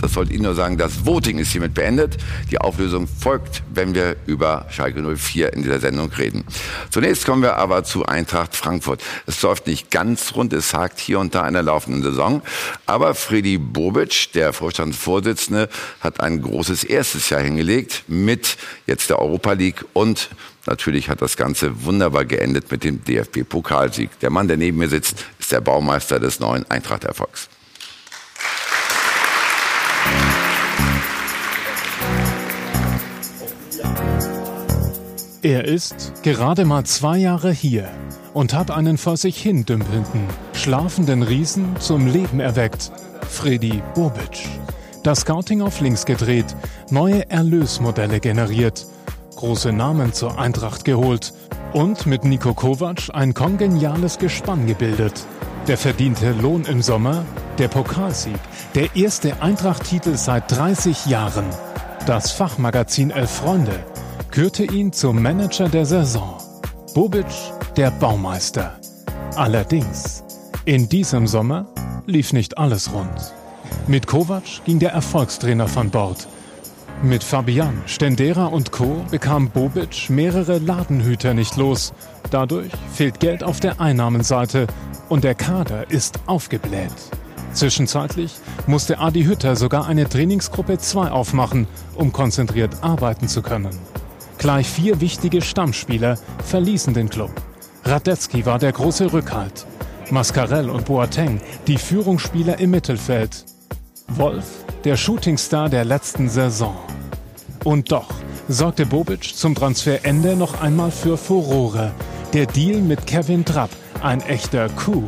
Das 0.00 0.14
sollte 0.14 0.32
Ihnen 0.32 0.44
nur 0.44 0.54
sagen, 0.54 0.78
das 0.78 1.04
Voting 1.04 1.38
ist 1.38 1.52
hiermit 1.52 1.74
beendet. 1.74 2.16
Die 2.50 2.58
Auflösung 2.58 3.06
folgt, 3.06 3.62
wenn 3.72 3.94
wir 3.94 4.16
über 4.26 4.66
Schalke 4.70 5.02
04 5.02 5.52
in 5.52 5.62
dieser 5.62 5.80
Sendung 5.80 6.10
reden. 6.12 6.44
Zunächst 6.90 7.26
kommen 7.26 7.42
wir 7.42 7.56
aber 7.56 7.84
zu 7.84 8.06
Eintracht 8.06 8.56
Frankfurt. 8.56 9.02
Es 9.26 9.42
läuft 9.42 9.66
nicht 9.66 9.90
ganz 9.90 10.34
rund, 10.34 10.52
es 10.52 10.74
hakt 10.74 10.98
hier 10.98 11.18
und 11.20 11.34
da 11.34 11.46
in 11.46 11.54
der 11.54 11.62
laufenden 11.62 12.02
Saison. 12.02 12.42
Aber 12.86 13.14
Freddy 13.14 13.58
Bobic, 13.58 14.32
der 14.32 14.52
Vorstandsvorsitzende, 14.52 15.68
hat 16.00 16.20
ein 16.20 16.42
großes 16.42 16.84
erstes 16.84 17.30
Jahr 17.30 17.42
hingelegt 17.42 18.04
mit 18.08 18.56
jetzt 18.86 19.10
der 19.10 19.18
Europa 19.18 19.52
League 19.52 19.84
und 19.92 20.30
Natürlich 20.66 21.08
hat 21.08 21.22
das 21.22 21.38
Ganze 21.38 21.84
wunderbar 21.84 22.26
geendet 22.26 22.70
mit 22.70 22.84
dem 22.84 23.02
DFB-Pokalsieg. 23.02 24.10
Der 24.20 24.28
Mann, 24.28 24.46
der 24.46 24.58
neben 24.58 24.76
mir 24.76 24.88
sitzt, 24.88 25.24
ist 25.38 25.50
der 25.52 25.62
Baumeister 25.62 26.20
des 26.20 26.38
neuen 26.38 26.70
Eintracht-Erfolgs. 26.70 27.48
Er 35.42 35.64
ist 35.64 36.22
gerade 36.22 36.66
mal 36.66 36.84
zwei 36.84 37.16
Jahre 37.16 37.50
hier 37.50 37.88
und 38.34 38.52
hat 38.52 38.70
einen 38.70 38.98
vor 38.98 39.16
sich 39.16 39.40
hin 39.40 39.64
dümpelnden, 39.64 40.26
schlafenden 40.52 41.22
Riesen 41.22 41.76
zum 41.78 42.06
Leben 42.06 42.40
erweckt. 42.40 42.92
Freddy 43.26 43.82
Bobic. 43.94 44.46
Das 45.02 45.20
Scouting 45.20 45.62
auf 45.62 45.80
links 45.80 46.04
gedreht, 46.04 46.44
neue 46.90 47.30
Erlösmodelle 47.30 48.20
generiert, 48.20 48.84
große 49.36 49.72
Namen 49.72 50.12
zur 50.12 50.38
Eintracht 50.38 50.84
geholt 50.84 51.32
und 51.72 52.04
mit 52.04 52.24
Nico 52.24 52.52
Kovac 52.52 53.08
ein 53.14 53.32
kongeniales 53.32 54.18
Gespann 54.18 54.66
gebildet. 54.66 55.24
Der 55.68 55.78
verdiente 55.78 56.32
Lohn 56.32 56.66
im 56.66 56.82
Sommer, 56.82 57.24
der 57.56 57.68
Pokalsieg, 57.68 58.38
der 58.74 58.94
erste 58.94 59.40
Eintracht-Titel 59.40 60.16
seit 60.16 60.52
30 60.52 61.06
Jahren. 61.06 61.46
Das 62.04 62.30
Fachmagazin 62.30 63.10
Elf 63.10 63.30
Freunde 63.30 63.86
kürte 64.30 64.64
ihn 64.64 64.92
zum 64.92 65.20
Manager 65.20 65.68
der 65.68 65.84
Saison. 65.84 66.36
Bobic, 66.94 67.26
der 67.76 67.90
Baumeister. 67.90 68.78
Allerdings, 69.34 70.22
in 70.64 70.88
diesem 70.88 71.26
Sommer 71.26 71.66
lief 72.06 72.32
nicht 72.32 72.56
alles 72.56 72.92
rund. 72.92 73.34
Mit 73.88 74.06
Kovac 74.06 74.64
ging 74.64 74.78
der 74.78 74.92
Erfolgstrainer 74.92 75.66
von 75.66 75.90
Bord. 75.90 76.28
Mit 77.02 77.24
Fabian, 77.24 77.82
Stendera 77.86 78.46
und 78.46 78.70
Co. 78.70 79.04
bekam 79.10 79.50
Bobic 79.50 80.10
mehrere 80.10 80.58
Ladenhüter 80.58 81.34
nicht 81.34 81.56
los. 81.56 81.92
Dadurch 82.30 82.70
fehlt 82.92 83.18
Geld 83.18 83.42
auf 83.42 83.58
der 83.58 83.80
Einnahmenseite 83.80 84.68
und 85.08 85.24
der 85.24 85.34
Kader 85.34 85.90
ist 85.90 86.20
aufgebläht. 86.26 86.94
Zwischenzeitlich 87.52 88.36
musste 88.68 89.00
Adi 89.00 89.24
Hütter 89.24 89.56
sogar 89.56 89.88
eine 89.88 90.08
Trainingsgruppe 90.08 90.78
2 90.78 91.10
aufmachen, 91.10 91.66
um 91.96 92.12
konzentriert 92.12 92.76
arbeiten 92.82 93.26
zu 93.26 93.42
können. 93.42 93.89
Gleich 94.40 94.70
vier 94.70 95.02
wichtige 95.02 95.42
Stammspieler 95.42 96.16
verließen 96.46 96.94
den 96.94 97.10
Club. 97.10 97.30
Radetzky 97.84 98.46
war 98.46 98.58
der 98.58 98.72
große 98.72 99.12
Rückhalt. 99.12 99.66
Mascarell 100.10 100.70
und 100.70 100.86
Boateng 100.86 101.42
die 101.66 101.76
Führungsspieler 101.76 102.58
im 102.58 102.70
Mittelfeld. 102.70 103.44
Wolf 104.08 104.64
der 104.84 104.96
Shootingstar 104.96 105.68
der 105.68 105.84
letzten 105.84 106.30
Saison. 106.30 106.74
Und 107.64 107.92
doch 107.92 108.08
sorgte 108.48 108.86
Bobic 108.86 109.24
zum 109.24 109.54
Transferende 109.54 110.34
noch 110.36 110.62
einmal 110.62 110.90
für 110.90 111.18
Furore. 111.18 111.92
Der 112.32 112.46
Deal 112.46 112.80
mit 112.80 113.06
Kevin 113.06 113.44
Trapp, 113.44 113.70
ein 114.02 114.22
echter 114.22 114.70
Coup. 114.70 115.04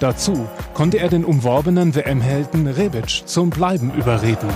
Dazu 0.00 0.46
konnte 0.74 0.98
er 0.98 1.08
den 1.08 1.24
umworbenen 1.24 1.94
WM-Helden 1.94 2.66
Rebic 2.66 3.22
zum 3.24 3.48
Bleiben 3.48 3.90
überreden. 3.94 4.50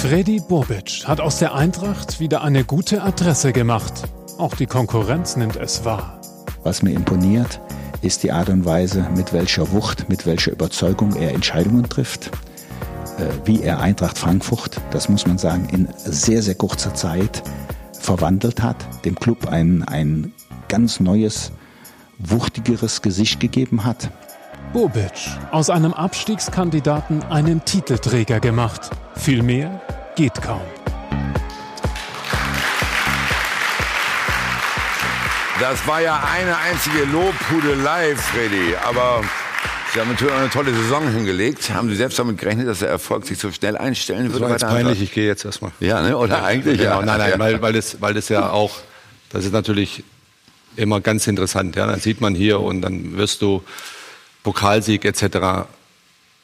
Freddy 0.00 0.40
Bobic 0.40 1.04
hat 1.04 1.20
aus 1.20 1.40
der 1.40 1.54
Eintracht 1.54 2.20
wieder 2.20 2.42
eine 2.42 2.64
gute 2.64 3.02
Adresse 3.02 3.52
gemacht. 3.52 3.92
Auch 4.38 4.54
die 4.56 4.64
Konkurrenz 4.64 5.36
nimmt 5.36 5.56
es 5.56 5.84
wahr. 5.84 6.18
Was 6.62 6.82
mir 6.82 6.92
imponiert, 6.92 7.60
ist 8.00 8.22
die 8.22 8.32
Art 8.32 8.48
und 8.48 8.64
Weise, 8.64 9.06
mit 9.14 9.34
welcher 9.34 9.72
Wucht, 9.72 10.08
mit 10.08 10.24
welcher 10.24 10.52
Überzeugung 10.52 11.14
er 11.16 11.34
Entscheidungen 11.34 11.86
trifft. 11.86 12.28
Äh, 13.18 13.26
wie 13.44 13.62
er 13.62 13.80
Eintracht 13.80 14.16
Frankfurt, 14.16 14.80
das 14.90 15.10
muss 15.10 15.26
man 15.26 15.36
sagen, 15.36 15.68
in 15.70 15.86
sehr, 15.98 16.40
sehr 16.40 16.54
kurzer 16.54 16.94
Zeit 16.94 17.42
verwandelt 17.92 18.62
hat, 18.62 19.04
dem 19.04 19.16
Club 19.16 19.48
ein, 19.48 19.82
ein 19.82 20.32
ganz 20.68 20.98
neues, 20.98 21.52
wuchtigeres 22.18 23.02
Gesicht 23.02 23.38
gegeben 23.38 23.84
hat. 23.84 24.10
Bobic, 24.72 25.10
aus 25.50 25.68
einem 25.68 25.92
Abstiegskandidaten 25.92 27.24
einen 27.24 27.64
Titelträger 27.64 28.38
gemacht. 28.38 28.90
Viel 29.16 29.42
mehr 29.42 29.80
geht 30.14 30.40
kaum. 30.40 30.62
Das 35.58 35.84
war 35.88 36.00
ja 36.00 36.22
eine 36.32 36.56
einzige 36.56 37.04
Lobhudelei, 37.04 38.14
Freddy. 38.14 38.76
Aber 38.86 39.24
Sie 39.92 40.00
haben 40.00 40.10
natürlich 40.10 40.34
eine 40.34 40.50
tolle 40.50 40.72
Saison 40.72 41.10
hingelegt. 41.10 41.68
Haben 41.74 41.88
Sie 41.88 41.96
selbst 41.96 42.16
damit 42.20 42.38
gerechnet, 42.38 42.68
dass 42.68 42.78
der 42.78 42.90
Erfolg 42.90 43.26
sich 43.26 43.38
so 43.38 43.50
schnell 43.50 43.76
einstellen 43.76 44.26
Das 44.26 44.34
würde? 44.34 44.44
war 44.44 44.52
jetzt 44.52 44.62
peinlich, 44.66 45.02
ich 45.02 45.12
gehe 45.12 45.26
jetzt 45.26 45.44
erstmal. 45.44 45.72
Ja, 45.80 46.00
ne? 46.00 46.16
oder 46.16 46.44
eigentlich? 46.44 46.78
Genau, 46.78 47.00
ja. 47.00 47.06
nein, 47.06 47.18
nein, 47.18 47.30
ja. 47.32 47.38
weil, 47.40 47.60
weil, 47.60 47.72
das, 47.72 48.00
weil 48.00 48.14
das 48.14 48.28
ja 48.28 48.50
auch, 48.50 48.70
das 49.30 49.44
ist 49.44 49.52
natürlich 49.52 50.04
immer 50.76 51.00
ganz 51.00 51.26
interessant. 51.26 51.74
Ja? 51.74 51.88
Dann 51.88 51.98
sieht 51.98 52.20
man 52.20 52.36
hier 52.36 52.60
und 52.60 52.82
dann 52.82 53.16
wirst 53.16 53.42
du 53.42 53.64
Pokalsieg 54.42 55.04
etc. 55.04 55.68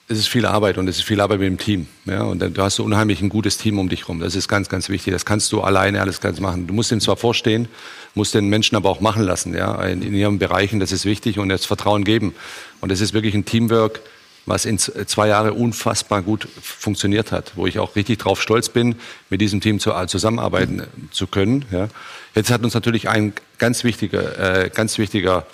Es 0.09 0.19
ist 0.19 0.29
viel 0.29 0.47
Arbeit 0.47 0.79
und 0.79 0.89
es 0.89 0.99
ist 0.99 1.05
viel 1.05 1.21
Arbeit 1.21 1.41
mit 1.41 1.49
dem 1.49 1.59
Team. 1.59 1.89
Ja? 2.05 2.23
Und 2.23 2.41
dann, 2.41 2.55
du 2.55 2.63
hast 2.63 2.77
so 2.77 2.85
unheimlich 2.85 3.21
ein 3.21 3.29
gutes 3.29 3.59
Team 3.59 3.79
um 3.79 3.89
dich 3.89 4.09
rum. 4.09 4.21
Das 4.21 4.35
ist 4.35 4.49
ganz, 4.49 4.69
ganz 4.69 4.89
wichtig. 4.89 5.13
Das 5.13 5.25
kannst 5.25 5.51
du 5.53 5.63
alleine 5.63 6.01
alles 6.01 6.21
ganz 6.21 6.39
machen. 6.41 6.67
Du 6.67 6.75
musst 6.75 6.93
ihm 6.93 7.01
zwar 7.01 7.17
vorstehen, 7.17 7.69
musst 8.15 8.35
den 8.35 8.49
Menschen 8.49 8.77
aber 8.77 8.89
auch 8.91 9.01
machen 9.01 9.23
lassen. 9.23 9.55
Ja? 9.55 9.83
In, 9.85 10.03
in 10.03 10.15
ihren 10.15 10.39
Bereichen, 10.39 10.79
das 10.81 10.93
ist 10.93 11.05
wichtig 11.05 11.39
und 11.39 11.49
das 11.49 11.65
Vertrauen 11.65 12.05
geben. 12.05 12.35
Und 12.81 12.93
es 12.93 13.01
ist 13.01 13.15
wirklich 13.15 13.35
ein 13.35 13.45
Teamwork, 13.45 14.01
was 14.47 14.65
in 14.65 14.79
zwei 14.79 15.27
Jahre 15.27 15.55
unfassbar 15.55 16.23
gut 16.23 16.49
funktioniert 16.63 17.33
hat, 17.33 17.53
wo 17.57 17.67
ich 17.67 17.81
auch 17.81 17.97
richtig 17.97 18.21
drauf 18.21 18.41
stolz 18.41 18.69
bin, 18.69 18.95
mit 19.29 19.41
diesem 19.41 19.61
Team 19.61 19.81
zu, 19.81 19.93
zusammenarbeiten 20.07 20.85
zu 21.11 21.27
können. 21.27 21.65
Ja. 21.73 21.89
Jetzt 22.37 22.51
hat 22.51 22.63
uns 22.63 22.73
natürlich 22.73 23.09
ein 23.09 23.33
ganz 23.59 23.83
wichtiger, 23.83 24.65
äh, 24.65 24.71
ganz 24.71 24.99
wichtiger, 24.99 25.47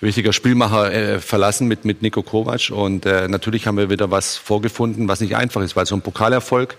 wichtiger 0.00 0.32
Spielmacher 0.32 0.92
äh, 0.92 1.20
verlassen 1.20 1.68
mit, 1.68 1.84
mit 1.84 2.02
Nico 2.02 2.22
Kovac 2.22 2.70
und 2.70 3.06
äh, 3.06 3.28
natürlich 3.28 3.66
haben 3.66 3.76
wir 3.76 3.90
wieder 3.90 4.10
was 4.10 4.36
vorgefunden, 4.36 5.08
was 5.08 5.20
nicht 5.20 5.36
einfach 5.36 5.62
ist, 5.62 5.76
weil 5.76 5.86
so 5.86 5.94
ein 5.94 6.02
Pokalerfolg 6.02 6.76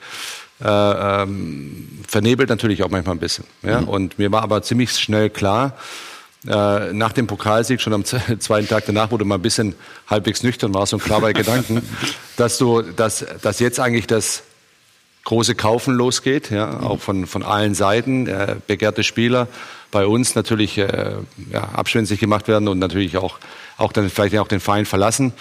äh, 0.64 0.68
ähm, 0.68 1.88
vernebelt 2.08 2.50
natürlich 2.50 2.84
auch 2.84 2.90
manchmal 2.90 3.16
ein 3.16 3.20
bisschen. 3.20 3.46
Ja. 3.62 3.80
Und 3.80 4.18
mir 4.20 4.32
war 4.32 4.44
aber 4.44 4.62
ziemlich 4.62 4.92
schnell 4.92 5.30
klar, 5.30 5.74
äh, 6.48 6.94
nach 6.94 7.12
dem 7.12 7.28
Pokalsieg, 7.28 7.82
schon 7.82 7.94
am 7.94 8.06
zweiten 8.40 8.68
Tag 8.68 8.86
danach, 8.86 9.12
wo 9.12 9.18
du 9.18 9.26
mal 9.26 9.36
ein 9.36 9.42
bisschen 9.42 9.76
halbwegs 10.08 10.44
nüchtern 10.44 10.74
warst 10.74 10.94
und 10.94 11.04
klar 11.04 11.22
bei 11.22 11.34
Gedanken, 11.34 11.82
dass 12.38 12.58
du, 12.58 12.82
dass, 12.82 13.26
dass 13.42 13.60
jetzt 13.60 13.80
eigentlich 13.80 14.08
das 14.08 14.44
große 15.26 15.56
Kaufen 15.56 15.96
losgeht, 15.96 16.52
ja, 16.52 16.82
auch 16.82 17.00
von, 17.00 17.26
von 17.26 17.42
allen 17.42 17.74
Seiten, 17.74 18.28
äh, 18.28 18.56
begehrte 18.68 19.04
Spieler 19.04 19.48
bei 19.96 20.08
uns 20.08 20.36
natürlich 20.36 20.78
äh, 20.78 21.14
ja, 21.54 21.62
abschwänzig 21.62 22.20
gemacht 22.20 22.50
werden 22.50 22.68
und 22.68 22.80
natürlich 22.80 23.16
auch, 23.16 23.40
auch 23.78 23.94
dann 23.94 24.10
vielleicht 24.10 24.38
auch 24.38 24.50
den 24.50 24.60
Verein 24.60 24.86
verlassen. 24.86 25.32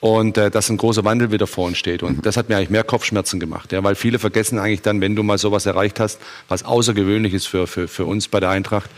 Und 0.00 0.36
äh, 0.36 0.50
dass 0.50 0.68
ein 0.68 0.76
großer 0.76 1.02
Wandel 1.06 1.32
wieder 1.32 1.46
vor 1.46 1.64
uns 1.64 1.78
steht. 1.78 2.02
Und 2.02 2.26
das 2.26 2.36
hat 2.36 2.50
mir 2.50 2.58
eigentlich 2.58 2.68
mehr 2.68 2.84
Kopfschmerzen 2.84 3.40
gemacht, 3.40 3.72
ja, 3.72 3.82
weil 3.82 3.94
viele 3.94 4.18
vergessen 4.18 4.58
eigentlich 4.58 4.82
dann, 4.82 5.00
wenn 5.00 5.16
du 5.16 5.22
mal 5.22 5.38
sowas 5.38 5.64
erreicht 5.64 6.00
hast, 6.00 6.20
was 6.48 6.64
außergewöhnlich 6.64 7.32
ist 7.32 7.46
für, 7.46 7.66
für, 7.66 7.88
für 7.88 8.04
uns 8.04 8.28
bei 8.28 8.40
der 8.40 8.50
Eintracht, 8.50 8.90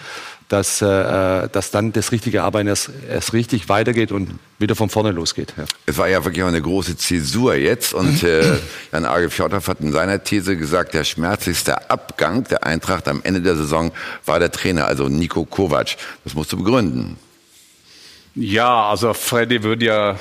dass, 0.48 0.80
äh, 0.80 1.48
dass 1.48 1.70
dann 1.70 1.92
das 1.92 2.12
richtige 2.12 2.44
Arbeiten 2.44 2.68
erst, 2.68 2.90
erst 3.08 3.32
richtig 3.32 3.68
weitergeht 3.68 4.12
und 4.12 4.38
wieder 4.58 4.76
von 4.76 4.88
vorne 4.88 5.10
losgeht. 5.10 5.54
Ja. 5.56 5.64
Es 5.86 5.98
war 5.98 6.08
ja 6.08 6.24
wirklich 6.24 6.44
auch 6.44 6.48
eine 6.48 6.62
große 6.62 6.96
Zäsur 6.96 7.54
jetzt 7.56 7.94
und 7.94 8.22
äh, 8.22 8.56
Jan 8.92 9.04
Arge 9.04 9.28
Fjordhoff 9.30 9.66
hat 9.68 9.80
in 9.80 9.92
seiner 9.92 10.22
These 10.22 10.56
gesagt, 10.56 10.94
der 10.94 11.04
schmerzlichste 11.04 11.90
Abgang 11.90 12.44
der 12.44 12.64
Eintracht 12.64 13.08
am 13.08 13.20
Ende 13.24 13.40
der 13.40 13.56
Saison 13.56 13.90
war 14.24 14.38
der 14.38 14.52
Trainer, 14.52 14.86
also 14.86 15.08
Nico 15.08 15.44
Kovac. 15.44 15.96
Das 16.24 16.34
musst 16.34 16.52
du 16.52 16.58
begründen. 16.58 17.16
Ja, 18.34 18.90
also 18.90 19.14
Freddy 19.14 19.62
würde 19.62 19.86
ja 19.86 20.16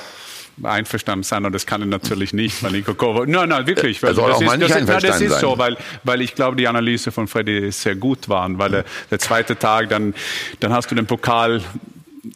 einverstanden 0.62 1.22
sein 1.22 1.44
und 1.44 1.52
das 1.52 1.66
kann 1.66 1.82
er 1.82 1.86
natürlich 1.86 2.32
nicht, 2.32 2.62
weil 2.62 2.72
Nico 2.72 2.94
Kovac. 2.94 3.28
Nein, 3.28 3.50
nein, 3.50 3.66
wirklich. 3.66 4.00
Soll 4.00 4.14
das 4.14 4.40
nicht 4.40 4.52
das 4.52 4.70
ist, 4.70 4.86
nein, 4.86 5.00
das 5.02 5.20
ist 5.20 5.40
so, 5.40 5.58
weil, 5.58 5.76
weil 6.04 6.22
ich 6.22 6.34
glaube, 6.34 6.56
die 6.56 6.66
Analyse 6.66 7.12
von 7.12 7.28
Freddy 7.28 7.70
sehr 7.72 7.94
gut 7.94 8.28
waren, 8.28 8.58
weil 8.58 8.74
er, 8.74 8.84
der 9.10 9.18
zweite 9.18 9.58
Tag, 9.58 9.90
dann, 9.90 10.14
dann 10.60 10.72
hast 10.72 10.90
du 10.90 10.94
den 10.94 11.06
Pokal 11.06 11.62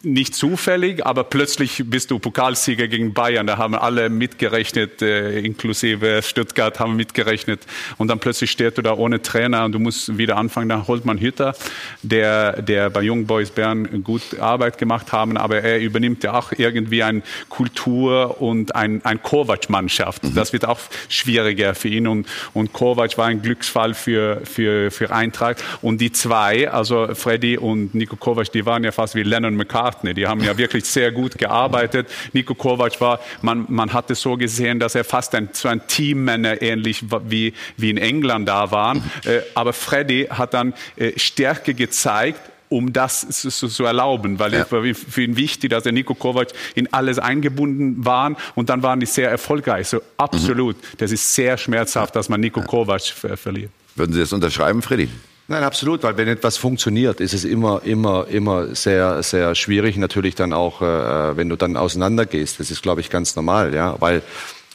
nicht 0.03 0.35
zufällig, 0.35 1.05
aber 1.05 1.23
plötzlich 1.23 1.83
bist 1.85 2.11
du 2.11 2.19
Pokalsieger 2.19 2.87
gegen 2.87 3.13
Bayern. 3.13 3.47
Da 3.47 3.57
haben 3.57 3.75
alle 3.75 4.09
mitgerechnet, 4.09 5.01
äh, 5.01 5.39
inklusive 5.39 6.21
Stuttgart 6.23 6.79
haben 6.79 6.95
mitgerechnet. 6.95 7.61
Und 7.97 8.07
dann 8.07 8.19
plötzlich 8.19 8.51
stehst 8.51 8.77
du 8.77 8.81
da 8.81 8.93
ohne 8.93 9.21
Trainer 9.21 9.65
und 9.65 9.73
du 9.73 9.79
musst 9.79 10.17
wieder 10.17 10.37
anfangen. 10.37 10.69
Dann 10.69 10.87
holt 10.87 11.05
man 11.05 11.19
Hütter, 11.19 11.55
der, 12.01 12.61
der 12.61 12.89
bei 12.89 13.01
Young 13.03 13.25
Boys 13.25 13.51
Bern 13.51 14.03
gut 14.03 14.39
Arbeit 14.39 14.77
gemacht 14.77 15.11
haben, 15.11 15.37
aber 15.37 15.61
er 15.61 15.79
übernimmt 15.79 16.23
ja 16.23 16.33
auch 16.33 16.51
irgendwie 16.55 17.03
eine 17.03 17.21
Kultur 17.49 18.41
und 18.41 18.75
ein, 18.75 19.03
ein 19.03 19.21
Kovac-Mannschaft. 19.21 20.23
Mhm. 20.23 20.35
Das 20.35 20.53
wird 20.53 20.65
auch 20.65 20.79
schwieriger 21.09 21.75
für 21.75 21.89
ihn. 21.89 22.07
Und, 22.07 22.27
und 22.53 22.73
Kovac 22.73 23.17
war 23.17 23.27
ein 23.27 23.41
Glücksfall 23.41 23.93
für, 23.93 24.41
für, 24.45 24.91
für 24.91 25.11
Eintracht. 25.11 25.63
Und 25.81 25.99
die 26.01 26.11
zwei, 26.11 26.69
also 26.69 27.13
Freddy 27.13 27.57
und 27.57 27.93
Nico 27.95 28.15
Kovac, 28.15 28.51
die 28.51 28.65
waren 28.65 28.83
ja 28.83 28.91
fast 28.91 29.15
wie 29.15 29.23
Lennon 29.23 29.55
McCartney. 29.55 29.80
Die 30.13 30.27
haben 30.27 30.43
ja 30.43 30.57
wirklich 30.57 30.85
sehr 30.85 31.11
gut 31.11 31.37
gearbeitet. 31.37 32.07
Nico 32.33 32.55
Kovac 32.55 32.99
war, 33.01 33.19
man, 33.41 33.65
man 33.69 33.93
hat 33.93 34.11
es 34.11 34.21
so 34.21 34.37
gesehen, 34.37 34.79
dass 34.79 34.95
er 34.95 35.03
fast 35.03 35.35
ein, 35.35 35.49
so 35.53 35.67
ein 35.67 35.85
Teammänner 35.87 36.61
ähnlich 36.61 37.05
wie, 37.25 37.53
wie 37.77 37.89
in 37.89 37.97
England 37.97 38.47
da 38.47 38.71
waren. 38.71 39.03
Äh, 39.25 39.41
aber 39.55 39.73
Freddy 39.73 40.27
hat 40.29 40.53
dann 40.53 40.73
äh, 40.95 41.17
Stärke 41.17 41.73
gezeigt, 41.73 42.39
um 42.69 42.93
das 42.93 43.27
zu, 43.27 43.67
zu 43.67 43.83
erlauben, 43.83 44.39
weil 44.39 44.53
ja. 44.53 44.61
es 44.61 44.71
war 44.71 44.81
für 44.93 45.21
ihn 45.21 45.35
wichtig, 45.35 45.71
dass 45.71 45.83
der 45.83 45.91
Nico 45.91 46.15
Kovac 46.15 46.47
in 46.73 46.91
alles 46.93 47.19
eingebunden 47.19 48.05
war 48.05 48.35
und 48.55 48.69
dann 48.69 48.81
waren 48.81 49.01
die 49.01 49.05
sehr 49.05 49.29
erfolgreich. 49.29 49.89
So 49.89 50.01
absolut. 50.15 50.77
Mhm. 50.77 50.97
Das 50.97 51.11
ist 51.11 51.33
sehr 51.33 51.57
schmerzhaft, 51.57 52.15
dass 52.15 52.29
man 52.29 52.39
Nico 52.39 52.61
Kovac 52.61 53.01
ver 53.01 53.35
verliert. 53.35 53.71
Würden 53.95 54.13
Sie 54.13 54.21
das 54.21 54.31
unterschreiben, 54.31 54.81
Freddy? 54.81 55.09
Nein, 55.51 55.63
absolut, 55.63 56.01
weil 56.03 56.15
wenn 56.15 56.29
etwas 56.29 56.55
funktioniert, 56.55 57.19
ist 57.19 57.33
es 57.33 57.43
immer, 57.43 57.81
immer, 57.83 58.25
immer 58.29 58.73
sehr, 58.73 59.21
sehr 59.21 59.53
schwierig. 59.53 59.97
Natürlich 59.97 60.33
dann 60.33 60.53
auch, 60.53 60.81
äh, 60.81 61.35
wenn 61.35 61.49
du 61.49 61.57
dann 61.57 61.75
auseinandergehst. 61.75 62.61
Das 62.61 62.71
ist, 62.71 62.81
glaube 62.81 63.01
ich, 63.01 63.09
ganz 63.09 63.35
normal, 63.35 63.73
ja, 63.73 63.97
weil 63.99 64.21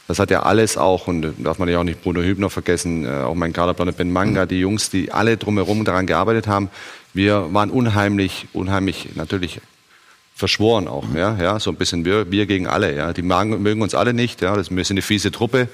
das 0.07 0.19
hat 0.19 0.29
ja 0.29 0.43
alles 0.43 0.77
auch, 0.77 1.07
und 1.07 1.33
darf 1.39 1.57
man 1.57 1.67
ja 1.67 1.79
auch 1.79 1.83
nicht 1.83 2.03
Bruno 2.03 2.21
Hübner 2.21 2.51
vergessen, 2.51 3.05
äh, 3.05 3.23
auch 3.23 3.33
mein 3.33 3.53
Kaderplaner 3.53 3.91
Ben 3.91 4.11
Manga, 4.11 4.45
die 4.45 4.59
Jungs, 4.59 4.91
die 4.91 5.11
alle 5.11 5.35
drumherum 5.37 5.83
daran 5.83 6.05
gearbeitet 6.05 6.45
haben. 6.45 6.69
Wir 7.11 7.51
waren 7.55 7.71
unheimlich, 7.71 8.45
unheimlich 8.53 9.15
natürlich 9.15 9.61
verschworen 10.37 10.87
auch, 10.87 11.03
ja, 11.15 11.35
ja, 11.41 11.59
so 11.59 11.71
ein 11.71 11.77
bisschen 11.77 12.05
wir, 12.05 12.29
wir 12.29 12.45
gegen 12.45 12.67
alle, 12.67 12.95
ja, 12.95 13.11
die 13.11 13.23
mögen, 13.23 13.59
mögen 13.63 13.81
uns 13.81 13.95
alle 13.95 14.13
nicht, 14.13 14.43
ja, 14.43 14.55
das, 14.55 14.69
wir 14.69 14.85
sind 14.85 14.97
eine 14.97 15.01
fiese 15.01 15.31
Truppe, 15.31 15.67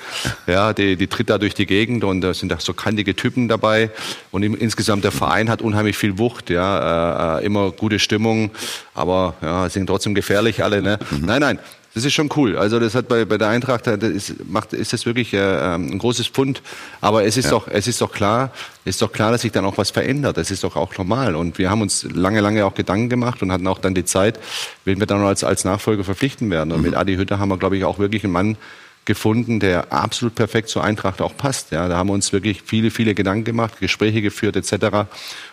ja, 0.47 0.71
die, 0.71 0.95
die 0.95 1.07
tritt 1.07 1.29
da 1.29 1.37
durch 1.37 1.53
die 1.53 1.65
Gegend 1.65 2.05
und 2.05 2.21
da 2.21 2.33
sind 2.33 2.49
da 2.49 2.59
so 2.61 2.73
kantige 2.73 3.13
Typen 3.13 3.49
dabei. 3.49 3.89
Und 4.31 4.41
im, 4.41 4.55
insgesamt 4.55 5.03
der 5.03 5.11
Verein 5.11 5.49
hat 5.49 5.61
unheimlich 5.61 5.97
viel 5.97 6.17
Wucht, 6.17 6.49
ja, 6.49 7.39
äh, 7.39 7.41
äh 7.41 7.45
immer 7.45 7.71
gute 7.71 7.99
Stimmung, 7.99 8.51
aber 8.93 9.35
ja, 9.41 9.67
sind 9.67 9.87
trotzdem 9.87 10.15
gefährlich 10.15 10.63
alle, 10.63 10.81
ne, 10.81 10.97
mhm. 11.11 11.25
nein, 11.25 11.41
nein, 11.41 11.59
das 11.93 12.05
ist 12.05 12.13
schon 12.13 12.29
cool. 12.35 12.57
Also 12.57 12.79
das 12.79 12.95
hat 12.95 13.07
bei, 13.07 13.23
bei 13.25 13.37
der 13.37 13.49
Eintracht 13.49 13.85
das 13.85 14.01
ist, 14.01 14.49
macht, 14.49 14.73
ist 14.73 14.93
das 14.93 15.05
wirklich 15.05 15.33
äh, 15.33 15.37
ähm, 15.37 15.91
ein 15.91 15.99
großes 15.99 16.27
Pfund. 16.27 16.61
Aber 17.01 17.23
es 17.23 17.37
ist 17.37 17.45
ja. 17.45 17.51
doch, 17.51 17.67
es 17.67 17.87
ist 17.87 18.01
doch 18.01 18.11
klar, 18.11 18.51
ist 18.83 19.01
doch 19.01 19.11
klar, 19.11 19.31
dass 19.31 19.41
sich 19.41 19.51
dann 19.51 19.65
auch 19.65 19.77
was 19.77 19.91
verändert. 19.91 20.37
Das 20.37 20.49
ist 20.49 20.63
doch 20.63 20.75
auch 20.75 20.97
normal. 20.97 21.35
Und 21.35 21.59
wir 21.59 21.69
haben 21.69 21.81
uns 21.81 22.03
lange, 22.11 22.41
lange 22.41 22.65
auch 22.65 22.73
Gedanken 22.73 23.09
gemacht 23.09 23.41
und 23.43 23.51
hatten 23.51 23.67
auch 23.67 23.79
dann 23.79 23.93
die 23.93 24.05
Zeit, 24.05 24.39
wen 24.85 24.99
wir 24.99 25.05
dann 25.05 25.21
als, 25.21 25.43
als 25.43 25.65
Nachfolger 25.65 26.03
verpflichten 26.03 26.49
werden. 26.49 26.71
Und 26.71 26.79
mhm. 26.79 26.85
mit 26.85 26.95
Adi 26.95 27.15
Hütter 27.15 27.37
haben 27.37 27.49
wir, 27.49 27.57
glaube 27.57 27.77
ich, 27.77 27.85
auch 27.85 27.99
wirklich 27.99 28.23
einen 28.23 28.33
Mann 28.33 28.57
gefunden, 29.05 29.59
der 29.59 29.91
absolut 29.91 30.35
perfekt 30.35 30.69
zur 30.69 30.83
Eintracht 30.83 31.21
auch 31.21 31.35
passt. 31.35 31.71
Ja, 31.71 31.87
da 31.87 31.97
haben 31.97 32.09
wir 32.09 32.13
uns 32.13 32.31
wirklich 32.31 32.61
viele, 32.61 32.89
viele 32.89 33.13
Gedanken 33.13 33.43
gemacht, 33.43 33.79
Gespräche 33.79 34.21
geführt 34.21 34.55
etc. 34.55 34.73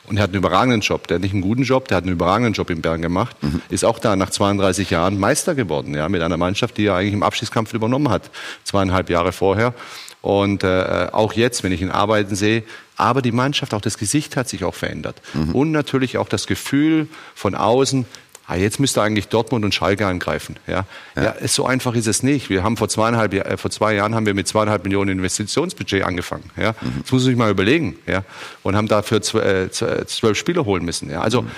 Und 0.06 0.16
er 0.16 0.22
hat 0.22 0.30
einen 0.30 0.36
überragenden 0.36 0.80
Job. 0.80 1.08
Der 1.08 1.16
hat 1.16 1.22
nicht 1.22 1.32
einen 1.32 1.42
guten 1.42 1.64
Job, 1.64 1.88
der 1.88 1.96
hat 1.96 2.04
einen 2.04 2.12
überragenden 2.12 2.52
Job 2.52 2.70
in 2.70 2.80
Bern 2.80 3.02
gemacht. 3.02 3.36
Mhm. 3.42 3.62
Ist 3.68 3.84
auch 3.84 3.98
da 3.98 4.14
nach 4.14 4.30
32 4.30 4.90
Jahren 4.90 5.18
Meister 5.18 5.54
geworden, 5.54 5.94
ja, 5.94 6.08
mit 6.08 6.22
einer 6.22 6.36
Mannschaft, 6.36 6.76
die 6.76 6.86
er 6.86 6.94
eigentlich 6.94 7.14
im 7.14 7.22
Abschiedskampf 7.22 7.74
übernommen 7.74 8.08
hat, 8.08 8.30
zweieinhalb 8.64 9.10
Jahre 9.10 9.32
vorher. 9.32 9.74
Und 10.22 10.64
äh, 10.64 11.08
auch 11.12 11.32
jetzt, 11.32 11.64
wenn 11.64 11.72
ich 11.72 11.80
ihn 11.80 11.90
arbeiten 11.90 12.36
sehe, 12.36 12.62
aber 12.96 13.22
die 13.22 13.32
Mannschaft, 13.32 13.72
auch 13.72 13.80
das 13.80 13.96
Gesicht 13.96 14.36
hat 14.36 14.48
sich 14.48 14.64
auch 14.64 14.74
verändert. 14.74 15.22
Mhm. 15.32 15.54
Und 15.54 15.72
natürlich 15.72 16.18
auch 16.18 16.28
das 16.28 16.46
Gefühl 16.46 17.08
von 17.34 17.54
außen, 17.54 18.04
ah, 18.50 18.56
jetzt 18.56 18.80
müsste 18.80 19.00
eigentlich 19.00 19.28
Dortmund 19.28 19.64
und 19.64 19.74
Schalke 19.74 20.06
angreifen. 20.06 20.56
Ja, 20.66 20.84
ja. 21.14 21.22
ja 21.40 21.48
so 21.48 21.66
einfach 21.66 21.94
ist 21.94 22.06
es 22.06 22.22
nicht. 22.22 22.50
Wir 22.50 22.62
haben 22.62 22.76
vor 22.76 22.88
zweieinhalb, 22.88 23.32
äh, 23.32 23.56
vor 23.56 23.70
zwei 23.70 23.94
Jahren 23.94 24.14
haben 24.14 24.26
wir 24.26 24.34
mit 24.34 24.48
zweieinhalb 24.48 24.82
Millionen 24.84 25.18
Investitionsbudget 25.18 26.02
angefangen. 26.04 26.50
Ja, 26.56 26.72
mhm. 26.80 27.02
das 27.02 27.12
muss 27.12 27.22
man 27.22 27.30
sich 27.30 27.36
mal 27.36 27.50
überlegen. 27.50 27.96
Ja, 28.06 28.24
und 28.62 28.76
haben 28.76 28.88
dafür 28.88 29.18
äh, 29.18 29.70
zwölf 29.70 30.36
Spieler 30.36 30.64
holen 30.64 30.84
müssen. 30.84 31.10
Ja, 31.10 31.20
also 31.20 31.42
mhm. 31.42 31.50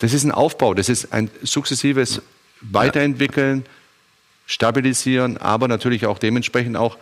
das 0.00 0.12
ist 0.12 0.24
ein 0.24 0.32
Aufbau, 0.32 0.74
das 0.74 0.88
ist 0.88 1.12
ein 1.12 1.30
sukzessives 1.42 2.20
Weiterentwickeln, 2.60 3.64
stabilisieren, 4.46 5.38
aber 5.38 5.68
natürlich 5.68 6.06
auch 6.06 6.18
dementsprechend 6.18 6.76
auch 6.76 6.98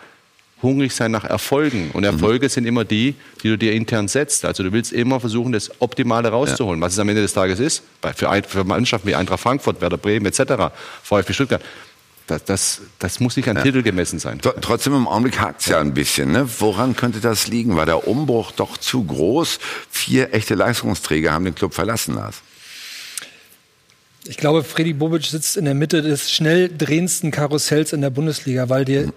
hungrig 0.63 0.95
sein 0.95 1.11
nach 1.11 1.25
Erfolgen. 1.25 1.91
Und 1.93 2.05
Erfolge 2.05 2.47
mhm. 2.47 2.51
sind 2.51 2.67
immer 2.67 2.85
die, 2.85 3.15
die 3.43 3.49
du 3.49 3.59
dir 3.59 3.73
intern 3.73 4.09
setzt. 4.09 4.45
Also 4.45 4.63
du 4.63 4.73
willst 4.73 4.93
immer 4.93 5.21
versuchen, 5.21 5.53
das 5.53 5.71
Optimale 5.81 6.29
rauszuholen. 6.29 6.81
Ja. 6.81 6.87
Was 6.87 6.95
es 6.95 6.99
am 6.99 7.09
Ende 7.09 7.23
des 7.23 7.33
Tages 7.33 7.61
ist, 7.61 7.83
für, 8.15 8.31
ein, 8.31 8.45
für 8.45 8.65
Mannschaften 8.65 9.09
wie 9.09 9.15
Eintracht 9.15 9.41
Frankfurt, 9.41 9.81
Werder 9.81 9.99
Bremen 9.99 10.27
etc., 10.27 10.73
VfB 11.03 11.33
Stuttgart, 11.33 11.63
das, 12.27 12.45
das, 12.45 12.81
das, 12.99 13.21
muss 13.21 13.37
nicht 13.37 13.49
an 13.49 13.57
ja. 13.57 13.63
Titel 13.63 13.83
gemessen 13.83 14.19
sein. 14.19 14.41
Trotzdem 14.41 14.95
im 14.95 15.09
Augenblick 15.09 15.41
hakt 15.41 15.63
es 15.63 15.67
ja 15.67 15.81
ein 15.81 15.93
bisschen. 15.93 16.33
Ne? 16.33 16.49
Woran 16.61 16.95
könnte 16.95 17.21
das 17.21 17.49
liegen? 17.49 17.77
War 17.77 17.85
der 17.85 18.07
Umbruch 18.07 18.53
doch 18.53 18.77
zu 18.77 19.05
groß? 19.05 19.59
Vier 19.91 20.33
echte 20.33 20.55
Leistungsträger 20.55 21.33
haben 21.33 21.45
den 21.45 21.55
Club 21.55 21.75
verlassen 21.75 22.15
lassen. 22.15 22.41
Ich 24.25 24.37
glaube, 24.37 24.63
Freddy 24.63 24.93
Bobic 24.93 25.25
sitzt 25.25 25.57
in 25.57 25.65
der 25.65 25.75
Mitte 25.75 26.01
des 26.01 26.31
schnell 26.31 26.71
drehendsten 26.75 27.33
Karussells 27.33 27.93
in 27.93 28.03
der 28.03 28.11
Bundesliga, 28.11 28.69
weil 28.69 28.85
dir 28.85 29.07
mhm. 29.07 29.13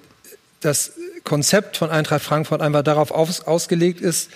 das 0.62 0.94
Konzept 1.26 1.76
von 1.76 1.90
Eintracht 1.90 2.24
Frankfurt 2.24 2.62
einfach 2.62 2.84
darauf 2.84 3.12
aus, 3.12 3.42
ausgelegt 3.42 4.00
ist, 4.00 4.30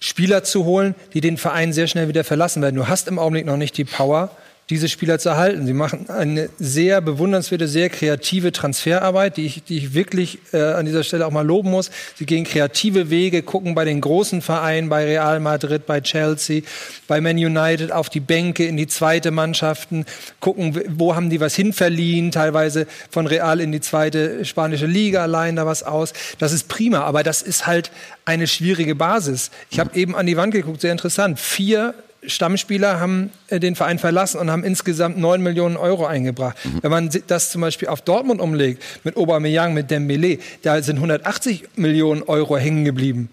Spieler 0.00 0.42
zu 0.42 0.64
holen, 0.64 0.94
die 1.14 1.20
den 1.20 1.38
Verein 1.38 1.72
sehr 1.72 1.86
schnell 1.86 2.08
wieder 2.08 2.24
verlassen 2.24 2.60
werden. 2.60 2.74
Du 2.76 2.88
hast 2.88 3.08
im 3.08 3.18
Augenblick 3.18 3.46
noch 3.46 3.56
nicht 3.56 3.78
die 3.78 3.84
Power, 3.84 4.36
diese 4.70 4.88
Spieler 4.88 5.18
zu 5.18 5.28
erhalten. 5.28 5.66
Sie 5.66 5.72
machen 5.72 6.08
eine 6.08 6.48
sehr 6.58 7.00
bewundernswerte, 7.00 7.66
sehr 7.66 7.90
kreative 7.90 8.52
Transferarbeit, 8.52 9.36
die 9.36 9.44
ich, 9.44 9.64
die 9.64 9.76
ich 9.76 9.94
wirklich 9.94 10.38
äh, 10.52 10.62
an 10.62 10.86
dieser 10.86 11.02
Stelle 11.02 11.26
auch 11.26 11.32
mal 11.32 11.44
loben 11.44 11.70
muss. 11.70 11.90
Sie 12.16 12.26
gehen 12.26 12.44
kreative 12.44 13.10
Wege, 13.10 13.42
gucken 13.42 13.74
bei 13.74 13.84
den 13.84 14.00
großen 14.00 14.40
Vereinen, 14.40 14.88
bei 14.88 15.04
Real 15.04 15.40
Madrid, 15.40 15.84
bei 15.84 16.00
Chelsea, 16.00 16.62
bei 17.08 17.20
Man 17.20 17.36
United 17.36 17.90
auf 17.90 18.08
die 18.08 18.20
Bänke, 18.20 18.64
in 18.64 18.76
die 18.76 18.86
zweite 18.86 19.30
Mannschaften, 19.30 20.06
gucken, 20.40 20.80
wo 20.96 21.16
haben 21.16 21.28
die 21.28 21.40
was 21.40 21.54
hinverliehen, 21.54 22.30
teilweise 22.30 22.86
von 23.10 23.26
Real 23.26 23.60
in 23.60 23.72
die 23.72 23.80
zweite 23.80 24.44
spanische 24.44 24.86
Liga, 24.86 25.26
leihen 25.26 25.56
da 25.56 25.66
was 25.66 25.82
aus. 25.82 26.12
Das 26.38 26.52
ist 26.52 26.68
prima, 26.68 27.00
aber 27.00 27.24
das 27.24 27.42
ist 27.42 27.66
halt 27.66 27.90
eine 28.24 28.46
schwierige 28.46 28.94
Basis. 28.94 29.50
Ich 29.70 29.80
habe 29.80 29.98
eben 29.98 30.14
an 30.14 30.26
die 30.26 30.36
Wand 30.36 30.54
geguckt, 30.54 30.80
sehr 30.80 30.92
interessant. 30.92 31.40
Vier 31.40 31.94
Stammspieler 32.24 33.00
haben 33.00 33.30
äh, 33.48 33.58
den 33.58 33.74
Verein 33.74 33.98
verlassen 33.98 34.38
und 34.38 34.50
haben 34.50 34.64
insgesamt 34.64 35.18
9 35.18 35.42
Millionen 35.42 35.76
Euro 35.76 36.06
eingebracht. 36.06 36.56
Mhm. 36.64 36.78
Wenn 36.82 36.90
man 36.90 37.10
das 37.26 37.50
zum 37.50 37.60
Beispiel 37.60 37.88
auf 37.88 38.02
Dortmund 38.02 38.40
umlegt, 38.40 38.82
mit 39.04 39.16
Aubameyang, 39.16 39.74
mit 39.74 39.90
Dembele, 39.90 40.38
da 40.62 40.80
sind 40.82 40.96
180 40.96 41.64
Millionen 41.76 42.22
Euro 42.22 42.56
hängen 42.56 42.84
geblieben. 42.84 43.28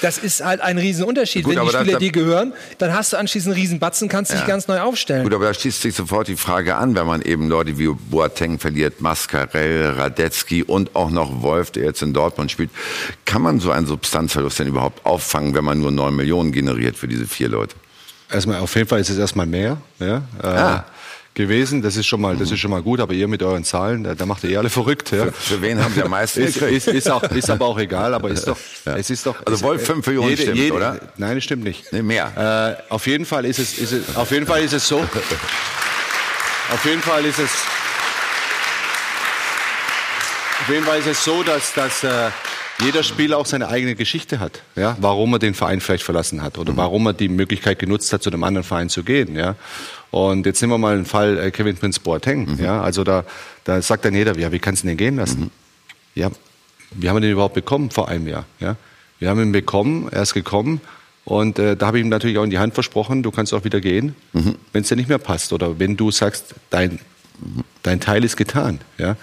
Das 0.00 0.18
ist 0.18 0.44
halt 0.44 0.60
ein 0.60 0.78
Riesenunterschied. 0.78 1.44
Gut, 1.44 1.56
Wenn 1.56 1.64
die 1.64 1.70
Spieler 1.70 1.98
dir 1.98 2.12
gehören, 2.12 2.52
dann 2.78 2.92
hast 2.92 3.12
du 3.12 3.16
anschließend 3.16 3.54
einen 3.54 3.60
Riesenbatzen, 3.60 4.08
kannst 4.08 4.32
ja. 4.32 4.38
dich 4.38 4.46
ganz 4.46 4.68
neu 4.68 4.80
aufstellen. 4.80 5.24
Gut, 5.24 5.34
aber 5.34 5.46
da 5.46 5.54
schließt 5.54 5.82
sich 5.82 5.94
sofort 5.94 6.28
die 6.28 6.36
Frage 6.36 6.76
an, 6.76 6.94
wenn 6.94 7.06
man 7.06 7.22
eben 7.22 7.48
Leute 7.48 7.78
wie 7.78 7.88
Boateng 7.88 8.58
verliert, 8.58 9.00
Mascarell, 9.00 9.90
Radetzky 9.90 10.62
und 10.62 10.96
auch 10.96 11.10
noch 11.10 11.42
Wolf, 11.42 11.70
der 11.70 11.84
jetzt 11.84 12.02
in 12.02 12.12
Dortmund 12.12 12.50
spielt. 12.50 12.70
Kann 13.24 13.42
man 13.42 13.60
so 13.60 13.70
einen 13.70 13.86
Substanzverlust 13.86 14.58
denn 14.58 14.68
überhaupt 14.68 15.04
auffangen, 15.04 15.54
wenn 15.54 15.64
man 15.64 15.80
nur 15.80 15.90
9 15.90 16.14
Millionen 16.14 16.52
generiert 16.52 16.96
für 16.96 17.08
diese 17.08 17.26
vier 17.26 17.48
Leute? 17.48 17.76
Erstmal, 18.30 18.60
auf 18.60 18.74
jeden 18.74 18.88
Fall 18.88 19.00
ist 19.00 19.10
es 19.10 19.18
erstmal 19.18 19.46
mehr. 19.46 19.76
Ja? 20.00 20.22
Ah. 20.42 20.76
Äh, 20.76 20.93
gewesen. 21.34 21.82
Das 21.82 21.96
ist 21.96 22.06
schon 22.06 22.20
mal, 22.20 22.36
das 22.36 22.50
ist 22.50 22.60
schon 22.60 22.70
mal 22.70 22.82
gut. 22.82 23.00
Aber 23.00 23.12
ihr 23.12 23.28
mit 23.28 23.42
euren 23.42 23.64
Zahlen, 23.64 24.04
da, 24.04 24.14
da 24.14 24.26
macht 24.26 24.44
ihr 24.44 24.50
eh 24.50 24.56
alle 24.56 24.70
verrückt. 24.70 25.10
Ja. 25.10 25.26
Für, 25.26 25.32
für 25.32 25.62
wen 25.62 25.82
haben 25.82 25.92
Sie 25.94 26.02
am 26.02 26.10
meisten 26.10 26.42
ist, 26.42 26.56
ist, 26.56 26.88
ist, 26.88 27.10
auch, 27.10 27.22
ist 27.24 27.50
aber 27.50 27.66
auch 27.66 27.78
egal. 27.78 28.14
Aber 28.14 28.30
ist 28.30 28.46
doch, 28.46 28.56
ja. 28.86 28.96
es 28.96 29.10
ist 29.10 29.26
doch. 29.26 29.44
Also 29.44 29.62
Wolf 29.64 29.84
5 29.84 30.06
Millionen 30.06 30.30
jede, 30.30 30.42
stimmt, 30.42 30.56
jede, 30.58 30.74
oder? 30.74 31.00
Nein, 31.16 31.36
es 31.36 31.44
stimmt 31.44 31.64
nicht. 31.64 31.92
Nee, 31.92 32.02
mehr. 32.02 32.78
Äh, 32.88 32.92
auf 32.92 33.06
jeden 33.06 33.26
Fall 33.26 33.44
ist 33.44 33.58
es, 33.58 33.78
ist 33.78 33.92
es, 33.92 34.16
auf 34.16 34.30
jeden 34.30 34.46
Fall 34.46 34.62
ist 34.62 34.72
es 34.72 34.86
so. 34.86 34.98
auf 34.98 36.84
jeden 36.84 37.02
Fall 37.02 37.24
ist 37.24 37.38
es. 37.38 37.50
Auf 40.60 40.68
jeden 40.70 40.84
Fall 40.84 40.98
ist 41.00 41.06
es 41.08 41.22
so, 41.22 41.42
dass, 41.42 41.74
dass 41.74 42.04
äh, 42.04 42.30
jeder 42.82 43.02
Spieler 43.02 43.38
auch 43.38 43.46
seine 43.46 43.68
eigene 43.68 43.94
Geschichte 43.94 44.40
hat, 44.40 44.62
ja, 44.76 44.96
warum 44.98 45.34
er 45.34 45.38
den 45.38 45.54
Verein 45.54 45.80
vielleicht 45.80 46.04
verlassen 46.04 46.42
hat 46.42 46.58
oder 46.58 46.72
mhm. 46.72 46.76
warum 46.78 47.06
er 47.06 47.12
die 47.12 47.28
Möglichkeit 47.28 47.78
genutzt 47.78 48.12
hat, 48.12 48.22
zu 48.22 48.30
einem 48.30 48.42
anderen 48.44 48.64
Verein 48.64 48.88
zu 48.88 49.04
gehen, 49.04 49.36
ja. 49.36 49.56
Und 50.14 50.46
jetzt 50.46 50.60
nehmen 50.60 50.72
wir 50.74 50.78
mal 50.78 50.94
einen 50.94 51.06
Fall 51.06 51.38
äh, 51.38 51.50
Kevin 51.50 51.76
Prince 51.76 51.98
Boateng, 51.98 52.52
mhm. 52.52 52.64
ja, 52.64 52.80
also 52.80 53.02
da, 53.02 53.24
da 53.64 53.82
sagt 53.82 54.04
dann 54.04 54.14
jeder, 54.14 54.38
ja, 54.38 54.52
wie 54.52 54.60
kannst 54.60 54.84
du 54.84 54.86
den 54.86 54.96
gehen 54.96 55.16
lassen? 55.16 55.40
Mhm. 55.40 55.50
Ja, 56.14 56.30
wie 56.92 57.08
haben 57.08 57.16
wir 57.16 57.20
den 57.20 57.32
überhaupt 57.32 57.54
bekommen 57.54 57.90
vor 57.90 58.08
einem 58.08 58.28
Jahr, 58.28 58.46
ja? 58.60 58.76
Wir 59.18 59.28
haben 59.28 59.40
ihn 59.40 59.50
bekommen, 59.50 60.08
er 60.12 60.22
ist 60.22 60.34
gekommen 60.34 60.80
Und 61.24 61.58
äh, 61.58 61.76
da 61.76 61.86
habe 61.86 61.98
ich 61.98 62.04
ihm 62.04 62.10
natürlich 62.10 62.38
auch 62.38 62.44
in 62.44 62.50
die 62.50 62.58
Hand 62.58 62.74
versprochen, 62.74 63.22
du 63.22 63.30
kannst 63.30 63.54
auch 63.54 63.64
wieder 63.64 63.80
gehen, 63.80 64.14
Mhm. 64.32 64.56
wenn 64.72 64.82
es 64.82 64.88
dir 64.88 64.96
nicht 64.96 65.08
mehr 65.08 65.18
passt. 65.18 65.52
Oder 65.52 65.78
wenn 65.78 65.96
du 65.96 66.10
sagst, 66.10 66.54
dein, 66.70 67.00
dein 67.82 67.98
Teil 68.00 68.24
ist 68.24 68.36
getan. 68.36 68.80
Ja? 68.98 69.16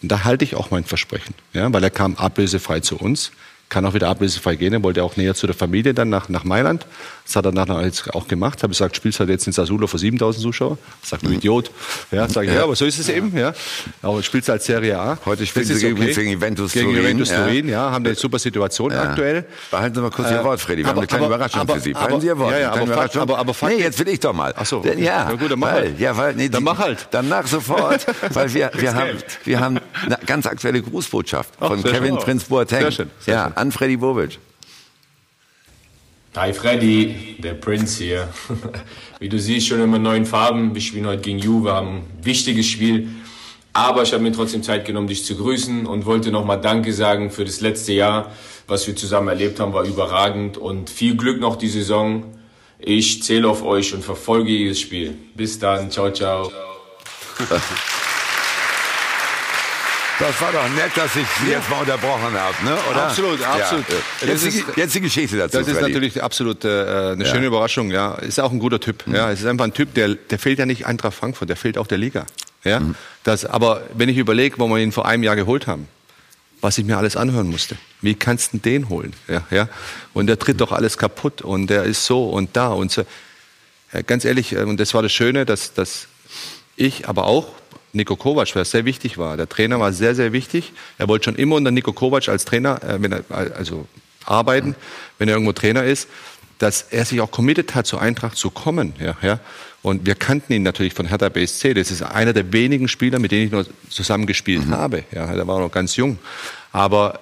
Und 0.00 0.12
da 0.12 0.24
halte 0.24 0.44
ich 0.44 0.54
auch 0.54 0.70
mein 0.70 0.84
Versprechen. 0.84 1.34
Ja? 1.52 1.72
Weil 1.72 1.82
er 1.82 1.90
kam 1.90 2.14
ablösefrei 2.16 2.80
zu 2.80 2.96
uns, 2.96 3.32
kann 3.68 3.84
auch 3.84 3.92
wieder 3.94 4.08
ablösefrei 4.08 4.56
gehen. 4.56 4.72
Er 4.72 4.82
wollte 4.82 5.02
auch 5.04 5.16
näher 5.16 5.34
zu 5.34 5.46
der 5.46 5.54
Familie 5.54 5.92
dann 5.92 6.08
nach, 6.08 6.28
nach 6.28 6.44
Mailand. 6.44 6.86
Das 7.26 7.36
hat 7.36 7.44
er 7.44 7.52
nachher 7.52 7.84
jetzt 7.84 8.14
auch 8.14 8.26
gemacht. 8.26 8.62
Habe 8.62 8.70
gesagt, 8.70 8.96
spielst 8.96 9.20
halt 9.20 9.28
jetzt 9.28 9.46
in 9.46 9.52
Sassuolo 9.52 9.86
vor 9.86 10.00
7000 10.00 10.42
Zuschauer. 10.42 10.78
Sagt 11.02 11.26
du 11.26 11.30
Idiot. 11.30 11.70
Ja, 12.10 12.26
sag 12.28 12.44
ich, 12.44 12.48
ja. 12.50 12.56
Ja. 12.56 12.62
aber 12.64 12.74
so 12.74 12.86
ist 12.86 12.98
es 12.98 13.10
eben. 13.10 13.36
Ja. 13.36 13.52
Aber 14.00 14.22
spielst 14.22 14.48
als 14.48 14.64
Serie 14.64 14.98
A. 14.98 15.18
Heute 15.26 15.44
spielen 15.44 15.68
Das 15.68 15.78
sie 15.78 15.86
ist 15.86 15.94
gegen, 15.98 16.14
gegen 16.14 16.30
Juventus 16.32 16.72
gegen 16.72 16.86
Turin. 16.86 17.02
Juventus 17.02 17.30
ja. 17.30 17.44
Turin, 17.44 17.68
ja, 17.68 17.90
haben 17.90 18.06
eine 18.06 18.14
super 18.14 18.38
Situation 18.38 18.90
Ja. 18.92 19.02
aktuell. 19.02 19.44
Behalten 19.70 19.94
Sie 19.96 20.00
mal 20.00 20.10
kurz 20.10 20.30
Ihr 20.30 20.40
Äh, 20.40 20.44
Wort, 20.44 20.60
Freddy. 20.60 20.78
Wir 20.82 20.86
haben 20.86 20.92
aber- 20.92 21.00
eine 21.02 21.06
kleine 21.06 21.26
aber- 21.26 21.34
Überraschung 21.34 21.60
aber- 21.60 21.74
für 21.74 21.80
Sie. 21.80 21.92
Behalten 21.92 22.20
Sie 22.22 22.26
Ihr 22.28 22.38
Wort. 22.38 22.52
ja, 22.52 22.58
ja, 22.58 22.72
aber 22.72 22.82
Überraschung. 22.84 23.20
aber- 23.22 23.38
aber 23.38 23.54
nee, 23.68 23.74
jetzt 23.76 23.98
will 23.98 24.08
ich 24.08 24.20
doch 24.20 24.32
mal. 24.32 24.54
Ach 24.56 24.64
so. 24.64 24.80
Denn, 24.80 24.98
ja, 25.02 25.30
gut, 25.32 25.50
dann 25.50 25.58
mach 25.58 25.68
weil, 25.72 25.74
halt. 25.82 26.00
Ja, 26.00 26.16
weil, 26.16 26.34
nee, 26.34 26.48
Dann 26.48 26.60
die- 26.60 26.64
mach 26.64 26.78
halt. 26.78 27.08
Dann 27.10 27.28
nach 27.28 27.46
sofort, 27.46 28.06
weil 28.32 28.54
wir, 28.54 28.70
wir, 28.74 28.94
haben, 28.94 29.10
wir 29.44 29.60
haben 29.60 29.80
eine 30.06 30.18
ganz 30.24 30.46
aktuelle 30.46 30.80
Grußbotschaft 30.80 31.56
von 31.58 31.82
Kevin. 31.82 32.16
Prinz 32.16 32.44
Boateng. 32.44 32.80
Sehr 32.80 32.92
schön, 32.92 33.10
ja. 33.26 33.52
An 33.58 33.72
Freddy 33.72 33.96
Bobic. 33.96 34.38
Hi 36.36 36.52
Freddy, 36.52 37.36
der 37.38 37.54
Prinz 37.54 37.98
hier. 37.98 38.28
Wie 39.18 39.28
du 39.28 39.38
siehst, 39.38 39.66
schon 39.66 39.80
immer 39.80 39.98
neuen 39.98 40.24
Farben. 40.24 40.74
Wir 40.74 40.80
spielen 40.80 41.06
heute 41.06 41.22
gegen 41.22 41.38
Juve, 41.38 41.72
haben 41.72 41.88
ein 41.88 42.24
wichtiges 42.24 42.66
Spiel. 42.66 43.08
Aber 43.72 44.02
ich 44.02 44.12
habe 44.12 44.22
mir 44.22 44.32
trotzdem 44.32 44.62
Zeit 44.62 44.84
genommen, 44.84 45.08
dich 45.08 45.24
zu 45.24 45.36
grüßen 45.36 45.86
und 45.86 46.06
wollte 46.06 46.30
nochmal 46.30 46.60
Danke 46.60 46.92
sagen 46.92 47.30
für 47.30 47.44
das 47.44 47.60
letzte 47.60 47.92
Jahr. 47.92 48.32
Was 48.66 48.86
wir 48.86 48.94
zusammen 48.94 49.28
erlebt 49.28 49.58
haben, 49.58 49.72
war 49.72 49.84
überragend 49.84 50.58
und 50.58 50.90
viel 50.90 51.16
Glück 51.16 51.40
noch 51.40 51.56
die 51.56 51.68
Saison. 51.68 52.24
Ich 52.78 53.22
zähle 53.22 53.48
auf 53.48 53.64
euch 53.64 53.94
und 53.94 54.04
verfolge 54.04 54.50
jedes 54.50 54.80
Spiel. 54.80 55.16
Bis 55.34 55.58
dann, 55.58 55.90
ciao, 55.90 56.12
ciao. 56.12 56.52
Das 60.18 60.40
war 60.40 60.50
doch 60.50 60.68
nett, 60.70 60.90
dass 60.96 61.14
ich 61.14 61.26
Sie 61.44 61.50
jetzt 61.50 61.70
mal 61.70 61.80
unterbrochen 61.80 62.32
habe, 62.34 62.64
ne? 62.64 62.76
oder? 62.90 63.04
Absolut, 63.04 63.40
absolut. 63.46 63.88
Ja. 63.88 63.94
Das 64.20 64.28
Jetzt, 64.28 64.42
die, 64.44 64.48
ist- 64.48 64.76
jetzt 64.76 64.94
die 64.96 65.00
Geschichte 65.00 65.36
dazu, 65.36 65.58
Das 65.58 65.68
ist 65.68 65.74
Freddy. 65.78 65.92
natürlich 65.92 66.22
absolut 66.22 66.64
äh, 66.64 66.68
eine 67.12 67.24
Ja. 67.24 67.30
schöne 67.32 67.46
Überraschung. 67.46 67.90
Ja, 67.92 68.14
ist 68.16 68.40
auch 68.40 68.50
ein 68.50 68.58
guter 68.58 68.80
Typ. 68.80 69.04
Ja, 69.06 69.30
es 69.30 69.40
ist 69.40 69.46
einfach 69.46 69.64
ein 69.64 69.72
Typ, 69.74 69.94
der, 69.94 70.14
der 70.16 70.38
fehlt 70.40 70.58
ja 70.58 70.66
nicht 70.66 70.86
Eintracht 70.86 71.14
Frankfurt, 71.14 71.48
der 71.48 71.56
fehlt 71.56 71.78
auch 71.78 71.86
der 71.86 71.98
Liga. 71.98 72.26
Ja, 72.64 72.82
das, 73.22 73.44
aber 73.44 73.82
wenn 73.94 74.08
ich 74.08 74.16
überlege, 74.18 74.56
wo 74.58 74.66
wir 74.66 74.78
ihn 74.78 74.90
vor 74.90 75.06
einem 75.06 75.22
Jahr 75.22 75.36
geholt 75.36 75.68
haben, 75.68 75.86
was 76.60 76.76
ich 76.78 76.84
mir 76.84 76.98
alles 76.98 77.16
anhören 77.16 77.48
musste, 77.48 77.76
wie 78.02 78.14
kannst 78.16 78.52
du 78.54 78.58
den 78.58 78.88
holen? 78.88 79.12
Ja, 79.28 79.42
ja, 79.52 79.68
und 80.14 80.26
der 80.26 80.40
tritt 80.40 80.60
doch 80.60 80.72
alles 80.72 80.98
kaputt 80.98 81.42
und 81.42 81.68
der 81.70 81.84
ist 81.84 82.04
so 82.04 82.28
und 82.28 82.56
da 82.56 82.68
und 82.70 82.90
so. 82.90 83.04
Ja, 83.92 84.02
ganz 84.02 84.24
ehrlich, 84.24 84.52
äh, 84.52 84.64
und 84.64 84.80
das 84.80 84.92
war 84.94 85.02
das 85.02 85.12
Schöne, 85.12 85.46
dass, 85.46 85.72
dass 85.74 86.08
ich, 86.74 87.08
aber 87.08 87.24
auch 87.26 87.46
Nico 87.92 88.16
Kovac, 88.16 88.52
der 88.52 88.64
sehr 88.64 88.84
wichtig 88.84 89.18
war. 89.18 89.36
Der 89.36 89.48
Trainer 89.48 89.80
war 89.80 89.92
sehr, 89.92 90.14
sehr 90.14 90.32
wichtig. 90.32 90.72
Er 90.98 91.08
wollte 91.08 91.26
schon 91.26 91.36
immer 91.36 91.56
unter 91.56 91.70
Nico 91.70 91.92
Kovac 91.92 92.28
als 92.28 92.44
Trainer, 92.44 92.82
äh, 92.82 93.02
wenn 93.02 93.12
er, 93.12 93.24
also 93.30 93.86
arbeiten, 94.24 94.74
wenn 95.18 95.28
er 95.28 95.34
irgendwo 95.34 95.52
Trainer 95.52 95.84
ist, 95.84 96.08
dass 96.58 96.82
er 96.90 97.04
sich 97.04 97.20
auch 97.20 97.30
committed 97.30 97.74
hat, 97.74 97.86
zur 97.86 98.02
Eintracht 98.02 98.36
zu 98.36 98.50
kommen. 98.50 98.94
Ja, 99.00 99.16
ja. 99.22 99.40
Und 99.82 100.06
wir 100.06 100.16
kannten 100.16 100.52
ihn 100.52 100.64
natürlich 100.64 100.92
von 100.92 101.06
Hertha 101.06 101.28
BSC. 101.28 101.72
Das 101.74 101.90
ist 101.90 102.02
einer 102.02 102.32
der 102.32 102.52
wenigen 102.52 102.88
Spieler, 102.88 103.20
mit 103.20 103.30
denen 103.30 103.46
ich 103.46 103.52
noch 103.52 103.64
zusammen 103.88 104.26
gespielt 104.26 104.66
habe. 104.70 105.04
Ja, 105.12 105.32
der 105.32 105.46
war 105.46 105.60
noch 105.60 105.70
ganz 105.70 105.96
jung. 105.96 106.18
Aber 106.72 107.20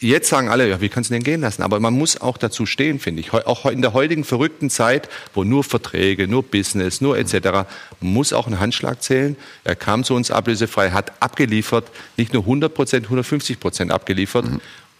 Jetzt 0.00 0.28
sagen 0.28 0.48
alle, 0.48 0.68
ja, 0.68 0.80
wie 0.80 0.88
kannst 0.88 1.10
du 1.10 1.14
den 1.14 1.24
gehen 1.24 1.40
lassen? 1.40 1.62
Aber 1.62 1.80
man 1.80 1.92
muss 1.92 2.20
auch 2.20 2.38
dazu 2.38 2.66
stehen, 2.66 3.00
finde 3.00 3.20
ich. 3.20 3.32
Auch 3.32 3.66
in 3.66 3.82
der 3.82 3.94
heutigen 3.94 4.22
verrückten 4.22 4.70
Zeit, 4.70 5.08
wo 5.34 5.42
nur 5.42 5.64
Verträge, 5.64 6.28
nur 6.28 6.44
Business, 6.44 7.00
nur 7.00 7.18
etc., 7.18 7.66
muss 8.00 8.32
auch 8.32 8.46
ein 8.46 8.60
Handschlag 8.60 9.02
zählen. 9.02 9.36
Er 9.64 9.74
kam 9.74 10.04
zu 10.04 10.14
uns 10.14 10.30
ablösefrei, 10.30 10.90
hat 10.90 11.20
abgeliefert, 11.20 11.90
nicht 12.16 12.32
nur 12.32 12.42
100 12.42 12.72
Prozent, 12.72 13.06
150 13.06 13.58
Prozent 13.58 13.90
abgeliefert. 13.90 14.46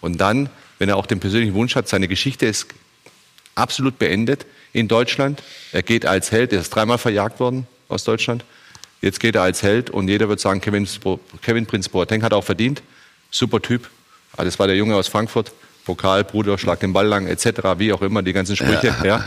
Und 0.01 0.21
dann, 0.21 0.51
wenn 0.81 0.89
er 0.89 0.97
auch 0.97 1.07
den 1.07 1.21
persönlichen 1.21 1.55
Wunsch 1.55 1.77
hat, 1.77 1.89
seine 1.89 2.09
Geschichte 2.09 2.47
ist 2.47 2.67
absolut 3.55 4.01
beendet 4.01 4.47
in 4.73 4.89
Deutschland. 4.89 5.43
Er 5.71 5.85
geht 5.85 6.07
als 6.07 6.33
Held, 6.33 6.53
er 6.53 6.61
ist 6.61 6.71
dreimal 6.71 6.99
verjagt 6.99 7.39
worden 7.39 7.69
aus 7.89 8.03
Deutschland. 8.03 8.45
Jetzt 9.01 9.21
geht 9.21 9.37
er 9.37 9.43
als 9.43 9.63
Held 9.63 9.91
und 9.91 10.09
jeder 10.09 10.29
wird 10.29 10.41
sagen, 10.41 10.61
Kevin, 10.61 10.89
Kevin 11.43 11.67
Prinz 11.67 11.89
Boateng 11.89 12.25
hat 12.25 12.33
auch 12.33 12.43
verdient. 12.43 12.83
Super 13.31 13.63
Typ. 13.63 13.89
Ah, 14.39 14.45
Das 14.45 14.59
war 14.59 14.67
der 14.67 14.77
Junge 14.77 14.95
aus 14.95 15.09
Frankfurt. 15.09 15.53
Pokal, 15.85 16.23
Bruder, 16.23 16.59
schlag 16.59 16.81
den 16.81 16.93
Ball 16.93 17.07
lang, 17.07 17.27
etc., 17.27 17.47
wie 17.79 17.93
auch 17.93 18.03
immer, 18.03 18.23
die 18.23 18.33
ganzen 18.33 18.57
Sprüche. 18.57 18.95
Ja. 19.03 19.07
Ja. 19.07 19.25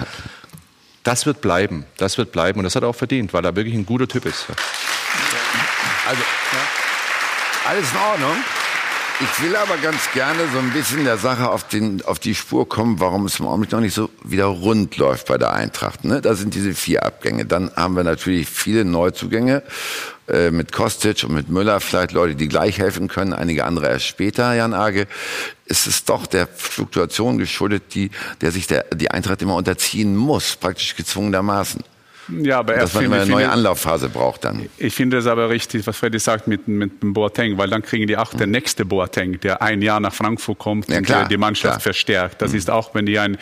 Das 1.04 1.26
wird 1.26 1.42
bleiben. 1.42 1.86
Das 1.98 2.18
wird 2.18 2.32
bleiben. 2.32 2.60
Und 2.60 2.64
das 2.64 2.76
hat 2.76 2.84
er 2.84 2.90
auch 2.90 2.96
verdient, 2.96 3.34
weil 3.34 3.44
er 3.44 3.56
wirklich 3.56 3.76
ein 3.76 3.86
guter 3.86 4.08
Typ 4.08 4.26
ist. 4.26 4.46
Also, 6.08 6.22
alles 7.68 7.92
in 7.92 7.98
Ordnung. 7.98 8.38
Ich 9.20 9.44
will 9.44 9.56
aber 9.56 9.78
ganz 9.78 10.12
gerne 10.14 10.40
so 10.52 10.58
ein 10.60 10.72
bisschen 10.72 11.04
der 11.06 11.18
Sache 11.18 11.50
auf, 11.50 11.68
den, 11.68 12.04
auf 12.06 12.18
die 12.18 12.34
Spur 12.34 12.68
kommen, 12.68 13.00
warum 13.00 13.26
es 13.28 13.40
im 13.40 13.46
Augenblick 13.46 13.72
noch 13.72 13.80
nicht 13.80 13.94
so 13.94 14.10
wieder 14.24 14.46
rund 14.46 14.98
läuft 14.98 15.28
bei 15.28 15.38
der 15.38 15.54
Eintracht. 15.54 16.04
Ne? 16.06 16.22
Das 16.22 16.40
sind 16.40 16.56
diese 16.56 16.74
vier 16.74 17.04
Abgänge. 17.06 17.46
Dann 17.46 17.72
haben 17.76 17.96
wir 17.96 18.04
natürlich 18.04 18.50
viele 18.50 18.84
Neuzugänge 18.84 19.62
äh, 20.32 20.52
mit 20.52 20.72
Kostic 20.72 21.24
und 21.24 21.34
mit 21.34 21.50
Müller, 21.50 21.80
vielleicht 21.80 22.12
Leute, 22.12 22.36
die 22.36 22.48
gleich 22.48 22.80
helfen 22.80 23.08
können, 23.08 23.34
einige 23.34 23.66
andere 23.66 23.90
erst 23.90 24.06
später, 24.06 24.54
Jan 24.54 24.74
Age. 24.74 25.06
Es 25.66 25.88
ist 25.88 26.10
doch 26.10 26.26
der 26.26 26.48
Fluktuation 26.48 27.38
geschuldet, 27.38 27.94
die, 27.94 28.12
der 28.42 28.52
sich 28.52 28.68
der, 28.68 28.86
die 28.94 29.12
Eintracht 29.12 29.42
immer 29.42 29.56
unterziehen 29.56 30.16
muss, 30.16 30.56
praktisch 30.56 30.96
gezwungenermaßen. 30.96 31.84
Ja, 32.42 32.60
aber 32.60 32.76
Dass 32.76 32.94
man 32.94 33.06
immer 33.06 33.16
eine 33.18 33.26
neue 33.26 33.42
finde- 33.42 33.54
Anlaufphase 33.54 34.10
braucht 34.10 34.46
dann. 34.46 34.68
Ich 34.78 34.94
finde 34.94 35.18
es 35.18 35.28
aber 35.28 35.50
richtig, 35.50 35.86
was 35.88 35.98
Freddy 35.98 36.20
sagt 36.20 36.48
mit, 36.48 36.68
mit 36.68 37.02
dem 37.04 37.14
Boateng, 37.14 37.58
weil 37.58 37.70
dann 37.70 37.82
kriegen 37.82 38.08
die 38.08 38.16
auch 38.18 38.34
den 38.34 38.52
nächste 38.52 38.86
Boateng, 38.86 39.40
der 39.42 39.62
ein 39.62 39.82
Jahr 39.82 40.00
nach 40.00 40.14
Frankfurt 40.14 40.58
kommt 40.60 40.90
Ja, 40.90 40.98
und 40.98 41.06
klar, 41.06 41.20
der 41.22 41.28
die 41.30 41.38
Mannschaft 41.38 41.74
klar. 41.76 41.80
verstärkt. 41.82 42.42
Das 42.42 42.54
ist 42.54 42.70
auch, 42.70 42.94
wenn 42.96 43.06
die, 43.06 43.20
ein, 43.20 43.38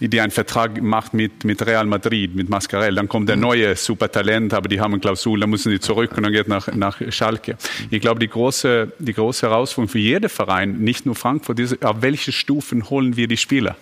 die 0.00 0.20
einen 0.20 0.30
Vertrag 0.30 0.80
macht 0.82 1.14
mit, 1.14 1.44
mit 1.44 1.64
Real 1.66 1.86
Madrid, 1.86 2.34
mit 2.34 2.48
Mascarell, 2.48 2.94
dann 2.94 3.08
kommt 3.08 3.28
der 3.28 3.36
neue 3.36 3.74
Supertalent, 3.76 4.54
aber 4.54 4.68
die 4.68 4.80
haben 4.80 4.92
eine 4.92 5.00
Klausel, 5.00 5.40
dann 5.40 5.50
müssen 5.50 5.70
die 5.72 5.80
zurück 5.80 6.12
und 6.16 6.22
dann 6.22 6.32
geht 6.32 6.48
nach, 6.48 6.68
nach 6.74 7.00
Schalke. 7.10 7.56
Ich 7.90 8.00
glaube, 8.00 8.20
die 8.20 8.28
große, 8.28 8.92
die 8.98 9.12
große 9.12 9.46
Herausforderung 9.48 9.88
für 9.90 9.98
jeden 9.98 10.28
Verein, 10.28 10.78
nicht 10.78 11.06
nur 11.06 11.14
Frankfurt, 11.14 11.58
ist, 11.60 11.84
auf 11.84 11.96
welche 12.00 12.32
Stufen 12.32 12.88
holen 12.90 13.16
wir 13.16 13.26
die 13.28 13.36
Spieler? 13.36 13.76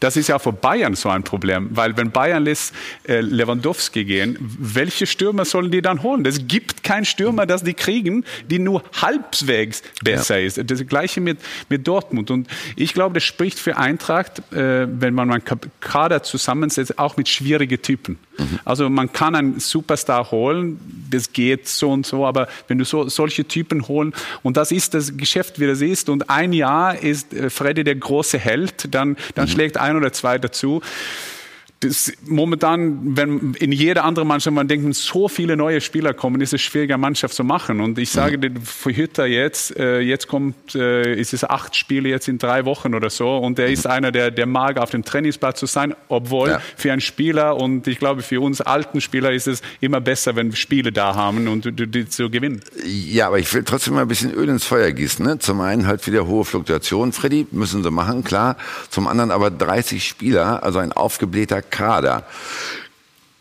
Das 0.00 0.16
ist 0.16 0.28
ja 0.28 0.38
für 0.38 0.52
Bayern 0.52 0.94
so 0.94 1.08
ein 1.08 1.22
Problem, 1.24 1.68
weil 1.72 1.96
wenn 1.96 2.10
Bayern 2.10 2.44
lässt 2.44 2.74
äh, 3.06 3.20
Lewandowski 3.20 4.01
gehen, 4.04 4.36
welche 4.40 5.06
Stürmer 5.06 5.44
sollen 5.44 5.70
die 5.70 5.82
dann 5.82 6.02
holen? 6.02 6.24
Es 6.26 6.46
gibt 6.46 6.82
keinen 6.82 7.04
Stürmer, 7.04 7.46
das 7.46 7.62
die 7.62 7.74
kriegen, 7.74 8.24
die 8.50 8.58
nur 8.58 8.82
halbwegs 9.00 9.82
besser 10.02 10.40
ist. 10.40 10.60
Das 10.70 10.86
gleiche 10.86 11.20
mit, 11.20 11.38
mit 11.68 11.86
Dortmund. 11.86 12.30
Und 12.30 12.48
ich 12.76 12.94
glaube, 12.94 13.14
das 13.14 13.24
spricht 13.24 13.58
für 13.58 13.76
Eintracht, 13.76 14.38
äh, 14.52 14.86
wenn 14.88 15.14
man 15.14 15.30
einen 15.30 15.42
Kader 15.80 16.22
zusammensetzt, 16.22 16.98
auch 16.98 17.16
mit 17.16 17.28
schwierigen 17.28 17.80
Typen. 17.80 18.18
Also 18.64 18.88
man 18.88 19.12
kann 19.12 19.34
einen 19.34 19.60
Superstar 19.60 20.30
holen, 20.30 20.80
das 21.10 21.32
geht 21.32 21.68
so 21.68 21.90
und 21.90 22.06
so, 22.06 22.26
aber 22.26 22.48
wenn 22.68 22.78
du 22.78 22.84
so, 22.84 23.08
solche 23.08 23.44
Typen 23.44 23.86
holen, 23.88 24.14
und 24.42 24.56
das 24.56 24.72
ist 24.72 24.94
das 24.94 25.16
Geschäft, 25.16 25.60
wie 25.60 25.66
das 25.66 25.80
ist, 25.80 26.08
und 26.08 26.30
ein 26.30 26.52
Jahr 26.52 26.98
ist 26.98 27.32
äh, 27.34 27.50
Freddy 27.50 27.84
der 27.84 27.96
große 27.96 28.38
Held, 28.38 28.94
dann, 28.94 29.16
dann 29.34 29.48
schlägt 29.48 29.76
ein 29.76 29.96
oder 29.96 30.12
zwei 30.12 30.38
dazu 30.38 30.82
das, 31.82 32.12
momentan, 32.26 33.16
wenn 33.16 33.54
in 33.54 33.72
jeder 33.72 34.04
anderen 34.04 34.28
Mannschaft 34.28 34.54
man 34.54 34.68
denkt, 34.68 34.94
so 34.94 35.28
viele 35.28 35.56
neue 35.56 35.80
Spieler 35.80 36.14
kommen, 36.14 36.40
ist 36.40 36.52
es 36.54 36.60
schwieriger, 36.60 36.98
Mannschaft 36.98 37.34
zu 37.34 37.44
machen. 37.44 37.80
Und 37.80 37.98
ich 37.98 38.10
sage 38.10 38.38
dir, 38.38 38.52
für 38.62 38.94
Hütter 38.94 39.26
jetzt, 39.26 39.76
äh, 39.76 40.00
jetzt 40.00 40.28
kommt, 40.28 40.74
äh, 40.74 41.14
ist 41.14 41.32
es 41.34 41.44
acht 41.44 41.76
Spiele 41.76 42.08
jetzt 42.08 42.28
in 42.28 42.38
drei 42.38 42.64
Wochen 42.64 42.94
oder 42.94 43.10
so. 43.10 43.36
Und 43.36 43.58
er 43.58 43.68
ist 43.68 43.86
einer, 43.86 44.12
der, 44.12 44.30
der 44.30 44.46
mag 44.46 44.78
auf 44.78 44.90
dem 44.90 45.04
Trainingsplatz 45.04 45.58
zu 45.60 45.66
sein, 45.66 45.94
obwohl 46.08 46.50
Ja. 46.50 46.62
für 46.76 46.92
einen 46.92 47.00
Spieler 47.00 47.56
und 47.56 47.86
ich 47.86 47.98
glaube 47.98 48.22
für 48.22 48.40
uns 48.40 48.60
alten 48.60 49.00
Spieler 49.00 49.32
ist 49.32 49.46
es 49.48 49.62
immer 49.80 50.00
besser, 50.00 50.36
wenn 50.36 50.50
wir 50.50 50.56
Spiele 50.56 50.92
da 50.92 51.14
haben 51.14 51.48
und 51.48 51.64
die, 51.78 51.86
die 51.86 52.08
zu 52.08 52.30
gewinnen. 52.30 52.60
Ja, 52.84 53.28
aber 53.28 53.38
ich 53.38 53.52
will 53.54 53.64
trotzdem 53.64 53.94
mal 53.94 54.02
ein 54.02 54.08
bisschen 54.08 54.32
Öl 54.32 54.48
ins 54.48 54.64
Feuer 54.64 54.90
gießen. 54.92 55.24
Ne? 55.24 55.38
Zum 55.38 55.60
einen 55.60 55.86
halt 55.86 56.06
wieder 56.06 56.26
hohe 56.26 56.44
Fluktuation, 56.44 57.12
Freddy, 57.12 57.46
müssen 57.50 57.82
sie 57.82 57.90
machen, 57.90 58.24
klar. 58.24 58.56
Zum 58.90 59.06
anderen 59.08 59.30
aber 59.30 59.50
30 59.50 60.06
Spieler, 60.06 60.62
also 60.62 60.78
ein 60.78 60.92
aufgeblähter 60.92 61.62
Kader. 61.72 62.24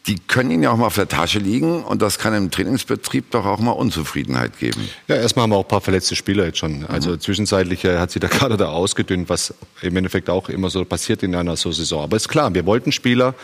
Die 0.08 0.18
können 0.18 0.50
ihnen 0.50 0.64
ja 0.64 0.72
auch 0.72 0.78
mal 0.78 0.88
auf 0.88 0.96
der 0.96 1.08
Tasche 1.08 1.38
liegen 1.38 1.84
und 1.84 2.02
das 2.02 2.18
kann 2.18 2.34
im 2.34 2.50
Trainingsbetrieb 2.50 3.30
doch 3.30 3.46
auch 3.46 3.60
mal 3.60 3.74
Unzufriedenheit 3.74 4.58
geben. 4.58 4.90
Ja, 5.08 5.18
erstmal 5.18 5.44
haben 5.44 5.52
wir 5.52 5.58
auch 5.58 5.66
ein 5.66 5.68
paar 5.68 5.82
verletzte 5.82 6.16
Spieler 6.16 6.46
jetzt 6.46 6.58
schon. 6.58 6.88
Also 6.88 7.18
zwischenzeitlich 7.18 7.86
äh, 7.86 8.00
hat 8.00 8.10
sich 8.10 8.20
der 8.20 8.30
Kader 8.40 8.58
da 8.58 8.70
ausgedünnt, 8.70 9.30
was 9.30 9.54
im 9.84 9.96
Endeffekt 9.96 10.32
auch 10.32 10.50
immer 10.50 10.72
so 10.72 10.84
passiert 10.86 11.22
in 11.22 11.36
einer 11.36 11.56
so 11.56 11.72
Saison. 11.72 12.02
Aber 12.02 12.18
ist 12.18 12.30
klar, 12.30 12.52
wir 12.52 12.66
wollten 12.66 12.92
Spieler 12.92 13.36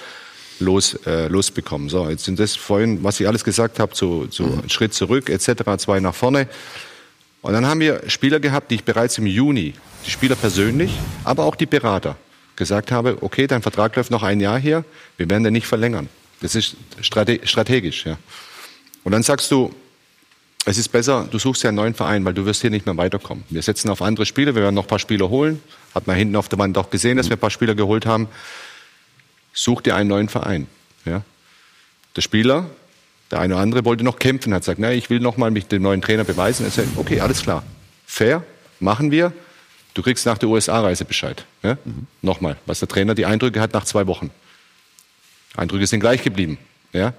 los, 0.59 0.95
äh, 1.05 1.27
losbekommen. 1.27 1.89
So, 1.89 2.09
jetzt 2.09 2.25
sind 2.25 2.39
das 2.39 2.55
vorhin, 2.55 3.03
was 3.03 3.19
ich 3.19 3.27
alles 3.27 3.43
gesagt 3.43 3.79
habe, 3.79 3.93
zu, 3.93 4.25
zu 4.25 4.45
einen 4.45 4.69
Schritt 4.69 4.95
zurück 4.95 5.29
etc., 5.29 5.77
zwei 5.77 5.99
nach 5.99 6.15
vorne. 6.15 6.47
Und 7.41 7.53
dann 7.53 7.65
haben 7.65 7.79
wir 7.79 8.01
Spieler 8.07 8.39
gehabt, 8.39 8.71
die 8.71 8.75
ich 8.75 8.83
bereits 8.83 9.17
im 9.17 9.27
Juni, 9.27 9.73
die 10.05 10.11
Spieler 10.11 10.35
persönlich, 10.35 10.91
aber 11.23 11.45
auch 11.45 11.55
die 11.55 11.65
Berater, 11.65 12.17
gesagt 12.57 12.91
habe, 12.91 13.17
okay, 13.21 13.47
dein 13.47 13.61
Vertrag 13.61 13.95
läuft 13.95 14.11
noch 14.11 14.23
ein 14.23 14.41
Jahr 14.41 14.59
hier, 14.59 14.83
wir 15.15 15.29
werden 15.29 15.45
den 15.45 15.53
nicht 15.53 15.67
verlängern. 15.67 16.09
Das 16.41 16.55
ist 16.55 16.75
strate 17.01 17.39
strategisch, 17.43 18.05
ja. 18.05 18.17
Und 19.03 19.13
dann 19.13 19.23
sagst 19.23 19.49
du, 19.51 19.73
es 20.65 20.77
ist 20.77 20.89
besser, 20.89 21.25
du 21.31 21.39
suchst 21.39 21.63
ja 21.63 21.69
einen 21.69 21.77
neuen 21.77 21.93
Verein, 21.93 22.25
weil 22.25 22.33
du 22.33 22.45
wirst 22.45 22.59
hier 22.59 22.69
nicht 22.69 22.85
mehr 22.85 22.97
weiterkommen. 22.97 23.45
Wir 23.49 23.61
setzen 23.61 23.89
auf 23.89 24.01
andere 24.01 24.25
Spiele, 24.25 24.53
wir 24.53 24.63
werden 24.63 24.75
noch 24.75 24.83
ein 24.83 24.89
paar 24.89 24.99
Spieler 24.99 25.29
holen. 25.29 25.61
Hat 25.95 26.07
man 26.07 26.17
hinten 26.17 26.35
auf 26.35 26.49
der 26.49 26.59
Wand 26.59 26.77
auch 26.77 26.89
gesehen, 26.89 27.15
dass 27.15 27.29
wir 27.29 27.37
ein 27.37 27.39
paar 27.39 27.51
Spieler 27.51 27.73
geholt 27.73 28.05
haben. 28.05 28.27
Such 29.53 29.79
dir 29.81 29.95
einen 29.95 30.09
neuen 30.09 30.27
Verein. 30.27 30.67
Ja? 31.05 31.21
Der 32.17 32.21
Spieler, 32.21 32.69
der 33.31 33.39
eine 33.39 33.53
oder 33.53 33.63
andere 33.63 33.85
wollte 33.85 34.03
noch 34.03 34.19
kämpfen, 34.19 34.53
hat 34.53 34.63
gesagt, 34.63 34.79
na, 34.79 34.91
ich 34.91 35.09
will 35.09 35.21
noch 35.21 35.37
mal 35.37 35.51
mich 35.51 35.67
dem 35.67 35.83
neuen 35.83 36.01
Trainer 36.01 36.25
beweisen. 36.25 36.65
Er 36.65 36.71
sagt, 36.71 36.89
okay, 36.97 37.21
alles 37.21 37.43
klar, 37.43 37.63
fair, 38.05 38.43
machen 38.81 39.09
wir. 39.09 39.31
Du 39.97 40.03
kriegst 40.03 40.27
nach 40.27 40.37
der 40.37 40.47
USA-Reise 40.47 41.05
Bescheid. 41.05 41.43
Ja? 41.63 41.79
Mhm. 41.83 42.05
Nochmal, 42.21 42.55
was 42.67 42.77
der 42.77 42.87
Trainer 42.87 43.15
die 43.15 43.25
Eindrücke 43.25 43.59
hat 43.59 43.73
nach 43.73 43.83
zwei 43.83 44.05
Wochen. 44.05 44.29
Eindrücke 45.55 45.87
sind 45.87 46.01
gleich 46.01 46.21
geblieben. 46.21 46.59
Ja? 46.93 47.15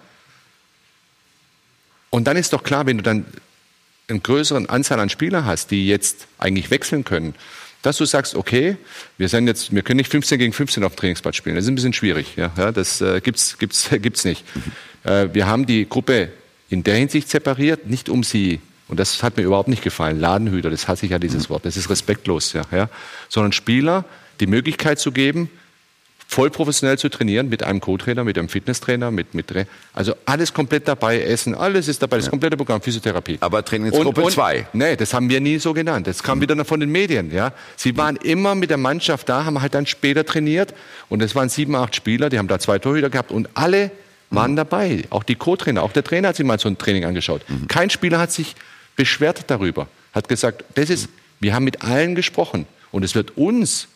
Und 2.11 2.29
dann 2.29 2.37
ist 2.37 2.53
doch 2.53 2.63
klar, 2.63 2.87
wenn 2.87 2.99
du 2.99 3.03
dann 3.03 3.27
einen 4.07 4.23
größeren 4.23 4.69
Anzahl 4.69 5.01
an 5.01 5.09
Spielern 5.09 5.45
hast, 5.45 5.73
die 5.73 5.89
jetzt 5.89 6.29
eigentlich 6.39 6.71
wechseln 6.71 7.03
können, 7.03 7.35
dass 7.83 7.97
du 7.97 8.05
sagst, 8.05 8.37
okay, 8.37 8.77
wir 9.17 9.29
sind 9.29 9.49
jetzt, 9.49 9.75
wir 9.75 9.83
können 9.83 9.97
nicht 9.97 10.13
15 10.13 10.39
gegen 10.39 10.53
15 10.53 10.85
auf 10.85 10.93
dem 10.95 10.99
Trainingsplatz 10.99 11.35
spielen. 11.35 11.57
Das 11.57 11.65
ist 11.65 11.71
ein 11.71 11.75
bisschen 11.75 11.95
schwierig. 11.95 12.37
Ja, 12.37 12.53
ja 12.57 12.71
das 12.71 13.01
äh, 13.01 13.21
gibt's, 13.21 13.59
gibt's, 13.59 13.91
gibt's 14.03 14.25
nicht. 14.25 14.45
Äh, 15.03 15.31
wir 15.33 15.49
haben 15.49 15.67
die 15.67 15.89
Gruppe 15.89 16.31
in 16.71 16.85
der 16.85 16.95
Hinsicht 16.95 17.29
separiert, 17.29 17.89
nicht 17.89 18.09
um 18.09 18.23
sie 18.23 18.61
und 18.89 18.99
das 18.99 19.23
hat 19.23 19.37
mir 19.37 19.43
überhaupt 19.43 19.69
nicht 19.69 19.83
gefallen. 19.83 20.19
Ladenhüter, 20.19 20.71
das 20.71 20.89
hasse 20.89 21.07
ich 21.07 21.13
ja 21.13 21.19
dieses 21.19 21.51
Wort. 21.51 21.65
Das 21.65 21.77
ist 21.77 21.91
respektlos, 21.91 22.53
ja, 22.55 22.63
ja. 22.73 22.89
Sondern 23.29 23.53
Spieler 23.53 24.05
die 24.41 24.47
Möglichkeit 24.47 24.99
zu 24.99 25.13
geben, 25.13 25.51
voll 26.29 26.51
professionell 26.51 26.99
zu 26.99 27.09
trainieren 27.09 27.49
mit 27.49 27.63
einem 27.63 27.81
Co-Trainer, 27.81 28.23
mit 28.23 28.39
einem 28.39 28.51
Fitnesstrainer, 28.51 29.11
mit, 29.11 29.35
mit 29.35 29.47
also 29.95 30.15
alles 30.27 30.53
komplett 30.53 30.87
dabei, 30.87 31.23
Essen, 31.23 31.55
alles 31.55 31.89
ist 31.89 32.03
dabei, 32.03 32.19
das 32.19 32.29
komplette 32.29 32.57
Programm, 32.57 32.83
Physiotherapie. 32.83 33.39
Aber 33.41 33.65
Trainingsgruppe 33.65 34.29
2? 34.29 34.69
Nee, 34.75 34.97
das 34.97 35.15
haben 35.15 35.31
wir 35.31 35.41
nie 35.41 35.59
so 35.59 35.73
genannt. 35.73 36.07
Das 36.07 36.23
kam 36.23 36.39
mhm. 36.39 36.43
wieder 36.43 36.65
von 36.67 36.81
den 36.81 36.91
Medien, 36.91 37.33
ja. 37.33 37.53
Sie 37.77 37.97
waren 37.97 38.17
immer 38.17 38.55
mit 38.55 38.69
der 38.69 38.77
Mannschaft 38.77 39.29
da, 39.29 39.47
haben 39.47 39.61
halt 39.63 39.75
dann 39.75 39.87
später 39.87 40.25
trainiert 40.25 40.75
und 41.09 41.23
es 41.23 41.35
waren 41.35 41.49
sieben, 41.49 41.75
acht 41.75 41.97
Spieler, 41.97 42.29
die 42.29 42.39
haben 42.39 42.49
da 42.49 42.59
zwei 42.59 42.79
Torhüter 42.79 43.09
gehabt 43.09 43.33
und 43.33 43.49
alle 43.55 43.91
waren 44.31 44.53
mhm. 44.53 44.57
dabei. 44.57 45.05
Auch 45.09 45.23
die 45.23 45.35
Co-Trainer, 45.35 45.83
auch 45.83 45.93
der 45.93 46.05
Trainer 46.05 46.29
hat 46.29 46.37
sich 46.37 46.45
mal 46.45 46.59
so 46.59 46.69
ein 46.69 46.77
Training 46.77 47.07
angeschaut. 47.07 47.41
Mhm. 47.49 47.69
Kein 47.69 47.89
Spieler 47.89 48.19
hat 48.19 48.33
sich 48.33 48.55
beschwert 48.99 49.45
darüber, 49.47 49.87
hat 50.13 50.29
gesagt, 50.29 50.65
das 50.75 50.91
ist, 50.91 51.09
wir 51.41 51.55
haben 51.55 51.65
mit 51.65 51.83
allen 51.83 52.17
gesprochen 52.17 52.67
und 52.91 53.05
es 53.05 53.15
wird 53.15 53.37
uns 53.37 53.87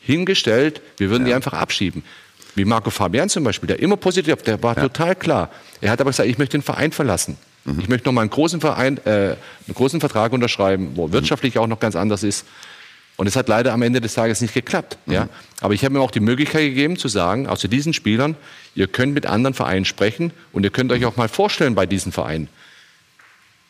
hingestellt, 0.00 0.80
wir 0.96 1.10
würden 1.10 1.24
ja. 1.24 1.30
die 1.30 1.34
einfach 1.34 1.54
abschieben. 1.54 2.04
Wie 2.54 2.64
Marco 2.64 2.90
Fabian 2.90 3.28
zum 3.28 3.44
Beispiel, 3.44 3.66
der 3.66 3.80
immer 3.80 3.96
positiv, 3.96 4.42
der 4.42 4.62
war 4.62 4.76
ja. 4.76 4.82
total 4.82 5.16
klar. 5.16 5.50
Er 5.80 5.90
hat 5.90 6.00
aber 6.00 6.10
gesagt, 6.10 6.28
ich 6.28 6.38
möchte 6.38 6.56
den 6.56 6.62
Verein 6.62 6.92
verlassen. 6.92 7.36
Mhm. 7.64 7.80
Ich 7.80 7.88
möchte 7.88 8.06
noch 8.06 8.12
mal 8.12 8.22
einen 8.22 8.30
großen 8.30 8.60
Verein, 8.60 8.98
äh, 9.04 9.10
einen 9.10 9.36
großen 9.74 9.98
Vertrag 9.98 10.32
unterschreiben, 10.32 10.92
wo 10.94 11.08
mhm. 11.08 11.12
wirtschaftlich 11.12 11.58
auch 11.58 11.66
noch 11.66 11.80
ganz 11.80 11.96
anders 11.96 12.22
ist. 12.22 12.46
Und 13.16 13.26
es 13.26 13.34
hat 13.34 13.48
leider 13.48 13.72
am 13.72 13.82
Ende 13.82 14.00
des 14.00 14.14
Tages 14.14 14.40
nicht 14.40 14.54
geklappt. 14.54 14.98
Mhm. 15.06 15.12
Ja? 15.12 15.28
Aber 15.60 15.74
ich 15.74 15.84
habe 15.84 15.94
mir 15.94 16.00
auch 16.00 16.12
die 16.12 16.20
Möglichkeit 16.20 16.62
gegeben 16.62 16.96
zu 16.96 17.08
sagen, 17.08 17.48
außer 17.48 17.66
diesen 17.66 17.92
Spielern, 17.92 18.36
ihr 18.76 18.86
könnt 18.86 19.14
mit 19.14 19.26
anderen 19.26 19.54
Vereinen 19.54 19.84
sprechen 19.84 20.32
und 20.52 20.62
ihr 20.62 20.70
könnt 20.70 20.92
euch 20.92 21.04
auch 21.04 21.16
mal 21.16 21.28
vorstellen 21.28 21.74
bei 21.74 21.86
diesen 21.86 22.12
Vereinen. 22.12 22.48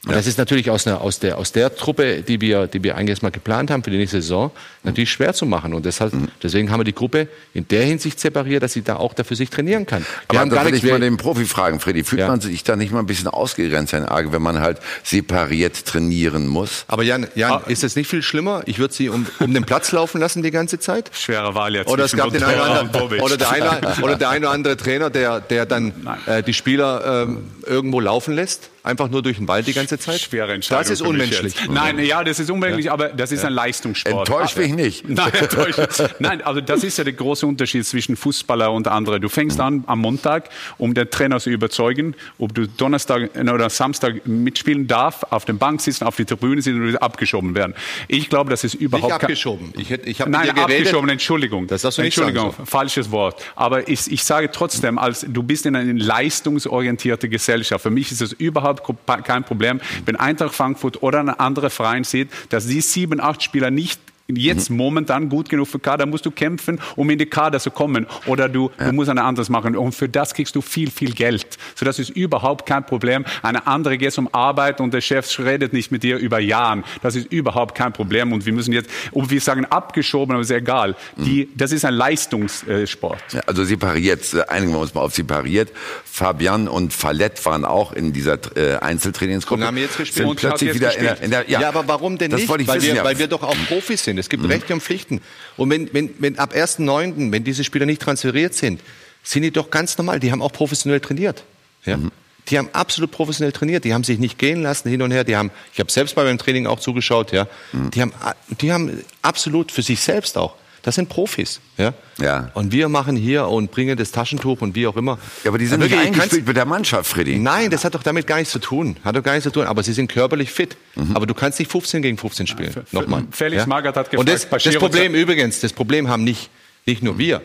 Und 0.07 0.15
das 0.15 0.29
ist 0.29 0.39
natürlich 0.39 0.70
aus, 0.70 0.87
einer, 0.87 1.01
aus, 1.01 1.19
der, 1.19 1.39
aus 1.39 1.51
der 1.51 1.75
Truppe, 1.75 2.23
die 2.23 2.41
wir, 2.41 2.69
die 2.69 2.85
wir 2.85 2.97
eigentlich 2.97 3.20
mal 3.20 3.31
geplant 3.31 3.70
haben 3.70 3.83
für 3.83 3.91
die 3.91 3.97
nächste 3.97 4.23
Saison, 4.23 4.53
natürlich 4.85 5.11
schwer 5.11 5.35
zu 5.35 5.45
machen. 5.45 5.75
Und 5.75 5.85
deshalb, 5.85 6.12
mhm. 6.12 6.29
deswegen 6.41 6.70
haben 6.70 6.79
wir 6.79 6.85
die 6.85 6.95
Gruppe 6.95 7.27
in 7.53 7.66
der 7.66 7.85
Hinsicht 7.85 8.20
separiert, 8.20 8.62
dass 8.62 8.75
sie 8.75 8.83
da 8.83 8.97
auch 8.97 9.12
dafür 9.12 9.37
sich 9.37 9.51
trainieren 9.51 9.87
kann. 9.87 10.07
Wir 10.31 10.41
Aber 10.41 10.55
da 10.55 10.65
will 10.65 10.75
ich 10.75 10.85
mal 10.85 11.01
den 11.01 11.16
Profi 11.16 11.47
fragen, 11.47 11.81
Freddy. 11.81 12.05
Fühlt 12.05 12.20
ja. 12.20 12.29
man 12.29 12.41
sich 12.41 12.62
da 12.62 12.77
nicht 12.77 12.93
mal 12.93 13.01
ein 13.01 13.07
bisschen 13.07 13.27
ausgegrenzt, 13.27 13.93
Herr 13.93 14.09
Arge, 14.09 14.31
wenn 14.33 14.41
man 14.41 14.61
halt 14.61 14.79
separiert 15.03 15.85
trainieren 15.85 16.47
muss? 16.47 16.85
Aber 16.87 17.03
Jan, 17.03 17.27
Jan 17.35 17.53
ah. 17.53 17.62
ist 17.66 17.83
das 17.83 17.97
nicht 17.97 18.09
viel 18.09 18.23
schlimmer? 18.23 18.62
Ich 18.66 18.79
würde 18.79 18.95
sie 18.95 19.09
um, 19.09 19.27
um 19.41 19.53
den 19.53 19.65
Platz 19.65 19.91
laufen 19.91 20.20
lassen 20.20 20.45
die 20.45 20.53
ganze 20.53 20.79
Zeit? 20.79 21.11
Schwere 21.12 21.57
Wahl 21.57 21.75
jetzt. 21.75 21.91
Oder 21.91 22.05
es 22.05 22.16
gab 22.16 22.31
den 22.31 22.45
einen 22.45 22.61
anderen, 22.61 23.20
oder 23.20 23.37
der 23.37 23.51
eine, 23.51 23.81
oder 24.01 24.15
der 24.15 24.29
eine 24.31 24.47
oder 24.47 24.55
andere 24.55 24.77
Trainer, 24.77 25.11
der, 25.11 25.41
der 25.41 25.66
dann 25.66 25.93
äh, 26.27 26.45
die 26.45 26.55
Spieler 26.55 27.25
ähm, 27.27 27.51
irgendwo 27.66 27.99
laufen 27.99 28.35
lässt? 28.35 28.70
Einfach 28.83 29.11
nur 29.11 29.23
durch 29.23 29.39
den 29.39 29.49
Wald 29.49 29.67
die 29.67 29.73
ganze 29.73 29.99
Zeit? 29.99 30.21
Schwere 30.21 30.53
Entscheidung. 30.53 30.83
Das 30.83 30.91
ist 30.91 31.03
unmenschlich. 31.03 31.55
Nein, 31.69 31.99
ja, 31.99 32.23
das 32.23 32.39
ist 32.39 32.51
unmenschlich, 32.51 32.87
ja. 32.87 32.93
aber 32.93 33.09
das 33.09 33.33
ist 33.33 33.43
ja. 33.43 33.49
ein 33.49 33.55
Leistungssport. 33.55 34.29
Enttäuscht 34.29 34.57
mich 34.57 34.73
nicht. 34.73 35.09
Nein, 35.09 35.33
enttäuscht. 35.35 35.79
Nein, 36.21 36.43
also 36.43 36.61
das 36.61 36.85
ist 36.85 36.97
ja 36.97 37.05
der 37.05 37.13
große 37.13 37.47
Unterschied 37.47 37.85
zwischen 37.85 38.17
Fußballer 38.17 38.71
und 38.73 38.87
anderen. 38.87 39.21
Du 39.21 39.29
fängst 39.29 39.61
an 39.61 39.83
am 39.87 40.01
Montag, 40.01 40.51
um 40.79 40.95
den 40.95 41.11
Trainer 41.11 41.41
zu 41.41 41.51
überzeugen, 41.51 42.15
ob 42.39 42.55
du 42.55 42.69
Donnerstag 42.69 43.31
oder 43.37 43.69
Samstag 43.69 44.27
mitspielen 44.27 44.87
darf, 44.87 45.25
auf 45.31 45.45
der 45.45 45.55
Bank 45.55 45.81
sitzen, 45.81 46.05
auf 46.05 46.17
die 46.17 46.25
Tribüne 46.25 46.63
sitzen 46.63 46.89
oder 46.89 47.03
abgeschoben 47.03 47.55
werden. 47.55 47.75
Ich 48.07 48.31
glaube, 48.31 48.51
das 48.51 48.63
ist 48.65 48.75
überhaupt 48.75 49.13
nicht 49.13 49.23
abgeschoben. 49.23 49.73
Ich, 49.77 49.91
ich 49.91 50.21
habe 50.21 50.31
Nein, 50.31 50.51
abgeschoben. 50.51 51.09
Entschuldigung. 51.11 51.67
Das 51.67 51.83
hast 51.85 51.99
du 51.99 52.03
nicht 52.03 52.17
Entschuldigung, 52.17 52.53
sagen, 52.53 52.65
so. 52.65 52.71
falsches 52.71 53.11
Wort. 53.11 53.43
Aber 53.57 53.89
ich, 53.89 54.11
ich 54.11 54.23
sage 54.23 54.51
trotzdem, 54.53 54.99
als 54.99 55.27
du 55.29 55.43
bist 55.43 55.67
in 55.67 55.75
einer 55.75 55.93
leistungsorientierte 55.93 57.29
Gesellschaft. 57.29 57.83
Für 57.83 57.91
mich 57.91 58.13
ist 58.13 58.21
es 58.21 58.33
überhaupt 58.33 58.68
kein 58.77 59.45
Problem. 59.45 59.59
Problem, 59.59 59.81
wenn 60.05 60.16
Eintracht 60.16 60.55
Frankfurt 60.55 61.03
oder 61.03 61.20
ein 61.20 61.31
anderer 61.31 61.70
Verein 61.70 62.05
sieht, 62.05 62.31
dass 62.51 62.66
die 62.66 62.81
sieben, 62.81 63.20
acht 63.20 63.43
Spieler 63.43 63.70
nicht 63.70 64.01
jetzt 64.37 64.71
mhm. 64.71 64.77
momentan 64.77 65.29
gut 65.29 65.49
genug 65.49 65.69
für 65.69 65.79
Kader, 65.79 66.07
musst 66.07 66.27
du 66.27 66.31
kämpfen, 66.31 66.81
um 66.97 67.09
in 67.11 67.19
die 67.19 67.27
Kader 67.27 67.59
zu 67.61 67.71
kommen. 67.71 68.07
Oder 68.27 68.49
du, 68.49 68.71
ja. 68.79 68.87
du 68.87 68.93
musst 68.93 69.09
eine 69.09 69.25
anderes 69.25 69.49
machen. 69.49 69.77
Und 69.77 69.93
für 69.95 70.09
das 70.09 70.35
kriegst 70.35 70.55
du 70.55 70.61
viel, 70.61 70.91
viel 70.91 71.13
Geld. 71.13 71.47
So, 71.75 71.85
das 71.85 71.99
ist 71.99 72.11
überhaupt 72.11 72.67
kein 72.67 72.85
Problem. 72.85 73.25
Eine 73.43 73.67
andere 73.67 73.97
geht 73.97 74.13
zum 74.13 74.33
Arbeit 74.35 74.81
und 74.81 74.93
der 74.93 75.01
Chef 75.01 75.39
redet 75.39 75.73
nicht 75.73 75.91
mit 75.91 76.03
dir 76.03 76.19
über 76.19 76.41
Jahren. 76.41 76.85
Das 77.03 77.17
ist 77.17 77.33
überhaupt 77.33 77.75
kein 77.75 77.93
Problem. 77.93 78.33
Und 78.33 78.45
wir 78.45 78.53
müssen 78.53 78.73
jetzt, 78.73 78.91
und 79.13 79.31
wir 79.31 79.41
sagen 79.41 79.65
abgeschoben, 79.65 80.35
aber 80.35 80.43
ist 80.43 80.51
egal. 80.51 80.95
Die, 81.17 81.47
mhm. 81.47 81.57
Das 81.57 81.73
ist 81.73 81.85
ein 81.85 81.95
Leistungssport. 81.95 83.19
Ja, 83.33 83.41
also 83.47 83.65
sie 83.65 83.77
pariert, 83.77 84.35
äh, 84.35 84.43
einigen 84.49 84.73
wir 84.73 84.79
uns 84.79 84.95
mal 84.95 85.01
auf 85.01 85.15
sie 85.15 85.23
pariert. 85.23 85.73
Fabian 86.05 86.69
und 86.69 86.93
Fallett 86.93 87.45
waren 87.47 87.65
auch 87.65 87.93
in 87.93 88.13
dieser 88.13 88.39
äh, 88.57 88.77
Einzeltrainingsgruppe. 88.77 89.63
Und 89.63 89.67
haben 89.67 89.77
jetzt 89.79 89.97
gespielt. 89.97 90.27
Sind 90.27 90.37
plötzlich 90.37 90.75
wieder 90.75 90.97
in 90.97 91.05
der, 91.05 91.23
in 91.23 91.31
der, 91.31 91.49
ja. 91.49 91.61
ja, 91.63 91.69
aber 91.69 91.87
warum 91.87 92.19
denn 92.19 92.31
das 92.31 92.41
nicht? 92.41 92.51
Weil, 92.51 92.59
wissen, 92.59 92.83
wir, 92.83 92.95
ja. 92.97 93.05
weil 93.05 93.19
wir 93.19 93.27
doch 93.27 93.43
auch 93.43 93.57
Profis 93.69 94.05
sind. 94.05 94.18
Es 94.19 94.28
gibt 94.28 94.43
mhm. 94.43 94.51
Rechte 94.51 94.74
und 94.74 94.82
Pflichten. 94.82 95.20
Und 95.57 95.70
wenn, 95.70 95.93
wenn, 95.93 96.11
wenn 96.19 96.39
ab 96.39 96.55
1.9., 96.55 97.32
wenn 97.32 97.45
diese 97.45 97.65
Spieler 97.65 97.86
nicht 97.86 98.03
transferiert 98.03 98.55
sind, 98.55 98.81
sind 99.23 99.43
die 99.43 99.51
doch 99.51 99.70
ganz 99.70 99.97
normal. 99.99 100.20
Die 100.20 100.32
haben 100.32 100.43
auch 100.43 100.53
professionell 100.53 101.01
trainiert. 101.01 101.45
Ja? 101.85 101.97
Mhm. 101.97 102.11
Die 102.49 102.59
haben 102.59 102.69
absolut 102.73 103.11
professionell 103.11 103.53
trainiert. 103.53 103.85
Die 103.85 103.93
haben 103.93 104.05
sich 104.05 104.19
nicht 104.19 104.39
gehen 104.39 104.62
lassen 104.62 104.89
hin 104.89 105.03
und 105.03 105.11
her. 105.11 105.24
Die 105.24 105.36
haben, 105.36 105.51
ich 105.73 105.81
habe 105.81 105.90
selbst 105.90 106.15
bei 106.15 106.24
meinem 106.24 106.39
Training 106.39 106.66
auch 106.66 106.81
zugeschaut. 106.81 107.32
Ja, 107.32 107.47
mhm. 107.73 107.90
die 107.90 108.03
haben, 108.03 108.12
die 108.61 108.73
haben 108.73 109.05
absolut 109.23 109.70
für 109.70 109.82
sich 109.82 110.01
selbst 110.01 110.39
auch 110.39 110.55
das 110.89 110.94
sind 110.94 111.10
Profis. 111.10 111.60
Ja? 111.77 111.93
Ja. 112.19 112.51
Und 112.55 112.73
wir 112.73 112.89
machen 112.89 113.15
hier 113.15 113.47
und 113.47 113.70
bringen 113.70 113.94
das 113.98 114.10
Taschentuch 114.10 114.62
und 114.62 114.74
wie 114.74 114.86
auch 114.86 114.97
immer. 114.97 115.19
Ja, 115.44 115.51
aber 115.51 115.59
die 115.59 115.66
sind 115.66 115.82
aber 115.82 115.94
nicht 115.94 115.98
eingespielt 115.98 116.47
mit 116.47 116.56
der 116.56 116.65
Mannschaft, 116.65 117.10
Freddy. 117.10 117.39
Nein, 117.39 117.70
das 117.70 117.85
hat 117.85 117.94
doch 117.94 118.02
damit 118.02 118.27
gar 118.27 118.39
nichts 118.39 118.52
zu 118.52 118.59
tun. 118.59 118.97
Hat 119.05 119.15
doch 119.15 119.23
gar 119.23 119.32
nichts 119.32 119.44
zu 119.44 119.51
tun. 119.51 119.66
Aber 119.66 119.82
sie 119.82 119.93
sind 119.93 120.10
körperlich 120.10 120.51
fit. 120.51 120.78
Mhm. 120.94 121.15
Aber 121.15 121.27
du 121.27 121.35
kannst 121.35 121.59
nicht 121.59 121.70
15 121.70 122.01
gegen 122.01 122.16
15 122.16 122.47
spielen. 122.47 122.73
Ja, 122.74 122.82
Nochmal. 123.01 123.24
Felix 123.32 123.65
ja? 123.65 123.66
Magath 123.66 123.97
hat 123.97 124.10
gefragt. 124.10 124.19
Und 124.19 124.28
das, 124.31 124.48
das 124.65 124.77
Problem 124.77 125.15
übrigens, 125.15 125.60
das 125.60 125.74
Problem 125.74 126.09
haben 126.09 126.24
nicht, 126.24 126.48
nicht 126.86 127.02
nur 127.02 127.19
wir. 127.19 127.43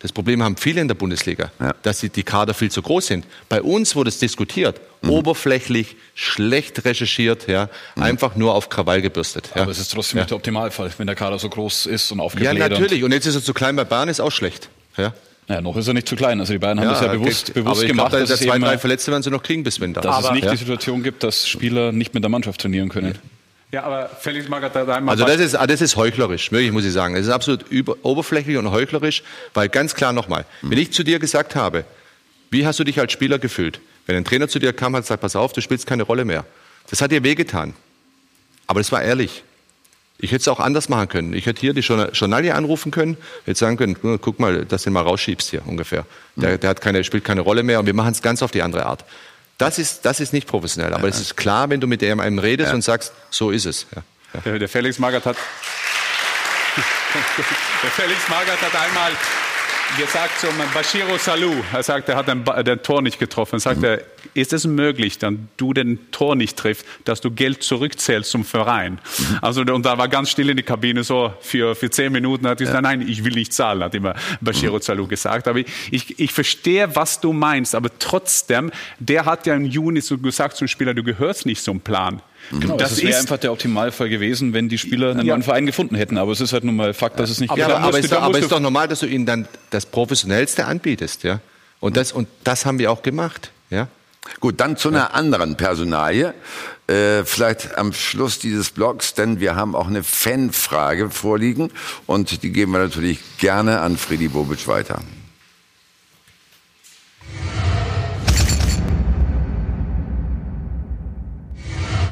Das 0.00 0.12
Problem 0.12 0.42
haben 0.42 0.56
viele 0.56 0.80
in 0.80 0.88
der 0.88 0.94
Bundesliga, 0.94 1.52
ja. 1.60 1.74
dass 1.82 2.00
die, 2.00 2.08
die 2.08 2.22
Kader 2.22 2.54
viel 2.54 2.70
zu 2.70 2.80
groß 2.80 3.06
sind. 3.06 3.26
Bei 3.50 3.60
uns 3.60 3.94
wurde 3.94 4.08
es 4.08 4.18
diskutiert, 4.18 4.80
mhm. 5.02 5.10
oberflächlich, 5.10 5.94
schlecht 6.14 6.86
recherchiert, 6.86 7.48
ja, 7.48 7.68
mhm. 7.96 8.02
einfach 8.02 8.34
nur 8.34 8.54
auf 8.54 8.70
Krawall 8.70 9.02
gebürstet. 9.02 9.50
Ja. 9.54 9.62
Aber 9.62 9.70
es 9.70 9.78
ist 9.78 9.92
trotzdem 9.92 10.16
ja. 10.16 10.22
nicht 10.22 10.30
der 10.30 10.36
Optimalfall, 10.36 10.90
wenn 10.96 11.06
der 11.06 11.16
Kader 11.16 11.38
so 11.38 11.50
groß 11.50 11.84
ist 11.84 12.10
und 12.12 12.20
aufgebläht. 12.20 12.56
Ja, 12.56 12.68
natürlich. 12.68 13.04
Und 13.04 13.12
jetzt 13.12 13.26
ist 13.26 13.34
er 13.34 13.42
zu 13.42 13.52
klein 13.52 13.76
bei 13.76 13.84
Bahn, 13.84 14.08
ist 14.08 14.20
auch 14.20 14.32
schlecht. 14.32 14.70
Ja. 14.96 15.12
Ja, 15.48 15.60
noch 15.60 15.76
ist 15.76 15.88
er 15.88 15.94
nicht 15.94 16.08
zu 16.08 16.16
klein. 16.16 16.40
Also 16.40 16.52
die 16.52 16.60
Bayern 16.60 16.78
haben 16.78 16.86
ja, 16.86 16.92
das 16.92 17.00
ja 17.02 17.08
bewusst, 17.08 17.50
okay. 17.50 17.60
bewusst 17.60 17.80
aber 17.80 17.88
gemacht. 17.88 18.10
Glaub, 18.12 18.26
dass 18.26 18.40
zwei, 18.40 18.58
drei 18.58 18.78
Verletzte 18.78 19.10
werden 19.10 19.24
sie 19.24 19.30
noch 19.30 19.42
kriegen 19.42 19.64
bis 19.64 19.80
Winter. 19.80 20.00
Dass 20.00 20.16
aber, 20.16 20.28
es 20.28 20.32
nicht 20.32 20.44
ja. 20.44 20.52
die 20.52 20.56
Situation 20.56 21.02
gibt, 21.02 21.24
dass 21.24 21.48
Spieler 21.48 21.92
nicht 21.92 22.14
mit 22.14 22.22
der 22.22 22.30
Mannschaft 22.30 22.60
trainieren 22.60 22.88
können. 22.88 23.18
Ja, 23.72 23.84
aber 23.84 24.08
Felix 24.08 24.48
Magath 24.48 24.74
hat 24.74 24.88
einmal. 24.88 25.12
Also 25.12 25.24
das 25.24 25.38
ist, 25.40 25.54
das 25.54 25.80
ist 25.80 25.96
heuchlerisch, 25.96 26.50
wirklich 26.50 26.72
muss 26.72 26.84
ich 26.84 26.92
sagen. 26.92 27.14
Das 27.14 27.26
ist 27.26 27.32
absolut 27.32 27.68
über, 27.68 27.96
oberflächlich 28.02 28.56
und 28.56 28.70
heuchlerisch, 28.70 29.22
weil 29.54 29.68
ganz 29.68 29.94
klar 29.94 30.12
nochmal, 30.12 30.44
mhm. 30.62 30.70
wenn 30.70 30.78
ich 30.78 30.92
zu 30.92 31.04
dir 31.04 31.18
gesagt 31.18 31.54
habe, 31.54 31.84
wie 32.50 32.66
hast 32.66 32.80
du 32.80 32.84
dich 32.84 32.98
als 32.98 33.12
Spieler 33.12 33.38
gefühlt? 33.38 33.80
Wenn 34.06 34.16
ein 34.16 34.24
Trainer 34.24 34.48
zu 34.48 34.58
dir 34.58 34.72
kam 34.72 34.94
und 34.94 35.06
sagt, 35.06 35.20
pass 35.20 35.36
auf, 35.36 35.52
du 35.52 35.60
spielst 35.60 35.86
keine 35.86 36.02
Rolle 36.02 36.24
mehr. 36.24 36.44
Das 36.88 37.00
hat 37.00 37.12
dir 37.12 37.22
wehgetan. 37.22 37.74
Aber 38.66 38.80
das 38.80 38.90
war 38.90 39.02
ehrlich. 39.02 39.44
Ich 40.18 40.32
hätte 40.32 40.40
es 40.42 40.48
auch 40.48 40.60
anders 40.60 40.88
machen 40.88 41.08
können. 41.08 41.32
Ich 41.32 41.46
hätte 41.46 41.60
hier 41.60 41.72
die 41.72 41.80
Journalie 41.80 42.54
anrufen 42.54 42.90
können, 42.90 43.16
hätte 43.46 43.58
sagen 43.58 43.76
können, 43.76 43.96
guck 44.20 44.38
mal, 44.38 44.66
dass 44.66 44.82
du 44.82 44.90
den 44.90 44.94
mal 44.94 45.02
rausschiebst 45.02 45.48
hier 45.50 45.66
ungefähr. 45.66 46.04
Der, 46.36 46.58
der 46.58 46.70
hat 46.70 46.80
keine, 46.80 47.02
spielt 47.04 47.24
keine 47.24 47.40
Rolle 47.40 47.62
mehr 47.62 47.80
und 47.80 47.86
wir 47.86 47.94
machen 47.94 48.12
es 48.12 48.20
ganz 48.20 48.42
auf 48.42 48.50
die 48.50 48.62
andere 48.62 48.84
Art. 48.84 49.04
Das 49.60 49.78
ist, 49.78 50.06
das 50.06 50.20
ist 50.20 50.32
nicht 50.32 50.48
professionell. 50.48 50.94
Aber 50.94 51.06
es 51.06 51.20
ist 51.20 51.36
klar, 51.36 51.68
wenn 51.68 51.80
du 51.80 51.86
mit 51.86 52.02
einem 52.02 52.38
redest 52.38 52.72
und 52.72 52.80
sagst, 52.80 53.12
so 53.28 53.50
ist 53.50 53.66
es. 53.66 53.86
Der, 54.46 54.58
der 54.58 54.68
Felix 54.70 54.98
Magath 54.98 55.26
hat. 55.26 55.36
Der 57.82 57.90
Felix 57.90 58.28
Magath 58.28 58.62
hat 58.62 58.74
einmal 58.80 59.12
gesagt 59.96 60.38
zum 60.38 60.50
Bashiro 60.72 61.18
Salou, 61.18 61.52
er 61.72 61.82
sagt, 61.82 62.08
er 62.08 62.16
hat 62.16 62.28
den, 62.28 62.44
den 62.64 62.82
Tor 62.82 63.02
nicht 63.02 63.18
getroffen. 63.18 63.56
Er 63.56 63.60
sagt, 63.60 63.82
er, 63.82 64.02
ist 64.34 64.52
es 64.52 64.66
möglich, 64.66 65.18
dann 65.18 65.48
du 65.56 65.72
den 65.72 66.10
Tor 66.10 66.36
nicht 66.36 66.56
triffst, 66.56 66.86
dass 67.04 67.20
du 67.20 67.30
Geld 67.30 67.62
zurückzählst 67.62 68.30
zum 68.30 68.44
Verein? 68.44 69.00
Also, 69.40 69.62
und 69.62 69.84
da 69.84 69.98
war 69.98 70.08
ganz 70.08 70.30
still 70.30 70.50
in 70.50 70.56
die 70.56 70.62
Kabine, 70.62 71.04
so 71.04 71.32
für, 71.40 71.74
für 71.74 71.90
zehn 71.90 72.12
Minuten 72.12 72.46
hat 72.46 72.58
gesagt, 72.58 72.82
nein, 72.82 73.02
ich 73.02 73.24
will 73.24 73.34
nicht 73.34 73.52
zahlen, 73.52 73.82
hat 73.82 73.94
immer 73.94 74.14
Bashiro 74.40 74.78
Salou 74.78 75.06
gesagt. 75.06 75.48
Aber 75.48 75.58
ich, 75.58 76.18
ich 76.18 76.32
verstehe, 76.32 76.94
was 76.94 77.20
du 77.20 77.32
meinst, 77.32 77.74
aber 77.74 77.90
trotzdem, 77.98 78.70
der 78.98 79.24
hat 79.24 79.46
ja 79.46 79.54
im 79.54 79.64
Juni 79.64 80.00
so 80.00 80.18
gesagt 80.18 80.56
zum 80.56 80.68
Spieler, 80.68 80.94
du 80.94 81.02
gehörst 81.02 81.46
nicht 81.46 81.62
zum 81.62 81.80
Plan. 81.80 82.22
Genau, 82.50 82.76
das, 82.76 83.00
wäre 83.00 83.16
einfach 83.16 83.38
der 83.38 83.52
Optimalfall 83.52 84.08
gewesen, 84.08 84.52
wenn 84.52 84.68
die 84.68 84.78
Spieler 84.78 85.10
einen 85.12 85.26
Ja. 85.26 85.34
neuen 85.34 85.42
Verein 85.42 85.66
gefunden 85.66 85.94
hätten. 85.94 86.18
Aber 86.18 86.32
es 86.32 86.40
ist 86.40 86.52
halt 86.52 86.64
nun 86.64 86.76
mal 86.76 86.94
Fakt, 86.94 87.20
dass 87.20 87.30
es 87.30 87.38
nicht 87.40 87.50
aber, 87.50 87.64
aber, 87.64 87.82
hat. 87.96 88.04
es, 88.04 88.12
aber 88.12 88.38
es 88.38 88.44
ist 88.44 88.52
doch 88.52 88.60
normal, 88.60 88.88
dass 88.88 89.00
du 89.00 89.06
ihnen 89.06 89.26
dann 89.26 89.46
das 89.70 89.86
Professionellste 89.86 90.64
anbietest, 90.66 91.22
ja. 91.22 91.40
Und 91.78 91.96
das, 91.96 92.12
und 92.12 92.28
das 92.44 92.66
haben 92.66 92.78
wir 92.78 92.90
auch 92.90 93.02
gemacht, 93.02 93.52
ja. 93.70 93.88
Gut, 94.40 94.60
dann 94.60 94.76
zu 94.76 94.88
einer 94.88 95.14
anderen 95.14 95.56
Personalie. 95.56 96.34
Äh, 96.86 97.24
vielleicht 97.24 97.78
am 97.78 97.92
Schluss 97.92 98.38
dieses 98.38 98.70
Blogs, 98.70 99.14
denn 99.14 99.40
wir 99.40 99.54
haben 99.56 99.74
auch 99.74 99.86
eine 99.86 100.02
Fanfrage 100.02 101.08
vorliegen 101.10 101.70
und 102.06 102.42
die 102.42 102.50
geben 102.50 102.72
wir 102.72 102.80
natürlich 102.80 103.18
gerne 103.38 103.80
an 103.80 103.96
Freddy 103.96 104.28
Bobic 104.28 104.66
weiter. 104.66 105.00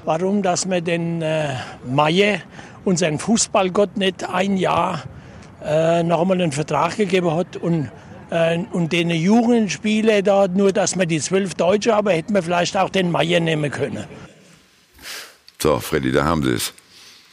Warum 0.04 0.42
dass 0.42 0.66
man 0.66 0.84
den 0.84 1.22
äh, 1.22 1.54
Maye, 1.86 2.40
unseren 2.84 3.18
Fußballgott, 3.18 3.96
nicht 3.96 4.28
ein 4.28 4.56
Jahr 4.56 5.02
äh, 5.64 6.02
nochmal 6.02 6.40
einen 6.40 6.52
Vertrag 6.52 6.96
gegeben 6.96 7.34
hat 7.34 7.56
und, 7.56 7.90
äh, 8.30 8.58
und 8.72 8.92
den 8.92 9.10
Jugendspiele 9.10 10.22
da, 10.22 10.48
nur 10.48 10.72
dass 10.72 10.96
wir 10.96 11.06
die 11.06 11.20
zwölf 11.20 11.54
Deutsche, 11.54 11.94
aber 11.94 12.12
hätten 12.12 12.34
wir 12.34 12.42
vielleicht 12.42 12.76
auch 12.76 12.90
den 12.90 13.10
Maye 13.10 13.40
nehmen 13.40 13.70
können. 13.70 14.04
So, 15.60 15.78
Freddy, 15.80 16.12
da 16.12 16.24
haben 16.24 16.42
Sie 16.42 16.52
es. 16.52 16.72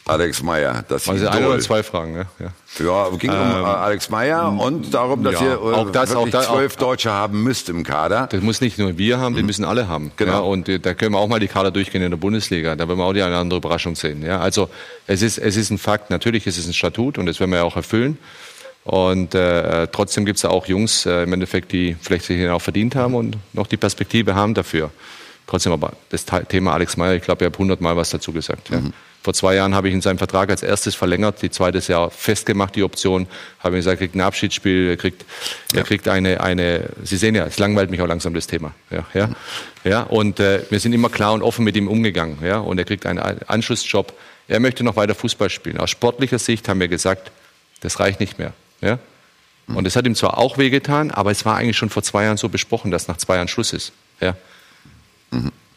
Alex 0.07 0.43
Meyer, 0.43 0.83
das 0.87 1.09
Also 1.09 1.25
Idol. 1.25 1.35
eine 1.35 1.47
oder 1.49 1.59
zwei 1.59 1.81
Fragen, 1.81 2.13
ne? 2.13 2.25
ja. 2.39 2.85
Ja, 2.85 3.09
ging 3.17 3.31
um 3.31 3.35
Ähm, 3.35 3.41
äh, 3.41 3.65
Alex 3.65 4.09
Meyer 4.11 4.51
und 4.51 4.93
darum, 4.93 5.23
dass 5.23 5.33
ja, 5.33 5.41
ihr 5.41 5.53
äh, 5.53 5.55
auch 5.55 5.91
das, 5.91 6.15
auch 6.15 6.29
da- 6.29 6.43
zwölf 6.43 6.75
auch- 6.75 6.79
Deutsche 6.79 7.11
haben 7.11 7.41
müsst 7.41 7.69
im 7.69 7.83
Kader. 7.83 8.27
Das 8.29 8.41
muss 8.43 8.61
nicht 8.61 8.77
nur 8.77 8.97
wir 8.99 9.17
haben, 9.17 9.35
die 9.35 9.41
müssen 9.41 9.65
alle 9.65 9.87
haben. 9.87 10.11
Genau. 10.15 10.31
Ja, 10.31 10.39
und 10.39 10.69
äh, 10.69 10.79
da 10.79 10.93
können 10.93 11.13
wir 11.13 11.17
auch 11.19 11.27
mal 11.27 11.39
die 11.39 11.47
Kader 11.47 11.71
durchgehen 11.71 12.03
in 12.03 12.11
der 12.11 12.17
Bundesliga. 12.17 12.75
Da 12.75 12.87
werden 12.87 12.99
wir 12.99 13.03
auch 13.05 13.13
die 13.13 13.23
eine 13.23 13.31
oder 13.31 13.39
andere 13.41 13.57
Überraschung 13.57 13.95
sehen. 13.95 14.21
Ja, 14.23 14.39
also 14.41 14.69
es 15.07 15.23
ist, 15.23 15.39
es 15.39 15.57
ist 15.57 15.71
ein 15.71 15.79
Fakt. 15.79 16.11
Natürlich 16.11 16.45
ist 16.45 16.59
es 16.59 16.67
ein 16.67 16.73
Statut 16.73 17.17
und 17.17 17.25
das 17.25 17.39
werden 17.39 17.49
wir 17.49 17.57
ja 17.57 17.63
auch 17.63 17.75
erfüllen. 17.75 18.19
Und 18.83 19.33
äh, 19.33 19.87
trotzdem 19.87 20.25
gibt 20.25 20.37
es 20.37 20.45
auch 20.45 20.67
Jungs 20.67 21.07
äh, 21.07 21.23
im 21.23 21.33
Endeffekt, 21.33 21.71
die 21.71 21.95
vielleicht 21.99 22.25
sich 22.25 22.47
auch 22.49 22.61
verdient 22.61 22.95
haben 22.95 23.15
und 23.15 23.37
noch 23.53 23.65
die 23.65 23.77
Perspektive 23.77 24.35
haben 24.35 24.53
dafür. 24.53 24.91
Trotzdem 25.47 25.71
aber 25.73 25.93
das 26.09 26.25
Thema 26.47 26.73
Alex 26.73 26.95
Meyer, 26.95 27.15
ich 27.15 27.23
glaube, 27.23 27.43
er 27.45 27.47
hat 27.51 27.57
hundertmal 27.57 27.97
was 27.97 28.11
dazu 28.11 28.31
gesagt. 28.31 28.69
Ja. 28.69 28.81
Vor 29.25 29.33
zwei 29.33 29.55
Jahren 29.55 29.73
habe 29.73 29.87
ich 29.87 29.93
in 29.95 30.01
seinem 30.01 30.19
Vertrag 30.19 30.51
als 30.51 30.61
erstes 30.61 30.93
verlängert, 30.93 31.41
die 31.41 31.49
zweites 31.49 31.87
Jahr 31.87 32.11
festgemacht, 32.11 32.75
die 32.75 32.83
Option. 32.83 33.25
Habe 33.57 33.75
ihm 33.75 33.77
gesagt, 33.77 33.95
er 33.95 34.05
kriegt 34.05 34.13
ein 34.13 34.21
Abschiedsspiel, 34.21 34.89
er 34.89 34.97
kriegt, 34.97 35.25
er 35.73 35.81
kriegt 35.81 36.07
eine, 36.07 36.41
eine, 36.41 36.91
Sie 37.03 37.17
sehen 37.17 37.33
ja, 37.33 37.43
es 37.47 37.57
langweilt 37.57 37.89
mich 37.89 38.03
auch 38.03 38.07
langsam 38.07 38.35
das 38.35 38.45
Thema. 38.45 38.75
Ja, 38.91 39.03
ja, 39.15 39.29
ja. 39.83 40.03
Und 40.03 40.39
äh, 40.39 40.61
wir 40.69 40.79
sind 40.79 40.93
immer 40.93 41.09
klar 41.09 41.33
und 41.33 41.41
offen 41.41 41.65
mit 41.65 41.75
ihm 41.75 41.87
umgegangen. 41.87 42.37
Ja, 42.43 42.59
und 42.59 42.77
er 42.77 42.85
kriegt 42.85 43.07
einen 43.07 43.17
Anschlussjob. 43.17 44.13
Er 44.47 44.59
möchte 44.59 44.83
noch 44.83 44.95
weiter 44.95 45.15
Fußball 45.15 45.49
spielen. 45.49 45.79
Aus 45.79 45.89
sportlicher 45.89 46.37
Sicht 46.37 46.69
haben 46.69 46.79
wir 46.79 46.87
gesagt, 46.87 47.31
das 47.81 47.99
reicht 47.99 48.19
nicht 48.19 48.37
mehr. 48.37 48.53
Ja. 48.81 48.99
Und 49.65 49.87
es 49.87 49.95
hat 49.95 50.05
ihm 50.05 50.13
zwar 50.13 50.37
auch 50.37 50.59
wehgetan, 50.59 51.09
aber 51.09 51.31
es 51.31 51.45
war 51.45 51.57
eigentlich 51.57 51.77
schon 51.77 51.89
vor 51.89 52.03
zwei 52.03 52.25
Jahren 52.25 52.37
so 52.37 52.47
besprochen, 52.47 52.91
dass 52.91 53.07
nach 53.07 53.17
zwei 53.17 53.37
Jahren 53.37 53.47
Schluss 53.47 53.73
ist. 53.73 53.91
Ja. 54.21 54.35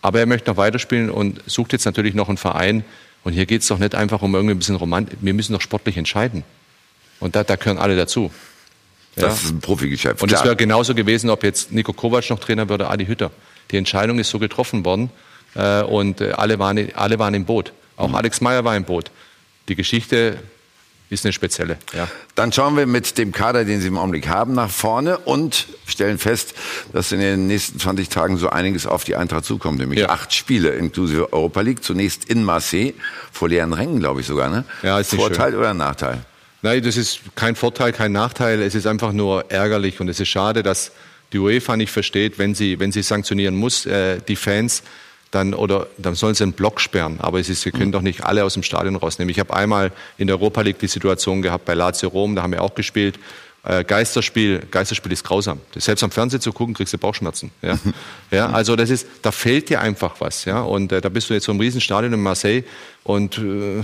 Aber 0.02 0.20
er 0.20 0.26
möchte 0.26 0.50
noch 0.50 0.58
weiterspielen 0.58 1.08
und 1.08 1.40
sucht 1.46 1.72
jetzt 1.72 1.86
natürlich 1.86 2.12
noch 2.12 2.28
einen 2.28 2.36
Verein. 2.36 2.84
Und 3.28 3.34
hier 3.34 3.44
geht 3.44 3.60
es 3.60 3.68
doch 3.68 3.76
nicht 3.76 3.94
einfach 3.94 4.22
um 4.22 4.34
irgendwie 4.34 4.55
ein 4.55 4.59
bisschen 4.59 4.76
Romantik. 4.76 5.18
Wir 5.20 5.34
müssen 5.34 5.52
doch 5.52 5.60
sportlich 5.60 5.98
entscheiden. 5.98 6.44
Und 7.20 7.36
da, 7.36 7.44
da 7.44 7.56
gehören 7.56 7.76
alle 7.76 7.94
dazu. 7.94 8.30
Das 9.16 9.44
ist 9.44 9.50
ein 9.50 9.60
Profigeschäft. 9.60 10.22
Und 10.22 10.32
es 10.32 10.42
wäre 10.42 10.56
genauso 10.56 10.94
gewesen, 10.94 11.28
ob 11.28 11.44
jetzt 11.44 11.70
Nico 11.70 11.92
Kovac 11.92 12.30
noch 12.30 12.38
Trainer 12.38 12.70
würde, 12.70 12.88
Adi 12.88 13.05
Hütter. 13.05 13.30
Die 13.70 13.76
Entscheidung 13.76 14.18
ist 14.18 14.30
so 14.30 14.38
getroffen 14.38 14.82
worden 14.86 15.10
äh, 15.55 15.82
und 15.82 16.22
äh, 16.22 16.30
alle, 16.30 16.59
waren, 16.59 16.88
alle 16.94 17.18
waren 17.18 17.34
im 17.34 17.44
Boot. 17.44 17.74
Auch 17.98 18.14
Alex 18.14 18.40
Meyer 18.40 18.64
war 18.64 18.74
im 18.74 18.84
Boot. 18.84 19.10
Die 19.68 19.74
Geschichte 19.74 20.38
ist 21.10 21.24
eine 21.24 21.32
spezielle. 21.32 21.78
Ja. 21.94 22.09
Dann 22.35 22.52
schauen 22.52 22.76
wir 22.76 22.86
mit 22.86 23.16
dem 23.18 23.32
Kader, 23.32 23.64
den 23.64 23.80
Sie 23.80 23.89
im 23.89 23.97
Augenblick 23.97 24.28
haben, 24.28 24.55
nach 24.55 24.70
vorne 24.70 25.18
und 25.18 25.66
stellen 25.86 26.18
fest, 26.18 26.55
dass 26.93 27.12
in 27.12 27.20
den 27.20 27.47
nächsten 27.47 27.78
20 27.78 28.09
Tagen 28.09 28.36
so 28.36 28.51
einiges 28.51 28.86
auf 28.86 29.05
die 29.05 29.16
Eintracht 29.16 29.44
zukommt. 29.44 29.78
Nämlich 29.78 30.09
acht 30.09 30.35
Spiele 30.35 30.70
inklusive 30.70 31.32
Europa 31.32 31.62
League. 31.62 31.82
Zunächst 31.82 32.26
in 32.26 32.44
Marseille, 32.44 32.93
vor 33.32 33.48
leeren 33.48 33.72
Rängen, 33.72 34.01
glaube 34.01 34.20
ich 34.20 34.26
sogar. 34.26 34.51
Ne? 34.51 34.64
Ja, 34.82 34.98
ist 34.98 35.14
Vorteil 35.14 35.55
oder 35.55 35.72
Nachteil? 35.74 36.24
Nein, 36.60 36.82
das 36.82 36.97
ist 36.97 37.20
kein 37.36 37.55
Vorteil, 37.55 37.93
kein 37.93 38.12
Nachteil. 38.12 38.60
Es 38.60 38.74
ist 38.74 38.86
einfach 38.86 39.12
nur 39.12 39.51
ärgerlich 39.51 40.01
und 40.01 40.09
es 40.09 40.20
ist 40.20 40.28
schade, 40.28 40.62
dass 40.62 40.93
die 41.32 41.39
UEFA 41.39 41.76
nicht 41.76 41.93
versteht, 41.93 42.39
wenn 42.39 42.55
sie, 42.55 42.80
wenn 42.80 42.90
sie 42.90 43.02
sanktionieren 43.02 43.56
muss, 43.56 43.86
äh, 43.86 44.18
die 44.26 44.36
Fans, 44.36 44.82
dann, 45.30 45.55
oder, 45.55 45.86
dann 45.98 46.14
sollen 46.14 46.34
sie 46.34 46.44
einen 46.44 46.52
Block 46.52 46.80
sperren. 46.80 47.18
Aber 47.20 47.38
es 47.38 47.48
ist, 47.48 47.62
sie 47.62 47.70
können 47.70 47.92
doch 47.92 48.02
nicht 48.02 48.24
alle 48.24 48.44
aus 48.44 48.55
dem 48.55 48.62
Stadion 48.62 48.96
rausnehmen. 48.96 49.30
Ich 49.30 49.38
habe 49.38 49.55
einmal 49.55 49.92
in 50.16 50.26
der 50.26 50.36
Europa 50.36 50.62
League 50.62 50.78
die 50.78 50.86
Situation 50.86 51.42
gehabt 51.42 51.64
bei 51.64 51.74
Lazio 51.74 52.09
Rom, 52.09 52.34
da 52.34 52.42
haben 52.42 52.52
wir 52.52 52.62
auch 52.62 52.74
gespielt. 52.74 53.18
Äh, 53.64 53.84
Geisterspiel, 53.84 54.62
Geisterspiel 54.70 55.12
ist 55.12 55.24
grausam. 55.24 55.60
Selbst 55.76 56.02
am 56.02 56.10
Fernsehen 56.10 56.40
zu 56.40 56.52
gucken, 56.52 56.74
kriegst 56.74 56.92
du 56.94 56.98
Bauchschmerzen. 56.98 57.50
Ja? 57.60 57.78
ja, 58.30 58.50
also 58.50 58.76
das 58.76 58.88
ist, 58.88 59.06
da 59.22 59.32
fehlt 59.32 59.68
dir 59.68 59.80
einfach 59.80 60.16
was. 60.20 60.44
Ja? 60.44 60.62
Und 60.62 60.92
äh, 60.92 61.00
da 61.00 61.09
bist 61.09 61.28
du 61.28 61.34
jetzt 61.34 61.44
so 61.44 61.52
im 61.52 61.60
Riesenstadion 61.60 62.12
in 62.12 62.20
Marseille 62.20 62.62
und 63.05 63.36
äh, 63.38 63.82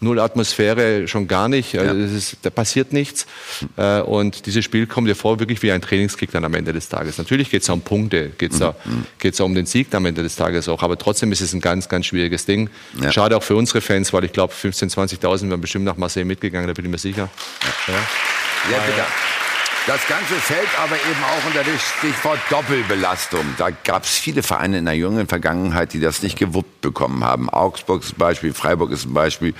null 0.00 0.20
Atmosphäre 0.20 1.06
schon 1.08 1.28
gar 1.28 1.48
nicht. 1.48 1.76
Also 1.78 2.00
das 2.00 2.12
ist, 2.12 2.36
da 2.42 2.50
passiert 2.50 2.92
nichts. 2.92 3.26
Äh, 3.76 4.00
und 4.00 4.46
dieses 4.46 4.64
Spiel 4.64 4.86
kommt 4.86 5.08
dir 5.08 5.14
vor 5.14 5.40
wirklich 5.40 5.62
wie 5.62 5.72
ein 5.72 5.80
Trainingskick 5.80 6.30
dann 6.32 6.44
am 6.44 6.54
Ende 6.54 6.72
des 6.72 6.88
Tages. 6.88 7.18
Natürlich 7.18 7.50
geht 7.50 7.62
es 7.62 7.68
um 7.68 7.80
Punkte, 7.80 8.30
geht 8.30 8.52
es 8.52 8.58
da, 8.58 8.74
geht's 9.18 9.38
da 9.38 9.44
um 9.44 9.54
den 9.54 9.66
Sieg 9.66 9.94
am 9.94 10.06
Ende 10.06 10.22
des 10.22 10.36
Tages 10.36 10.68
auch. 10.68 10.82
Aber 10.82 10.98
trotzdem 10.98 11.32
ist 11.32 11.40
es 11.40 11.52
ein 11.52 11.60
ganz, 11.60 11.88
ganz 11.88 12.06
schwieriges 12.06 12.46
Ding. 12.46 12.70
Ja. 13.00 13.12
Schade 13.12 13.36
auch 13.36 13.42
für 13.42 13.56
unsere 13.56 13.80
Fans, 13.80 14.12
weil 14.12 14.24
ich 14.24 14.32
glaube, 14.32 14.52
15.000, 14.52 15.18
20.000 15.20 15.50
wären 15.50 15.60
bestimmt 15.60 15.84
nach 15.84 15.96
Marseille 15.96 16.24
mitgegangen, 16.24 16.66
da 16.66 16.72
bin 16.72 16.84
ich 16.84 16.90
mir 16.90 16.98
sicher. 16.98 17.28
Ja. 17.88 17.94
Ja, 18.70 18.78
bitte. 18.86 19.04
Das 19.86 20.00
Ganze 20.08 20.32
fällt 20.36 20.68
aber 20.82 20.94
eben 20.94 21.22
auch 21.24 21.46
unter 21.46 21.62
das 21.62 21.82
Stichwort 21.98 22.38
Doppelbelastung. 22.48 23.44
Da 23.58 23.68
gab 23.68 24.04
es 24.04 24.16
viele 24.16 24.42
Vereine 24.42 24.78
in 24.78 24.86
der 24.86 24.94
jüngeren 24.94 25.26
Vergangenheit, 25.26 25.92
die 25.92 26.00
das 26.00 26.22
nicht 26.22 26.38
gewuppt 26.38 26.80
bekommen 26.80 27.22
haben. 27.22 27.50
Augsburg 27.50 28.02
ist 28.02 28.14
ein 28.14 28.16
Beispiel, 28.16 28.54
Freiburg 28.54 28.92
ist 28.92 29.04
ein 29.04 29.12
Beispiel. 29.12 29.52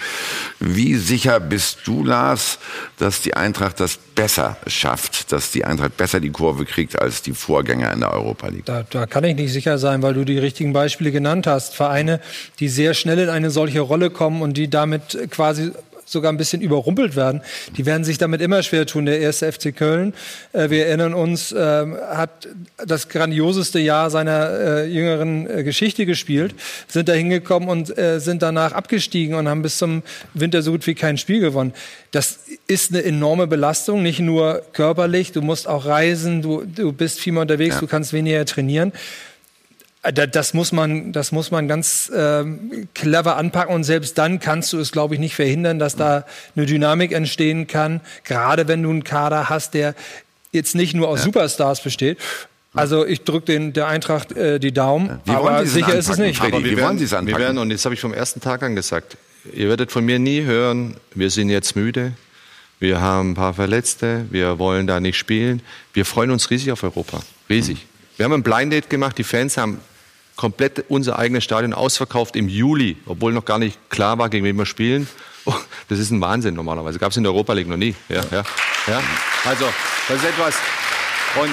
Wie 0.60 0.94
sicher 0.94 1.40
bist 1.40 1.80
du, 1.84 2.05
Lars, 2.05 2.59
dass 2.96 3.20
die 3.20 3.34
Eintracht 3.34 3.80
das 3.80 3.98
besser 3.98 4.56
schafft, 4.66 5.30
dass 5.30 5.51
die 5.51 5.66
Eintracht 5.66 5.98
besser 5.98 6.20
die 6.20 6.30
Kurve 6.30 6.64
kriegt 6.64 6.98
als 6.98 7.20
die 7.20 7.34
Vorgänger 7.34 7.92
in 7.92 8.01
der 8.01 8.14
Europa 8.14 8.48
League? 8.48 8.64
Da, 8.64 8.82
da 8.88 9.05
kann 9.05 9.24
ich 9.24 9.36
nicht 9.36 9.52
sicher 9.52 9.76
sein, 9.76 10.01
weil 10.02 10.14
du 10.14 10.24
die 10.24 10.38
richtigen 10.38 10.72
Beispiele 10.72 11.12
genannt 11.12 11.46
hast. 11.46 11.74
Vereine, 11.74 12.18
die 12.60 12.70
sehr 12.70 12.94
schnell 12.94 13.18
in 13.18 13.28
eine 13.28 13.51
solche 13.51 13.80
Rolle 13.80 14.09
kommen 14.09 14.40
und 14.40 14.56
die 14.56 14.70
damit 14.70 15.18
quasi 15.30 15.72
sogar 16.05 16.32
ein 16.32 16.36
bisschen 16.36 16.62
überrumpelt 16.62 17.16
werden. 17.16 17.43
Die 17.76 17.86
werden 17.86 18.05
sich 18.05 18.18
damit 18.18 18.40
immer 18.40 18.62
schwer 18.62 18.86
tun. 18.86 19.06
Der 19.06 19.20
erste 19.20 19.51
FC 19.51 19.74
Köln, 19.74 20.14
äh, 20.52 20.70
wir 20.70 20.86
erinnern 20.86 21.14
uns, 21.14 21.52
äh, 21.52 21.86
hat 22.10 22.48
das 22.86 23.09
grandioseste 23.09 23.78
Jahr 23.78 24.10
seiner 24.10 24.51
äh, 24.51 24.86
jüngeren 24.86 25.48
äh, 25.48 25.64
Geschichte 25.64 26.06
gespielt, 26.06 26.55
sind 26.89 27.09
da 27.09 27.12
hingekommen 27.12 27.68
und 27.68 27.97
äh, 27.97 28.20
sind 28.20 28.43
danach 28.43 28.72
abgestiegen 28.72 29.35
und 29.35 29.48
haben 29.48 29.62
bis 29.62 29.78
zum 29.78 30.02
Winter 30.35 30.62
so 30.62 30.72
gut 30.72 30.86
wie 30.86 30.94
kein 30.94 31.18
Spiel 31.18 31.40
gewonnen. 31.40 31.72
Das 32.10 32.40
ist 32.66 32.93
eine 32.93 33.05
enorme 33.05 33.47
Belastung, 33.47 34.02
nicht 34.02 34.20
nur 34.20 34.62
körperlich, 34.72 35.32
du 35.32 35.43
musst 35.43 35.68
auch 35.68 35.86
reisen, 35.86 36.43
du, 36.43 36.64
du 36.64 36.93
bist 36.93 37.20
viel 37.20 37.32
mehr 37.32 37.43
unterwegs, 37.43 37.78
du 37.81 37.86
kannst 37.86 38.12
weniger 38.12 38.44
trainieren. 38.44 38.93
Da- 40.12 40.26
Das 40.26 40.52
muss 40.55 40.72
man, 40.72 41.12
das 41.12 41.32
muss 41.32 41.51
man 41.51 41.66
ganz 41.68 42.10
ähm, 42.14 42.89
clever 42.94 43.36
anpacken 43.36 43.74
und 43.74 43.85
selbst 43.85 44.18
dann 44.18 44.39
kannst 44.40 44.72
du 44.72 44.78
es, 44.78 44.93
glaube 44.93 45.14
ich, 45.14 45.20
nicht 45.20 45.35
verhindern, 45.35 45.78
dass 45.78 45.97
da 45.97 46.24
eine 46.56 46.66
Dynamik 46.66 47.12
entstehen 47.12 47.66
kann. 47.66 48.01
Gerade 48.24 48.68
wenn 48.68 48.82
du 48.82 48.90
einen 48.90 49.05
Kader 49.05 49.48
hast, 49.48 49.74
der 49.74 49.94
jetzt 50.52 50.74
nicht 50.74 50.94
nur 50.94 51.09
aus 51.09 51.22
Superstars 51.22 51.81
besteht. 51.82 52.18
Also 52.74 53.06
ich 53.06 53.22
drücke 53.22 53.47
den 53.47 53.72
der 53.72 53.86
Eintracht 53.86 54.32
äh, 54.32 54.59
die 54.59 54.72
Daumen, 54.72 55.20
Wie 55.24 55.32
wollen 55.32 55.47
aber 55.47 55.66
sicher 55.66 55.94
ist 55.94 56.06
es 56.06 56.18
anpacken, 56.18 56.26
nicht. 56.26 56.40
Aber 56.40 56.64
wir 56.64 56.76
werden, 56.76 56.98
Wir 57.26 57.39
werden, 57.39 57.59
und 57.59 57.70
das 57.70 57.85
habe 57.85 57.94
ich 57.94 58.01
vom 58.01 58.12
ersten 58.12 58.40
Tag 58.40 58.62
an 58.64 58.74
gesagt, 58.74 59.16
ihr 59.52 59.68
werdet 59.68 59.93
von 59.93 60.05
mir 60.05 60.18
nie 60.18 60.43
hören, 60.43 60.97
wir 61.14 61.31
sind 61.31 61.51
jetzt 61.51 61.76
müde, 61.76 62.12
wir 62.81 63.01
haben 63.01 63.31
ein 63.31 63.35
paar 63.36 63.55
Verletzte, 63.55 64.26
wir 64.31 64.59
wollen 64.59 64.86
da 64.89 64.98
nicht 64.98 65.16
spielen. 65.16 65.62
Wir 65.93 66.05
freuen 66.05 66.31
uns 66.32 66.51
riesig 66.51 66.72
auf 66.72 66.82
Europa, 66.82 67.20
riesig. 67.48 67.86
Wir 68.16 68.24
haben 68.24 68.32
ein 68.32 68.43
Blind 68.43 68.72
Date 68.72 68.90
gemacht, 68.90 69.16
die 69.18 69.24
Fans 69.24 69.56
haben 69.56 69.78
komplett 70.36 70.85
unser 70.89 71.19
eigenes 71.19 71.44
Stadion 71.44 71.73
ausverkauft 71.73 72.36
im 72.36 72.48
Juli, 72.48 72.97
obwohl 73.06 73.32
noch 73.32 73.44
gar 73.44 73.59
nicht 73.59 73.78
klar 73.90 74.19
war, 74.19 74.28
gegen 74.28 74.44
wen 74.44 74.56
wir 74.56 74.66
spielen. 74.66 75.09
Oh, 75.47 75.52
das 75.90 75.98
ist 75.98 76.11
ein 76.11 76.23
Wahnsinn 76.23 76.55
normalerweise. 76.55 76.98
Gab 76.98 77.11
es 77.11 77.19
in 77.19 77.23
der 77.23 77.31
Europa 77.31 77.52
League 77.52 77.69
noch 77.69 77.77
nie. 77.77 77.94
Ja, 78.09 78.24
ja, 78.32 78.43
ja. 78.86 79.02
Also, 79.44 79.66
das 80.09 80.16
ist 80.16 80.24
etwas. 80.24 80.55
Und 81.39 81.51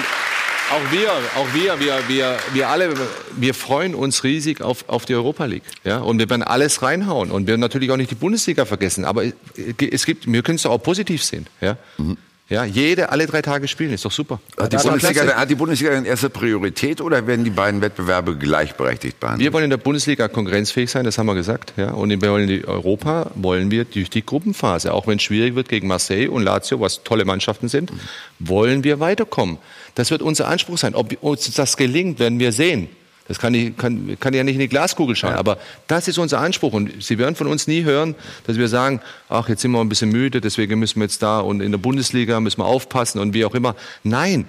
auch 0.72 0.90
wir, 0.90 1.10
auch 1.36 1.52
wir, 1.52 1.78
wir, 1.78 2.08
wir, 2.08 2.38
wir 2.54 2.68
alle, 2.70 2.94
wir 3.36 3.52
freuen 3.52 3.94
uns 3.94 4.24
riesig 4.24 4.62
auf, 4.62 4.88
auf 4.88 5.04
die 5.04 5.14
Europa 5.14 5.44
League. 5.44 5.64
Ja? 5.84 5.98
Und 5.98 6.18
wir 6.18 6.30
werden 6.30 6.42
alles 6.42 6.80
reinhauen. 6.80 7.30
Und 7.30 7.42
wir 7.42 7.48
werden 7.48 7.60
natürlich 7.60 7.90
auch 7.90 7.98
nicht 7.98 8.10
die 8.10 8.14
Bundesliga 8.14 8.64
vergessen. 8.64 9.04
Aber 9.04 9.24
es 9.24 10.06
gibt, 10.06 10.30
wir 10.30 10.42
können 10.42 10.56
es 10.56 10.64
auch 10.64 10.82
positiv 10.82 11.22
sehen. 11.22 11.46
Ja? 11.60 11.76
Mhm. 11.98 12.16
Ja, 12.52 12.64
jede, 12.66 13.08
alle 13.08 13.26
drei 13.26 13.40
Tage 13.40 13.66
spielen, 13.66 13.94
ist 13.94 14.04
doch 14.04 14.12
super. 14.12 14.38
Hat 14.58 14.70
die, 14.70 14.76
Bundesliga, 14.76 15.34
hat 15.34 15.48
die 15.48 15.54
Bundesliga 15.54 15.92
denn 15.92 16.04
erste 16.04 16.28
Priorität 16.28 17.00
oder 17.00 17.26
werden 17.26 17.46
die 17.46 17.50
beiden 17.50 17.80
Wettbewerbe 17.80 18.36
gleichberechtigt 18.36 19.18
behandelt? 19.18 19.40
Wir 19.42 19.54
wollen 19.54 19.64
in 19.64 19.70
der 19.70 19.78
Bundesliga 19.78 20.28
konkurrenzfähig 20.28 20.90
sein, 20.90 21.04
das 21.04 21.16
haben 21.16 21.24
wir 21.24 21.34
gesagt. 21.34 21.72
Ja. 21.78 21.92
Und 21.92 22.10
die 22.10 22.64
Europa 22.66 23.30
wollen 23.36 23.70
wir 23.70 23.86
durch 23.86 24.10
die 24.10 24.24
Gruppenphase, 24.24 24.92
auch 24.92 25.06
wenn 25.06 25.16
es 25.16 25.22
schwierig 25.22 25.54
wird 25.54 25.70
gegen 25.70 25.88
Marseille 25.88 26.28
und 26.28 26.42
Lazio, 26.42 26.78
was 26.78 27.02
tolle 27.04 27.24
Mannschaften 27.24 27.68
sind, 27.68 27.90
mhm. 27.90 27.98
wollen 28.38 28.84
wir 28.84 29.00
weiterkommen. 29.00 29.56
Das 29.94 30.10
wird 30.10 30.20
unser 30.20 30.46
Anspruch 30.48 30.76
sein. 30.76 30.94
Ob 30.94 31.10
uns 31.22 31.50
das 31.54 31.78
gelingt, 31.78 32.18
werden 32.18 32.38
wir 32.38 32.52
sehen. 32.52 32.88
Das 33.28 33.38
kann, 33.38 33.54
ich, 33.54 33.76
kann, 33.76 34.16
kann 34.18 34.34
ja 34.34 34.42
nicht 34.42 34.54
in 34.54 34.60
die 34.60 34.68
Glaskugel 34.68 35.14
schauen. 35.14 35.32
Ja. 35.32 35.38
Aber 35.38 35.58
das 35.86 36.08
ist 36.08 36.18
unser 36.18 36.40
Anspruch. 36.40 36.72
Und 36.72 37.02
Sie 37.02 37.18
werden 37.18 37.36
von 37.36 37.46
uns 37.46 37.66
nie 37.66 37.84
hören, 37.84 38.14
dass 38.46 38.56
wir 38.56 38.68
sagen, 38.68 39.00
ach, 39.28 39.48
jetzt 39.48 39.62
sind 39.62 39.70
wir 39.70 39.80
ein 39.80 39.88
bisschen 39.88 40.10
müde, 40.10 40.40
deswegen 40.40 40.78
müssen 40.78 41.00
wir 41.00 41.04
jetzt 41.04 41.22
da 41.22 41.40
und 41.40 41.60
in 41.60 41.70
der 41.70 41.78
Bundesliga 41.78 42.40
müssen 42.40 42.58
wir 42.58 42.66
aufpassen 42.66 43.20
und 43.20 43.34
wie 43.34 43.44
auch 43.44 43.54
immer. 43.54 43.76
Nein. 44.02 44.46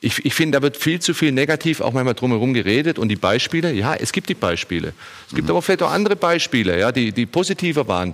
Ich, 0.00 0.22
ich 0.22 0.34
finde, 0.34 0.58
da 0.58 0.62
wird 0.62 0.76
viel 0.76 1.00
zu 1.00 1.14
viel 1.14 1.32
negativ 1.32 1.80
auch 1.80 1.94
manchmal 1.94 2.12
drumherum 2.12 2.52
geredet 2.52 2.98
und 2.98 3.08
die 3.08 3.16
Beispiele, 3.16 3.72
ja, 3.72 3.94
es 3.94 4.12
gibt 4.12 4.28
die 4.28 4.34
Beispiele. 4.34 4.92
Es 5.28 5.34
gibt 5.34 5.44
mhm. 5.44 5.52
aber 5.52 5.62
vielleicht 5.62 5.82
auch 5.82 5.90
andere 5.90 6.14
Beispiele, 6.14 6.78
ja, 6.78 6.92
die, 6.92 7.10
die 7.10 7.24
positiver 7.24 7.88
waren. 7.88 8.12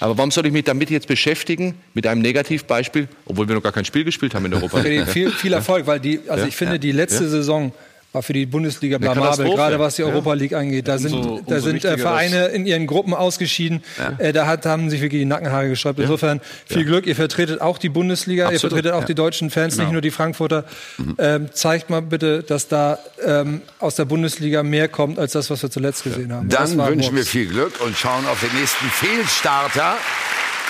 Aber 0.00 0.18
warum 0.18 0.30
soll 0.30 0.44
ich 0.46 0.52
mich 0.52 0.64
damit 0.64 0.90
jetzt 0.90 1.06
beschäftigen, 1.06 1.76
mit 1.94 2.06
einem 2.06 2.20
Negativbeispiel, 2.20 3.08
obwohl 3.24 3.48
wir 3.48 3.54
noch 3.54 3.62
gar 3.62 3.72
kein 3.72 3.86
Spiel 3.86 4.04
gespielt 4.04 4.34
haben 4.34 4.44
in 4.46 4.54
Europa? 4.54 4.82
viel, 5.06 5.30
viel 5.30 5.52
Erfolg, 5.54 5.86
weil 5.86 6.00
die, 6.00 6.20
also 6.28 6.42
ja, 6.42 6.48
ich 6.48 6.56
finde, 6.56 6.78
die 6.78 6.92
letzte 6.92 7.24
ja. 7.24 7.30
Saison 7.30 7.72
war 8.12 8.22
für 8.22 8.32
die 8.32 8.46
Bundesliga 8.46 8.98
blamabel, 8.98 9.50
gerade 9.50 9.78
was 9.78 9.96
die 9.96 10.02
Europa 10.02 10.32
League 10.34 10.52
angeht. 10.52 10.88
Da 10.88 10.98
sind, 10.98 11.42
da 11.46 11.60
sind 11.60 11.84
äh, 11.84 11.96
Vereine 11.96 12.46
in 12.46 12.66
ihren 12.66 12.86
Gruppen 12.86 13.14
ausgeschieden. 13.14 13.82
Ja. 13.98 14.16
Äh, 14.18 14.32
da 14.32 14.46
hat, 14.46 14.66
haben 14.66 14.90
sich 14.90 15.00
wirklich 15.00 15.20
die 15.20 15.26
Nackenhaare 15.26 15.68
gesträubt. 15.68 16.00
Insofern 16.00 16.40
viel 16.66 16.84
Glück. 16.84 17.06
Ihr 17.06 17.14
vertretet 17.14 17.60
auch 17.60 17.78
die 17.78 17.88
Bundesliga, 17.88 18.46
Absolut. 18.46 18.62
ihr 18.62 18.68
vertretet 18.68 18.92
auch 18.92 19.04
die 19.04 19.14
deutschen 19.14 19.50
Fans, 19.50 19.74
genau. 19.74 19.84
nicht 19.84 19.92
nur 19.92 20.02
die 20.02 20.10
Frankfurter. 20.10 20.64
Mhm. 20.98 21.14
Ähm, 21.18 21.48
zeigt 21.52 21.90
mal 21.90 22.02
bitte, 22.02 22.42
dass 22.42 22.66
da 22.66 22.98
ähm, 23.24 23.62
aus 23.78 23.94
der 23.94 24.06
Bundesliga 24.06 24.62
mehr 24.64 24.88
kommt 24.88 25.18
als 25.18 25.32
das, 25.32 25.48
was 25.50 25.62
wir 25.62 25.70
zuletzt 25.70 26.02
gesehen 26.02 26.32
haben. 26.32 26.48
Dann 26.48 26.78
wünschen 26.78 27.14
wir 27.14 27.24
viel 27.24 27.46
Glück 27.46 27.80
und 27.80 27.96
schauen 27.96 28.26
auf 28.26 28.40
den 28.40 28.58
nächsten 28.58 28.86
Fehlstarter 28.86 29.96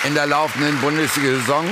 in 0.07 0.13
der 0.13 0.27
laufenden 0.27 0.79
Bundesliga-Saison. 0.81 1.65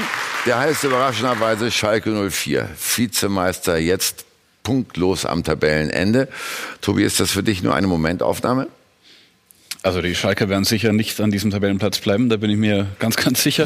Der 0.45 0.57
heißt 0.57 0.83
überraschenderweise 0.83 1.69
Schalke 1.69 2.29
04. 2.31 2.69
Vizemeister 2.95 3.77
jetzt 3.77 4.25
punktlos 4.63 5.25
am 5.25 5.43
Tabellenende. 5.43 6.27
Tobi, 6.81 7.03
ist 7.03 7.19
das 7.19 7.31
für 7.31 7.43
dich 7.43 7.63
nur 7.63 7.75
eine 7.75 7.87
Momentaufnahme? 7.87 8.67
Also 9.81 10.01
die 10.01 10.13
Schalke 10.13 10.49
werden 10.49 10.65
sicher 10.65 10.91
nicht 10.91 11.19
an 11.21 11.31
diesem 11.31 11.51
Tabellenplatz 11.51 11.99
bleiben, 11.99 12.29
da 12.29 12.35
bin 12.35 12.49
ich 12.49 12.57
mir 12.57 12.87
ganz, 12.99 13.15
ganz 13.15 13.41
sicher. 13.41 13.65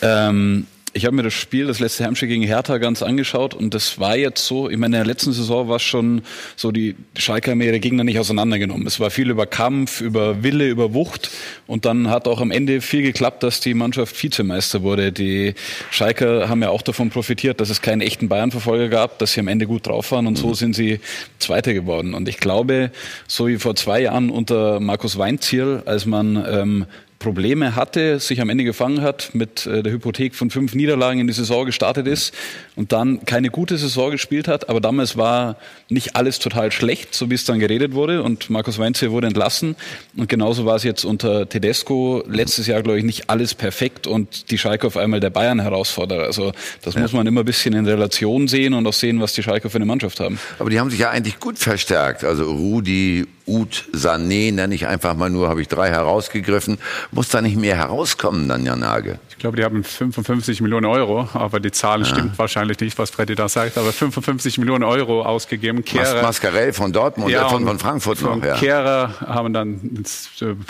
Ähm, 0.00 0.66
ich 0.92 1.06
habe 1.06 1.14
mir 1.14 1.22
das 1.22 1.34
Spiel, 1.34 1.66
das 1.66 1.78
letzte 1.78 2.04
Heimspiel 2.04 2.28
gegen 2.28 2.42
Hertha 2.42 2.78
ganz 2.78 3.02
angeschaut 3.02 3.54
und 3.54 3.74
das 3.74 4.00
war 4.00 4.16
jetzt 4.16 4.44
so, 4.44 4.68
ich 4.68 4.76
meine, 4.76 4.96
in 4.96 5.02
der 5.02 5.06
letzten 5.06 5.32
Saison 5.32 5.68
war 5.68 5.76
es 5.76 5.82
schon 5.82 6.22
so, 6.56 6.72
die 6.72 6.96
Schalke 7.16 7.52
haben 7.52 7.60
ihre 7.60 7.78
Gegner 7.78 8.02
nicht 8.02 8.18
auseinandergenommen. 8.18 8.86
Es 8.86 8.98
war 8.98 9.10
viel 9.10 9.30
über 9.30 9.46
Kampf, 9.46 10.00
über 10.00 10.42
Wille, 10.42 10.68
über 10.68 10.92
Wucht 10.92 11.30
und 11.66 11.84
dann 11.84 12.10
hat 12.10 12.26
auch 12.26 12.40
am 12.40 12.50
Ende 12.50 12.80
viel 12.80 13.02
geklappt, 13.02 13.42
dass 13.42 13.60
die 13.60 13.74
Mannschaft 13.74 14.20
Vizemeister 14.20 14.82
wurde. 14.82 15.12
Die 15.12 15.54
Schalke 15.90 16.48
haben 16.48 16.62
ja 16.62 16.70
auch 16.70 16.82
davon 16.82 17.10
profitiert, 17.10 17.60
dass 17.60 17.70
es 17.70 17.82
keinen 17.82 18.00
echten 18.00 18.28
Bayern-Verfolger 18.28 18.88
gab, 18.88 19.18
dass 19.18 19.32
sie 19.32 19.40
am 19.40 19.48
Ende 19.48 19.66
gut 19.66 19.86
drauf 19.86 20.10
waren 20.10 20.26
und 20.26 20.36
so 20.36 20.48
mhm. 20.48 20.54
sind 20.54 20.74
sie 20.74 21.00
Zweiter 21.38 21.72
geworden. 21.72 22.14
Und 22.14 22.28
ich 22.28 22.38
glaube, 22.38 22.90
so 23.28 23.46
wie 23.46 23.58
vor 23.58 23.76
zwei 23.76 24.02
Jahren 24.02 24.30
unter 24.30 24.80
Markus 24.80 25.18
Weinzierl, 25.18 25.82
als 25.86 26.04
man 26.06 26.44
ähm, 26.50 26.86
Probleme 27.20 27.76
hatte, 27.76 28.18
sich 28.18 28.40
am 28.40 28.48
Ende 28.48 28.64
gefangen 28.64 29.02
hat, 29.02 29.34
mit 29.34 29.66
äh, 29.66 29.82
der 29.82 29.92
Hypothek 29.92 30.34
von 30.34 30.50
fünf 30.50 30.74
Niederlagen 30.74 31.20
in 31.20 31.26
die 31.26 31.34
Saison 31.34 31.66
gestartet 31.66 32.06
ist 32.06 32.34
und 32.76 32.92
dann 32.92 33.26
keine 33.26 33.50
gute 33.50 33.76
Saison 33.76 34.10
gespielt 34.10 34.48
hat. 34.48 34.70
Aber 34.70 34.80
damals 34.80 35.18
war 35.18 35.56
nicht 35.90 36.16
alles 36.16 36.38
total 36.38 36.72
schlecht, 36.72 37.14
so 37.14 37.28
wie 37.28 37.34
es 37.34 37.44
dann 37.44 37.60
geredet 37.60 37.92
wurde. 37.92 38.22
Und 38.22 38.48
Markus 38.48 38.78
Weinze 38.78 39.10
wurde 39.10 39.26
entlassen. 39.26 39.76
Und 40.16 40.30
genauso 40.30 40.64
war 40.64 40.76
es 40.76 40.82
jetzt 40.82 41.04
unter 41.04 41.46
Tedesco 41.46 42.24
letztes 42.26 42.66
Jahr, 42.66 42.82
glaube 42.82 42.98
ich, 42.98 43.04
nicht 43.04 43.28
alles 43.28 43.54
perfekt 43.54 44.06
und 44.06 44.50
die 44.50 44.56
Schalke 44.56 44.86
auf 44.86 44.96
einmal 44.96 45.20
der 45.20 45.30
Bayern-Herausforderer. 45.30 46.22
Also 46.22 46.52
das 46.80 46.94
ja. 46.94 47.02
muss 47.02 47.12
man 47.12 47.26
immer 47.26 47.42
ein 47.42 47.46
bisschen 47.46 47.74
in 47.74 47.86
Relation 47.86 48.48
sehen 48.48 48.72
und 48.72 48.86
auch 48.86 48.94
sehen, 48.94 49.20
was 49.20 49.34
die 49.34 49.42
Schalke 49.42 49.68
für 49.68 49.76
eine 49.76 49.84
Mannschaft 49.84 50.20
haben. 50.20 50.38
Aber 50.58 50.70
die 50.70 50.80
haben 50.80 50.88
sich 50.88 51.00
ja 51.00 51.10
eigentlich 51.10 51.38
gut 51.38 51.58
verstärkt. 51.58 52.24
Also 52.24 52.50
Rudi, 52.50 53.26
Ud, 53.50 53.86
Sané 53.92 54.52
nenne 54.52 54.74
ich 54.74 54.86
einfach 54.86 55.16
mal 55.16 55.28
nur, 55.28 55.48
habe 55.48 55.60
ich 55.60 55.68
drei 55.68 55.90
herausgegriffen. 55.90 56.78
Muss 57.12 57.28
da 57.28 57.40
nicht 57.42 57.56
mehr 57.56 57.76
herauskommen 57.76 58.48
dann, 58.48 58.64
Jan 58.64 58.80
Nagel? 58.80 59.18
Ich 59.30 59.38
glaube, 59.38 59.56
die 59.56 59.64
haben 59.64 59.82
55 59.82 60.60
Millionen 60.60 60.86
Euro, 60.86 61.28
aber 61.32 61.58
die 61.58 61.72
Zahlen 61.72 62.04
ja. 62.04 62.08
stimmt 62.08 62.38
wahrscheinlich 62.38 62.78
nicht, 62.78 62.98
was 62.98 63.10
Freddy 63.10 63.34
da 63.34 63.48
sagt, 63.48 63.78
aber 63.78 63.92
55 63.92 64.58
Millionen 64.58 64.84
Euro 64.84 65.22
ausgegeben. 65.22 65.84
Kehrer, 65.84 66.22
Mascarell 66.22 66.72
von 66.72 66.92
Dortmund, 66.92 67.30
ja, 67.30 67.48
von, 67.48 67.66
von 67.66 67.78
Frankfurt 67.78 68.18
von 68.18 68.38
noch. 68.38 68.46
Ja. 68.46 68.56
Kehrer 68.56 69.14
haben 69.26 69.52
dann 69.52 70.04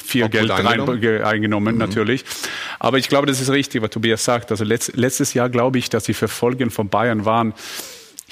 viel 0.02 0.24
Auch 0.24 0.30
Geld 0.30 0.50
eingenommen, 0.50 1.22
eingenommen 1.22 1.74
mhm. 1.74 1.80
natürlich. 1.80 2.24
Aber 2.78 2.96
ich 2.96 3.08
glaube, 3.08 3.26
das 3.26 3.40
ist 3.40 3.50
richtig, 3.50 3.82
was 3.82 3.90
Tobias 3.90 4.24
sagt. 4.24 4.50
Also 4.50 4.64
letztes 4.64 5.34
Jahr 5.34 5.50
glaube 5.50 5.78
ich, 5.78 5.90
dass 5.90 6.04
die 6.04 6.14
Verfolgen 6.14 6.70
von 6.70 6.88
Bayern 6.88 7.24
waren, 7.24 7.52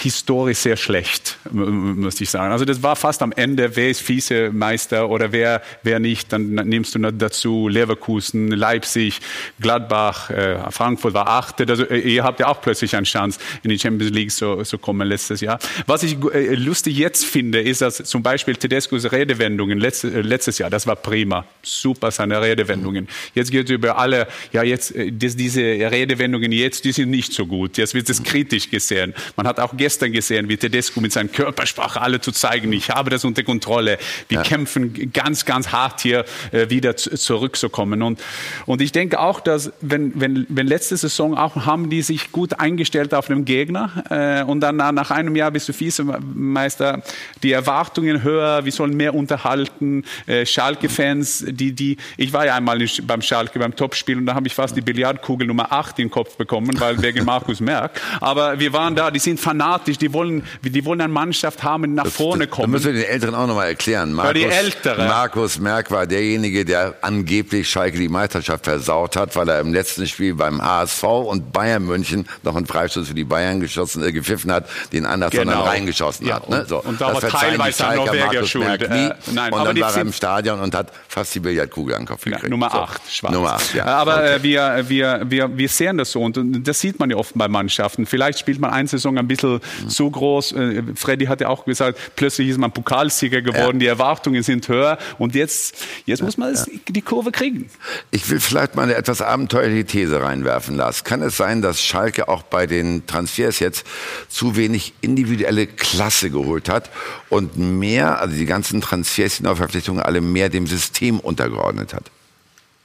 historisch 0.01 0.59
sehr 0.59 0.77
schlecht, 0.77 1.39
muss 1.51 2.21
ich 2.21 2.31
sagen. 2.31 2.53
Also 2.53 2.65
das 2.65 2.83
war 2.83 2.95
fast 2.95 3.21
am 3.23 3.33
Ende, 3.33 3.75
wer 3.75 3.91
ist 3.91 4.09
Vizemeister 4.09 5.09
oder 5.09 5.33
wer, 5.33 5.61
wer 5.83 5.99
nicht. 5.99 6.33
Dann 6.33 6.55
nimmst 6.55 6.95
du 6.95 7.01
dazu 7.11 7.69
Leverkusen, 7.69 8.49
Leipzig, 8.49 9.21
Gladbach, 9.61 10.31
äh, 10.31 10.59
Frankfurt 10.71 11.15
war 11.15 11.27
Achte. 11.29 11.67
Also, 11.69 11.85
äh, 11.85 11.99
ihr 11.99 12.23
habt 12.23 12.39
ja 12.39 12.47
auch 12.47 12.61
plötzlich 12.61 12.95
eine 12.95 13.07
Chance, 13.07 13.41
in 13.63 13.71
die 13.71 13.79
Champions 13.79 14.13
League 14.15 14.31
zu, 14.31 14.63
zu 14.63 14.79
kommen 14.79 15.07
letztes 15.07 15.41
Jahr. 15.41 15.59
Was 15.87 16.05
ich 16.05 16.17
äh, 16.33 16.55
lustig 16.55 16.97
jetzt 16.97 17.25
finde, 17.25 17.61
ist, 17.61 17.81
dass 17.81 17.97
zum 17.97 18.23
Beispiel 18.23 18.55
Tedescos 18.55 19.11
Redewendungen 19.11 19.79
letztes, 19.79 20.15
äh, 20.15 20.21
letztes 20.21 20.59
Jahr, 20.59 20.71
das 20.71 20.87
war 20.87 20.97
prima. 20.97 21.45
Super 21.63 22.13
seine 22.13 22.41
Redewendungen. 22.41 23.09
Jetzt 23.35 23.51
geht 23.51 23.67
es 23.67 23.71
über 23.73 23.99
alle, 23.99 24.29
ja 24.53 24.63
jetzt, 24.63 24.95
äh, 24.95 25.11
das, 25.11 25.35
diese 25.35 25.61
Redewendungen 25.61 26.53
jetzt, 26.53 26.85
die 26.85 26.93
sind 26.93 27.11
nicht 27.11 27.33
so 27.33 27.47
gut. 27.47 27.79
Jetzt 27.79 27.95
wird 27.95 28.09
es 28.09 28.23
kritisch 28.23 28.71
gesehen. 28.71 29.13
Man 29.37 29.47
hat 29.47 29.59
auch 29.59 29.77
gestern 29.77 29.88
gesehen, 29.89 30.49
wie 30.49 30.57
Tedesco 30.57 31.01
mit 31.01 31.13
seiner 31.13 31.29
Körpersprache 31.29 32.01
alle 32.01 32.21
zu 32.21 32.33
zeigen, 32.33 32.73
ich 32.73 32.91
habe 32.91 33.11
das 33.11 33.25
unter 33.25 33.43
Kontrolle. 33.43 33.99
Wir 34.29 34.39
ja. 34.39 34.43
kämpfen 34.43 35.13
ganz, 35.13 35.45
ganz 35.45 35.73
hart 35.73 36.01
hier 36.01 36.25
äh, 36.53 36.71
wieder 36.71 36.97
zurückzukommen. 36.97 38.03
Und, 38.03 38.21
und 38.67 38.81
ich 38.81 38.93
denke 38.93 39.21
auch, 39.21 39.41
dass 39.41 39.73
wenn, 39.81 40.21
wenn, 40.21 40.47
wenn 40.49 40.67
letzte 40.67 40.97
Saison 40.97 41.37
auch 41.37 41.67
haben 41.67 41.91
die 41.91 42.03
sich 42.03 42.33
gut 42.33 42.61
eingestellt 42.61 43.15
auf 43.15 43.27
den 43.27 43.45
Gegner 43.45 44.05
äh, 44.11 44.43
und 44.45 44.61
dann 44.61 44.77
nach 44.77 45.11
einem 45.11 45.37
Jahr 45.37 45.51
bist 45.51 45.69
du 45.69 45.79
Vizemeister, 45.79 47.03
die 47.43 47.53
Erwartungen 47.53 48.23
höher, 48.23 48.65
wir 48.65 48.73
sollen 48.73 48.97
mehr 48.97 49.15
unterhalten. 49.15 50.05
Äh, 50.27 50.47
Schalke-Fans, 50.47 51.45
die, 51.49 51.73
die, 51.73 51.97
ich 52.17 52.33
war 52.33 52.47
ja 52.47 52.55
einmal 52.55 52.85
beim 53.03 53.23
Schalke 53.23 53.59
beim 53.59 53.75
Topspiel 53.75 54.19
und 54.19 54.27
da 54.27 54.35
habe 54.35 54.47
ich 54.47 54.55
fast 54.55 54.77
die 54.77 54.81
Billardkugel 54.81 55.47
Nummer 55.47 55.73
8 55.73 55.99
in 55.99 56.07
den 56.07 56.11
Kopf 56.11 56.37
bekommen, 56.37 56.79
weil 56.79 57.01
wegen 57.03 57.25
Markus 57.25 57.61
Merck. 57.61 58.01
Aber 58.21 58.59
wir 58.59 58.73
waren 58.73 58.95
da, 58.95 59.11
die 59.11 59.19
sind 59.19 59.41
fanatisch 59.41 59.78
fanatisch, 59.79 59.99
die 59.99 60.13
wollen, 60.13 60.43
die 60.63 60.85
wollen 60.85 61.01
eine 61.01 61.13
Mannschaft 61.13 61.63
haben, 61.63 61.95
nach 61.95 62.07
vorne 62.07 62.47
kommen. 62.47 62.73
Da 62.73 62.79
müssen 62.79 62.95
wir 62.95 63.03
den 63.03 63.11
Älteren 63.11 63.35
auch 63.35 63.47
nochmal 63.47 63.69
erklären. 63.69 64.13
Markus, 64.13 64.43
die. 64.85 64.89
Markus 64.97 65.59
Merck 65.59 65.91
war 65.91 66.07
derjenige, 66.07 66.65
der 66.65 66.95
angeblich 67.03 67.69
Schalke 67.69 67.99
die 67.99 68.09
Meisterschaft 68.09 68.65
versaut 68.65 69.17
hat, 69.17 69.35
weil 69.37 69.49
er 69.49 69.61
im 69.61 69.73
letzten 69.73 70.07
Spiel 70.07 70.35
beim 70.35 70.63
HSV 70.63 71.05
und 71.05 71.53
Bayern 71.53 71.85
München 71.85 72.27
noch 72.43 72.57
einen 72.57 72.67
Freistoß 72.67 73.09
für 73.09 73.15
die 73.15 73.25
Bayern 73.25 73.61
geschossen, 73.61 74.03
äh, 74.03 74.13
gepfiffen 74.13 74.53
hat, 74.53 74.69
den 74.93 75.07
anders 75.07 75.31
genau. 75.31 75.53
sondern 75.53 75.69
reingeschossen 75.69 76.27
ja, 76.27 76.37
hat. 76.37 76.49
Ne? 76.49 76.65
So, 76.69 76.83
und 76.83 77.01
da 77.01 77.15
war 77.15 77.21
teilweise 77.21 77.83
noch 77.83 78.07
Norweger 78.07 78.45
schuld. 78.47 78.83
Äh, 78.83 79.15
nein, 79.33 79.53
und 79.53 79.65
dann 79.65 79.81
war 79.81 79.95
er 79.95 80.03
im 80.03 80.13
Stadion 80.13 80.61
und 80.61 80.75
hat 80.75 80.93
fast 81.09 81.35
die 81.35 81.41
Billardkugel 81.41 81.95
an 81.95 82.03
den 82.03 82.09
Kopf 82.09 82.25
gekriegt. 82.25 82.49
Nummer 82.49 82.73
8, 82.73 82.95
so. 83.05 83.11
schwarz. 83.11 83.33
Nummer 83.33 83.53
8, 83.55 83.75
ja. 83.75 83.85
Aber 83.85 84.17
okay. 84.17 84.35
äh, 84.37 84.43
wir, 84.43 84.85
wir, 84.89 85.23
wir, 85.29 85.57
wir 85.57 85.69
sehen 85.69 85.99
das 85.99 86.13
so 86.13 86.23
und 86.23 86.39
das 86.67 86.81
sieht 86.81 86.99
man 86.99 87.11
ja 87.11 87.17
oft 87.17 87.33
bei 87.35 87.49
Mannschaften. 87.49 88.07
Vielleicht 88.07 88.39
spielt 88.39 88.61
man 88.61 88.71
eine 88.71 88.89
Saison 88.89 89.19
ein 89.19 89.29
bisschen 89.29 89.61
mhm. 89.83 89.89
zu 89.89 90.11
groß, 90.11 90.53
äh, 90.53 90.83
Freddy 90.95 91.27
hat 91.27 91.41
ja 91.41 91.49
auch 91.49 91.65
gesagt, 91.65 91.99
plötzlich 92.17 92.49
ist 92.49 92.59
man 92.59 92.73
Pokalsieger 92.73 93.43
geworden, 93.43 93.77
ja. 93.77 93.81
die 93.81 93.87
Erwartungen 93.87 94.43
sind 94.43 94.69
höher 94.69 94.99
und 95.19 95.35
jetzt, 95.35 95.77
jetzt 96.07 96.23
muss 96.23 96.37
man 96.37 96.55
ja. 96.55 96.65
die 96.89 97.03
Kurve 97.03 97.33
kriegen. 97.33 97.71
Ich 98.11 98.29
will 98.31 98.41
vielleicht 98.41 98.75
mal 98.75 98.83
eine 98.83 98.95
etwas 98.95 99.23
abenteuerliche 99.23 99.85
These 99.85 100.23
reinwerfen 100.23 100.77
lassen. 100.77 101.05
Kann 101.05 101.23
es 101.23 101.37
sein, 101.37 101.63
dass 101.63 101.83
Schalke 101.83 102.29
auch 102.29 102.43
bei 102.43 102.67
den 102.67 103.07
Transfers 103.07 103.59
jetzt 103.59 103.87
zu 104.29 104.57
wenig 104.57 104.95
individuelle 105.01 105.67
Klasse 105.67 106.31
geholt 106.31 106.69
hat 106.69 106.91
und 107.29 107.57
mehr, 107.57 108.21
also 108.21 108.37
die 108.37 108.47
ganzen 108.47 108.81
Transfers, 108.81 109.39
die 109.39 109.43
Neuverpflichtungen 109.45 110.03
alle 110.03 110.21
mehr 110.21 110.49
dem 110.49 110.67
System 110.67 111.21
untergeordnet 111.21 111.95
hat? 111.95 112.11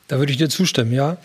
Da 0.07 0.19
würde 0.19 0.31
ich 0.31 0.37
dir 0.37 0.49
zustimmen, 0.49 0.93
ja. 0.93 1.17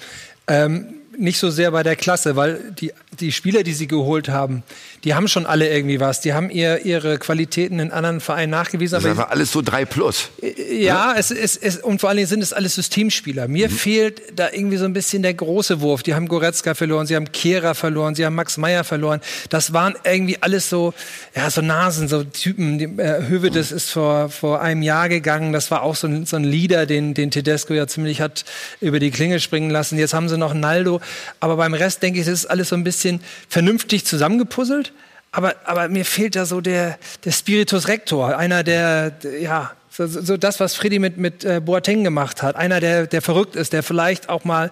Ähm, 0.47 0.95
nicht 1.19 1.39
so 1.39 1.51
sehr 1.51 1.73
bei 1.73 1.83
der 1.83 1.97
Klasse, 1.97 2.37
weil 2.37 2.73
die, 2.81 2.93
die 3.19 3.33
Spieler, 3.33 3.65
die 3.65 3.73
sie 3.73 3.89
geholt 3.89 4.29
haben, 4.29 4.63
die 5.05 5.15
haben 5.15 5.29
schon 5.29 5.47
alle 5.47 5.69
irgendwie 5.69 6.01
was. 6.01 6.21
Die 6.21 6.35
haben 6.35 6.51
ihr, 6.51 6.85
ihre 6.85 7.19
Qualitäten 7.19 7.79
in 7.79 7.93
anderen 7.93 8.21
Vereinen 8.21 8.51
nachgewiesen. 8.51 8.97
Das 8.97 9.05
ist 9.05 9.11
einfach 9.11 9.31
alles 9.31 9.53
so 9.53 9.63
3 9.63 9.85
plus. 9.85 10.31
Ja, 10.71 11.15
es, 11.17 11.31
es, 11.31 11.57
es, 11.57 11.79
und 11.79 12.01
vor 12.01 12.09
allen 12.09 12.17
Dingen 12.17 12.29
sind 12.29 12.43
es 12.43 12.53
alles 12.53 12.75
Systemspieler. 12.75 13.47
Mir 13.47 13.69
mhm. 13.69 13.73
fehlt 13.73 14.23
da 14.35 14.49
irgendwie 14.51 14.77
so 14.77 14.85
ein 14.85 14.93
bisschen 14.93 15.23
der 15.23 15.35
große 15.35 15.81
Wurf. 15.81 16.03
Die 16.03 16.15
haben 16.15 16.27
Goretzka 16.27 16.75
verloren, 16.75 17.07
sie 17.07 17.15
haben 17.15 17.31
Kehrer 17.31 17.75
verloren, 17.75 18.15
sie 18.15 18.27
haben 18.27 18.35
Max 18.35 18.57
Meyer 18.57 18.83
verloren. 18.83 19.21
Das 19.51 19.73
waren 19.73 19.95
irgendwie 20.05 20.39
alles 20.41 20.69
so, 20.69 20.95
ja, 21.35 21.49
so 21.51 21.61
Nasen, 21.61 22.09
so 22.09 22.25
Typen. 22.25 22.79
Die, 22.79 22.85
äh, 23.01 23.29
Hövedes 23.29 23.71
ist 23.71 23.91
vor, 23.91 24.31
vor 24.31 24.61
einem 24.61 24.83
Jahr 24.83 25.09
gegangen. 25.09 25.53
Das 25.53 25.71
war 25.71 25.83
auch 25.83 25.95
so 25.95 26.09
ein, 26.09 26.27
so 26.27 26.37
ein 26.37 26.45
Leader, 26.45 26.87
den, 26.87 27.15
den 27.15 27.31
Tedesco 27.31 27.73
ja 27.73 27.87
ziemlich 27.87 28.21
hat 28.21 28.45
über 28.81 28.99
die 28.99 29.11
Klinge 29.11 29.39
springen 29.39 29.71
lassen. 29.71 29.99
Jetzt 29.99 30.15
haben 30.15 30.29
sie 30.29 30.39
noch 30.39 30.55
Naldo. 30.55 31.01
Aber 31.39 31.57
beim 31.57 31.75
Rest, 31.75 32.03
denke 32.03 32.21
ich, 32.21 32.27
ist 32.27 32.47
alles 32.47 32.71
so 32.71 32.77
ein 32.77 32.85
bisschen 32.85 33.21
vernünftig 33.49 34.05
zusammengepuzzelt. 34.05 34.93
Aber, 35.31 35.55
aber 35.65 35.89
mir 35.89 36.05
fehlt 36.05 36.37
da 36.37 36.47
so 36.47 36.61
der, 36.61 36.99
der 37.25 37.33
Spiritus 37.33 37.89
Rector, 37.89 38.37
einer 38.37 38.63
der, 38.63 39.13
ja, 39.41 39.73
so, 39.91 40.07
so 40.07 40.37
das, 40.37 40.61
was 40.61 40.75
Freddy 40.75 40.99
mit, 40.99 41.17
mit 41.17 41.45
äh, 41.45 41.61
Boateng 41.61 42.05
gemacht 42.05 42.43
hat. 42.43 42.57
Einer, 42.57 42.81
der, 42.81 43.07
der 43.07 43.21
verrückt 43.21 43.57
ist, 43.57 43.73
der 43.73 43.83
vielleicht 43.83 44.29
auch 44.29 44.45
mal, 44.45 44.71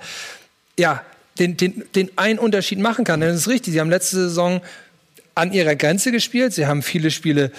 ja, 0.79 1.05
den, 1.39 1.57
den, 1.57 1.85
den 1.95 2.11
einen 2.17 2.39
Unterschied 2.39 2.79
machen 2.79 3.05
kann. 3.05 3.21
Denn 3.21 3.31
es 3.31 3.43
ist 3.43 3.49
richtig, 3.49 3.73
sie 3.75 3.81
haben 3.81 3.91
letzte 3.91 4.17
Saison 4.17 4.63
an 5.35 5.53
ihrer 5.53 5.75
Grenze 5.75 6.13
gespielt. 6.13 6.55
Sie 6.55 6.67
haben 6.67 6.83
viele 6.83 7.11
Spiele 7.11 7.51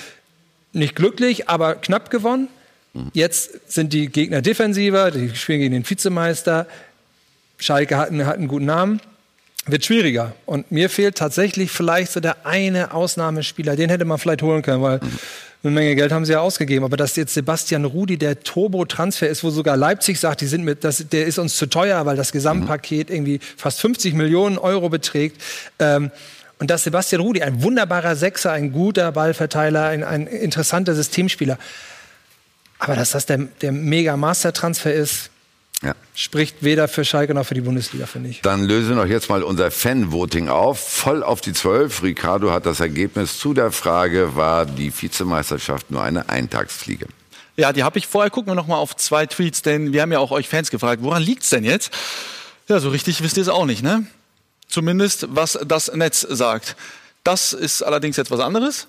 nicht 0.74 0.96
glücklich, 0.96 1.50
aber 1.50 1.76
knapp 1.76 2.10
gewonnen. 2.10 2.48
Jetzt 3.14 3.72
sind 3.72 3.94
die 3.94 4.08
Gegner 4.08 4.42
defensiver, 4.42 5.12
die 5.12 5.36
spielen 5.36 5.60
gegen 5.60 5.74
den 5.74 5.88
Vizemeister. 5.88 6.66
Schalke 7.60 7.98
hat 7.98 8.10
einen, 8.10 8.26
hat 8.26 8.38
einen 8.38 8.48
guten 8.48 8.66
Namen 8.66 9.02
wird 9.68 9.86
schwieriger. 9.86 10.34
Und 10.46 10.72
mir 10.72 10.90
fehlt 10.90 11.18
tatsächlich 11.18 11.72
vielleicht 11.72 12.12
so 12.12 12.20
der 12.20 12.46
eine 12.46 12.94
Ausnahmespieler. 12.94 13.76
Den 13.76 13.90
hätte 13.90 14.06
man 14.06 14.18
vielleicht 14.18 14.42
holen 14.42 14.62
können, 14.62 14.82
weil 14.82 15.00
eine 15.64 15.72
Menge 15.72 15.96
Geld 15.96 16.12
haben 16.12 16.26
sie 16.26 16.34
ja 16.34 16.40
ausgegeben. 16.40 16.86
Aber 16.86 16.98
dass 16.98 17.16
jetzt 17.16 17.34
Sebastian 17.34 17.86
Rudi 17.86 18.18
der 18.18 18.42
Turbo-Transfer 18.42 19.28
ist, 19.28 19.44
wo 19.44 19.50
sogar 19.50 19.76
Leipzig 19.78 20.20
sagt, 20.20 20.42
die 20.42 20.48
sind 20.48 20.64
mit, 20.64 20.84
das, 20.84 21.06
der 21.10 21.26
ist 21.26 21.40
uns 21.40 21.58
zu 21.58 21.66
teuer, 21.68 22.06
weil 22.06 22.16
das 22.16 22.32
Gesamtpaket 22.32 23.10
irgendwie 23.10 23.40
fast 23.58 23.82
50 23.82 24.14
Millionen 24.14 24.58
Euro 24.58 24.90
beträgt. 24.90 25.42
Ähm, 25.80 26.12
und 26.60 26.72
dass 26.72 26.84
Sebastian 26.84 27.22
Rudi, 27.22 27.42
ein 27.44 27.62
wunderbarer 27.62 28.16
Sechser, 28.16 28.52
ein 28.52 28.72
guter 28.72 29.12
Ballverteiler, 29.12 29.88
ein, 29.88 30.04
ein 30.04 30.26
interessanter 30.26 30.96
Systemspieler. 30.96 31.58
Aber 32.80 32.96
dass 32.96 33.12
das 33.12 33.26
der, 33.26 33.38
der 33.62 33.72
Mega-Master-Transfer 33.72 34.94
ist, 34.94 35.30
ja. 35.84 35.96
Spricht 36.16 36.64
weder 36.64 36.88
für 36.88 37.06
Schalke 37.06 37.34
noch 37.34 37.46
für 37.46 37.54
die 37.54 37.62
Bundesliga, 37.62 38.08
finde 38.08 38.30
ich. 38.30 38.42
Dann 38.42 38.64
lösen 38.64 38.90
wir 38.90 38.96
noch 38.96 39.06
jetzt 39.06 39.30
mal 39.30 39.44
unser 39.44 39.70
Fan-Voting 39.70 40.50
auf. 40.50 40.80
Voll 40.80 41.24
auf 41.24 41.42
die 41.42 41.54
Zwölf. 41.54 42.02
Ricardo 42.02 42.52
hat 42.52 42.66
das 42.66 42.80
Ergebnis 42.80 43.38
zu 43.38 43.54
der 43.54 43.72
Frage, 43.72 44.36
war 44.36 44.66
die 44.66 44.92
Vizemeisterschaft 44.92 45.92
nur 45.92 46.02
eine 46.02 46.30
Eintagsfliege? 46.30 47.08
Ja, 47.58 47.74
die 47.74 47.84
habe 47.84 48.00
ich 48.00 48.08
vorher. 48.08 48.32
Gucken 48.32 48.52
wir 48.52 48.56
noch 48.56 48.68
mal 48.68 48.78
auf 48.78 48.96
zwei 48.96 49.26
Tweets, 49.26 49.62
denn 49.62 49.94
wir 49.94 50.02
haben 50.02 50.12
ja 50.12 50.20
auch 50.20 50.32
euch 50.32 50.50
Fans 50.50 50.72
gefragt, 50.72 51.04
woran 51.04 51.22
liegt's 51.22 51.50
denn 51.50 51.64
jetzt? 51.64 51.92
Ja, 52.68 52.80
so 52.80 52.90
richtig 52.90 53.22
wisst 53.22 53.38
ihr 53.38 53.44
es 53.44 53.50
auch 53.50 53.66
nicht, 53.66 53.84
ne? 53.84 54.06
Zumindest, 54.68 55.28
was 55.30 55.58
das 55.66 55.94
Netz 55.94 56.22
sagt. 56.22 56.76
Das 57.24 57.54
ist 57.54 57.82
allerdings 57.82 58.18
jetzt 58.18 58.32
was 58.32 58.40
anderes. 58.40 58.88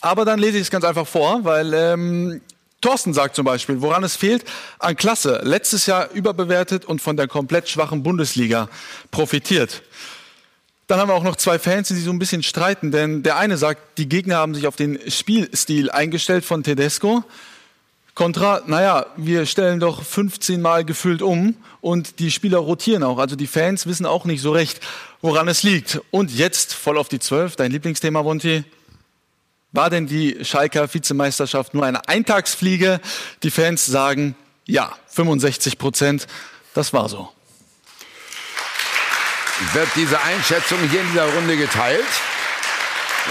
Aber 0.00 0.24
dann 0.24 0.38
lese 0.38 0.56
ich 0.56 0.64
es 0.64 0.70
ganz 0.70 0.84
einfach 0.84 1.06
vor, 1.06 1.44
weil 1.44 1.72
ähm, 1.74 2.40
Thorsten 2.82 3.14
sagt 3.14 3.36
zum 3.36 3.46
Beispiel, 3.46 3.80
woran 3.80 4.04
es 4.04 4.16
fehlt, 4.16 4.44
an 4.78 4.96
Klasse. 4.96 5.40
Letztes 5.44 5.86
Jahr 5.86 6.10
überbewertet 6.10 6.84
und 6.84 7.00
von 7.00 7.16
der 7.16 7.28
komplett 7.28 7.70
schwachen 7.70 8.02
Bundesliga 8.02 8.68
profitiert. 9.10 9.82
Dann 10.88 11.00
haben 11.00 11.08
wir 11.08 11.14
auch 11.14 11.22
noch 11.22 11.36
zwei 11.36 11.58
Fans, 11.58 11.88
die 11.88 11.94
sich 11.94 12.04
so 12.04 12.10
ein 12.10 12.18
bisschen 12.18 12.42
streiten, 12.42 12.90
denn 12.90 13.22
der 13.22 13.38
eine 13.38 13.56
sagt, 13.56 13.96
die 13.98 14.08
Gegner 14.08 14.36
haben 14.36 14.54
sich 14.54 14.66
auf 14.66 14.76
den 14.76 14.98
Spielstil 15.10 15.90
eingestellt 15.90 16.44
von 16.44 16.62
Tedesco. 16.62 17.24
Contra, 18.14 18.60
naja, 18.66 19.06
wir 19.16 19.46
stellen 19.46 19.80
doch 19.80 20.02
15 20.02 20.60
Mal 20.60 20.84
gefüllt 20.84 21.22
um 21.22 21.56
und 21.80 22.18
die 22.18 22.30
Spieler 22.30 22.58
rotieren 22.58 23.04
auch. 23.04 23.18
Also 23.18 23.36
die 23.36 23.46
Fans 23.46 23.86
wissen 23.86 24.04
auch 24.04 24.26
nicht 24.26 24.42
so 24.42 24.52
recht, 24.52 24.80
woran 25.22 25.48
es 25.48 25.62
liegt. 25.62 26.00
Und 26.10 26.30
jetzt 26.30 26.74
voll 26.74 26.98
auf 26.98 27.08
die 27.08 27.20
12, 27.20 27.56
dein 27.56 27.70
Lieblingsthema, 27.70 28.22
Monty. 28.22 28.64
War 29.72 29.88
denn 29.88 30.06
die 30.06 30.44
Schalker 30.44 30.92
Vizemeisterschaft 30.92 31.72
nur 31.72 31.84
eine 31.84 32.06
Eintagsfliege? 32.06 33.00
Die 33.42 33.50
Fans 33.50 33.86
sagen 33.86 34.34
ja, 34.66 34.92
65 35.08 35.78
Prozent. 35.78 36.26
Das 36.74 36.92
war 36.92 37.08
so. 37.08 37.30
Wird 39.72 39.88
diese 39.96 40.20
Einschätzung 40.20 40.78
hier 40.90 41.00
in 41.00 41.08
dieser 41.08 41.32
Runde 41.34 41.56
geteilt? 41.56 42.04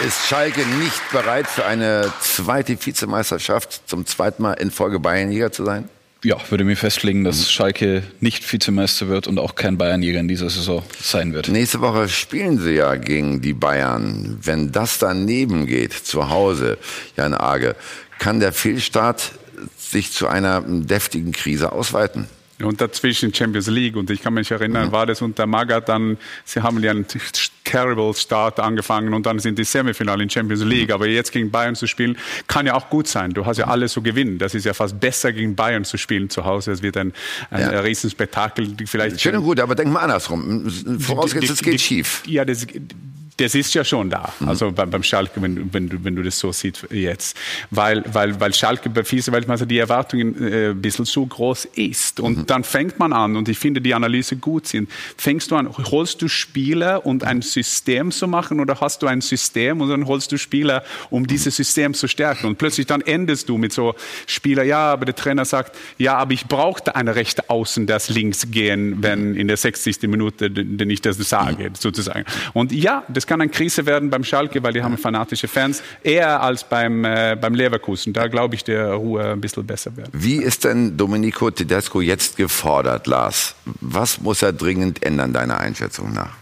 Ist 0.08 0.26
Schalke 0.28 0.66
nicht 0.66 1.12
bereit 1.12 1.48
für 1.48 1.66
eine 1.66 2.12
zweite 2.22 2.78
Vizemeisterschaft 2.84 3.88
zum 3.88 4.06
zweiten 4.06 4.42
Mal 4.42 4.54
in 4.54 4.72
Folge 4.72 5.00
Bayernjäger 5.00 5.52
zu 5.52 5.66
sein? 5.66 5.90
Ja, 6.24 6.38
würde 6.50 6.66
mir 6.66 6.78
festlegen, 6.78 7.24
dass 7.24 7.52
Schalke 7.52 8.04
nicht 8.20 8.52
Vizemeister 8.52 9.08
wird 9.08 9.28
und 9.28 9.40
auch 9.40 9.56
kein 9.56 9.80
Bayernjäger 9.80 10.20
in 10.20 10.28
dieser 10.28 10.52
Saison 10.52 10.84
sein 11.02 11.34
wird. 11.34 11.48
Nächste 11.48 11.82
Woche 11.82 12.10
spielen 12.10 12.60
sie 12.60 12.74
ja 12.74 12.94
gegen 12.96 13.42
die 13.42 13.54
Bayern. 13.54 14.38
Wenn 14.44 14.72
das 14.72 15.00
daneben 15.00 15.66
geht, 15.66 15.94
zu 15.94 16.30
Hause, 16.30 16.78
Jan 17.18 17.34
Arge, 17.34 17.76
kann 18.20 18.40
der 18.40 18.54
Fehlstart 18.54 19.32
sich 19.80 20.12
zu 20.12 20.28
einer 20.28 20.62
deftigen 20.62 21.32
Krise 21.32 21.72
ausweiten? 21.72 22.28
Und 22.64 22.82
dazwischen 22.82 23.34
Champions 23.34 23.68
League. 23.68 23.96
Und 23.96 24.10
ich 24.10 24.22
kann 24.22 24.34
mich 24.34 24.52
erinnern, 24.52 24.88
mhm. 24.88 24.92
war 24.92 25.06
das 25.06 25.22
unter 25.22 25.46
Magath 25.46 25.90
dann, 25.90 26.18
sie 26.46 26.62
haben 26.62 26.82
ja 26.84 26.92
einen 26.92 27.06
terrible 27.64 28.14
Start 28.14 28.60
angefangen 28.60 29.14
und 29.14 29.26
dann 29.26 29.40
sind 29.40 29.58
die 29.58 29.64
Semifinale 29.64 30.24
in 30.24 30.30
Champions 30.30 30.64
League. 30.64 30.90
Mhm. 30.90 30.94
Aber 30.94 31.08
jetzt 31.08 31.32
gegen 31.32 31.52
Bayern 31.52 31.76
zu 31.76 31.88
spielen, 31.88 32.18
kann 32.48 32.66
ja 32.66 32.74
auch 32.74 32.90
gut 32.90 33.08
sein. 33.08 33.32
Du 33.32 33.46
hast 33.46 33.58
ja 33.58 33.68
alles 33.68 33.94
zu 33.94 34.02
gewinnen. 34.02 34.38
Das 34.38 34.56
ist 34.56 34.66
ja 34.66 34.74
fast 34.74 35.00
besser 35.00 35.32
gegen 35.32 35.56
Bayern 35.56 35.86
zu 35.86 35.98
spielen 35.98 36.30
zu 36.30 36.46
Hause. 36.46 36.72
Es 36.72 36.82
wird 36.82 36.98
ein, 36.98 37.14
ein 37.50 37.62
ja. 37.62 37.80
Riesenspektakel. 37.80 38.76
Vielleicht 38.86 39.22
Schön 39.22 39.36
und 39.36 39.44
gut, 39.44 39.60
aber 39.60 39.76
denk 39.76 39.92
mal 39.92 40.02
andersrum. 40.02 40.70
Vorausgesetzt, 41.00 41.52
es 41.52 41.62
geht 41.62 41.82
schief. 41.82 42.24
Ja, 42.26 42.46
das, 42.46 42.66
das 43.42 43.56
ist 43.56 43.74
ja 43.74 43.84
schon 43.84 44.10
da. 44.10 44.32
Mhm. 44.40 44.50
Also 44.50 44.72
beim, 44.72 44.90
beim 44.90 45.04
Schalke, 45.04 45.42
wenn, 45.42 45.74
wenn, 45.74 45.90
du, 45.90 46.04
wenn 46.04 46.16
du 46.16 46.22
das 46.22 46.38
so 46.38 46.52
siehst 46.52 46.88
jetzt. 46.92 47.36
Weil, 47.70 48.04
weil, 48.12 48.40
weil 48.40 48.54
Schalke 48.54 48.90
bei 48.90 49.04
Vize-Weltmeister 49.04 49.66
die 49.66 49.80
Erwartungen 49.80 50.42
äh, 50.42 50.70
ein 50.70 50.82
bisschen 50.82 51.06
zu 51.06 51.26
groß 51.26 51.66
ist. 51.76 52.20
Und 52.20 52.38
mhm. 52.38 52.46
dann 52.46 52.64
fängt 52.64 53.00
man 53.00 53.14
an, 53.14 53.36
und 53.36 53.50
ich 53.50 53.58
finde 53.58 53.82
die 53.82 53.94
Analyse 53.94 54.36
gut 54.36 54.68
sind, 54.68 54.90
fängst 55.18 55.52
du 55.52 55.56
an, 55.56 55.70
holst 55.70 56.22
du 56.22 56.28
Spieler 56.28 57.06
und 57.06 57.24
ein 57.24 57.42
System 57.42 58.12
zu 58.12 58.28
machen 58.28 58.60
oder 58.60 58.80
hast 58.80 59.02
du 59.02 59.08
ein 59.08 59.22
System 59.22 59.82
und 59.82 59.90
dann 59.90 60.06
holst 60.06 60.32
du 60.32 60.38
Spieler, 60.38 60.84
um 61.10 61.26
dieses 61.26 61.56
System 61.56 61.94
zu 61.94 62.08
stärken. 62.08 62.48
Und 62.48 62.58
plötzlich 62.58 62.86
dann 62.86 63.02
endest 63.02 63.50
du 63.50 63.58
mit 63.58 63.74
so 63.74 63.96
Spieler, 64.28 64.64
ja, 64.64 64.92
aber 64.92 65.06
der 65.06 65.16
Trainer 65.16 65.46
sagt, 65.46 65.76
ja, 65.98 66.18
aber 66.18 66.34
ich 66.34 66.46
brauchte 66.46 66.96
eine 66.96 67.16
rechte 67.16 67.50
Außen, 67.50 67.88
das 67.88 68.10
links 68.10 68.52
gehen, 68.52 69.02
wenn 69.02 69.36
in 69.36 69.48
der 69.48 69.58
60. 69.58 70.04
Minute, 70.04 70.52
denn 70.52 70.90
ich 70.90 71.02
das 71.02 71.18
sage, 71.18 71.70
mhm. 71.70 71.76
sozusagen. 71.76 72.26
Und 72.54 72.72
ja, 72.72 73.04
das 73.08 73.28
kann 73.32 73.40
eine 73.40 73.50
Krise 73.50 73.86
werden 73.86 74.10
beim 74.10 74.26
Schalke, 74.26 74.62
weil 74.62 74.74
die 74.74 74.84
haben 74.84 74.98
fanatische 74.98 75.48
Fans, 75.48 75.82
eher 76.04 76.42
als 76.42 76.66
beim, 76.66 77.06
äh, 77.06 77.38
beim 77.40 77.54
Leverkusen. 77.54 78.12
Da 78.12 78.28
glaube 78.28 78.56
ich, 78.56 78.66
der 78.66 78.92
Ruhe 78.92 79.24
ein 79.24 79.40
bisschen 79.40 79.66
besser 79.66 79.96
wird. 79.96 80.10
Wie 80.12 80.36
ist 80.36 80.66
denn 80.66 80.98
Domenico 80.98 81.50
Tedesco 81.50 82.02
jetzt 82.02 82.36
gefordert, 82.36 83.08
Lars? 83.08 83.56
Was 83.80 84.20
muss 84.20 84.42
er 84.42 84.52
dringend 84.52 85.02
ändern, 85.06 85.32
deiner 85.32 85.62
Einschätzung 85.62 86.12
nach? 86.12 86.36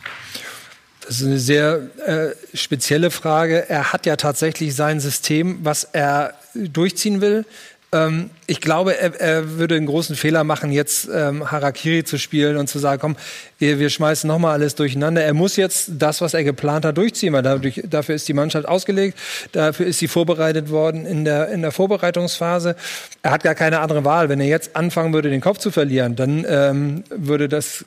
Das 1.05 1.21
ist 1.21 1.27
eine 1.27 1.37
sehr 1.37 1.89
äh, 2.07 2.57
spezielle 2.57 3.11
Frage. 3.11 3.69
Er 3.69 3.93
hat 3.93 4.07
ja 4.07 4.15
tatsächlich 4.15 4.73
sein 4.73 4.99
System, 4.99 5.59
was 5.61 5.83
er 5.83 6.33
durchziehen 6.55 7.21
will. 7.21 7.45
Ähm, 7.91 8.29
ich 8.45 8.61
glaube, 8.61 8.97
er, 8.97 9.19
er, 9.19 9.57
würde 9.57 9.75
einen 9.75 9.87
großen 9.87 10.15
Fehler 10.15 10.43
machen, 10.43 10.71
jetzt 10.71 11.09
ähm, 11.11 11.49
Harakiri 11.49 12.03
zu 12.03 12.19
spielen 12.19 12.57
und 12.57 12.67
zu 12.67 12.77
sagen, 12.77 13.01
komm, 13.01 13.15
wir, 13.57 13.79
wir 13.79 13.89
schmeißen 13.89 14.27
nochmal 14.27 14.53
alles 14.53 14.75
durcheinander. 14.75 15.23
Er 15.23 15.33
muss 15.33 15.55
jetzt 15.55 15.91
das, 15.97 16.21
was 16.21 16.35
er 16.35 16.43
geplant 16.43 16.85
hat, 16.85 16.97
durchziehen, 16.97 17.33
weil 17.33 17.41
dadurch, 17.41 17.81
dafür 17.89 18.13
ist 18.13 18.27
die 18.27 18.33
Mannschaft 18.33 18.67
ausgelegt, 18.67 19.17
dafür 19.53 19.87
ist 19.87 19.99
sie 19.99 20.07
vorbereitet 20.07 20.69
worden 20.69 21.07
in 21.07 21.25
der, 21.25 21.49
in 21.49 21.63
der 21.63 21.71
Vorbereitungsphase. 21.71 22.75
Er 23.23 23.31
hat 23.31 23.41
gar 23.41 23.55
keine 23.55 23.79
andere 23.79 24.05
Wahl. 24.05 24.29
Wenn 24.29 24.39
er 24.39 24.47
jetzt 24.47 24.75
anfangen 24.75 25.11
würde, 25.13 25.31
den 25.31 25.41
Kopf 25.41 25.57
zu 25.57 25.71
verlieren, 25.71 26.15
dann 26.15 26.45
ähm, 26.47 27.03
würde 27.09 27.49
das 27.49 27.85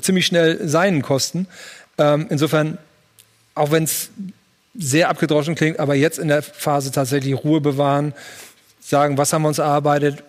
ziemlich 0.00 0.26
schnell 0.26 0.68
seinen 0.68 1.00
kosten. 1.00 1.46
Ähm, 1.96 2.26
insofern, 2.28 2.76
auch 3.54 3.70
wenn 3.70 3.84
es 3.84 4.10
sehr 4.74 5.08
abgedroschen 5.08 5.54
klingt, 5.54 5.78
aber 5.78 5.94
jetzt 5.94 6.18
in 6.18 6.28
der 6.28 6.42
Phase 6.42 6.90
tatsächlich 6.90 7.34
Ruhe 7.44 7.60
bewahren, 7.60 8.14
sagen, 8.92 9.18
was 9.18 9.32
haben 9.32 9.42
wir 9.42 9.48
uns 9.48 9.58
erarbeitet, 9.58 10.22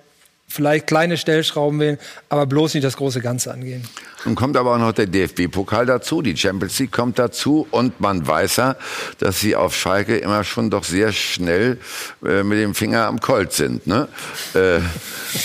vielleicht 0.48 0.88
kleine 0.88 1.18
Stellschrauben 1.18 1.80
wählen, 1.80 1.98
aber 2.30 2.46
bloß 2.46 2.74
nicht 2.74 2.84
das 2.84 2.96
große 2.96 3.20
Ganze 3.20 3.52
angehen. 3.52 3.88
Nun 4.26 4.36
kommt 4.36 4.56
aber 4.56 4.76
auch 4.76 4.80
noch 4.80 4.94
der 4.94 5.08
DFB-Pokal 5.08 5.86
dazu, 5.86 6.22
die 6.22 6.36
Champions 6.38 6.80
League 6.80 6.92
kommt 6.92 7.20
dazu 7.20 7.68
und 7.72 8.00
man 8.00 8.26
weiß 8.26 8.56
ja, 8.58 8.76
dass 9.18 9.42
sie 9.42 9.56
auf 9.56 9.76
Schalke 9.76 10.18
immer 10.18 10.44
schon 10.46 10.70
doch 10.70 10.86
sehr 10.86 11.12
schnell 11.12 11.78
äh, 12.26 12.44
mit 12.44 12.60
dem 12.60 12.74
Finger 12.74 13.08
am 13.08 13.20
Colt 13.20 13.52
sind. 13.52 13.86
Ne? 13.86 14.08
Äh, 14.54 14.80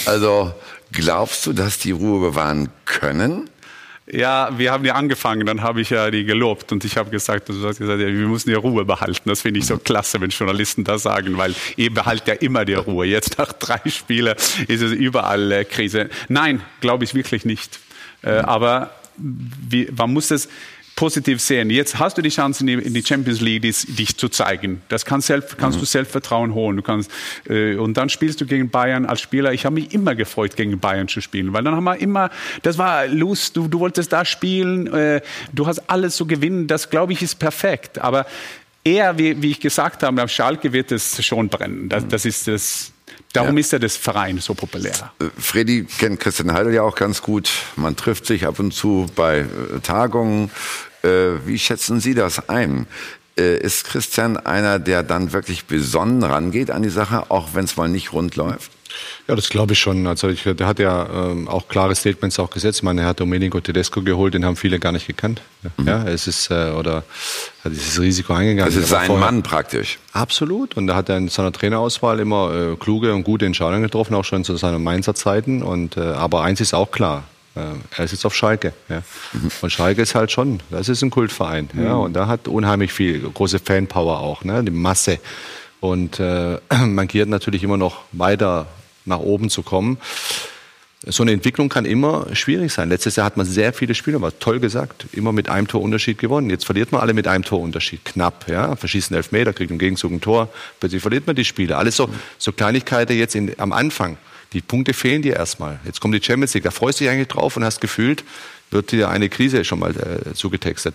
also 0.07 0.53
glaubst 0.93 1.45
du, 1.47 1.53
dass 1.53 1.79
die 1.79 1.91
Ruhe 1.91 2.21
bewahren 2.21 2.69
können? 2.85 3.51
Ja, 4.11 4.57
wir 4.57 4.73
haben 4.73 4.85
ja 4.87 4.95
angefangen, 4.95 5.45
dann 5.45 5.63
habe 5.63 5.83
ich 5.83 5.91
ja 5.91 6.11
die 6.11 6.25
gelobt 6.25 6.73
und 6.73 6.85
ich 6.85 6.97
habe 6.97 7.11
gesagt, 7.11 7.49
du 7.49 7.55
hast 7.63 7.79
gesagt, 7.79 8.01
ja, 8.01 8.07
wir 8.07 8.29
müssen 8.29 8.49
die 8.49 8.55
Ruhe 8.55 8.85
behalten. 8.87 9.29
Das 9.29 9.43
finde 9.43 9.61
ich 9.61 9.67
so 9.67 9.77
klasse, 9.77 10.21
wenn 10.21 10.31
Journalisten 10.31 10.85
das 10.85 11.03
sagen, 11.03 11.37
weil 11.37 11.55
ihr 11.77 11.93
behaltet 11.93 12.29
ja 12.29 12.35
immer 12.35 12.65
die 12.65 12.75
Ruhe. 12.75 13.07
Jetzt 13.07 13.39
nach 13.39 13.53
drei 13.53 13.81
Spielen 13.91 14.35
ist 14.67 14.83
es 14.83 14.93
überall 14.93 15.53
äh, 15.53 15.65
Krise. 15.65 16.09
Nein, 16.29 16.63
glaube 16.81 17.05
ich 17.05 17.15
wirklich 17.15 17.45
nicht. 17.45 17.81
Äh, 18.23 18.39
aber 18.39 18.93
wie, 19.19 19.89
man 19.95 20.13
muss 20.13 20.31
es 20.31 20.49
positiv 20.99 21.41
sehen. 21.41 21.71
Jetzt 21.71 22.01
hast 22.01 22.19
du 22.19 22.23
die 22.23 22.29
Chance, 22.29 22.69
in 22.69 22.93
die 22.93 23.05
Champions 23.05 23.41
League 23.41 23.63
dich 23.63 24.17
zu 24.17 24.29
zeigen. 24.29 24.83
Das 24.89 25.05
kann 25.05 25.21
selbst, 25.21 25.57
kannst 25.57 25.79
mhm. 25.79 25.83
du 25.83 25.87
Selbstvertrauen 25.87 26.55
holen. 26.55 26.77
Du 26.77 26.83
kannst, 26.83 27.09
äh, 27.49 27.77
und 27.77 27.97
dann 27.97 28.09
spielst 28.09 28.41
du 28.41 28.47
gegen 28.47 28.69
Bayern 28.69 29.07
als 29.07 29.21
Spieler. 29.21 29.53
Ich 29.53 29.65
habe 29.65 29.77
mich 29.77 29.95
immer 29.95 30.17
gefreut, 30.17 30.57
gegen 30.57 30.81
Bayern 30.81 31.07
zu 31.07 31.21
spielen, 31.21 31.53
weil 31.53 31.63
dann 31.63 31.77
haben 31.77 31.85
wir 31.85 31.99
immer, 31.99 32.31
das 32.63 32.79
war 32.79 33.07
Lust, 33.07 33.57
du, 33.57 33.69
du 33.69 33.79
wolltest 33.79 34.13
da 34.13 34.25
spielen, 34.25 34.93
äh, 34.93 35.21
du 35.53 35.69
hast 35.69 35.89
alles 35.89 36.17
zu 36.17 36.27
gewinnen. 36.27 36.67
Das, 36.67 36.91
glaube 36.91 37.13
ich, 37.13 37.23
ist 37.23 37.37
perfekt. 37.37 38.01
Aber 38.01 38.27
eher, 38.83 39.19
wie, 39.19 39.41
wie 39.41 39.53
ich 39.53 39.61
gesagt 39.61 40.03
habe, 40.03 40.21
am 40.21 40.29
Schalke 40.29 40.73
wird 40.73 40.91
es 40.91 41.25
schon 41.25 41.49
brennen. 41.49 41.89
Das, 41.89 42.09
das 42.09 42.25
ist 42.25 42.49
das, 42.49 42.93
Darum 43.33 43.57
ja. 43.57 43.61
ist 43.61 43.73
ja 43.73 43.79
das 43.79 43.97
Verein 43.97 44.39
so 44.39 44.55
populär. 44.55 45.13
Äh, 45.21 45.27
Freddy 45.39 45.87
kennt 45.99 46.19
Christian 46.19 46.53
Heidel 46.53 46.75
ja 46.75 46.83
auch 46.83 46.97
ganz 46.97 47.23
gut. 47.23 47.51
Man 47.77 47.95
trifft 47.95 48.27
sich 48.27 48.47
ab 48.47 48.59
und 48.59 48.73
zu 48.73 49.07
bei 49.15 49.41
äh, 49.41 49.47
Tagungen. 49.83 50.51
Äh, 51.03 51.47
wie 51.47 51.59
schätzen 51.59 52.01
Sie 52.01 52.15
das 52.15 52.49
ein? 52.49 52.87
Äh, 53.39 53.59
ist 53.59 53.85
Christian 53.85 54.37
einer, 54.37 54.79
der 54.79 55.03
dann 55.03 55.33
wirklich 55.33 55.67
besonnen 55.67 56.23
rangeht 56.23 56.71
an 56.71 56.83
die 56.83 56.91
Sache, 56.91 57.31
auch 57.31 57.51
wenn 57.55 57.65
es 57.65 57.77
mal 57.77 57.89
nicht 57.89 58.13
rund 58.13 58.37
läuft? 58.37 58.73
Ja, 59.27 59.37
das 59.37 59.49
glaube 59.49 59.75
ich 59.75 59.79
schon. 59.79 60.07
Also 60.07 60.29
ich, 60.29 60.43
der 60.43 60.67
hat 60.67 60.79
ja 60.79 61.07
ähm, 61.13 61.49
auch 61.49 61.69
klare 61.69 61.95
Statements 61.95 62.39
auch 62.39 62.51
gesetzt. 62.51 62.79
Ich 62.79 62.83
meine, 62.83 63.03
er 63.03 63.09
hat 63.09 63.21
Domenico 63.21 63.61
Tedesco 63.61 64.03
geholt, 64.03 64.35
den 64.35 64.45
haben 64.45 64.57
viele 64.57 64.79
gar 64.79 64.93
nicht 64.93 65.07
gekannt. 65.07 65.43
Mhm. 65.77 65.87
Ja, 65.87 66.05
es 66.05 66.27
ist 66.27 66.51
äh, 66.51 66.71
oder 66.71 67.05
hat 67.65 67.73
dieses 67.73 68.01
Risiko 68.01 68.33
eingegangen. 68.33 68.73
Das 68.73 68.83
ist 68.83 68.89
sein 68.89 69.07
vorher, 69.07 69.27
Mann 69.27 69.43
praktisch. 69.43 69.99
Absolut. 70.13 70.77
Und 70.77 70.87
da 70.87 70.97
hat 70.97 71.09
er 71.09 71.19
in 71.19 71.29
seiner 71.29 71.53
Trainerauswahl 71.53 72.19
immer 72.21 72.73
äh, 72.73 72.77
kluge 72.77 73.15
und 73.15 73.25
gute 73.25 73.47
Entscheidungen 73.47 73.83
getroffen, 73.83 74.15
auch 74.15 74.25
schon 74.25 74.45
zu 74.45 74.57
seinen 74.57 74.83
Mainzer 74.83 75.15
Zeiten. 75.15 75.63
Und 75.63 75.97
äh, 75.97 76.01
aber 76.01 76.43
eins 76.43 76.61
ist 76.61 76.75
auch 76.75 76.91
klar: 76.91 77.25
er 77.97 78.05
ist 78.05 78.13
jetzt 78.13 78.25
auf 78.25 78.35
Schalke. 78.35 78.73
Ja. 78.89 79.03
Und 79.61 79.71
Schalke 79.71 80.03
ist 80.03 80.15
halt 80.15 80.31
schon, 80.31 80.61
das 80.71 80.89
ist 80.89 81.03
ein 81.03 81.11
Kultverein. 81.11 81.69
Ja. 81.77 81.95
Und 81.95 82.15
da 82.15 82.27
hat 82.27 82.49
unheimlich 82.49 82.93
viel, 82.93 83.21
große 83.21 83.59
Fanpower 83.59 84.21
auch, 84.21 84.45
ne, 84.45 84.63
die 84.65 84.71
Masse. 84.71 85.19
Und 85.81 86.21
äh, 86.21 86.59
man 86.87 87.09
geht 87.09 87.29
natürlich 87.29 87.63
immer 87.63 87.77
noch 87.77 88.03
weiter 88.13 88.67
nach 89.05 89.21
oben 89.21 89.51
zu 89.51 89.63
kommen. 89.63 89.99
So 91.07 91.23
eine 91.23 91.33
Entwicklung 91.33 91.69
kann 91.69 91.85
immer 91.85 92.27
schwierig 92.35 92.73
sein. 92.73 92.89
Letztes 92.89 93.17
Jahr 93.17 93.27
hat 93.27 93.37
man 93.37 93.47
sehr 93.47 93.73
viele 93.73 93.95
Spiele, 93.95 94.21
war 94.21 94.37
toll 94.37 94.59
gesagt, 94.59 95.07
immer 95.13 95.33
mit 95.33 95.49
einem 95.49 95.69
Torunterschied 95.69 96.19
gewonnen. 96.19 96.51
Jetzt 96.51 96.65
verliert 96.65 96.91
man 96.91 97.01
alle 97.01 97.15
mit 97.15 97.29
einem 97.29 97.45
Torunterschied, 97.45 98.05
knapp, 98.05 98.49
ja, 98.49 98.75
verschießen 98.75 99.15
Elfmeter, 99.15 99.53
kriegt 99.53 99.71
im 99.71 99.79
Gegenzug 99.79 100.11
ein 100.11 100.21
Tor, 100.21 100.49
plötzlich 100.81 101.01
verliert 101.01 101.27
man 101.27 101.37
die 101.37 101.45
Spiele. 101.45 101.77
Alles 101.77 101.95
so, 101.95 102.09
so 102.37 102.51
Kleinigkeiten 102.51 103.17
jetzt 103.17 103.37
in, 103.37 103.55
am 103.59 103.73
Anfang. 103.73 104.19
Die 104.53 104.61
Punkte 104.61 104.95
fehlen 104.95 105.23
dir 105.23 105.37
erstmal. 105.37 105.79
Jetzt 105.85 106.01
kommt 106.01 106.15
die 106.15 106.23
Champions 106.23 106.55
League, 106.55 106.65
da 106.65 106.71
freust 106.71 107.01
du 107.01 107.05
dich 107.05 107.13
eigentlich 107.13 107.29
drauf 107.29 107.57
und 107.57 107.65
hast 107.65 107.81
gefühlt, 107.81 108.25
wird 108.71 108.93
dir 108.93 109.11
eine 109.11 109.29
Krise 109.29 109.65
schon 109.65 109.79
mal 109.79 109.95
äh, 109.95 110.35
zugetextet. 110.35 110.95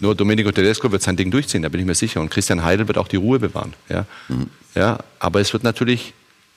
Nur 0.00 0.14
Domenico 0.14 0.50
Tedesco 0.50 0.90
wird 0.92 1.02
sein 1.02 1.16
Ding 1.16 1.30
durchziehen, 1.30 1.62
da 1.62 1.68
bin 1.68 1.80
ich 1.80 1.86
mir 1.86 1.94
sicher. 1.94 2.20
Und 2.20 2.30
Christian 2.30 2.64
Heidel 2.64 2.88
wird 2.88 2.98
auch 2.98 3.08
die 3.08 3.16
Ruhe 3.16 3.38
bewahren. 3.38 3.74
Ja, 3.88 4.06
mhm. 4.28 4.48
ja 4.74 4.98
aber 5.18 5.40
es 5.40 5.52
wird 5.52 5.62
natürlich, 5.62 6.14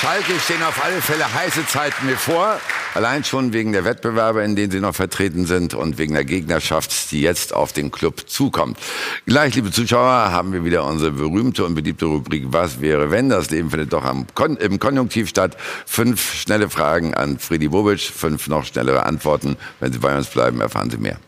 Schalke 0.00 0.32
stehen 0.44 0.62
auf 0.62 0.82
alle 0.82 1.02
Fälle 1.02 1.32
heiße 1.32 1.66
Zeiten 1.66 2.06
bevor. 2.06 2.60
Allein 2.98 3.22
schon 3.22 3.52
wegen 3.52 3.70
der 3.70 3.84
Wettbewerbe, 3.84 4.42
in 4.42 4.56
denen 4.56 4.72
sie 4.72 4.80
noch 4.80 4.92
vertreten 4.92 5.46
sind 5.46 5.72
und 5.72 5.98
wegen 5.98 6.14
der 6.14 6.24
Gegnerschaft, 6.24 7.12
die 7.12 7.20
jetzt 7.20 7.54
auf 7.54 7.72
den 7.72 7.92
Club 7.92 8.28
zukommt. 8.28 8.76
Gleich, 9.24 9.54
liebe 9.54 9.70
Zuschauer, 9.70 10.32
haben 10.32 10.52
wir 10.52 10.64
wieder 10.64 10.84
unsere 10.84 11.12
berühmte 11.12 11.64
und 11.64 11.76
beliebte 11.76 12.06
Rubrik 12.06 12.46
Was 12.48 12.80
wäre 12.80 13.12
wenn? 13.12 13.28
Das 13.28 13.50
Leben 13.50 13.70
findet 13.70 13.92
doch 13.92 14.02
Kon 14.34 14.56
im 14.56 14.80
Konjunktiv 14.80 15.28
statt. 15.28 15.56
Fünf 15.86 16.34
schnelle 16.34 16.68
Fragen 16.68 17.14
an 17.14 17.38
Freddy 17.38 17.68
Bobic, 17.68 18.00
fünf 18.00 18.48
noch 18.48 18.64
schnellere 18.64 19.06
Antworten. 19.06 19.56
Wenn 19.78 19.92
Sie 19.92 20.00
bei 20.00 20.16
uns 20.16 20.26
bleiben, 20.26 20.60
erfahren 20.60 20.90
Sie 20.90 20.96
mehr. 20.96 21.20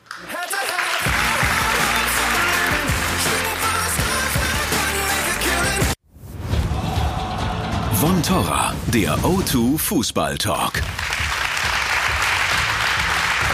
Von 7.95 8.21
Torra, 8.25 8.75
der 8.93 9.17
O2 9.19 9.79
Fußball 9.79 10.37
Talk. 10.37 10.73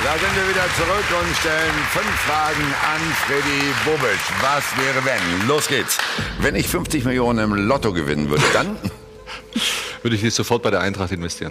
Da 0.06 0.12
sind 0.12 0.36
wir 0.36 0.48
wieder 0.48 0.64
zurück 0.76 1.20
und 1.20 1.36
stellen 1.36 1.74
fünf 1.90 2.06
Fragen 2.06 2.62
an 2.62 3.00
Freddy 3.26 3.74
Bobic. 3.84 4.20
Was 4.40 4.62
wäre 4.78 5.04
wenn? 5.04 5.48
Los 5.48 5.66
geht's. 5.66 5.98
Wenn 6.38 6.54
ich 6.54 6.68
50 6.68 7.04
Millionen 7.04 7.40
im 7.40 7.66
Lotto 7.66 7.92
gewinnen 7.92 8.30
würde, 8.30 8.44
dann? 8.52 8.76
würde 10.02 10.14
ich 10.14 10.22
nicht 10.22 10.36
sofort 10.36 10.62
bei 10.62 10.70
der 10.70 10.78
Eintracht 10.78 11.10
investieren. 11.10 11.50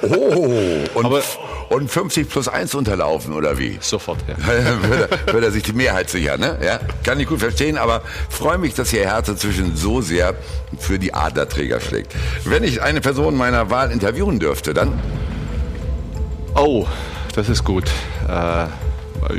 Oh, 0.00 0.78
und, 0.94 1.04
Aber, 1.04 1.22
und 1.68 1.90
50 1.90 2.26
plus 2.26 2.48
1 2.48 2.74
unterlaufen, 2.74 3.34
oder 3.34 3.58
wie? 3.58 3.76
Sofort, 3.82 4.20
ja. 4.26 4.36
würde, 4.88 5.10
würde 5.26 5.46
er 5.48 5.52
sich 5.52 5.62
die 5.62 5.74
Mehrheit 5.74 6.08
sichern, 6.08 6.40
ne? 6.40 6.58
Ja, 6.64 6.80
kann 7.04 7.20
ich 7.20 7.26
gut 7.26 7.40
verstehen, 7.40 7.76
aber 7.76 8.00
freue 8.30 8.56
mich, 8.56 8.72
dass 8.72 8.94
Ihr 8.94 9.04
Herz 9.04 9.26
zwischen 9.38 9.76
so 9.76 10.00
sehr 10.00 10.32
für 10.78 10.98
die 10.98 11.12
Adlerträger 11.12 11.80
schlägt. 11.80 12.14
Wenn 12.46 12.64
ich 12.64 12.80
eine 12.80 13.02
Person 13.02 13.36
meiner 13.36 13.68
Wahl 13.68 13.92
interviewen 13.92 14.38
dürfte, 14.38 14.72
dann? 14.72 14.98
Oh, 16.54 16.86
das 17.36 17.48
ist 17.48 17.64
gut. 17.64 17.84
Äh, 18.28 18.66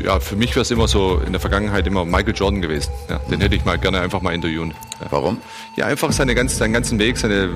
ja, 0.04 0.20
für 0.20 0.36
mich 0.36 0.52
wäre 0.52 0.62
es 0.62 0.72
immer 0.72 0.88
so 0.88 1.22
in 1.26 1.32
der 1.32 1.42
Vergangenheit 1.42 1.88
immer 1.88 2.06
Michael 2.06 2.36
Jordan 2.36 2.62
gewesen. 2.62 2.92
Ja, 3.10 3.20
den 3.20 3.42
hätte 3.42 3.56
ich 3.56 3.66
mal 3.66 3.78
gerne 3.78 4.00
einfach 4.02 4.22
mal 4.22 4.34
interviewen. 4.34 4.74
Ja. 5.00 5.08
Warum? 5.10 5.38
Ja, 5.76 5.86
einfach 5.86 6.12
seine 6.12 6.36
ganz, 6.36 6.58
seinen 6.58 6.74
ganzen 6.74 7.00
Weg, 7.00 7.18
seine, 7.18 7.50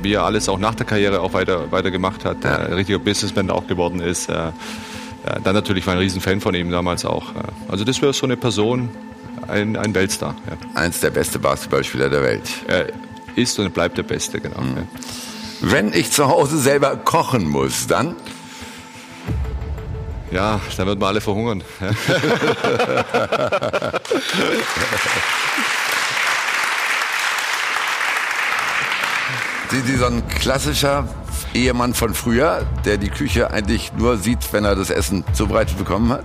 wie 0.00 0.14
er 0.14 0.24
alles 0.24 0.48
auch 0.48 0.58
nach 0.58 0.74
der 0.74 0.86
Karriere 0.86 1.20
auch 1.20 1.32
weiter, 1.32 1.70
weiter 1.72 1.90
gemacht 1.90 2.24
hat. 2.24 2.44
Ja. 2.44 2.56
Äh, 2.56 2.74
richtiger 2.74 2.98
Businessman 2.98 3.50
auch 3.50 3.66
geworden 3.66 4.00
ist. 4.00 4.28
Äh, 4.28 4.52
dann 5.44 5.54
natürlich 5.54 5.86
war 5.86 5.94
ein 5.94 6.00
Riesenfan 6.00 6.40
von 6.40 6.54
ihm 6.54 6.70
damals 6.70 7.04
auch. 7.04 7.26
Also 7.68 7.84
das 7.84 8.02
wäre 8.02 8.12
so 8.12 8.26
eine 8.26 8.36
Person, 8.36 8.88
ein, 9.46 9.76
ein 9.76 9.94
Weltstar. 9.94 10.34
Ja. 10.48 10.80
Eins 10.80 10.98
der 11.00 11.10
beste 11.10 11.38
Basketballspieler 11.38 12.08
der 12.08 12.22
Welt. 12.22 12.42
Er 12.66 12.86
ist 13.36 13.58
und 13.58 13.72
bleibt 13.72 13.98
der 13.98 14.02
Beste, 14.02 14.40
genau. 14.40 14.60
Mhm. 14.60 14.88
Wenn 15.60 15.92
ich 15.92 16.10
zu 16.10 16.26
Hause 16.26 16.58
selber 16.58 16.96
kochen 16.96 17.48
muss, 17.48 17.86
dann? 17.86 18.16
Ja, 20.32 20.60
dann 20.78 20.86
wird 20.86 20.98
man 20.98 21.08
alle 21.10 21.20
verhungern. 21.20 21.62
Sind 29.68 29.86
Sie 29.86 29.96
so 29.96 30.06
ein 30.06 30.26
klassischer 30.28 31.06
Ehemann 31.52 31.92
von 31.92 32.14
früher, 32.14 32.66
der 32.86 32.96
die 32.96 33.10
Küche 33.10 33.50
eigentlich 33.50 33.92
nur 33.92 34.16
sieht, 34.16 34.52
wenn 34.52 34.64
er 34.64 34.74
das 34.74 34.88
Essen 34.88 35.22
zubereitet 35.34 35.76
bekommen 35.76 36.10
hat? 36.10 36.24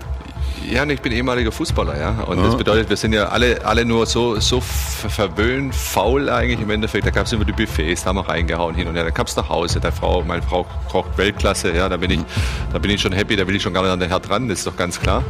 Ja, 0.70 0.86
ich 0.86 1.02
bin 1.02 1.14
ehemaliger 1.14 1.52
Fußballer, 1.52 1.98
ja. 1.98 2.10
Und 2.24 2.44
das 2.44 2.58
bedeutet, 2.58 2.90
wir 2.90 2.98
sind 2.98 3.14
ja 3.14 3.30
alle, 3.30 3.66
alle 3.66 3.86
nur 3.86 4.06
so, 4.06 4.38
so 4.40 4.60
verwöhnt, 4.60 5.74
faul 5.74 6.30
eigentlich 6.30 6.60
im 6.60 6.70
Endeffekt. 6.70 7.06
Da 7.06 7.12
gab 7.12 7.26
es 7.26 7.32
immer 7.32 7.46
die 7.46 7.54
Buffets, 7.54 8.04
da 8.04 8.10
haben 8.10 8.18
wir 8.18 8.28
reingehauen 8.28 8.76
hin 8.76 8.88
und 8.88 8.96
her. 8.96 9.06
Da 9.06 9.12
kam 9.12 9.28
es 9.28 9.36
nach 9.38 9.48
Hause, 9.48 9.80
der 9.80 9.94
Frau, 9.94 10.24
meine 10.24 10.42
Frau 10.42 10.66
kocht 10.90 11.18
Weltklasse, 11.18 11.74
ja. 11.74 11.88
Da 11.88 11.96
bin 11.96 12.12
ich, 12.12 12.20
da 12.74 12.80
bin 12.80 12.92
ich 12.92 13.02
schon 13.02 13.14
happy, 13.14 13.38
da 13.38 13.48
will 13.48 13.56
ich 13.56 13.62
schon 13.62 13.74
gar 13.74 13.82
nicht 13.82 13.92
an 13.92 14.00
den 14.00 14.10
Herd 14.10 14.30
ran, 14.30 14.50
das 14.50 14.60
ist 14.60 14.68
doch 14.68 14.76
ganz 14.76 15.00
klar. 15.00 15.24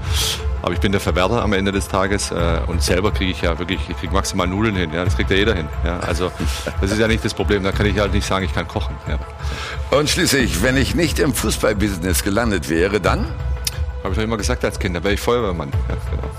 Aber 0.64 0.74
ich 0.74 0.80
bin 0.80 0.92
der 0.92 1.02
Verwerter 1.02 1.44
am 1.44 1.54
Ende 1.54 1.72
des 1.72 1.88
Tages 1.88 2.32
äh, 2.32 2.60
und 2.66 2.82
selber 2.82 3.12
kriege 3.12 3.30
ich 3.30 3.42
ja 3.42 3.60
wirklich, 3.60 3.80
ich 3.90 3.98
kriege 3.98 4.14
maximal 4.14 4.48
Nudeln 4.48 4.76
hin, 4.76 4.92
ja. 4.92 5.06
Das 5.06 5.16
kriegt 5.16 5.30
ja 5.30 5.38
jeder 5.38 5.54
hin, 5.54 5.68
ja. 5.86 6.00
Also, 6.00 6.32
das 6.82 6.92
ist 6.92 7.00
ja 7.00 7.08
nicht 7.08 7.24
das 7.24 7.36
Problem. 7.36 7.64
Da 7.64 7.72
kann 7.72 7.86
ich 7.86 8.00
halt 8.00 8.12
nicht 8.12 8.26
sagen, 8.26 8.44
ich 8.44 8.56
kann 8.56 8.68
kochen, 8.68 8.96
ja. 9.08 9.20
Und 9.96 10.10
schließlich, 10.10 10.64
wenn 10.64 10.78
ich 10.78 10.96
nicht 10.96 11.20
im 11.20 11.34
Fußballbusiness 11.34 12.24
gelandet 12.24 12.70
wäre, 12.70 13.00
dann? 13.00 13.26
Habe 14.03 14.10
ich 14.11 14.15
doch 14.15 14.24
immer 14.24 14.38
gesagt 14.38 14.64
als 14.64 14.80
Kind, 14.80 14.95
da 14.95 15.03
wäre 15.03 15.14
ich 15.14 15.19
Feuerwehrmann. 15.19 15.72
Ja, 15.90 15.95
genau. 16.11 16.30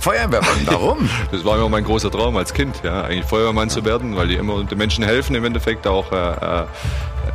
Feuerwehrmann, 0.00 0.58
warum? 0.66 1.10
das 1.32 1.44
war 1.44 1.56
immer 1.56 1.68
mein 1.68 1.84
großer 1.84 2.10
Traum 2.10 2.36
als 2.36 2.52
Kind, 2.52 2.80
ja, 2.84 3.02
eigentlich 3.02 3.24
Feuerwehrmann 3.24 3.68
zu 3.68 3.84
werden, 3.84 4.16
weil 4.16 4.28
die 4.28 4.36
immer 4.36 4.62
den 4.64 4.78
Menschen 4.78 5.04
helfen 5.04 5.34
im 5.34 5.44
Endeffekt 5.44 5.86
auch, 5.86 6.12
äh, 6.12 6.66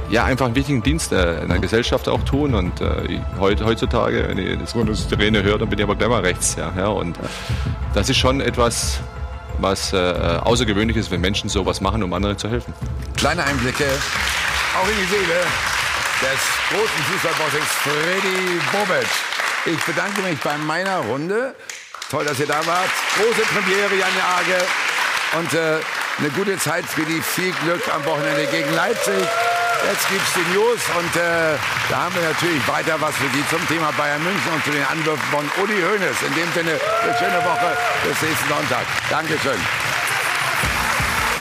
ja, 0.10 0.26
einfach 0.26 0.46
einen 0.46 0.56
wichtigen 0.56 0.82
Dienst 0.82 1.12
äh, 1.12 1.42
in 1.42 1.50
der 1.50 1.60
Gesellschaft 1.60 2.08
auch 2.08 2.24
tun 2.24 2.54
und 2.56 2.82
äh, 2.82 3.20
heute, 3.40 3.66
heutzutage, 3.66 4.26
wenn 4.28 4.38
ich 4.38 4.58
das, 4.60 4.74
das 4.74 5.10
Sirene 5.10 5.44
höre, 5.44 5.58
dann 5.58 5.70
bin 5.70 5.80
ich 5.80 5.84
aber 5.84 5.96
gleich 5.96 6.10
mal 6.10 6.22
rechts, 6.22 6.56
ja, 6.58 6.72
ja 6.78 6.88
und 6.88 7.18
das 7.94 8.10
ist 8.10 8.18
schon 8.18 8.42
etwas, 8.42 9.00
was 9.60 9.94
äh, 9.94 9.98
außergewöhnlich 9.98 10.98
ist, 10.98 11.12
wenn 11.12 11.22
Menschen 11.22 11.50
sowas 11.50 11.82
machen, 11.82 12.02
um 12.04 12.14
anderen 12.14 12.38
zu 12.38 12.50
helfen. 12.50 12.74
Kleine 13.16 13.44
Einblicke 13.44 13.86
auch 14.80 14.88
in 14.88 14.96
die 14.98 15.06
Seele 15.06 15.40
des 16.22 16.40
großen 16.70 17.04
Fußballbossings 17.12 17.68
Freddy 17.84 18.60
Bobic. 18.72 19.33
Ich 19.66 19.80
bedanke 19.86 20.22
mich 20.22 20.40
bei 20.40 20.58
meiner 20.58 20.98
Runde. 20.98 21.56
Toll, 22.10 22.26
dass 22.26 22.38
ihr 22.40 22.48
da 22.48 22.66
wart. 22.66 22.90
Große 23.16 23.42
Premiere, 23.48 23.96
Jan 23.96 24.10
Age. 24.38 24.62
Und 25.40 25.54
äh, 25.54 25.80
eine 26.20 26.30
gute 26.36 26.58
Zeit, 26.58 26.86
Freddy. 26.86 27.22
Viel 27.22 27.54
Glück 27.64 27.82
am 27.94 28.04
Wochenende 28.06 28.46
gegen 28.48 28.74
Leipzig. 28.74 29.24
Jetzt 29.90 30.10
gibt 30.10 30.22
es 30.22 30.34
die 30.34 30.54
News 30.54 30.80
und 30.98 31.16
äh, 31.16 31.58
da 31.90 32.04
haben 32.04 32.16
wir 32.16 32.24
natürlich 32.24 32.66
weiter 32.68 32.96
was 33.00 33.16
für 33.16 33.28
Sie 33.36 33.44
zum 33.50 33.66
Thema 33.68 33.92
Bayern 33.94 34.24
München 34.24 34.54
und 34.54 34.64
zu 34.64 34.72
den 34.72 34.84
Anwürfen 34.86 35.26
von 35.32 35.44
Uli 35.62 35.82
Hoeneß. 35.82 36.22
In 36.28 36.36
dem 36.36 36.52
Sinne, 36.54 36.80
eine 37.04 37.18
schöne 37.18 37.44
Woche 37.44 37.78
bis 38.08 38.22
nächsten 38.22 38.48
Sonntag. 38.48 38.86
Dankeschön. 39.10 39.60